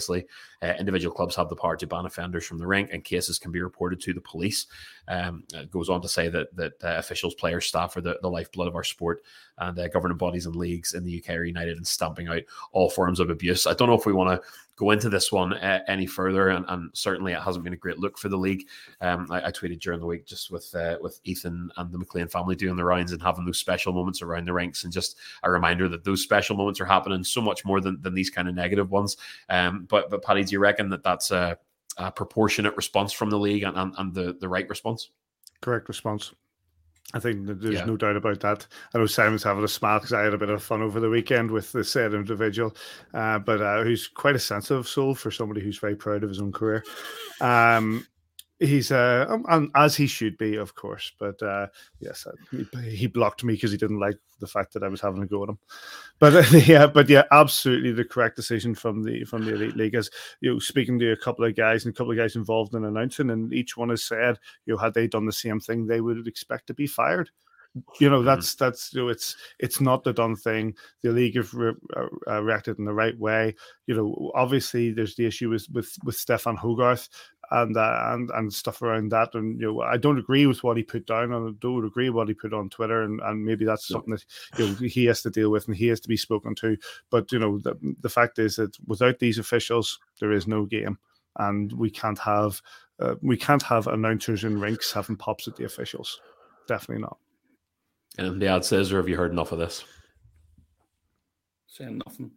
Uh, 0.61 0.73
individual 0.79 1.13
clubs 1.13 1.35
have 1.35 1.49
the 1.49 1.55
power 1.55 1.75
to 1.77 1.87
ban 1.87 2.05
offenders 2.05 2.45
from 2.45 2.57
the 2.57 2.67
rink, 2.67 2.89
and 2.91 3.03
cases 3.03 3.39
can 3.39 3.51
be 3.51 3.61
reported 3.61 3.99
to 4.01 4.13
the 4.13 4.21
police. 4.21 4.67
Um, 5.07 5.43
it 5.53 5.71
goes 5.71 5.89
on 5.89 6.01
to 6.01 6.07
say 6.07 6.29
that 6.29 6.55
that 6.55 6.73
uh, 6.83 6.97
officials, 6.97 7.35
players, 7.35 7.65
staff 7.65 7.95
are 7.97 8.01
the, 8.01 8.17
the 8.21 8.29
lifeblood 8.29 8.67
of 8.67 8.75
our 8.75 8.83
sport, 8.83 9.23
and 9.57 9.77
uh, 9.77 9.87
governing 9.87 10.17
bodies 10.17 10.45
and 10.45 10.55
leagues 10.55 10.93
in 10.93 11.03
the 11.03 11.23
UK 11.23 11.35
are 11.35 11.43
united 11.43 11.77
in 11.77 11.85
stamping 11.85 12.27
out 12.27 12.43
all 12.71 12.89
forms 12.89 13.19
of 13.19 13.29
abuse. 13.29 13.67
I 13.67 13.73
don't 13.73 13.87
know 13.87 13.97
if 13.97 14.05
we 14.05 14.13
want 14.13 14.41
to 14.41 14.47
go 14.77 14.91
into 14.91 15.09
this 15.09 15.31
one 15.31 15.53
uh, 15.53 15.79
any 15.87 16.05
further, 16.05 16.49
and, 16.49 16.63
and, 16.69 16.91
certainly 16.93 17.33
it 17.33 17.41
hasn't 17.41 17.63
been 17.63 17.73
a 17.73 17.77
great 17.77 17.97
look 17.97 18.17
for 18.17 18.29
the 18.29 18.37
league. 18.37 18.67
Um, 19.01 19.27
I, 19.29 19.47
I, 19.47 19.51
tweeted 19.51 19.81
during 19.81 19.99
the 19.99 20.05
week 20.05 20.25
just 20.25 20.51
with 20.51 20.73
uh, 20.73 20.97
with 21.01 21.19
Ethan 21.25 21.71
and 21.75 21.91
the 21.91 21.97
McLean 21.97 22.27
family 22.27 22.55
doing 22.55 22.75
the 22.75 22.85
rounds 22.85 23.11
and 23.11 23.21
having 23.21 23.43
those 23.43 23.59
special 23.59 23.91
moments 23.91 24.21
around 24.21 24.45
the 24.45 24.53
ranks, 24.53 24.83
and 24.83 24.93
just 24.93 25.17
a 25.43 25.51
reminder 25.51 25.89
that 25.89 26.05
those 26.05 26.21
special 26.21 26.55
moments 26.55 26.79
are 26.79 26.85
happening 26.85 27.23
so 27.23 27.41
much 27.41 27.65
more 27.65 27.81
than, 27.81 27.99
than 28.01 28.13
these 28.13 28.29
kind 28.29 28.47
of 28.47 28.55
negative 28.55 28.91
ones. 28.91 29.17
Um, 29.49 29.85
but 29.89 30.09
but 30.09 30.23
Paddy, 30.23 30.43
do 30.43 30.51
you 30.51 30.59
reckon 30.59 30.89
that 30.89 31.03
that's 31.03 31.31
a, 31.31 31.57
a 31.97 32.11
proportionate 32.11 32.77
response 32.77 33.11
from 33.11 33.31
the 33.31 33.39
league 33.39 33.63
and, 33.63 33.75
and, 33.75 33.93
and 33.97 34.13
the 34.13 34.37
the 34.39 34.47
right 34.47 34.69
response? 34.69 35.09
Correct 35.59 35.87
response. 35.89 36.33
I 37.13 37.19
think 37.19 37.45
there's 37.45 37.75
yeah. 37.75 37.85
no 37.85 37.95
doubt 37.95 38.17
about 38.17 38.41
that. 38.41 38.67
I 38.93 38.97
know 38.97 39.05
Simon's 39.05 39.43
having 39.43 39.63
a 39.63 39.69
smile 39.69 39.99
because 39.99 40.11
I 40.11 40.23
had 40.23 40.33
a 40.33 40.37
bit 40.37 40.49
of 40.49 40.61
fun 40.61 40.81
over 40.81 40.99
the 40.99 41.09
weekend 41.09 41.51
with 41.51 41.71
the 41.71 41.83
said 41.83 42.13
individual, 42.13 42.75
uh, 43.13 43.39
but 43.39 43.61
uh, 43.61 43.83
who's 43.83 44.07
quite 44.07 44.35
a 44.35 44.39
sensitive 44.39 44.87
soul 44.87 45.15
for 45.15 45.31
somebody 45.31 45.61
who's 45.61 45.79
very 45.79 45.95
proud 45.95 46.23
of 46.23 46.29
his 46.29 46.41
own 46.41 46.51
career. 46.51 46.83
Um, 47.39 48.05
He's 48.59 48.91
uh, 48.91 49.27
um, 49.29 49.45
and 49.49 49.69
as 49.75 49.95
he 49.95 50.07
should 50.07 50.35
be, 50.37 50.55
of 50.55 50.73
course. 50.73 51.11
But 51.19 51.41
uh, 51.43 51.67
yes, 51.99 52.25
uh, 52.25 52.79
he, 52.81 53.05
blocked 53.05 53.43
me 53.43 53.53
because 53.53 53.71
he 53.71 53.77
didn't 53.77 53.99
like 53.99 54.17
the 54.39 54.47
fact 54.47 54.73
that 54.73 54.83
I 54.83 54.87
was 54.87 54.99
having 54.99 55.21
a 55.21 55.27
go 55.27 55.43
at 55.43 55.49
him. 55.49 55.59
But 56.17 56.35
uh, 56.35 56.57
yeah, 56.65 56.87
but 56.87 57.07
yeah, 57.07 57.23
absolutely 57.31 57.91
the 57.91 58.03
correct 58.03 58.35
decision 58.35 58.73
from 58.73 59.03
the 59.03 59.23
from 59.25 59.45
the 59.45 59.53
elite 59.53 59.77
league. 59.77 59.93
As 59.93 60.09
you 60.41 60.51
know, 60.51 60.59
speaking 60.59 60.97
to 60.99 61.11
a 61.11 61.17
couple 61.17 61.45
of 61.45 61.55
guys 61.55 61.85
and 61.85 61.93
a 61.93 61.95
couple 61.95 62.11
of 62.11 62.17
guys 62.17 62.35
involved 62.35 62.73
in 62.73 62.83
announcing, 62.83 63.29
and 63.29 63.53
each 63.53 63.77
one 63.77 63.89
has 63.89 64.03
said, 64.03 64.39
you 64.65 64.73
know, 64.73 64.79
had 64.79 64.95
they 64.95 65.07
done 65.07 65.27
the 65.27 65.31
same 65.31 65.59
thing, 65.59 65.85
they 65.85 66.01
would 66.01 66.27
expect 66.27 66.65
to 66.67 66.73
be 66.73 66.87
fired 66.87 67.29
you 67.99 68.09
know 68.09 68.23
that's 68.23 68.55
mm-hmm. 68.55 68.65
that's 68.65 68.93
you 68.93 69.01
know, 69.01 69.09
it's 69.09 69.35
it's 69.59 69.81
not 69.81 70.03
the 70.03 70.13
done 70.13 70.35
thing 70.35 70.75
the 71.03 71.11
league 71.11 71.35
have 71.35 71.53
re- 71.53 71.73
uh, 72.27 72.41
reacted 72.41 72.79
in 72.79 72.85
the 72.85 72.93
right 72.93 73.17
way 73.19 73.53
you 73.85 73.95
know 73.95 74.31
obviously 74.35 74.91
there's 74.91 75.15
the 75.15 75.25
issue 75.25 75.49
with 75.49 75.67
with, 75.71 75.95
with 76.03 76.15
stefan 76.15 76.55
hogarth 76.55 77.09
and 77.51 77.75
uh, 77.77 78.01
and 78.11 78.29
and 78.31 78.53
stuff 78.53 78.81
around 78.81 79.11
that. 79.11 79.33
And 79.35 79.59
you 79.59 79.67
know 79.67 79.81
i 79.81 79.97
don't 79.97 80.19
agree 80.19 80.45
with 80.45 80.63
what 80.63 80.77
he 80.77 80.83
put 80.83 81.05
down. 81.05 81.33
And 81.33 81.49
i 81.49 81.51
don't 81.59 81.85
agree 81.85 82.09
with 82.09 82.15
what 82.15 82.27
he 82.27 82.33
put 82.33 82.53
on 82.53 82.69
twitter 82.69 83.03
and, 83.03 83.19
and 83.21 83.43
maybe 83.43 83.65
that's 83.65 83.87
something 83.87 84.11
that 84.11 84.25
you 84.57 84.67
know 84.67 84.73
he 84.75 85.05
has 85.05 85.21
to 85.23 85.29
deal 85.29 85.49
with 85.49 85.67
and 85.67 85.75
he 85.75 85.87
has 85.87 85.99
to 86.01 86.09
be 86.09 86.17
spoken 86.17 86.55
to. 86.55 86.77
But 87.09 87.31
you 87.31 87.39
know 87.39 87.59
the, 87.59 87.75
the 88.01 88.09
fact 88.09 88.39
is 88.39 88.55
that 88.57 88.77
without 88.87 89.19
these 89.19 89.37
officials 89.39 89.99
there 90.19 90.31
is 90.31 90.47
no 90.47 90.65
game. 90.65 90.97
And 91.39 91.71
we 91.73 91.91
can't 91.91 92.17
have 92.19 92.61
uh, 92.99 93.15
we 93.21 93.37
can't 93.37 93.63
have 93.63 93.87
announcers 93.87 94.43
in 94.43 94.59
rinks 94.59 94.91
having 94.91 95.17
pops 95.17 95.47
at 95.47 95.55
the 95.55 95.65
officials. 95.65 96.19
Definitely 96.67 97.03
not. 97.03 97.17
And 98.17 98.41
the 98.41 98.47
ad 98.47 98.65
says, 98.65 98.91
or 98.91 98.97
have 98.97 99.07
you 99.07 99.15
heard 99.15 99.31
enough 99.31 99.51
of 99.51 99.59
this? 99.59 99.83
Saying 101.67 102.01
nothing. 102.05 102.31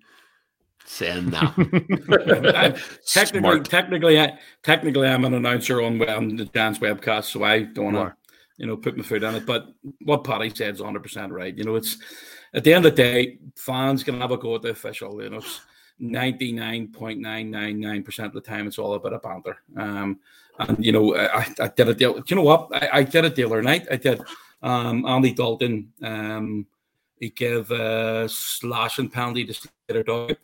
Saying 0.87 1.31
now. 1.31 1.55
technically, 3.07 3.61
technically, 3.61 4.20
I, 4.20 4.39
technically, 4.62 5.09
I'm 5.09 5.24
an 5.24 5.35
announcer 5.35 5.83
on, 5.83 6.01
on 6.09 6.37
the 6.37 6.45
dance 6.47 6.78
webcast, 6.78 7.24
so 7.24 7.43
I 7.45 7.62
don't 7.62 7.93
want 7.93 7.97
to, 7.97 8.14
you 8.57 8.66
know, 8.66 8.76
put 8.76 8.97
my 8.97 9.03
foot 9.03 9.24
on 9.24 9.35
it. 9.37 9.47
But 9.47 9.66
what 10.05 10.24
Paddy 10.24 10.51
said 10.51 10.74
is 10.74 10.81
100 10.81 11.03
percent 11.03 11.33
right. 11.33 11.57
You 11.57 11.64
know, 11.64 11.76
it's 11.76 11.97
at 12.55 12.64
the 12.64 12.74
end 12.74 12.87
of 12.87 12.97
the 12.97 13.03
day, 13.03 13.39
fans 13.57 14.03
can 14.03 14.20
have 14.20 14.33
a 14.33 14.37
go 14.37 14.57
at 14.57 14.62
the 14.62 14.70
official. 14.70 15.22
You 15.22 15.31
know, 15.31 15.43
99.999% 16.03 18.24
of 18.24 18.33
the 18.33 18.41
time, 18.41 18.66
it's 18.66 18.78
all 18.78 18.95
about 18.95 19.12
a 19.12 19.18
banter. 19.18 19.59
Um, 19.76 20.18
and 20.59 20.85
you 20.85 20.91
know, 20.93 21.16
I, 21.16 21.47
I 21.61 21.68
did 21.68 21.89
it. 21.89 22.01
You 22.01 22.37
know 22.37 22.43
what? 22.43 22.68
I, 22.72 22.89
I 22.93 23.05
did 23.05 23.24
it 23.24 23.37
the 23.37 23.45
other 23.45 23.62
night. 23.62 23.87
I 23.91 23.97
did 23.97 24.20
um, 24.62 25.07
Andy 25.07 25.33
Dalton, 25.33 25.93
um, 26.03 26.66
he 27.18 27.31
gave 27.31 27.70
a 27.70 28.28
slashing 28.28 29.11
penalty 29.11 29.47
to 29.47 29.55
Slater 29.55 30.03
Doggo. 30.03 30.35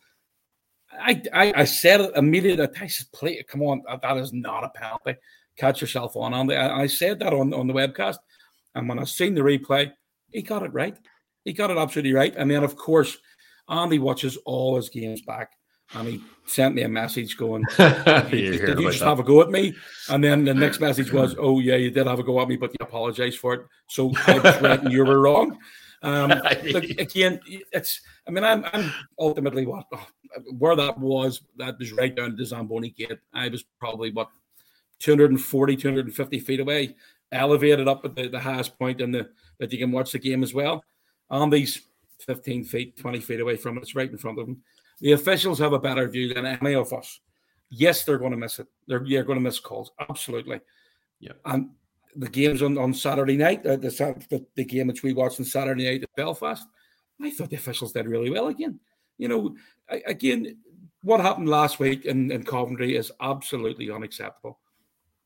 I, 0.98 1.22
I, 1.32 1.52
I 1.56 1.64
said 1.64 2.00
it 2.00 2.12
immediately. 2.16 2.66
I 2.80 2.86
said, 2.86 3.06
"Play, 3.12 3.42
come 3.48 3.62
on, 3.62 3.82
that 4.02 4.16
is 4.16 4.32
not 4.32 4.64
a 4.64 4.70
penalty. 4.70 5.16
Catch 5.56 5.80
yourself 5.80 6.16
on." 6.16 6.34
Andy. 6.34 6.56
I, 6.56 6.82
I 6.82 6.86
said 6.86 7.18
that 7.20 7.32
on, 7.32 7.52
on 7.54 7.66
the 7.66 7.74
webcast, 7.74 8.18
and 8.74 8.88
when 8.88 8.98
I 8.98 9.04
seen 9.04 9.34
the 9.34 9.42
replay, 9.42 9.92
he 10.32 10.42
got 10.42 10.62
it 10.62 10.72
right. 10.72 10.96
He 11.44 11.52
got 11.52 11.70
it 11.70 11.78
absolutely 11.78 12.12
right. 12.12 12.34
And 12.36 12.50
then, 12.50 12.64
of 12.64 12.76
course, 12.76 13.16
Andy 13.68 13.98
watches 13.98 14.36
all 14.44 14.76
his 14.76 14.88
games 14.88 15.22
back 15.22 15.52
and 15.94 16.08
he 16.08 16.22
sent 16.46 16.74
me 16.74 16.82
a 16.82 16.88
message 16.88 17.36
going, 17.36 17.64
"Did 17.76 18.32
you 18.32 18.76
just 18.86 19.00
that. 19.00 19.06
have 19.06 19.20
a 19.20 19.22
go 19.22 19.40
at 19.40 19.50
me?" 19.50 19.74
And 20.08 20.22
then 20.22 20.44
the 20.44 20.54
next 20.54 20.80
message 20.86 21.12
was, 21.12 21.34
"Oh 21.38 21.60
yeah, 21.60 21.76
you 21.76 21.90
did 21.90 22.06
have 22.06 22.18
a 22.18 22.22
go 22.22 22.40
at 22.40 22.48
me, 22.48 22.56
but 22.56 22.72
you 22.72 22.84
apologized 22.84 23.38
for 23.38 23.54
it. 23.54 23.66
So 23.88 24.12
I 24.26 24.38
was 24.38 24.60
right 24.60 24.82
and 24.82 24.92
you 24.92 25.04
were 25.04 25.20
wrong." 25.20 25.58
Um, 26.02 26.28
look, 26.28 26.84
again, 26.84 27.40
it's. 27.72 28.00
I 28.26 28.30
mean, 28.30 28.44
I'm, 28.44 28.64
I'm 28.72 28.92
ultimately 29.18 29.66
what 29.66 29.86
where 30.58 30.76
that 30.76 30.98
was. 30.98 31.42
That 31.56 31.78
was 31.78 31.92
right 31.92 32.14
down 32.14 32.30
to 32.30 32.36
the 32.36 32.44
Zamboni 32.44 32.90
gate. 32.90 33.18
I 33.32 33.48
was 33.48 33.64
probably 33.78 34.10
what 34.10 34.28
240, 35.00 35.76
250 35.76 36.40
feet 36.40 36.60
away, 36.60 36.96
elevated 37.32 37.88
up 37.88 38.04
at 38.04 38.14
the, 38.14 38.28
the 38.28 38.40
highest 38.40 38.78
point 38.78 39.00
in 39.00 39.12
the 39.12 39.28
that 39.58 39.72
you 39.72 39.78
can 39.78 39.92
watch 39.92 40.12
the 40.12 40.18
game 40.18 40.42
as 40.42 40.52
well. 40.52 40.84
On 41.30 41.50
these 41.50 41.82
15 42.20 42.64
feet, 42.64 42.96
20 42.96 43.20
feet 43.20 43.40
away 43.40 43.56
from 43.56 43.76
it, 43.76 43.82
it's 43.82 43.94
right 43.94 44.10
in 44.10 44.18
front 44.18 44.38
of 44.38 44.46
them. 44.46 44.62
The 45.00 45.12
officials 45.12 45.58
have 45.58 45.72
a 45.72 45.78
better 45.78 46.08
view 46.08 46.32
than 46.32 46.46
any 46.46 46.74
of 46.74 46.92
us. 46.92 47.20
Yes, 47.68 48.04
they're 48.04 48.18
going 48.18 48.30
to 48.30 48.36
miss 48.36 48.58
it. 48.58 48.66
They're, 48.86 49.04
they're 49.06 49.24
going 49.24 49.38
to 49.38 49.42
miss 49.42 49.58
calls. 49.58 49.90
Absolutely. 50.08 50.60
Yeah. 51.20 51.32
And 51.44 51.70
the 52.14 52.28
games 52.28 52.62
on, 52.62 52.78
on 52.78 52.94
Saturday 52.94 53.36
night, 53.36 53.66
uh, 53.66 53.76
the, 53.76 53.90
the, 54.30 54.46
the 54.54 54.64
game 54.64 54.86
which 54.86 55.02
we 55.02 55.12
watched 55.12 55.40
on 55.40 55.46
Saturday 55.46 55.90
night 55.90 56.02
at 56.02 56.16
Belfast, 56.16 56.66
I 57.20 57.30
thought 57.30 57.50
the 57.50 57.56
officials 57.56 57.92
did 57.92 58.06
really 58.06 58.30
well 58.30 58.48
again. 58.48 58.80
You 59.18 59.28
know, 59.28 59.56
I, 59.90 60.02
again, 60.06 60.58
what 61.02 61.20
happened 61.20 61.48
last 61.48 61.78
week 61.78 62.04
in, 62.04 62.30
in 62.30 62.42
Coventry 62.42 62.96
is 62.96 63.12
absolutely 63.20 63.90
unacceptable. 63.90 64.58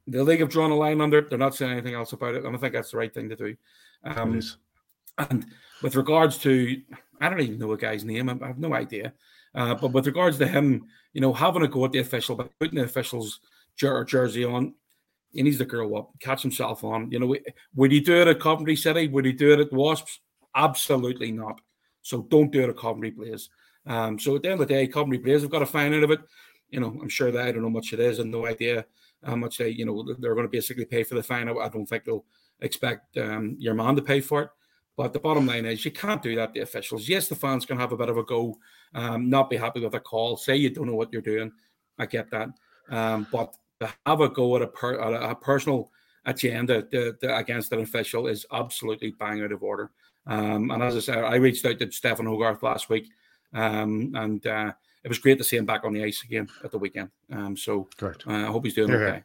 The 0.07 0.22
league 0.22 0.41
have 0.41 0.49
drawn 0.49 0.70
a 0.70 0.76
line 0.76 1.01
under 1.01 1.18
it. 1.18 1.30
They're 1.30 1.38
not 1.38 1.55
saying 1.55 1.72
anything 1.72 1.95
else 1.95 2.12
about 2.12 2.34
it. 2.34 2.45
And 2.45 2.55
I 2.55 2.59
think 2.59 2.74
that's 2.74 2.91
the 2.91 2.99
right 2.99 3.12
thing 3.12 3.28
to 3.28 3.36
do. 3.36 3.57
Um, 4.05 4.41
and 5.18 5.47
with 5.82 5.97
regards 5.97 6.38
to, 6.38 6.80
I 7.20 7.28
don't 7.28 7.41
even 7.41 7.59
know 7.59 7.72
a 7.72 7.76
guy's 7.76 8.05
name. 8.05 8.28
I 8.28 8.47
have 8.47 8.59
no 8.59 8.74
idea. 8.74 9.12
Uh, 9.55 9.74
but 9.74 9.93
with 9.93 10.07
regards 10.07 10.38
to 10.38 10.47
him, 10.47 10.86
you 11.12 11.20
know, 11.20 11.32
having 11.32 11.62
a 11.62 11.68
go 11.68 11.84
at 11.84 11.93
the 11.93 11.99
official, 11.99 12.36
but 12.36 12.51
putting 12.59 12.78
the 12.78 12.84
official's 12.84 13.41
jer- 13.76 14.05
jersey 14.05 14.45
on, 14.45 14.74
he 15.32 15.43
needs 15.43 15.59
to 15.59 15.64
grow 15.64 15.95
up, 15.97 16.11
catch 16.20 16.43
himself 16.43 16.82
on. 16.82 17.11
You 17.11 17.20
know, 17.20 17.36
would 17.74 17.93
he 17.93 18.01
do 18.01 18.20
it 18.20 18.28
at 18.28 18.41
Coventry 18.41 18.76
City? 18.76 19.09
Would 19.09 19.24
he 19.24 19.32
do 19.32 19.53
it 19.53 19.61
at 19.61 19.72
Wasps? 19.72 20.20
Absolutely 20.55 21.30
not. 21.30 21.61
So 22.03 22.23
don't 22.23 22.51
do 22.51 22.63
it 22.63 22.71
at 22.71 22.77
Coventry 22.77 23.11
Blaze. 23.11 23.51
Um, 23.87 24.19
so 24.19 24.37
at 24.37 24.43
the 24.43 24.51
end 24.51 24.61
of 24.61 24.69
the 24.69 24.75
day, 24.75 24.87
Coventry 24.87 25.19
Blaze 25.19 25.43
have 25.43 25.51
got 25.51 25.63
a 25.63 25.67
fine 25.67 25.95
out 25.95 26.03
of 26.03 26.11
it. 26.11 26.21
You 26.71 26.81
know, 26.81 26.99
I'm 27.01 27.09
sure 27.09 27.31
that 27.31 27.47
I 27.47 27.53
don't 27.53 27.63
know 27.63 27.71
much 27.71 27.93
it 27.93 28.01
is 28.01 28.19
and 28.19 28.31
no 28.31 28.47
idea 28.47 28.87
how 29.25 29.37
much 29.37 29.59
they, 29.59 29.71
you 29.71 29.85
know, 29.85 30.15
they're 30.19 30.35
going 30.35 30.47
to 30.47 30.51
basically 30.51 30.85
pay 30.85 31.03
for 31.03 31.15
the 31.15 31.23
fine. 31.23 31.49
I 31.49 31.69
don't 31.69 31.87
think 31.87 32.05
they'll 32.05 32.25
expect 32.61 33.17
um, 33.19 33.57
your 33.59 33.75
man 33.75 33.97
to 33.97 34.03
pay 34.03 34.21
for 34.21 34.43
it. 34.43 34.51
But 34.97 35.13
the 35.13 35.19
bottom 35.19 35.47
line 35.47 35.65
is 35.65 35.85
you 35.85 35.91
can't 35.91 36.23
do 36.23 36.35
that 36.37 36.53
to 36.55 36.61
officials. 36.61 37.09
Yes, 37.09 37.29
the 37.29 37.35
fans 37.35 37.65
can 37.65 37.79
have 37.79 37.93
a 37.93 37.97
bit 37.97 38.09
of 38.09 38.19
a 38.19 38.23
go, 38.23 38.57
um, 38.95 39.31
not 39.31 39.49
be 39.49 39.57
happy 39.57 39.81
with 39.81 39.95
a 39.95 40.01
call, 40.01 40.37
say 40.37 40.57
you 40.57 40.71
don't 40.71 40.87
know 40.87 40.95
what 40.95 41.13
you're 41.13 41.23
doing. 41.23 41.51
I 41.99 42.07
get 42.07 42.31
that. 42.31 42.49
Um, 42.91 43.27
but 43.33 43.57
to 43.81 43.93
have 44.05 44.21
a 44.21 44.29
go 44.29 44.57
at 44.57 44.63
a, 44.63 44.67
per, 44.67 45.01
at 45.01 45.31
a 45.31 45.35
personal 45.35 45.91
agenda 46.27 46.83
to, 46.83 47.15
to, 47.15 47.37
against 47.37 47.73
an 47.73 47.81
official 47.81 48.27
is 48.27 48.45
absolutely 48.53 49.15
bang 49.19 49.43
out 49.43 49.53
of 49.53 49.63
order. 49.63 49.91
Um, 50.27 50.71
and 50.71 50.83
as 50.83 50.97
I 50.97 51.01
said, 51.01 51.25
I 51.25 51.37
reached 51.37 51.64
out 51.64 51.79
to 51.79 51.91
Stefan 51.91 52.27
Hogarth 52.27 52.62
last 52.62 52.89
week, 52.89 53.09
um, 53.53 54.12
and 54.14 54.47
uh, 54.47 54.73
it 55.03 55.09
was 55.09 55.18
great 55.18 55.39
to 55.39 55.45
see 55.45 55.57
him 55.57 55.66
back 55.66 55.85
on 55.85 55.93
the 55.93 56.05
ice 56.05 56.23
again 56.25 56.49
at 56.62 56.71
the 56.71 56.79
weekend. 56.79 57.11
Um, 57.33 57.57
so 57.57 57.89
uh, 58.27 58.33
I 58.33 58.47
hope 58.47 58.64
he's 58.64 58.75
doing 58.75 58.91
okay. 58.93 59.23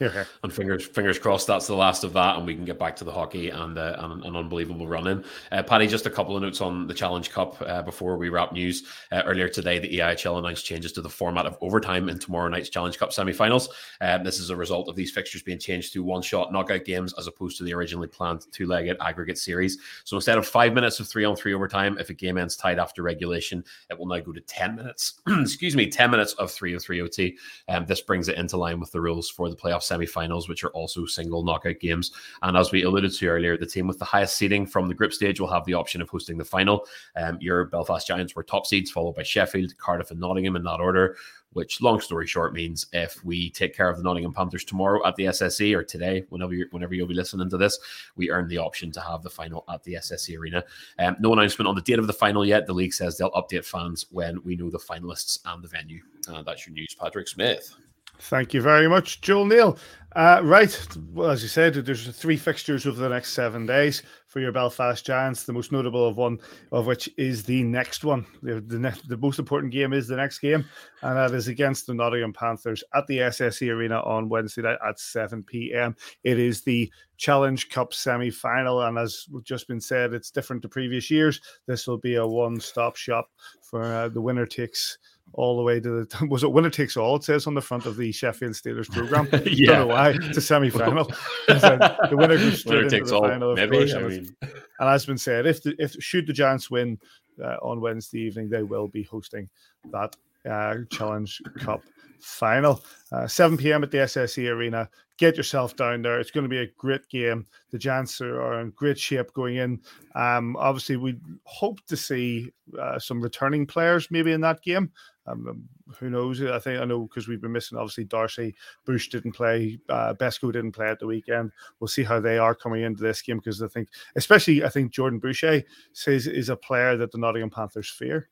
Here, 0.00 0.26
And 0.42 0.52
fingers 0.52 0.86
fingers 0.86 1.18
crossed 1.18 1.46
that's 1.46 1.66
the 1.66 1.74
last 1.74 2.04
of 2.04 2.14
that, 2.14 2.38
and 2.38 2.46
we 2.46 2.54
can 2.54 2.64
get 2.64 2.78
back 2.78 2.96
to 2.96 3.04
the 3.04 3.12
hockey 3.12 3.50
and, 3.50 3.76
uh, 3.76 3.96
and 3.98 4.24
an 4.24 4.34
unbelievable 4.34 4.88
run 4.88 5.06
in. 5.06 5.24
Uh, 5.52 5.62
Paddy, 5.62 5.86
just 5.86 6.06
a 6.06 6.10
couple 6.10 6.34
of 6.34 6.42
notes 6.42 6.62
on 6.62 6.86
the 6.86 6.94
Challenge 6.94 7.30
Cup 7.30 7.60
uh, 7.60 7.82
before 7.82 8.16
we 8.16 8.30
wrap 8.30 8.52
news. 8.52 8.84
Uh, 9.12 9.22
earlier 9.26 9.46
today, 9.46 9.78
the 9.78 9.98
EIHL 9.98 10.38
announced 10.38 10.64
changes 10.64 10.92
to 10.92 11.02
the 11.02 11.08
format 11.10 11.44
of 11.44 11.58
overtime 11.60 12.08
in 12.08 12.18
tomorrow 12.18 12.48
night's 12.48 12.70
Challenge 12.70 12.98
Cup 12.98 13.12
semi-finals. 13.12 13.68
Um, 14.00 14.24
this 14.24 14.40
is 14.40 14.48
a 14.48 14.56
result 14.56 14.88
of 14.88 14.96
these 14.96 15.10
fixtures 15.10 15.42
being 15.42 15.58
changed 15.58 15.92
to 15.92 16.02
one-shot 16.02 16.50
knockout 16.50 16.86
games 16.86 17.12
as 17.18 17.26
opposed 17.26 17.58
to 17.58 17.64
the 17.64 17.74
originally 17.74 18.08
planned 18.08 18.46
two-legged 18.52 18.96
aggregate 19.02 19.36
series. 19.36 19.78
So 20.04 20.16
instead 20.16 20.38
of 20.38 20.46
five 20.46 20.72
minutes 20.72 20.98
of 20.98 21.08
three-on-three 21.08 21.52
overtime, 21.52 21.98
if 21.98 22.08
a 22.08 22.14
game 22.14 22.38
ends 22.38 22.56
tied 22.56 22.78
after 22.78 23.02
regulation, 23.02 23.62
it 23.90 23.98
will 23.98 24.06
now 24.06 24.20
go 24.20 24.32
to 24.32 24.40
ten 24.40 24.76
minutes. 24.76 25.20
excuse 25.28 25.76
me, 25.76 25.90
ten 25.90 26.10
minutes 26.10 26.32
of 26.34 26.50
three-on-three 26.50 27.02
OT. 27.02 27.36
Um, 27.68 27.84
this 27.84 28.00
brings 28.00 28.28
it 28.28 28.38
into 28.38 28.56
line 28.56 28.80
with 28.80 28.92
the 28.92 29.00
rules 29.02 29.28
for 29.28 29.50
the 29.50 29.56
playoff 29.56 29.89
semi-finals, 29.90 30.48
which 30.48 30.62
are 30.62 30.70
also 30.70 31.04
single 31.04 31.44
knockout 31.44 31.80
games. 31.80 32.12
And 32.42 32.56
as 32.56 32.70
we 32.70 32.84
alluded 32.84 33.12
to 33.12 33.28
earlier, 33.28 33.58
the 33.58 33.66
team 33.66 33.88
with 33.88 33.98
the 33.98 34.04
highest 34.04 34.36
seeding 34.36 34.66
from 34.66 34.86
the 34.86 34.94
group 34.94 35.12
stage 35.12 35.40
will 35.40 35.50
have 35.50 35.64
the 35.64 35.74
option 35.74 36.00
of 36.00 36.08
hosting 36.08 36.38
the 36.38 36.44
final. 36.44 36.86
Um, 37.16 37.38
your 37.40 37.64
Belfast 37.64 38.06
Giants 38.06 38.36
were 38.36 38.44
top 38.44 38.66
seeds, 38.66 38.90
followed 38.90 39.16
by 39.16 39.24
Sheffield, 39.24 39.76
Cardiff, 39.78 40.12
and 40.12 40.20
Nottingham 40.20 40.54
in 40.56 40.62
that 40.62 40.80
order. 40.80 41.16
Which, 41.52 41.82
long 41.82 42.00
story 42.00 42.28
short, 42.28 42.54
means 42.54 42.86
if 42.92 43.24
we 43.24 43.50
take 43.50 43.74
care 43.74 43.90
of 43.90 43.96
the 43.96 44.04
Nottingham 44.04 44.32
Panthers 44.32 44.64
tomorrow 44.64 45.04
at 45.04 45.16
the 45.16 45.24
SSE 45.24 45.76
or 45.76 45.82
today, 45.82 46.24
whenever 46.28 46.54
you're, 46.54 46.68
whenever 46.70 46.94
you'll 46.94 47.08
be 47.08 47.14
listening 47.14 47.50
to 47.50 47.58
this, 47.58 47.76
we 48.14 48.30
earn 48.30 48.46
the 48.46 48.58
option 48.58 48.92
to 48.92 49.00
have 49.00 49.24
the 49.24 49.30
final 49.30 49.64
at 49.68 49.82
the 49.82 49.94
SSE 49.94 50.38
Arena. 50.38 50.62
Um, 51.00 51.16
no 51.18 51.32
announcement 51.32 51.66
on 51.68 51.74
the 51.74 51.80
date 51.80 51.98
of 51.98 52.06
the 52.06 52.12
final 52.12 52.46
yet. 52.46 52.66
The 52.66 52.72
league 52.72 52.94
says 52.94 53.18
they'll 53.18 53.32
update 53.32 53.64
fans 53.64 54.06
when 54.10 54.40
we 54.44 54.54
know 54.54 54.70
the 54.70 54.78
finalists 54.78 55.40
and 55.44 55.60
the 55.60 55.68
venue. 55.68 56.02
Uh, 56.28 56.42
that's 56.42 56.68
your 56.68 56.74
news, 56.74 56.94
Patrick 56.94 57.26
Smith. 57.26 57.74
Thank 58.20 58.52
you 58.52 58.60
very 58.60 58.88
much, 58.88 59.22
Joel 59.22 59.46
Neal. 59.46 59.78
Uh, 60.14 60.40
right, 60.42 60.88
well, 61.12 61.30
as 61.30 61.42
you 61.42 61.48
said, 61.48 61.72
there's 61.72 62.08
three 62.08 62.36
fixtures 62.36 62.84
over 62.84 63.00
the 63.00 63.08
next 63.08 63.32
seven 63.32 63.64
days 63.64 64.02
for 64.26 64.40
your 64.40 64.50
Belfast 64.50 65.06
Giants. 65.06 65.44
The 65.44 65.52
most 65.52 65.70
notable 65.70 66.06
of 66.06 66.16
one 66.16 66.38
of 66.72 66.86
which 66.86 67.08
is 67.16 67.44
the 67.44 67.62
next 67.62 68.04
one. 68.04 68.26
The, 68.42 68.60
the, 68.60 68.78
ne- 68.78 68.92
the 69.08 69.16
most 69.16 69.38
important 69.38 69.72
game 69.72 69.92
is 69.92 70.08
the 70.08 70.16
next 70.16 70.40
game, 70.40 70.64
and 71.02 71.16
that 71.16 71.32
is 71.32 71.46
against 71.46 71.86
the 71.86 71.94
Nottingham 71.94 72.32
Panthers 72.32 72.82
at 72.92 73.06
the 73.06 73.18
SSE 73.18 73.72
Arena 73.72 74.00
on 74.00 74.28
Wednesday 74.28 74.62
night 74.62 74.78
at 74.86 74.98
7 74.98 75.44
p.m. 75.44 75.94
It 76.24 76.40
is 76.40 76.62
the 76.62 76.92
Challenge 77.16 77.68
Cup 77.68 77.94
semi 77.94 78.30
final, 78.30 78.82
and 78.82 78.98
as 78.98 79.26
just 79.44 79.68
been 79.68 79.80
said, 79.80 80.12
it's 80.12 80.32
different 80.32 80.62
to 80.62 80.68
previous 80.68 81.10
years. 81.10 81.40
This 81.66 81.86
will 81.86 81.98
be 81.98 82.16
a 82.16 82.26
one 82.26 82.58
stop 82.58 82.96
shop 82.96 83.30
for 83.62 83.84
uh, 83.84 84.08
the 84.08 84.20
winner 84.20 84.46
takes 84.46 84.98
all 85.32 85.56
the 85.56 85.62
way 85.62 85.80
to 85.80 86.04
the 86.04 86.26
was 86.30 86.42
it 86.42 86.52
winner 86.52 86.70
takes 86.70 86.96
all? 86.96 87.16
It 87.16 87.24
says 87.24 87.46
on 87.46 87.54
the 87.54 87.60
front 87.60 87.86
of 87.86 87.96
the 87.96 88.12
Sheffield 88.12 88.52
Steelers 88.52 88.90
program. 88.90 89.28
yeah, 89.46 89.66
don't 89.66 89.88
know 89.88 89.94
why 89.94 90.10
it's 90.10 90.36
a 90.36 90.40
semi 90.40 90.70
final. 90.70 91.04
the 91.48 92.10
winner 92.12 92.36
goes 92.36 92.60
straight 92.60 92.74
Winner 92.74 92.84
into 92.84 92.96
takes 92.96 93.10
the 93.10 93.16
all, 93.16 93.22
final. 93.22 93.54
Maybe, 93.54 93.78
course, 93.78 93.94
I 93.94 93.98
and, 94.00 94.08
mean- 94.08 94.36
and 94.42 94.88
as 94.88 95.06
been 95.06 95.18
said, 95.18 95.46
if 95.46 95.62
the, 95.62 95.74
if 95.78 95.92
should 96.00 96.26
the 96.26 96.32
Giants 96.32 96.70
win 96.70 96.98
uh, 97.42 97.56
on 97.62 97.80
Wednesday 97.80 98.20
evening, 98.20 98.48
they 98.48 98.62
will 98.62 98.88
be 98.88 99.02
hosting 99.02 99.48
that 99.92 100.16
uh, 100.48 100.76
Challenge 100.90 101.40
Cup 101.58 101.82
final. 102.20 102.82
Uh, 103.12 103.26
7 103.26 103.56
p.m. 103.56 103.82
at 103.82 103.90
the 103.90 103.98
SSE 103.98 104.48
Arena. 104.50 104.88
Get 105.18 105.36
yourself 105.36 105.76
down 105.76 106.02
there. 106.02 106.18
It's 106.18 106.30
going 106.30 106.44
to 106.44 106.48
be 106.48 106.60
a 106.60 106.70
great 106.78 107.06
game. 107.08 107.44
The 107.70 107.78
Giants 107.78 108.20
are, 108.20 108.40
are 108.40 108.60
in 108.60 108.70
great 108.70 108.98
shape 108.98 109.32
going 109.34 109.56
in. 109.56 109.80
Um, 110.14 110.56
obviously, 110.56 110.96
we 110.96 111.18
hope 111.44 111.84
to 111.88 111.96
see 111.96 112.52
uh, 112.78 112.98
some 112.98 113.20
returning 113.20 113.66
players 113.66 114.08
maybe 114.10 114.32
in 114.32 114.40
that 114.42 114.62
game. 114.62 114.90
Um, 115.30 115.48
um, 115.48 115.68
who 115.98 116.10
knows? 116.10 116.42
I 116.42 116.58
think 116.58 116.80
I 116.80 116.84
know 116.84 117.00
because 117.02 117.28
we've 117.28 117.40
been 117.40 117.52
missing. 117.52 117.78
Obviously, 117.78 118.04
Darcy 118.04 118.54
Bush 118.84 119.08
didn't 119.08 119.32
play. 119.32 119.78
Uh, 119.88 120.14
Besco 120.14 120.52
didn't 120.52 120.72
play 120.72 120.88
at 120.88 120.98
the 120.98 121.06
weekend. 121.06 121.52
We'll 121.78 121.88
see 121.88 122.02
how 122.02 122.20
they 122.20 122.38
are 122.38 122.54
coming 122.54 122.82
into 122.82 123.02
this 123.02 123.22
game 123.22 123.38
because 123.38 123.62
I 123.62 123.68
think, 123.68 123.88
especially, 124.16 124.64
I 124.64 124.68
think 124.68 124.92
Jordan 124.92 125.18
Boucher 125.18 125.62
says 125.92 126.26
is 126.26 126.48
a 126.48 126.56
player 126.56 126.96
that 126.96 127.12
the 127.12 127.18
Nottingham 127.18 127.50
Panthers 127.50 127.90
fear. 127.90 128.28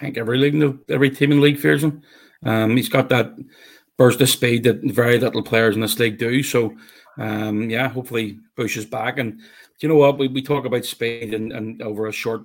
I 0.00 0.04
think 0.04 0.18
every 0.18 0.38
league, 0.38 0.78
every 0.88 1.10
team 1.10 1.32
in 1.32 1.38
the 1.38 1.44
league 1.44 1.60
fears 1.60 1.84
him. 1.84 2.02
Um, 2.44 2.76
he's 2.76 2.88
got 2.88 3.08
that 3.10 3.34
burst 3.96 4.20
of 4.20 4.28
speed 4.28 4.64
that 4.64 4.80
very 4.82 5.18
little 5.18 5.42
players 5.42 5.76
in 5.76 5.80
this 5.80 5.98
league 5.98 6.18
do. 6.18 6.42
So, 6.42 6.74
um, 7.18 7.70
yeah, 7.70 7.88
hopefully 7.88 8.40
Bush 8.56 8.76
is 8.76 8.84
back. 8.84 9.18
And 9.18 9.40
you 9.80 9.88
know 9.88 9.96
what? 9.96 10.18
We, 10.18 10.28
we 10.28 10.42
talk 10.42 10.64
about 10.64 10.84
speed 10.84 11.32
and, 11.32 11.52
and 11.52 11.80
over 11.80 12.06
a 12.06 12.12
short 12.12 12.42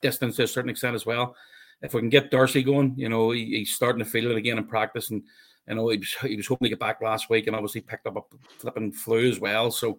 distance 0.00 0.36
to 0.36 0.44
a 0.44 0.48
certain 0.48 0.70
extent 0.70 0.94
as 0.94 1.06
well. 1.06 1.34
If 1.82 1.94
we 1.94 2.00
can 2.00 2.10
get 2.10 2.30
Darcy 2.30 2.62
going, 2.62 2.94
you 2.96 3.08
know, 3.08 3.30
he, 3.32 3.58
he's 3.58 3.74
starting 3.74 4.04
to 4.04 4.10
feel 4.10 4.30
it 4.30 4.36
again 4.36 4.58
in 4.58 4.64
practice. 4.64 5.10
And, 5.10 5.22
you 5.68 5.74
know, 5.74 5.88
he 5.88 5.98
was, 5.98 6.14
he 6.22 6.36
was 6.36 6.46
hoping 6.46 6.66
to 6.66 6.70
get 6.70 6.80
back 6.80 7.00
last 7.02 7.28
week 7.28 7.46
and 7.46 7.56
obviously 7.56 7.80
picked 7.80 8.06
up 8.06 8.16
a 8.16 8.36
flipping 8.58 8.92
flu 8.92 9.28
as 9.28 9.40
well. 9.40 9.70
So, 9.70 9.98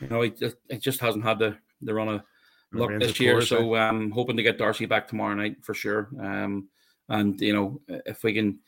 you 0.00 0.08
know, 0.08 0.22
he 0.22 0.30
just, 0.30 0.56
he 0.68 0.78
just 0.78 1.00
hasn't 1.00 1.24
had 1.24 1.38
the, 1.38 1.56
the 1.82 1.94
run 1.94 2.08
of 2.08 2.22
luck 2.72 2.90
this 2.98 3.20
year. 3.20 3.34
course, 3.34 3.48
So, 3.48 3.76
um, 3.76 4.10
hoping 4.10 4.36
to 4.36 4.42
get 4.42 4.58
Darcy 4.58 4.86
back 4.86 5.08
tomorrow 5.08 5.34
night 5.34 5.56
for 5.62 5.74
sure. 5.74 6.08
Um, 6.20 6.68
and 7.08 7.40
you 7.40 7.52
know, 7.52 7.80
if 8.06 8.22
we 8.22 8.32
can, 8.32 8.58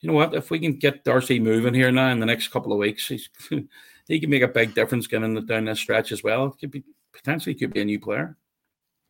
you 0.00 0.08
know 0.08 0.14
what, 0.14 0.34
if 0.34 0.50
we 0.50 0.60
can 0.60 0.74
get 0.74 1.04
Darcy 1.04 1.40
moving 1.40 1.74
here 1.74 1.90
now 1.90 2.10
in 2.10 2.20
the 2.20 2.26
next 2.26 2.48
couple 2.48 2.72
of 2.72 2.78
weeks, 2.78 3.08
he's, 3.08 3.28
he 4.08 4.20
can 4.20 4.30
make 4.30 4.42
a 4.42 4.48
big 4.48 4.74
difference 4.74 5.06
getting 5.06 5.44
down 5.46 5.64
this 5.64 5.80
stretch 5.80 6.12
as 6.12 6.22
well. 6.22 6.50
Could 6.50 6.70
be 6.70 6.84
potentially 7.12 7.54
could 7.54 7.72
be 7.72 7.80
a 7.80 7.84
new 7.84 7.98
player. 7.98 8.36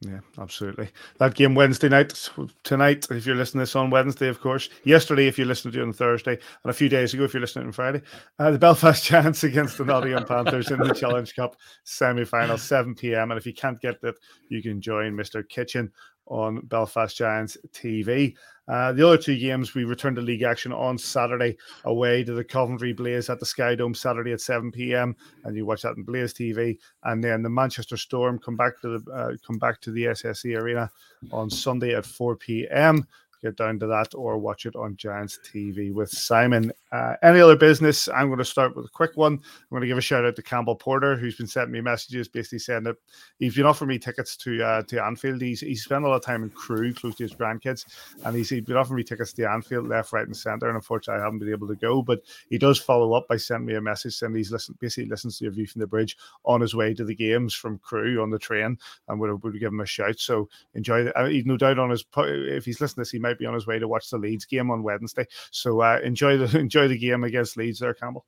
Yeah, 0.00 0.20
absolutely. 0.38 0.90
That 1.18 1.34
game 1.34 1.56
Wednesday 1.56 1.88
night, 1.88 2.30
tonight, 2.62 3.08
if 3.10 3.26
you're 3.26 3.34
listening 3.34 3.60
to 3.60 3.62
this 3.62 3.74
on 3.74 3.90
Wednesday, 3.90 4.28
of 4.28 4.40
course. 4.40 4.68
Yesterday, 4.84 5.26
if 5.26 5.36
you're 5.36 5.46
listening 5.46 5.72
to 5.72 5.80
it 5.80 5.82
on 5.82 5.92
Thursday, 5.92 6.38
and 6.62 6.70
a 6.70 6.72
few 6.72 6.88
days 6.88 7.14
ago, 7.14 7.24
if 7.24 7.34
you're 7.34 7.40
listening 7.40 7.66
on 7.66 7.72
Friday, 7.72 8.02
uh, 8.38 8.52
the 8.52 8.58
Belfast 8.60 9.04
Giants 9.08 9.42
against 9.42 9.76
the 9.76 9.84
Nottingham 9.84 10.24
Panthers 10.24 10.70
in 10.70 10.78
the 10.78 10.94
Challenge 10.94 11.34
Cup 11.34 11.56
semi 11.82 12.24
final, 12.24 12.56
7 12.56 12.94
p.m. 12.94 13.32
And 13.32 13.38
if 13.38 13.44
you 13.44 13.52
can't 13.52 13.80
get 13.80 14.00
that, 14.02 14.14
you 14.48 14.62
can 14.62 14.80
join 14.80 15.14
Mr. 15.14 15.46
Kitchen 15.48 15.90
on 16.28 16.60
Belfast 16.66 17.16
Giants 17.16 17.56
TV. 17.72 18.34
Uh, 18.68 18.92
the 18.92 19.06
other 19.06 19.16
two 19.16 19.38
games, 19.38 19.74
we 19.74 19.84
return 19.84 20.14
to 20.14 20.20
league 20.20 20.42
action 20.42 20.72
on 20.72 20.98
Saturday 20.98 21.56
away 21.84 22.22
to 22.22 22.34
the 22.34 22.44
Coventry 22.44 22.92
Blaze 22.92 23.30
at 23.30 23.40
the 23.40 23.46
Sky 23.46 23.74
Dome 23.74 23.94
Saturday 23.94 24.32
at 24.32 24.42
7 24.42 24.70
p.m. 24.70 25.16
and 25.44 25.56
you 25.56 25.64
watch 25.64 25.82
that 25.82 25.96
on 25.96 26.02
Blaze 26.02 26.34
TV. 26.34 26.78
And 27.04 27.24
then 27.24 27.42
the 27.42 27.48
Manchester 27.48 27.96
Storm 27.96 28.38
come 28.38 28.56
back 28.56 28.78
to 28.82 28.98
the 28.98 29.10
uh, 29.10 29.32
come 29.46 29.58
back 29.58 29.80
to 29.82 29.90
the 29.90 30.04
SSE 30.04 30.58
Arena 30.58 30.90
on 31.32 31.48
Sunday 31.48 31.94
at 31.94 32.04
4 32.04 32.36
p.m. 32.36 33.06
Get 33.42 33.56
down 33.56 33.78
to 33.80 33.86
that 33.86 34.14
or 34.14 34.36
watch 34.38 34.66
it 34.66 34.74
on 34.74 34.96
Giants 34.96 35.38
TV 35.44 35.92
with 35.92 36.10
Simon. 36.10 36.72
Uh, 36.90 37.14
any 37.22 37.40
other 37.40 37.54
business? 37.54 38.08
I'm 38.08 38.28
going 38.28 38.38
to 38.38 38.44
start 38.44 38.74
with 38.74 38.86
a 38.86 38.90
quick 38.90 39.16
one. 39.16 39.34
I'm 39.34 39.68
going 39.70 39.82
to 39.82 39.86
give 39.86 39.98
a 39.98 40.00
shout 40.00 40.24
out 40.24 40.34
to 40.36 40.42
Campbell 40.42 40.74
Porter, 40.74 41.16
who's 41.16 41.36
been 41.36 41.46
sending 41.46 41.72
me 41.72 41.80
messages, 41.80 42.26
basically 42.26 42.58
saying 42.58 42.84
that 42.84 42.96
he's 43.38 43.54
been 43.54 43.66
offering 43.66 43.88
me 43.88 43.98
tickets 43.98 44.36
to 44.38 44.62
uh, 44.64 44.82
to 44.82 45.04
Anfield. 45.04 45.40
He's 45.40 45.60
he's 45.60 45.84
spent 45.84 46.04
a 46.04 46.08
lot 46.08 46.16
of 46.16 46.22
time 46.22 46.42
in 46.42 46.50
Crewe, 46.50 46.94
close 46.94 47.14
to 47.16 47.24
his 47.24 47.34
grandkids, 47.34 47.84
and 48.24 48.34
he's, 48.34 48.48
he's 48.48 48.62
been 48.62 48.76
offering 48.76 48.96
me 48.96 49.04
tickets 49.04 49.32
to 49.34 49.48
Anfield, 49.48 49.86
left, 49.86 50.12
right, 50.12 50.26
and 50.26 50.36
centre. 50.36 50.66
And 50.66 50.76
unfortunately, 50.76 51.20
I 51.20 51.24
haven't 51.24 51.38
been 51.38 51.50
able 51.50 51.68
to 51.68 51.76
go. 51.76 52.02
But 52.02 52.22
he 52.50 52.58
does 52.58 52.78
follow 52.78 53.12
up 53.12 53.28
by 53.28 53.36
sending 53.36 53.66
me 53.66 53.74
a 53.74 53.80
message 53.80 54.14
saying 54.14 54.34
he's 54.34 54.50
listen, 54.50 54.76
basically 54.80 55.08
listens 55.08 55.38
to 55.38 55.44
your 55.44 55.52
view 55.52 55.66
from 55.66 55.80
the 55.80 55.86
bridge 55.86 56.16
on 56.44 56.60
his 56.60 56.74
way 56.74 56.94
to 56.94 57.04
the 57.04 57.14
games 57.14 57.54
from 57.54 57.78
Crewe 57.78 58.22
on 58.22 58.30
the 58.30 58.38
train, 58.38 58.78
and 59.08 59.20
would 59.20 59.60
give 59.60 59.72
him 59.72 59.80
a 59.80 59.86
shout. 59.86 60.18
So 60.18 60.48
enjoy. 60.74 61.06
Uh, 61.08 61.26
he's 61.26 61.46
no 61.46 61.56
doubt 61.56 61.78
on 61.78 61.90
his 61.90 62.04
if 62.16 62.64
he's 62.64 62.80
listening 62.80 63.04
to 63.04 63.08
this, 63.08 63.10
he 63.10 63.18
might 63.28 63.38
be 63.38 63.46
on 63.46 63.54
his 63.54 63.66
way 63.66 63.78
to 63.78 63.88
watch 63.88 64.10
the 64.10 64.18
Leeds 64.18 64.44
game 64.44 64.70
on 64.70 64.82
Wednesday. 64.82 65.26
So 65.50 65.80
uh, 65.80 66.00
enjoy 66.02 66.36
the 66.38 66.58
enjoy 66.58 66.88
the 66.88 66.98
game 66.98 67.24
against 67.24 67.56
Leeds 67.56 67.78
there, 67.78 67.94
Campbell. 67.94 68.26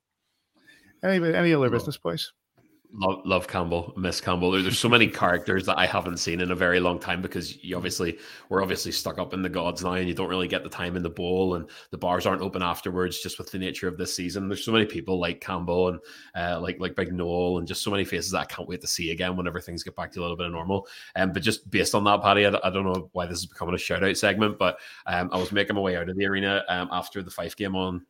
Any 1.03 1.35
any 1.35 1.55
other 1.55 1.71
business, 1.71 1.97
boys? 1.97 2.33
Love, 2.93 3.21
love 3.25 3.47
Campbell, 3.47 3.95
miss 3.97 4.21
Campbell. 4.21 4.51
There's 4.51 4.79
so 4.79 4.89
many 4.89 5.07
characters 5.07 5.65
that 5.67 5.79
I 5.79 5.87
haven't 5.87 6.17
seen 6.17 6.41
in 6.41 6.51
a 6.51 6.57
very 6.57 6.81
long 6.81 6.99
time 6.99 7.23
because 7.23 7.63
you 7.63 7.77
obviously 7.77 8.19
we're 8.49 8.63
obviously 8.63 8.91
stuck 8.91 9.17
up 9.17 9.33
in 9.33 9.43
the 9.43 9.49
gods 9.49 9.85
now, 9.85 9.93
and 9.93 10.09
you 10.09 10.15
don't 10.15 10.29
really 10.29 10.49
get 10.49 10.65
the 10.65 10.69
time 10.69 10.97
in 10.97 11.03
the 11.05 11.09
bowl, 11.09 11.55
and 11.55 11.71
the 11.93 11.99
bars 11.99 12.27
aren't 12.27 12.43
open 12.43 12.63
afterwards. 12.63 13.21
Just 13.21 13.39
with 13.39 13.49
the 13.53 13.59
nature 13.59 13.87
of 13.87 13.97
this 13.97 14.13
season, 14.15 14.49
there's 14.49 14.65
so 14.65 14.73
many 14.73 14.87
people 14.87 15.21
like 15.21 15.41
Campbell 15.41 15.89
and 15.89 16.01
uh, 16.35 16.61
like 16.61 16.81
like 16.81 16.97
Big 16.97 17.13
Noel, 17.13 17.59
and 17.59 17.69
just 17.69 17.85
so 17.85 17.93
many 17.93 18.05
faces 18.05 18.33
that 18.33 18.41
I 18.41 18.45
can't 18.47 18.69
wait 18.69 18.81
to 18.81 18.89
see 18.89 19.13
again 19.13 19.37
whenever 19.37 19.61
things 19.61 19.85
get 19.85 19.95
back 19.95 20.11
to 20.13 20.21
a 20.21 20.23
little 20.23 20.37
bit 20.37 20.47
of 20.47 20.53
normal. 20.53 20.89
Um, 21.15 21.33
but 21.33 21.43
just 21.43 21.71
based 21.71 21.95
on 21.95 22.03
that, 22.05 22.23
Paddy, 22.23 22.45
I, 22.45 22.59
I 22.65 22.71
don't 22.71 22.85
know 22.85 23.09
why 23.13 23.27
this 23.27 23.39
is 23.39 23.47
becoming 23.47 23.77
a 23.77 23.79
shout 23.79 24.03
out 24.03 24.17
segment, 24.17 24.59
but 24.59 24.79
um, 25.07 25.31
I 25.33 25.39
was 25.39 25.53
making 25.53 25.77
my 25.77 25.83
way 25.83 25.97
out 25.97 26.09
of 26.09 26.17
the 26.17 26.27
arena 26.27 26.65
um, 26.69 26.89
after 26.91 27.23
the 27.23 27.31
Fife 27.31 27.55
game 27.55 27.77
on 27.77 28.05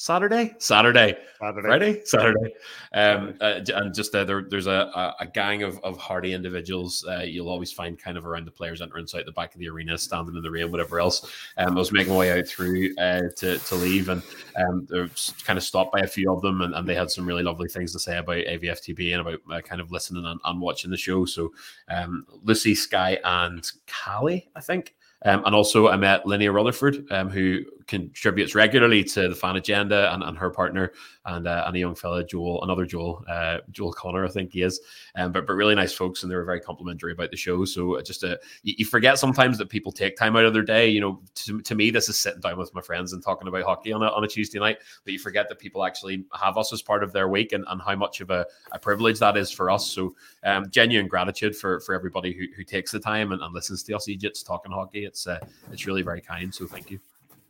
Saturday, 0.00 0.54
Saturday, 0.56 1.14
Saturday, 1.38 1.68
Friday, 1.68 2.00
Saturday, 2.06 2.54
um, 2.94 3.34
uh, 3.42 3.60
and 3.74 3.94
just 3.94 4.14
uh, 4.14 4.24
there, 4.24 4.46
there's 4.48 4.66
a, 4.66 4.90
a, 4.94 5.14
a 5.20 5.26
gang 5.26 5.62
of, 5.62 5.78
of 5.84 5.98
hardy 5.98 6.32
individuals. 6.32 7.04
Uh, 7.06 7.18
you'll 7.18 7.50
always 7.50 7.70
find 7.70 7.98
kind 7.98 8.16
of 8.16 8.24
around 8.24 8.46
the 8.46 8.50
players' 8.50 8.80
entrance 8.80 9.14
out 9.14 9.26
the 9.26 9.32
back 9.32 9.52
of 9.52 9.60
the 9.60 9.68
arena, 9.68 9.98
standing 9.98 10.34
in 10.34 10.42
the 10.42 10.50
rain, 10.50 10.70
whatever 10.70 11.00
else. 11.00 11.30
Um, 11.58 11.76
I 11.76 11.78
was 11.78 11.92
making 11.92 12.14
my 12.14 12.18
way 12.18 12.32
out 12.32 12.48
through 12.48 12.96
uh, 12.96 13.24
to 13.36 13.58
to 13.58 13.74
leave, 13.74 14.08
and 14.08 14.22
um, 14.56 14.86
there 14.88 15.02
was 15.02 15.34
kind 15.44 15.58
of 15.58 15.62
stopped 15.62 15.92
by 15.92 16.00
a 16.00 16.06
few 16.06 16.32
of 16.32 16.40
them, 16.40 16.62
and, 16.62 16.74
and 16.74 16.88
they 16.88 16.94
had 16.94 17.10
some 17.10 17.26
really 17.26 17.42
lovely 17.42 17.68
things 17.68 17.92
to 17.92 17.98
say 17.98 18.16
about 18.16 18.36
AVFTB 18.36 19.12
and 19.12 19.20
about 19.20 19.40
uh, 19.52 19.60
kind 19.60 19.82
of 19.82 19.92
listening 19.92 20.24
and, 20.24 20.40
and 20.42 20.62
watching 20.62 20.90
the 20.90 20.96
show. 20.96 21.26
So, 21.26 21.52
um, 21.90 22.24
Lucy, 22.42 22.74
Sky, 22.74 23.18
and 23.22 23.70
Callie, 23.86 24.48
I 24.56 24.62
think. 24.62 24.94
Um, 25.24 25.42
and 25.44 25.54
also, 25.54 25.88
I 25.88 25.96
met 25.96 26.24
Linnea 26.24 26.52
Rutherford, 26.52 27.06
um, 27.10 27.28
who 27.28 27.60
contributes 27.86 28.54
regularly 28.54 29.02
to 29.02 29.28
the 29.28 29.34
fan 29.34 29.56
agenda, 29.56 30.14
and, 30.14 30.22
and 30.22 30.38
her 30.38 30.48
partner, 30.48 30.92
and 31.26 31.46
uh, 31.46 31.64
and 31.66 31.76
a 31.76 31.78
young 31.78 31.94
fella, 31.94 32.24
Joel, 32.24 32.62
another 32.62 32.86
Joel, 32.86 33.22
uh, 33.28 33.58
Joel 33.70 33.92
Connor, 33.92 34.24
I 34.24 34.30
think 34.30 34.52
he 34.52 34.62
is. 34.62 34.80
Um, 35.16 35.32
but 35.32 35.46
but 35.46 35.54
really 35.54 35.74
nice 35.74 35.92
folks, 35.92 36.22
and 36.22 36.32
they 36.32 36.36
were 36.36 36.44
very 36.44 36.60
complimentary 36.60 37.12
about 37.12 37.30
the 37.30 37.36
show. 37.36 37.66
So 37.66 38.00
just 38.00 38.22
a, 38.22 38.40
you, 38.62 38.74
you 38.78 38.84
forget 38.86 39.18
sometimes 39.18 39.58
that 39.58 39.68
people 39.68 39.92
take 39.92 40.16
time 40.16 40.36
out 40.36 40.46
of 40.46 40.54
their 40.54 40.62
day. 40.62 40.88
You 40.88 41.02
know, 41.02 41.20
to, 41.34 41.60
to 41.60 41.74
me, 41.74 41.90
this 41.90 42.08
is 42.08 42.18
sitting 42.18 42.40
down 42.40 42.56
with 42.56 42.74
my 42.74 42.80
friends 42.80 43.12
and 43.12 43.22
talking 43.22 43.48
about 43.48 43.64
hockey 43.64 43.92
on 43.92 44.02
a, 44.02 44.06
on 44.06 44.24
a 44.24 44.28
Tuesday 44.28 44.58
night. 44.58 44.78
But 45.04 45.12
you 45.12 45.18
forget 45.18 45.50
that 45.50 45.58
people 45.58 45.84
actually 45.84 46.24
have 46.32 46.56
us 46.56 46.72
as 46.72 46.80
part 46.80 47.04
of 47.04 47.12
their 47.12 47.28
week, 47.28 47.52
and, 47.52 47.64
and 47.68 47.82
how 47.82 47.96
much 47.96 48.22
of 48.22 48.30
a, 48.30 48.46
a 48.72 48.78
privilege 48.78 49.18
that 49.18 49.36
is 49.36 49.50
for 49.50 49.68
us. 49.68 49.86
So 49.86 50.14
um, 50.44 50.70
genuine 50.70 51.08
gratitude 51.08 51.54
for 51.54 51.80
for 51.80 51.94
everybody 51.94 52.32
who, 52.32 52.46
who 52.56 52.64
takes 52.64 52.90
the 52.90 53.00
time 53.00 53.32
and, 53.32 53.42
and 53.42 53.52
listens 53.52 53.82
to 53.82 53.94
us 53.94 54.08
Egypts 54.08 54.42
talking 54.42 54.72
hockey. 54.72 55.09
It's 55.10 55.26
uh, 55.26 55.40
it's 55.72 55.86
really 55.86 56.02
very 56.02 56.20
kind. 56.20 56.54
So 56.54 56.66
thank 56.66 56.90
you. 56.90 57.00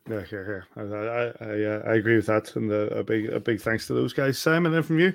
Yeah, 0.09 0.23
yeah, 0.31 0.43
yeah. 0.47 0.61
I 0.75 0.81
I, 0.81 1.23
I, 1.41 1.63
uh, 1.63 1.81
I 1.91 1.95
agree 1.95 2.15
with 2.15 2.25
that, 2.25 2.55
and 2.55 2.71
uh, 2.71 2.87
a 2.87 3.03
big 3.03 3.29
a 3.29 3.39
big 3.39 3.61
thanks 3.61 3.85
to 3.87 3.93
those 3.93 4.13
guys. 4.13 4.39
Simon, 4.39 4.71
then 4.71 4.81
from 4.83 4.99
you. 4.99 5.13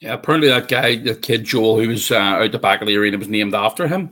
Yeah, 0.00 0.14
apparently 0.14 0.48
that 0.48 0.68
guy, 0.68 0.96
the 0.96 1.14
kid 1.14 1.44
Joel, 1.44 1.80
who 1.80 1.88
was 1.88 2.10
uh, 2.10 2.16
out 2.16 2.52
the 2.52 2.58
back 2.58 2.80
of 2.80 2.88
the 2.88 2.96
arena, 2.96 3.16
was 3.18 3.28
named 3.28 3.54
after 3.54 3.86
him. 3.86 4.10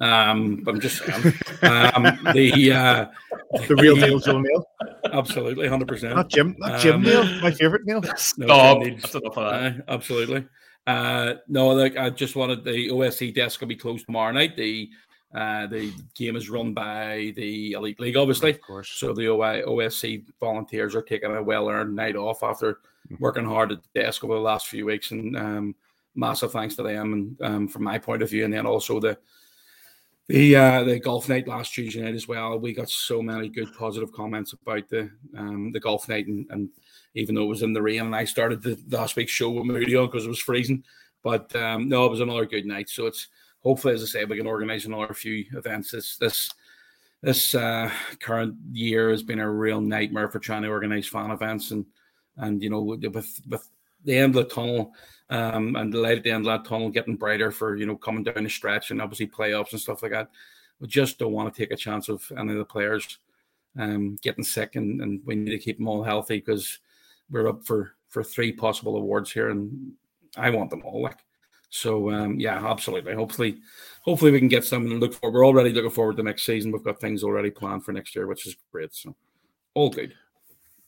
Um, 0.00 0.64
I'm 0.66 0.80
just 0.80 0.98
saying. 1.04 1.34
um, 1.62 2.02
the 2.34 2.72
uh, 2.74 3.06
the 3.68 3.76
real 3.76 3.96
Neil 3.96 4.18
Joe 4.18 4.40
Neil. 4.40 4.64
Absolutely, 5.12 5.68
hundred 5.68 5.88
percent. 5.88 6.16
Not 6.16 6.30
Jim, 6.30 6.56
not 6.58 6.80
Jim 6.80 6.96
Um, 6.96 7.02
Neil, 7.02 7.24
my 7.42 7.50
favorite 7.50 7.82
Neil. 7.84 8.00
No, 8.02 8.16
Stop. 8.16 8.82
That's 8.84 9.14
enough 9.14 9.36
of 9.36 9.50
that. 9.50 9.62
Uh, 9.62 9.72
absolutely. 9.88 10.46
Uh, 10.86 11.34
no, 11.46 11.68
like 11.68 11.96
I 11.96 12.08
just 12.10 12.36
wanted 12.36 12.64
the 12.64 12.88
OSC 12.88 13.34
desk 13.34 13.60
will 13.60 13.68
be 13.68 13.76
closed 13.76 14.06
tomorrow 14.06 14.32
night. 14.32 14.56
The 14.56 14.88
uh, 15.34 15.66
the 15.66 15.92
game 16.14 16.36
is 16.36 16.50
run 16.50 16.74
by 16.74 17.32
the 17.36 17.72
Elite 17.72 18.00
League, 18.00 18.16
obviously. 18.16 18.50
Of 18.50 18.60
course. 18.60 18.90
So 18.90 19.12
the 19.12 19.28
OI, 19.28 19.62
OSC 19.62 20.24
volunteers 20.38 20.94
are 20.94 21.02
taking 21.02 21.34
a 21.34 21.42
well-earned 21.42 21.94
night 21.94 22.16
off 22.16 22.42
after 22.42 22.80
working 23.18 23.44
hard 23.44 23.72
at 23.72 23.82
the 23.82 24.00
desk 24.00 24.24
over 24.24 24.34
the 24.34 24.40
last 24.40 24.68
few 24.68 24.86
weeks, 24.86 25.10
and 25.10 25.36
um, 25.36 25.74
massive 26.14 26.52
thanks 26.52 26.76
to 26.76 26.82
them. 26.82 27.12
And 27.12 27.42
um, 27.42 27.68
from 27.68 27.84
my 27.84 27.98
point 27.98 28.22
of 28.22 28.30
view, 28.30 28.44
and 28.44 28.52
then 28.52 28.66
also 28.66 29.00
the 29.00 29.18
the 30.28 30.54
uh, 30.54 30.84
the 30.84 31.00
golf 31.00 31.28
night 31.28 31.48
last 31.48 31.74
Tuesday 31.74 32.00
night 32.00 32.14
as 32.14 32.28
well. 32.28 32.58
We 32.58 32.74
got 32.74 32.88
so 32.88 33.22
many 33.22 33.48
good 33.48 33.74
positive 33.74 34.12
comments 34.12 34.52
about 34.52 34.88
the 34.88 35.10
um, 35.36 35.72
the 35.72 35.80
golf 35.80 36.08
night, 36.08 36.26
and, 36.26 36.46
and 36.50 36.68
even 37.14 37.34
though 37.34 37.42
it 37.42 37.48
was 37.48 37.62
in 37.62 37.72
the 37.72 37.82
rain, 37.82 38.02
and 38.02 38.16
I 38.16 38.24
started 38.24 38.62
the 38.62 38.78
last 38.90 39.16
week's 39.16 39.32
show 39.32 39.50
with 39.50 39.64
moody 39.64 39.96
on 39.96 40.06
because 40.06 40.26
it 40.26 40.30
was 40.30 40.38
freezing. 40.38 40.84
But 41.22 41.54
um, 41.56 41.88
no, 41.88 42.06
it 42.06 42.10
was 42.10 42.20
another 42.20 42.46
good 42.46 42.66
night. 42.66 42.88
So 42.88 43.06
it's 43.06 43.28
hopefully, 43.62 43.94
as 43.94 44.02
I 44.02 44.06
say, 44.06 44.24
we 44.24 44.36
can 44.36 44.46
organise 44.46 44.84
another 44.84 45.14
few 45.14 45.44
events 45.54 45.90
this 45.92 46.16
this 46.16 46.52
this 47.22 47.54
uh, 47.54 47.90
current 48.20 48.56
year 48.72 49.10
has 49.10 49.22
been 49.22 49.38
a 49.38 49.50
real 49.50 49.80
nightmare 49.80 50.28
for 50.28 50.40
trying 50.40 50.62
to 50.62 50.68
organize 50.68 51.06
fan 51.06 51.30
events 51.30 51.70
and 51.70 51.86
and 52.36 52.62
you 52.62 52.70
know 52.70 52.82
with 52.82 53.40
with 53.48 53.68
the 54.04 54.18
end 54.18 54.36
of 54.36 54.48
the 54.48 54.54
tunnel 54.54 54.92
um, 55.30 55.76
and 55.76 55.92
the 55.92 55.98
light 55.98 56.18
at 56.18 56.24
the 56.24 56.30
end 56.30 56.46
of 56.46 56.52
that 56.52 56.68
tunnel 56.68 56.90
getting 56.90 57.16
brighter 57.16 57.50
for 57.50 57.76
you 57.76 57.86
know 57.86 57.96
coming 57.96 58.24
down 58.24 58.44
the 58.44 58.50
stretch 58.50 58.90
and 58.90 59.00
obviously 59.00 59.26
playoffs 59.26 59.72
and 59.72 59.80
stuff 59.80 60.02
like 60.02 60.12
that. 60.12 60.28
We 60.80 60.88
just 60.88 61.18
don't 61.18 61.32
want 61.32 61.52
to 61.52 61.58
take 61.58 61.70
a 61.70 61.76
chance 61.76 62.08
of 62.08 62.30
any 62.36 62.52
of 62.52 62.58
the 62.58 62.64
players 62.64 63.18
um, 63.78 64.18
getting 64.20 64.44
sick, 64.44 64.74
and, 64.74 65.00
and 65.00 65.20
we 65.24 65.36
need 65.36 65.52
to 65.52 65.58
keep 65.58 65.78
them 65.78 65.88
all 65.88 66.02
healthy 66.02 66.38
because 66.38 66.80
we're 67.30 67.48
up 67.48 67.64
for 67.64 67.94
for 68.08 68.24
three 68.24 68.52
possible 68.52 68.96
awards 68.96 69.32
here, 69.32 69.50
and 69.50 69.92
I 70.36 70.50
want 70.50 70.70
them 70.70 70.82
all. 70.84 71.02
Like 71.02 71.18
so, 71.74 72.10
um, 72.10 72.38
yeah, 72.38 72.68
absolutely. 72.68 73.14
Hopefully, 73.14 73.58
hopefully 74.02 74.30
we 74.30 74.38
can 74.38 74.48
get 74.48 74.62
some 74.62 74.84
and 74.84 75.00
look 75.00 75.14
for. 75.14 75.32
We're 75.32 75.46
already 75.46 75.72
looking 75.72 75.90
forward 75.90 76.18
to 76.18 76.22
next 76.22 76.44
season. 76.44 76.70
We've 76.70 76.84
got 76.84 77.00
things 77.00 77.24
already 77.24 77.50
planned 77.50 77.82
for 77.82 77.92
next 77.92 78.14
year, 78.14 78.26
which 78.26 78.46
is 78.46 78.56
great. 78.70 78.94
So, 78.94 79.16
all 79.72 79.88
good. 79.88 80.12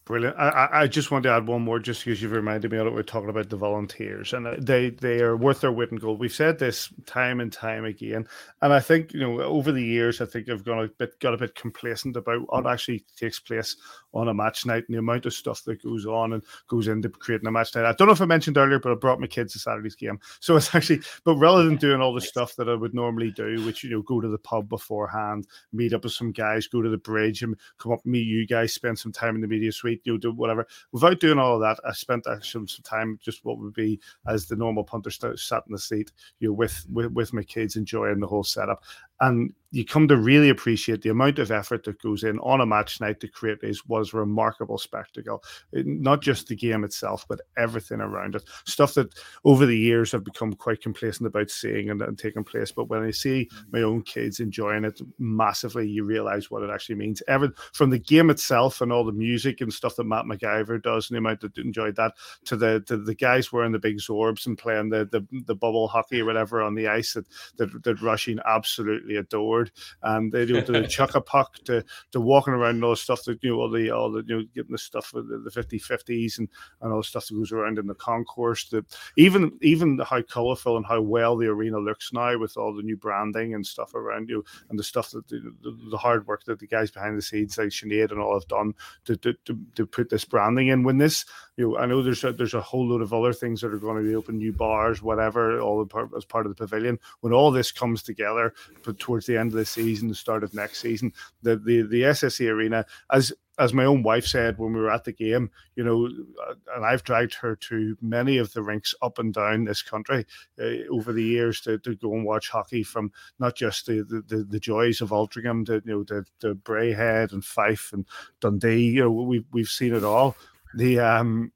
Brilliant. 0.05 0.37
I, 0.37 0.69
I 0.71 0.87
just 0.87 1.11
want 1.11 1.23
to 1.23 1.31
add 1.31 1.47
one 1.47 1.63
more, 1.63 1.79
just 1.79 2.05
because 2.05 2.21
you've 2.21 2.33
reminded 2.33 2.71
me 2.71 2.77
of 2.77 2.87
it. 2.87 2.93
We're 2.93 3.03
talking 3.03 3.31
about 3.31 3.49
the 3.49 3.57
volunteers, 3.57 4.35
and 4.35 4.47
uh, 4.47 4.57
they 4.59 4.91
they 4.91 5.23
are 5.23 5.39
worth 5.39 5.63
their 5.63 5.73
weight 5.73 5.91
in 5.91 5.97
gold. 5.97 6.21
We've 6.21 6.31
said 6.31 6.59
this 6.59 6.93
time 7.07 7.41
and 7.41 7.51
time 7.51 7.87
again, 7.87 8.29
and 8.61 8.71
I 8.71 8.81
think 8.81 9.15
you 9.15 9.21
know 9.21 9.41
over 9.41 9.73
the 9.73 9.83
years, 9.83 10.21
I 10.21 10.27
think 10.27 10.51
I've 10.51 10.65
gone 10.65 10.85
a 10.85 10.89
bit 10.89 11.19
got 11.21 11.33
a 11.33 11.39
bit 11.39 11.55
complacent 11.55 12.19
about 12.19 12.43
what 12.53 12.67
actually 12.67 13.07
takes 13.17 13.41
place 13.41 13.75
on 14.15 14.29
a 14.29 14.35
match 14.35 14.65
night 14.67 14.85
and 14.89 14.95
the 14.95 14.99
amount 14.99 15.27
of 15.27 15.35
stuff 15.35 15.63
that 15.65 15.83
goes 15.83 16.07
on 16.07 16.33
and 16.33 16.43
goes 16.69 16.89
into 16.89 17.09
creating 17.09 17.47
a 17.47 17.51
match 17.51 17.75
night. 17.75 17.85
I 17.85 17.93
don't 17.93 18.07
know 18.07 18.15
if 18.15 18.21
I 18.21 18.27
mentioned 18.27 18.57
earlier, 18.57 18.79
but 18.79 18.93
I 18.93 18.95
brought 18.95 19.21
my 19.21 19.27
kids 19.27 19.53
to 19.53 19.59
Saturday's 19.59 19.97
game, 19.97 20.19
so 20.41 20.57
it's 20.57 20.75
actually. 20.75 21.01
But 21.25 21.37
rather 21.37 21.65
than 21.65 21.77
doing 21.77 22.01
all 22.01 22.15
the 22.15 22.21
stuff 22.21 22.57
that 22.57 22.69
I 22.69 22.75
would 22.75 22.95
normally 22.95 23.31
do, 23.31 23.65
which 23.65 23.85
you 23.85 23.91
know, 23.91 24.03
go 24.03 24.21
to 24.21 24.29
the 24.29 24.39
pub 24.39 24.69
beforehand, 24.69 25.47
meet 25.73 25.93
up 25.93 26.05
with 26.05 26.13
some 26.13 26.33
guys, 26.33 26.67
go 26.67 26.83
to 26.83 26.89
the 26.89 26.99
bridge, 26.99 27.43
and 27.43 27.57
come 27.79 27.93
up 27.93 28.05
meet 28.05 28.27
you 28.27 28.47
guys, 28.47 28.73
spend 28.73 28.99
some 28.99 29.13
time 29.13 29.35
in 29.35 29.41
the 29.41 29.49
media 29.49 29.73
suite, 29.73 30.01
you 30.05 30.13
know, 30.13 30.19
do 30.19 30.33
whatever 30.33 30.67
without 30.93 31.21
doing 31.21 31.39
all 31.39 31.55
of 31.55 31.61
that, 31.61 31.81
I 31.87 31.93
spent 31.93 32.27
actually 32.27 32.69
some 32.69 32.83
time 32.85 33.19
just 33.23 33.45
what 33.45 33.59
would 33.59 33.75
be 33.75 34.01
as 34.27 34.47
the 34.47 34.57
normal 34.57 34.85
punter 34.85 35.11
sat 35.11 35.65
in 35.67 35.73
the 35.73 35.79
seat, 35.79 36.13
you 36.39 36.49
know, 36.49 36.55
with, 36.55 36.87
with 36.91 37.13
with 37.13 37.33
my 37.33 37.43
kids 37.43 37.77
enjoying 37.77 38.21
the 38.21 38.27
whole 38.27 38.45
setup. 38.45 38.85
And 39.21 39.53
you 39.75 39.85
come 39.85 40.07
to 40.07 40.17
really 40.17 40.51
appreciate 40.51 41.03
the 41.03 41.09
amount 41.09 41.41
of 41.41 41.51
effort 41.51 41.83
that 41.83 42.01
goes 42.01 42.23
in 42.23 42.39
on 42.39 42.61
a 42.61 42.67
match 42.67 43.01
night 43.01 43.19
to 43.19 43.27
create 43.27 43.61
this 43.61 43.85
was 43.87 44.15
a 44.15 44.19
remarkable 44.19 44.79
spectacle. 44.79 45.43
It, 45.73 45.85
not 45.85 46.23
just 46.23 46.47
the 46.47 46.55
game 46.55 46.85
itself, 46.85 47.27
but 47.29 47.41
everything 47.59 48.01
around 48.01 48.37
it. 48.37 48.45
Stuff 48.67 48.95
that 48.95 49.13
over 49.45 49.67
the 49.67 49.77
years 49.77 50.13
have 50.13 50.25
become 50.25 50.53
quite 50.53 50.81
complacent 50.81 51.27
about 51.27 51.51
seeing 51.51 51.91
and, 51.91 52.01
and 52.03 52.17
taking 52.17 52.45
place. 52.45 52.71
But 52.71 52.89
when 52.89 53.03
I 53.03 53.11
see 53.11 53.49
mm-hmm. 53.53 53.77
my 53.77 53.83
own 53.83 54.03
kids 54.03 54.39
enjoying 54.39 54.85
it 54.85 55.01
massively, 55.19 55.89
you 55.89 56.05
realize 56.05 56.53
what 56.53 56.63
it 56.63 56.71
actually 56.71 56.95
means. 56.95 57.21
Every 57.27 57.51
from 57.73 57.91
the 57.91 57.99
game 57.99 58.31
itself 58.31 58.81
and 58.81 58.93
all 58.93 59.05
the 59.05 59.11
music 59.11 59.61
and 59.61 59.73
stuff 59.73 59.97
that 59.97 60.05
Matt 60.05 60.27
McIver 60.27 60.81
does, 60.81 61.11
and 61.11 61.17
the 61.17 61.19
amount 61.19 61.41
that 61.41 61.59
enjoyed 61.59 61.97
that, 61.97 62.13
to 62.45 62.57
the 62.57 62.81
to 62.87 62.97
the 62.97 63.15
guys 63.17 63.53
wearing 63.53 63.73
the 63.73 63.81
big 63.81 63.99
zorbs 63.99 64.47
and 64.47 64.57
playing 64.57 64.91
the 64.91 65.05
the, 65.07 65.27
the 65.47 65.55
bubble 65.57 65.89
hockey 65.89 66.21
or 66.21 66.27
whatever 66.27 66.63
on 66.63 66.77
the 66.77 66.87
ice 66.87 67.15
that 67.15 67.27
that, 67.57 67.83
that 67.83 68.01
Rushing 68.01 68.39
absolutely 68.47 69.04
adored. 69.11 69.71
And 70.03 70.33
they 70.33 70.47
do 70.47 70.61
the 70.61 70.87
chuck 70.89 71.15
a 71.15 71.21
puck 71.21 71.55
to 71.65 71.85
to 72.13 72.21
walking 72.21 72.55
around 72.55 72.77
and 72.77 72.85
all 72.85 72.91
the 72.91 72.97
stuff 72.97 73.25
that 73.25 73.43
you 73.43 73.51
know 73.51 73.61
all 73.61 73.71
the 73.71 73.91
all 73.91 74.11
the 74.11 74.25
you 74.27 74.37
know 74.37 74.45
getting 74.55 74.73
the 74.73 74.79
stuff 74.79 75.13
with 75.13 75.29
the, 75.29 75.39
the 75.39 75.51
50 75.51 75.79
50s 75.79 76.39
and 76.39 76.49
and 76.81 76.93
all 76.93 76.99
the 76.99 77.05
stuff 77.05 77.27
that 77.27 77.35
goes 77.35 77.53
around 77.53 77.79
in 77.79 77.87
the 77.87 77.95
concourse 77.95 78.69
that 78.71 78.85
even 79.17 79.53
even 79.63 79.99
how 80.05 80.23
colorful 80.23 80.77
and 80.77 80.87
how 80.87 81.01
well 81.01 81.37
the 81.37 81.47
arena 81.47 81.79
looks 81.79 82.13
now 82.13 82.39
with 82.39 82.57
all 82.57 82.75
the 82.75 82.83
new 82.83 82.97
branding 82.97 83.55
and 83.55 83.67
stuff 83.67 83.95
around 83.95 84.29
you 84.29 84.45
and 84.71 84.79
the 84.79 84.85
stuff 84.85 85.11
that 85.11 85.27
the, 85.29 85.41
the, 85.63 85.77
the 85.91 85.97
hard 85.97 86.27
work 86.27 86.45
that 86.45 86.59
the 86.59 86.67
guys 86.67 86.91
behind 86.91 87.17
the 87.17 87.23
scenes 87.23 87.59
like 87.59 87.69
Sinead 87.69 88.11
and 88.11 88.21
all 88.21 88.35
have 88.35 88.49
done 88.49 88.75
to, 89.05 89.17
to, 89.17 89.35
to, 89.45 89.59
to 89.75 89.87
put 89.87 90.09
this 90.09 90.25
branding 90.25 90.69
in. 90.69 90.83
When 90.83 90.99
this 90.99 91.25
you 91.57 91.69
know 91.69 91.79
I 91.79 91.87
know 91.87 92.03
there's 92.03 92.25
a, 92.25 92.33
there's 92.33 92.55
a 92.55 92.61
whole 92.61 92.87
load 92.87 93.03
of 93.03 93.13
other 93.13 93.33
things 93.33 93.61
that 93.61 93.73
are 93.73 93.79
going 93.79 94.03
to 94.03 94.09
be 94.09 94.15
open 94.15 94.39
new 94.39 94.53
bars 94.53 95.03
whatever 95.03 95.61
all 95.61 95.85
part, 95.87 96.11
as 96.17 96.25
part 96.25 96.47
of 96.47 96.55
the 96.55 96.67
pavilion 96.67 96.99
when 97.21 97.33
all 97.33 97.51
this 97.51 97.73
comes 97.73 98.03
together 98.03 98.53
but 98.83 98.99
towards 98.99 99.27
the 99.27 99.37
end 99.37 99.53
of 99.53 99.59
the 99.59 99.65
season, 99.65 100.09
the 100.09 100.15
start 100.15 100.45
of 100.45 100.55
next 100.55 100.81
season. 100.81 101.13
The 101.43 101.57
the 101.57 101.83
the 101.83 102.03
SSE 102.03 102.49
Arena, 102.51 102.87
as 103.13 103.33
as 103.59 103.73
my 103.73 103.85
own 103.85 104.03
wife 104.03 104.27
said 104.27 104.59
when 104.59 104.73
we 104.73 104.81
were 104.81 104.91
at 104.91 105.05
the 105.05 105.13
game, 105.13 105.51
you 105.77 105.85
know, 105.85 106.07
uh, 106.49 106.55
and 106.75 106.85
I've 106.85 107.05
dragged 107.05 107.35
her 107.35 107.55
to 107.55 107.97
many 108.01 108.39
of 108.39 108.53
the 108.53 108.63
rinks 108.63 108.95
up 109.01 109.19
and 109.19 109.33
down 109.33 109.65
this 109.65 109.81
country 109.81 110.27
uh, 110.61 110.89
over 110.91 111.13
the 111.13 111.23
years 111.23 111.61
to, 111.61 111.79
to 111.79 111.95
go 111.95 112.15
and 112.15 112.25
watch 112.25 112.49
hockey 112.49 112.83
from 112.83 113.13
not 113.39 113.55
just 113.55 113.87
the 113.87 114.03
the, 114.27 114.45
the 114.45 114.61
joys 114.61 115.01
of 115.01 115.11
Altrincham 115.11 115.67
to 115.67 115.83
you 115.85 115.93
know 115.93 116.03
the, 116.05 116.25
the 116.41 116.55
Braehead 116.55 117.33
and 117.33 117.45
Fife 117.45 117.91
and 117.93 118.07
Dundee. 118.41 118.91
You 118.91 119.05
know, 119.05 119.11
we've 119.11 119.47
we've 119.53 119.69
seen 119.69 119.95
it 119.95 120.05
all. 120.05 120.37
The 120.77 121.01
um 121.01 121.53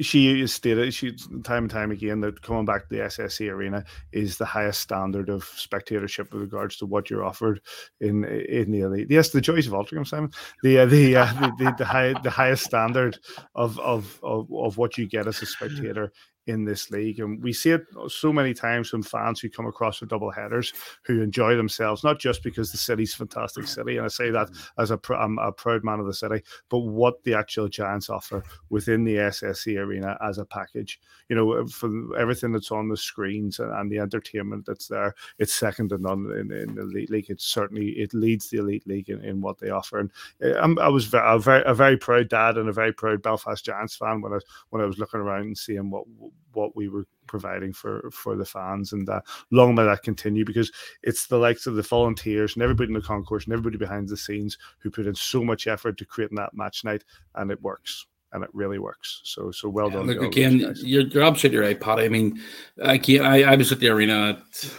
she 0.00 0.46
stated 0.46 0.92
she 0.92 1.12
time 1.44 1.64
and 1.64 1.70
time 1.70 1.90
again 1.90 2.20
that 2.20 2.42
coming 2.42 2.64
back 2.64 2.88
to 2.88 2.96
the 2.96 3.02
SSE 3.02 3.50
arena 3.50 3.84
is 4.12 4.36
the 4.36 4.44
highest 4.44 4.80
standard 4.80 5.28
of 5.28 5.44
spectatorship 5.44 6.32
with 6.32 6.42
regards 6.42 6.76
to 6.78 6.86
what 6.86 7.10
you're 7.10 7.24
offered 7.24 7.60
in 8.00 8.24
in 8.24 8.70
the 8.70 8.80
elite. 8.80 9.08
Yes, 9.10 9.30
the 9.30 9.40
choice 9.40 9.66
of 9.66 9.72
Altrincham, 9.72 10.06
Simon. 10.06 10.32
The 10.62 10.80
uh, 10.80 10.86
the, 10.86 11.16
uh, 11.16 11.32
the, 11.34 11.52
the 11.58 11.74
the 11.78 11.84
high 11.84 12.14
the 12.22 12.30
highest 12.30 12.64
standard 12.64 13.18
of, 13.54 13.78
of 13.80 14.18
of 14.22 14.52
of 14.52 14.78
what 14.78 14.98
you 14.98 15.06
get 15.06 15.26
as 15.26 15.42
a 15.42 15.46
spectator 15.46 16.12
in 16.46 16.64
this 16.64 16.90
league. 16.90 17.20
And 17.20 17.42
we 17.42 17.52
see 17.52 17.70
it 17.70 17.86
so 18.08 18.32
many 18.32 18.52
times 18.52 18.88
from 18.88 19.02
fans 19.02 19.40
who 19.40 19.48
come 19.48 19.66
across 19.66 19.98
for 19.98 20.06
double 20.06 20.30
headers 20.30 20.72
who 21.04 21.22
enjoy 21.22 21.56
themselves, 21.56 22.02
not 22.02 22.18
just 22.18 22.42
because 22.42 22.72
the 22.72 22.78
city's 22.78 23.14
a 23.14 23.18
fantastic 23.18 23.66
city. 23.66 23.96
And 23.96 24.04
I 24.04 24.08
say 24.08 24.30
that 24.30 24.48
mm-hmm. 24.48 24.82
as 24.82 24.90
a, 24.90 25.00
I'm 25.14 25.38
um, 25.38 25.46
a 25.46 25.52
proud 25.52 25.84
man 25.84 26.00
of 26.00 26.06
the 26.06 26.14
city, 26.14 26.42
but 26.68 26.80
what 26.80 27.22
the 27.24 27.34
actual 27.34 27.68
Giants 27.68 28.10
offer 28.10 28.42
within 28.70 29.04
the 29.04 29.16
SSE 29.16 29.78
arena 29.78 30.18
as 30.22 30.38
a 30.38 30.44
package. 30.44 31.00
You 31.28 31.36
know, 31.36 31.52
uh, 31.52 31.66
for 31.66 32.16
everything 32.18 32.52
that's 32.52 32.72
on 32.72 32.88
the 32.88 32.96
screens 32.96 33.60
and 33.60 33.90
the 33.90 33.98
entertainment 33.98 34.66
that's 34.66 34.88
there, 34.88 35.14
it's 35.38 35.52
second 35.52 35.90
to 35.90 35.98
none 35.98 36.30
in, 36.38 36.52
in 36.52 36.74
the 36.74 36.82
elite 36.82 37.10
league. 37.10 37.30
It 37.30 37.40
certainly, 37.40 37.90
it 37.90 38.12
leads 38.14 38.50
the 38.50 38.58
elite 38.58 38.86
league 38.86 39.10
in, 39.10 39.24
in 39.24 39.40
what 39.40 39.58
they 39.58 39.70
offer. 39.70 40.00
And 40.00 40.10
eh, 40.42 40.54
I'm, 40.60 40.78
I 40.78 40.88
was 40.88 41.12
a 41.14 41.38
very, 41.38 41.62
a 41.64 41.74
very 41.74 41.96
proud 41.96 42.28
dad 42.28 42.58
and 42.58 42.68
a 42.68 42.72
very 42.72 42.92
proud 42.92 43.22
Belfast 43.22 43.64
Giants 43.64 43.94
fan 43.94 44.20
when 44.20 44.32
I, 44.32 44.38
when 44.70 44.82
I 44.82 44.86
was 44.86 44.98
looking 44.98 45.20
around 45.20 45.42
and 45.42 45.58
seeing 45.58 45.90
what 45.90 46.04
what 46.52 46.76
we 46.76 46.88
were 46.88 47.06
providing 47.26 47.72
for 47.72 48.10
for 48.12 48.36
the 48.36 48.44
fans 48.44 48.92
and 48.92 49.08
uh, 49.08 49.20
long 49.50 49.74
may 49.74 49.84
that 49.84 50.02
continue 50.02 50.44
because 50.44 50.70
it's 51.02 51.26
the 51.26 51.38
likes 51.38 51.66
of 51.66 51.76
the 51.76 51.82
volunteers 51.82 52.54
and 52.54 52.62
everybody 52.62 52.88
in 52.88 52.94
the 52.94 53.00
concourse 53.00 53.44
and 53.44 53.52
everybody 53.52 53.78
behind 53.78 54.08
the 54.08 54.16
scenes 54.16 54.58
who 54.78 54.90
put 54.90 55.06
in 55.06 55.14
so 55.14 55.42
much 55.42 55.66
effort 55.66 55.96
to 55.96 56.04
creating 56.04 56.36
that 56.36 56.52
match 56.52 56.84
night 56.84 57.04
and 57.36 57.50
it 57.50 57.62
works 57.62 58.06
and 58.32 58.42
it 58.42 58.50
really 58.52 58.78
works. 58.78 59.20
So 59.24 59.50
so 59.50 59.68
well 59.68 59.88
yeah, 59.90 59.96
done. 59.96 60.06
Look, 60.06 60.22
again, 60.22 60.74
you're, 60.82 61.02
you're 61.02 61.22
absolutely 61.22 61.60
right, 61.60 61.80
Pat. 61.80 62.00
I 62.00 62.08
mean, 62.08 62.40
I, 62.82 63.00
I 63.20 63.42
I 63.42 63.56
was 63.56 63.72
at 63.72 63.80
the 63.80 63.88
arena. 63.88 64.30
At, 64.30 64.74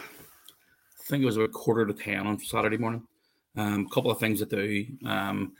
I 0.99 1.03
think 1.05 1.23
it 1.23 1.25
was 1.25 1.37
about 1.37 1.51
quarter 1.51 1.85
to 1.85 1.93
ten 1.93 2.25
on 2.27 2.39
Saturday 2.39 2.77
morning. 2.77 3.03
A 3.55 3.61
um, 3.61 3.89
couple 3.89 4.09
of 4.09 4.19
things 4.19 4.39
to 4.39 4.45
do. 4.45 4.85
Um, 5.05 5.53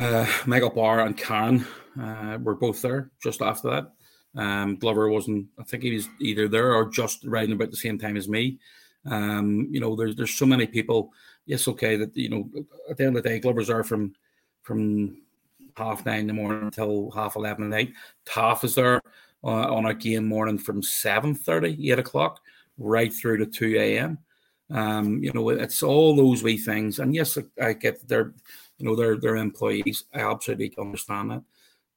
uh, 0.00 0.26
Michael 0.46 0.70
Barr 0.70 1.00
and 1.00 1.16
Karen 1.16 1.66
uh, 2.00 2.38
were 2.40 2.54
both 2.54 2.80
there 2.80 3.10
just 3.22 3.42
after 3.42 3.70
that. 3.70 3.92
Um, 4.36 4.76
Glover 4.76 5.08
wasn't. 5.08 5.48
I 5.58 5.64
think 5.64 5.82
he 5.82 5.94
was 5.94 6.08
either 6.20 6.48
there 6.48 6.74
or 6.74 6.88
just 6.88 7.24
riding 7.24 7.54
about 7.54 7.70
the 7.70 7.76
same 7.76 7.98
time 7.98 8.16
as 8.16 8.28
me. 8.28 8.58
Um, 9.06 9.68
you 9.70 9.80
know, 9.80 9.96
there's 9.96 10.16
there's 10.16 10.34
so 10.34 10.46
many 10.46 10.66
people. 10.66 11.12
Yes, 11.46 11.66
okay, 11.68 11.96
that 11.96 12.16
you 12.16 12.28
know, 12.28 12.50
at 12.88 12.96
the 12.96 13.04
end 13.04 13.16
of 13.16 13.22
the 13.22 13.28
day, 13.28 13.40
Glover's 13.40 13.70
are 13.70 13.82
from 13.82 14.14
from 14.62 15.22
half 15.76 16.04
nine 16.04 16.20
in 16.20 16.26
the 16.28 16.32
morning 16.32 16.62
until 16.62 17.10
half 17.10 17.36
eleven 17.36 17.64
at 17.64 17.70
night. 17.70 17.92
Taff 18.24 18.62
is 18.64 18.74
there 18.74 19.00
uh, 19.44 19.74
on 19.74 19.86
a 19.86 19.94
game 19.94 20.26
morning 20.26 20.58
from 20.58 20.82
7.30, 20.82 21.92
8 21.92 21.98
o'clock, 21.98 22.40
right 22.78 23.12
through 23.12 23.38
to 23.38 23.46
two 23.46 23.76
a.m. 23.76 24.18
Um, 24.70 25.22
you 25.22 25.32
know, 25.32 25.48
it's 25.48 25.82
all 25.82 26.14
those 26.14 26.42
wee 26.42 26.58
things. 26.58 26.98
And 26.98 27.14
yes, 27.14 27.36
I 27.60 27.72
get 27.72 28.06
they're, 28.06 28.32
you 28.78 28.86
know, 28.86 28.94
they're 28.94 29.16
they're 29.16 29.36
employees. 29.36 30.04
I 30.14 30.20
absolutely 30.20 30.74
understand 30.78 31.30
that. 31.30 31.42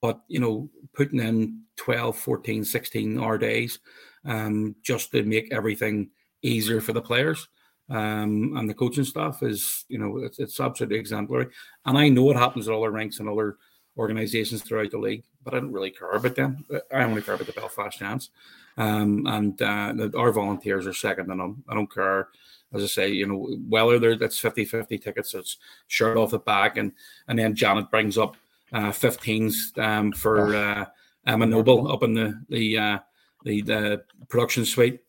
But, 0.01 0.21
you 0.27 0.39
know, 0.39 0.69
putting 0.93 1.19
in 1.19 1.62
12, 1.77 2.17
14, 2.17 2.63
16 2.63 3.19
hour 3.19 3.37
days 3.37 3.79
um, 4.25 4.75
just 4.83 5.11
to 5.11 5.23
make 5.23 5.51
everything 5.51 6.09
easier 6.41 6.81
for 6.81 6.93
the 6.93 7.01
players 7.01 7.47
um, 7.89 8.55
and 8.55 8.69
the 8.69 8.73
coaching 8.73 9.03
staff 9.03 9.43
is, 9.43 9.85
you 9.89 9.97
know, 9.97 10.17
it's, 10.17 10.39
it's 10.39 10.59
absolutely 10.59 10.97
exemplary. 10.97 11.47
And 11.85 11.97
I 11.97 12.09
know 12.09 12.29
it 12.31 12.37
happens 12.37 12.67
at 12.67 12.73
other 12.73 12.91
ranks 12.91 13.19
and 13.19 13.27
other 13.27 13.57
organizations 13.97 14.63
throughout 14.63 14.91
the 14.91 14.97
league, 14.97 15.23
but 15.43 15.53
I 15.53 15.59
don't 15.59 15.71
really 15.71 15.91
care 15.91 16.11
about 16.11 16.35
them. 16.35 16.65
I 16.91 17.03
only 17.03 17.21
care 17.21 17.35
about 17.35 17.47
the 17.47 17.53
Belfast 17.53 17.99
Giants. 17.99 18.29
Um, 18.77 19.27
and 19.27 19.61
uh, 19.61 20.09
our 20.17 20.31
volunteers 20.31 20.87
are 20.87 20.93
second 20.93 21.27
to 21.27 21.35
none. 21.35 21.63
I 21.69 21.75
don't 21.75 21.93
care 21.93 22.29
as 22.73 22.83
I 22.83 22.87
say, 22.87 23.09
you 23.09 23.27
know, 23.27 23.55
whether 23.69 23.99
there 23.99 24.15
that's 24.15 24.39
50 24.39 24.65
50 24.65 24.97
tickets, 24.97 25.31
so 25.31 25.39
it's 25.39 25.57
shirt 25.87 26.17
off 26.17 26.31
the 26.31 26.39
back. 26.39 26.77
And, 26.77 26.91
and 27.27 27.37
then 27.37 27.53
Janet 27.53 27.91
brings 27.91 28.17
up 28.17 28.35
uh, 28.71 28.89
15s 28.89 29.77
um, 29.77 30.11
for 30.11 30.55
uh, 30.55 30.85
Emma 31.25 31.45
Noble 31.45 31.91
up 31.91 32.03
in 32.03 32.13
the 32.13 32.41
the 32.49 32.77
uh, 32.77 32.99
the, 33.43 33.61
the 33.61 34.03
production 34.29 34.65
suite. 34.65 35.01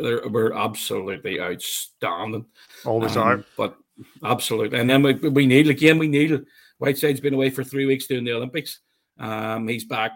They 0.00 0.14
were 0.14 0.56
absolutely 0.56 1.40
outstanding. 1.40 2.46
Always 2.84 3.16
um, 3.16 3.22
are. 3.22 3.44
But 3.56 3.76
Absolutely. 4.24 4.78
And 4.78 4.88
then 4.88 5.02
we, 5.02 5.14
we 5.14 5.46
need 5.46 5.68
again, 5.68 5.98
we 5.98 6.08
need 6.08 6.44
Whiteside's 6.78 7.20
been 7.20 7.34
away 7.34 7.50
for 7.50 7.64
three 7.64 7.86
weeks 7.86 8.06
doing 8.06 8.24
the 8.24 8.32
Olympics. 8.32 8.80
Um, 9.18 9.68
he's 9.68 9.84
back 9.84 10.12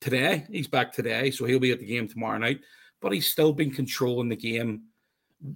today. 0.00 0.46
He's 0.50 0.66
back 0.66 0.92
today, 0.92 1.30
so 1.30 1.44
he'll 1.44 1.60
be 1.60 1.72
at 1.72 1.78
the 1.78 1.86
game 1.86 2.08
tomorrow 2.08 2.38
night. 2.38 2.60
But 3.00 3.12
he's 3.12 3.28
still 3.28 3.52
been 3.52 3.70
controlling 3.70 4.28
the 4.28 4.36
game 4.36 4.82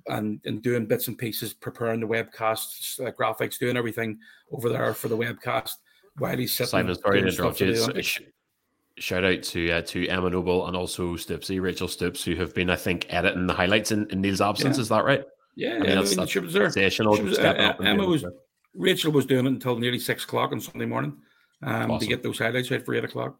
and, 0.08 0.40
and 0.44 0.62
doing 0.62 0.86
bits 0.86 1.08
and 1.08 1.18
pieces, 1.18 1.52
preparing 1.52 2.00
the 2.00 2.06
webcasts, 2.06 3.04
uh, 3.04 3.10
graphics, 3.12 3.58
doing 3.58 3.76
everything 3.76 4.18
over 4.50 4.68
there 4.68 4.94
for 4.94 5.08
the 5.08 5.16
webcast 5.16 5.72
while 6.18 6.36
he's 6.36 6.54
sitting. 6.54 6.70
Simon, 6.70 6.94
sorry 6.94 7.20
to 7.20 7.28
interrupt 7.28 7.60
you. 7.60 7.74
Shout 8.96 9.24
out 9.24 9.42
to 9.42 9.70
uh, 9.72 9.82
to 9.82 10.06
Emma 10.08 10.30
Noble 10.30 10.66
and 10.68 10.76
also 10.76 11.16
Stoopsy, 11.16 11.60
Rachel 11.60 11.88
Stoops, 11.88 12.22
who 12.22 12.36
have 12.36 12.54
been, 12.54 12.70
I 12.70 12.76
think, 12.76 13.06
editing 13.10 13.46
the 13.46 13.52
highlights 13.52 13.90
in, 13.90 14.08
in 14.10 14.20
Neil's 14.20 14.40
absence. 14.40 14.76
Yeah. 14.76 14.82
Is 14.82 14.88
that 14.90 15.04
right? 15.04 15.24
Yeah, 15.56 15.70
I 15.70 15.72
mean, 15.78 15.84
yeah, 15.88 15.94
that's, 15.96 16.08
I 16.08 16.10
mean, 16.10 16.16
that's 16.18 16.30
she 16.30 16.38
was 16.38 16.52
there. 16.52 16.70
sensational. 16.70 17.16
She 17.16 17.22
was, 17.22 17.38
uh, 17.38 17.74
Emma 17.80 17.96
doing 17.98 18.10
was 18.10 18.24
it. 18.24 18.32
Rachel 18.74 19.12
was 19.12 19.26
doing 19.26 19.46
it 19.46 19.52
until 19.52 19.76
nearly 19.78 19.98
six 19.98 20.24
o'clock 20.24 20.52
on 20.52 20.60
Sunday 20.60 20.86
morning 20.86 21.16
um, 21.62 21.90
Awesome. 21.90 21.98
to 22.00 22.06
get 22.06 22.22
those 22.22 22.38
highlights 22.38 22.70
out 22.72 22.84
for 22.84 22.94
eight 22.94 23.04
o'clock. 23.04 23.36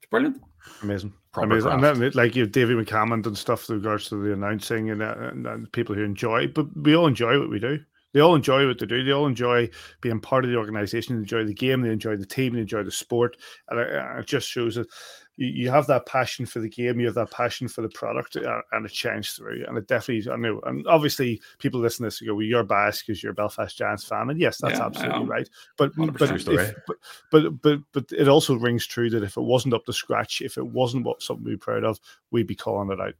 It's 0.00 0.10
brilliant. 0.10 0.38
Amazing. 0.82 1.12
Proper 1.32 1.50
Amazing. 1.50 1.72
And 1.72 1.84
then, 1.84 2.10
like 2.14 2.36
you 2.36 2.42
have 2.42 2.52
David 2.52 2.76
McCammond 2.76 3.26
and 3.26 3.36
stuff 3.36 3.68
with 3.68 3.78
regards 3.78 4.08
to 4.08 4.16
the 4.22 4.32
announcing 4.32 4.90
and, 4.90 5.02
uh, 5.02 5.14
and, 5.18 5.46
and 5.46 5.72
people 5.72 5.94
who 5.94 6.02
enjoy, 6.02 6.46
but 6.46 6.66
we 6.76 6.94
all 6.96 7.06
enjoy 7.06 7.38
what 7.38 7.50
we 7.50 7.58
do. 7.58 7.78
They 8.14 8.20
all 8.20 8.34
enjoy 8.34 8.66
what 8.66 8.78
they 8.78 8.86
do. 8.86 9.04
They 9.04 9.12
all 9.12 9.26
enjoy 9.26 9.68
being 10.00 10.20
part 10.20 10.44
of 10.44 10.50
the 10.50 10.56
organization, 10.56 11.16
they 11.16 11.20
enjoy 11.20 11.44
the 11.44 11.54
game, 11.54 11.82
they 11.82 11.90
enjoy 11.90 12.16
the 12.16 12.26
team, 12.26 12.54
they 12.54 12.60
enjoy 12.60 12.82
the 12.82 12.90
sport. 12.90 13.36
And 13.68 13.78
it, 13.80 14.26
just 14.26 14.48
shows 14.48 14.76
that 14.76 14.88
you, 15.36 15.70
have 15.70 15.86
that 15.86 16.06
passion 16.06 16.46
for 16.46 16.58
the 16.60 16.68
game, 16.68 16.98
you 16.98 17.06
have 17.06 17.14
that 17.16 17.30
passion 17.30 17.68
for 17.68 17.82
the 17.82 17.88
product, 17.90 18.36
uh, 18.36 18.60
and 18.72 18.86
it 18.86 18.94
shines 18.94 19.32
through. 19.32 19.64
And 19.68 19.76
it 19.76 19.86
definitely, 19.86 20.30
I 20.32 20.36
know, 20.36 20.60
and 20.64 20.86
obviously 20.86 21.40
people 21.58 21.80
listen 21.80 22.04
to 22.04 22.06
this 22.06 22.20
and 22.20 22.28
go, 22.28 22.34
well, 22.34 22.44
you're 22.44 22.64
biased 22.64 23.06
because 23.06 23.22
you're 23.22 23.32
a 23.32 23.34
Belfast 23.34 23.76
Giants 23.76 24.04
fan. 24.04 24.30
And 24.30 24.40
yes, 24.40 24.58
that's 24.58 24.78
Yeah, 24.78 24.86
absolutely 24.86 25.26
right. 25.26 25.48
But, 25.76 25.92
but, 25.94 26.30
if, 26.30 26.46
but, 26.86 26.96
but, 27.30 27.62
but, 27.62 27.80
but 27.92 28.04
it 28.10 28.28
also 28.28 28.54
rings 28.54 28.86
true 28.86 29.10
that 29.10 29.22
if 29.22 29.36
it 29.36 29.42
wasn't 29.42 29.74
up 29.74 29.84
to 29.84 29.92
scratch, 29.92 30.40
if 30.40 30.56
it 30.56 30.66
wasn't 30.66 31.04
what 31.04 31.22
something 31.22 31.44
we'd 31.44 31.52
be 31.52 31.58
proud 31.58 31.84
of, 31.84 32.00
we'd 32.30 32.46
be 32.46 32.56
calling 32.56 32.90
it 32.90 33.00
out. 33.00 33.14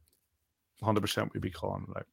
100% 0.83 1.33
we'd 1.33 1.41
be 1.41 1.51
calling 1.51 1.85
it 1.89 1.97
out. 1.97 2.07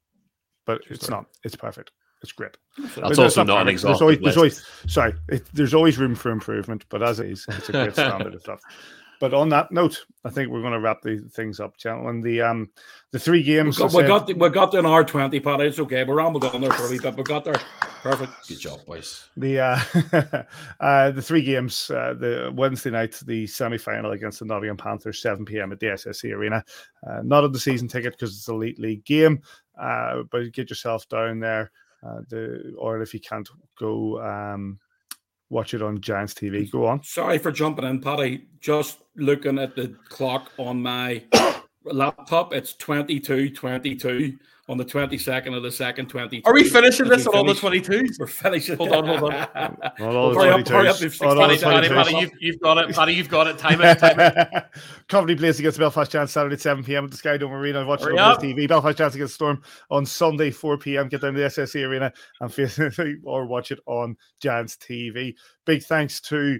But 0.66 0.82
it's 0.90 1.08
not, 1.08 1.26
it's 1.42 1.56
perfect. 1.56 1.90
It's 2.22 2.32
great. 2.32 2.56
That's 2.78 2.94
But 2.94 3.04
no, 3.04 3.08
it's 3.10 3.18
also 3.18 3.44
not 3.44 3.60
an 3.60 3.66
perfect. 3.66 3.82
There's 3.82 3.94
exhaustive 4.00 4.02
always, 4.02 4.18
there's 4.20 4.36
always 4.36 4.66
sorry, 4.88 5.14
it, 5.28 5.46
there's 5.52 5.74
always 5.74 5.98
room 5.98 6.14
for 6.14 6.30
improvement, 6.30 6.84
but 6.88 7.02
as 7.02 7.20
it 7.20 7.30
is, 7.30 7.44
it's 7.48 7.68
a 7.68 7.72
great 7.72 7.92
standard 7.94 8.34
of 8.34 8.40
stuff. 8.40 8.60
But 9.18 9.32
on 9.32 9.48
that 9.48 9.72
note, 9.72 10.04
I 10.26 10.30
think 10.30 10.50
we're 10.50 10.60
going 10.60 10.74
to 10.74 10.80
wrap 10.80 11.00
the 11.00 11.16
things 11.32 11.58
up, 11.58 11.78
gentlemen. 11.78 12.20
The 12.20 12.42
um, 12.42 12.68
the 13.12 13.18
three 13.18 13.38
We 13.38 13.44
games. 13.44 13.78
got, 13.78 13.84
I 13.84 13.96
we 13.96 14.02
said- 14.02 14.08
got, 14.08 14.26
the, 14.26 14.34
we 14.34 14.48
got 14.50 14.74
an 14.74 14.84
hour 14.84 15.04
20, 15.04 15.40
Pat. 15.40 15.60
It's 15.62 15.78
okay. 15.78 16.04
We 16.04 16.12
rambled 16.12 16.44
on 16.44 16.60
there 16.60 16.70
for 16.70 16.86
a 16.86 16.90
wee 16.90 16.98
bit. 16.98 17.16
We 17.16 17.22
got 17.22 17.44
there. 17.46 17.54
Perfect. 18.02 18.32
Good 18.46 18.58
job, 18.60 18.84
boys. 18.84 19.24
the 19.38 19.58
uh, 19.60 20.42
uh, 20.80 21.10
the 21.12 21.22
three 21.22 21.42
games. 21.42 21.90
Uh, 21.90 22.12
the 22.12 22.52
Wednesday 22.54 22.90
night, 22.90 23.18
the 23.24 23.46
semi 23.46 23.78
final 23.78 24.10
against 24.10 24.40
the 24.40 24.44
Nottingham 24.44 24.76
Panthers, 24.76 25.22
seven 25.22 25.46
pm 25.46 25.72
at 25.72 25.80
the 25.80 25.86
SSE 25.86 26.34
Arena. 26.34 26.62
Uh, 27.08 27.22
not 27.24 27.42
on 27.44 27.52
the 27.52 27.58
season 27.58 27.88
ticket 27.88 28.12
because 28.12 28.36
it's 28.36 28.48
a 28.48 28.52
elite 28.52 28.78
league 28.78 29.04
game, 29.06 29.40
uh, 29.80 30.24
but 30.30 30.52
get 30.52 30.68
yourself 30.68 31.08
down 31.08 31.40
there. 31.40 31.70
Uh, 32.06 32.20
the 32.28 32.74
or 32.78 33.00
if 33.00 33.12
you 33.14 33.20
can't 33.20 33.48
go, 33.78 34.20
um, 34.22 34.78
watch 35.50 35.74
it 35.74 35.82
on 35.82 36.00
Giants 36.00 36.34
TV. 36.34 36.70
Go 36.70 36.86
on. 36.86 37.02
Sorry 37.02 37.38
for 37.38 37.50
jumping 37.50 37.84
in, 37.84 38.00
Paddy. 38.00 38.46
Just 38.60 38.98
looking 39.16 39.58
at 39.58 39.76
the 39.76 39.94
clock 40.08 40.52
on 40.58 40.82
my 40.82 41.24
laptop, 41.92 42.52
it's 42.52 42.74
22 42.74 43.50
22 43.50 44.38
on 44.68 44.76
the 44.76 44.84
22nd 44.84 45.56
of 45.56 45.62
the 45.62 45.70
second, 45.70 46.08
22. 46.08 46.42
Are 46.44 46.52
we 46.52 46.64
finishing 46.64 47.08
this 47.08 47.24
we 47.24 47.32
on 47.32 47.36
all 47.36 47.44
the 47.44 47.54
finish- 47.54 47.86
22s? 47.86 48.18
We're 48.18 48.26
finishing. 48.26 48.76
Hold 48.76 48.92
on, 48.92 49.06
hold 49.06 49.22
on. 49.22 49.30
Not 49.54 50.00
all 50.00 50.30
the 50.30 50.40
Hurry 50.40 50.50
up, 50.50 50.68
hurry 50.68 50.88
up, 50.88 50.96
22s. 50.96 51.00
we've 51.00 51.20
Not 51.20 51.38
all 51.38 51.48
the 51.48 51.56
Paddy, 51.56 51.88
Paddy, 51.88 52.16
you've, 52.16 52.30
you've 52.40 52.60
got 52.60 52.78
it. 52.78 52.94
Paddy, 52.94 53.12
you've 53.14 53.28
got 53.28 53.46
it. 53.46 53.58
Time 53.58 53.80
it, 53.80 53.98
time 53.98 54.18
it. 54.18 54.64
Coventry 55.08 55.36
Blaze 55.36 55.60
against 55.60 55.78
Belfast 55.78 56.10
Giants 56.10 56.32
Saturday 56.32 56.54
at 56.54 56.60
7 56.60 56.82
p.m. 56.82 57.04
at 57.04 57.12
the 57.12 57.16
Sky 57.16 57.36
Dome 57.36 57.52
Arena. 57.52 57.86
Watch 57.86 58.02
it 58.02 58.18
on 58.18 58.36
TV. 58.38 58.66
Belfast 58.66 58.98
Giants 58.98 59.14
against 59.14 59.34
Storm 59.34 59.62
on 59.90 60.04
Sunday 60.04 60.50
4 60.50 60.78
p.m. 60.78 61.08
Get 61.08 61.20
down 61.20 61.34
to 61.34 61.40
the 61.40 61.46
SSE 61.46 61.86
Arena 61.86 62.12
and 62.40 62.52
face 62.52 62.80
or 63.24 63.46
watch 63.46 63.70
it 63.70 63.78
on 63.86 64.16
Giants 64.40 64.76
TV. 64.76 65.34
Big 65.64 65.84
thanks 65.84 66.20
to 66.22 66.58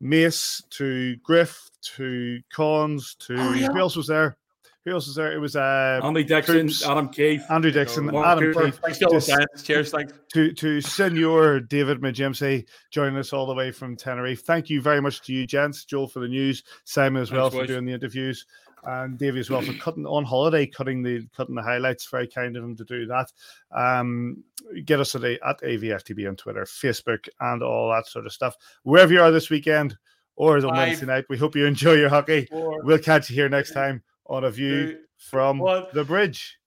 Mace, 0.00 0.62
to 0.70 1.16
Griff, 1.16 1.70
to 1.96 2.40
Cons, 2.52 3.14
to 3.20 3.34
oh, 3.34 3.52
who 3.52 3.78
else 3.78 3.94
was 3.94 4.06
there? 4.06 4.38
Who 4.84 4.90
else 4.92 5.06
was 5.06 5.14
there? 5.14 5.32
It 5.32 5.38
was 5.38 5.54
uh, 5.54 6.00
Andy 6.02 6.24
Dickson, 6.24 6.66
Coops, 6.66 6.84
Adam 6.84 7.08
Keefe, 7.08 7.42
Andrew 7.50 7.70
Dickson, 7.70 8.06
Mark 8.06 8.26
Adam 8.26 8.52
Cooper. 8.52 8.64
Keefe, 8.66 8.80
Thanks 8.82 8.98
to 8.98 9.06
all 9.06 9.12
the 9.14 9.20
to- 9.56 9.62
Cheers, 9.62 9.90
thanks. 9.92 10.12
to 10.32 10.52
to 10.54 10.80
Senor 10.80 11.60
David 11.60 12.00
Majimsi 12.00 12.66
joining 12.90 13.16
us 13.16 13.32
all 13.32 13.46
the 13.46 13.54
way 13.54 13.70
from 13.70 13.96
Tenerife. 13.96 14.42
Thank 14.42 14.68
you 14.70 14.80
very 14.82 15.00
much 15.00 15.22
to 15.22 15.32
you, 15.32 15.46
gents. 15.46 15.84
Joel 15.84 16.08
for 16.08 16.18
the 16.18 16.26
news, 16.26 16.64
Simon 16.84 17.22
as 17.22 17.30
well 17.30 17.48
Thanks, 17.48 17.54
for 17.54 17.60
boys. 17.62 17.68
doing 17.68 17.84
the 17.84 17.92
interviews, 17.92 18.44
and 18.82 19.16
Davey 19.16 19.38
as 19.38 19.50
well 19.50 19.62
for 19.62 19.72
cutting 19.74 20.04
on 20.04 20.24
holiday, 20.24 20.66
cutting 20.66 21.00
the 21.04 21.28
cutting 21.36 21.54
the 21.54 21.62
highlights. 21.62 22.08
Very 22.10 22.26
kind 22.26 22.56
of 22.56 22.64
him 22.64 22.74
to 22.74 22.84
do 22.84 23.06
that. 23.06 23.30
Um, 23.70 24.42
get 24.84 24.98
us 24.98 25.14
at, 25.14 25.22
a, 25.22 25.38
at 25.46 25.60
AVFTB 25.60 26.26
on 26.28 26.34
Twitter, 26.34 26.64
Facebook, 26.64 27.28
and 27.38 27.62
all 27.62 27.88
that 27.90 28.08
sort 28.08 28.26
of 28.26 28.32
stuff. 28.32 28.56
Wherever 28.82 29.12
you 29.12 29.20
are 29.22 29.30
this 29.30 29.48
weekend 29.48 29.96
or 30.34 30.56
on 30.56 30.62
Five, 30.62 30.72
Wednesday 30.88 31.06
night, 31.06 31.26
we 31.28 31.38
hope 31.38 31.54
you 31.54 31.66
enjoy 31.66 31.92
your 31.92 32.08
hockey. 32.08 32.46
Four, 32.50 32.82
We'll 32.82 32.98
catch 32.98 33.30
you 33.30 33.36
here 33.36 33.48
next 33.48 33.74
time 33.74 34.02
on 34.26 34.44
a 34.44 34.50
view 34.50 34.92
two, 34.92 34.98
from 35.18 35.58
one. 35.58 35.86
the 35.92 36.04
bridge. 36.04 36.58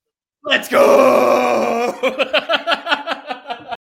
Let's 0.43 0.69
go! 0.69 1.91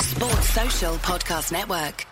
Sports 0.00 0.48
Social 0.50 0.94
Podcast 0.96 1.52
Network. 1.52 2.06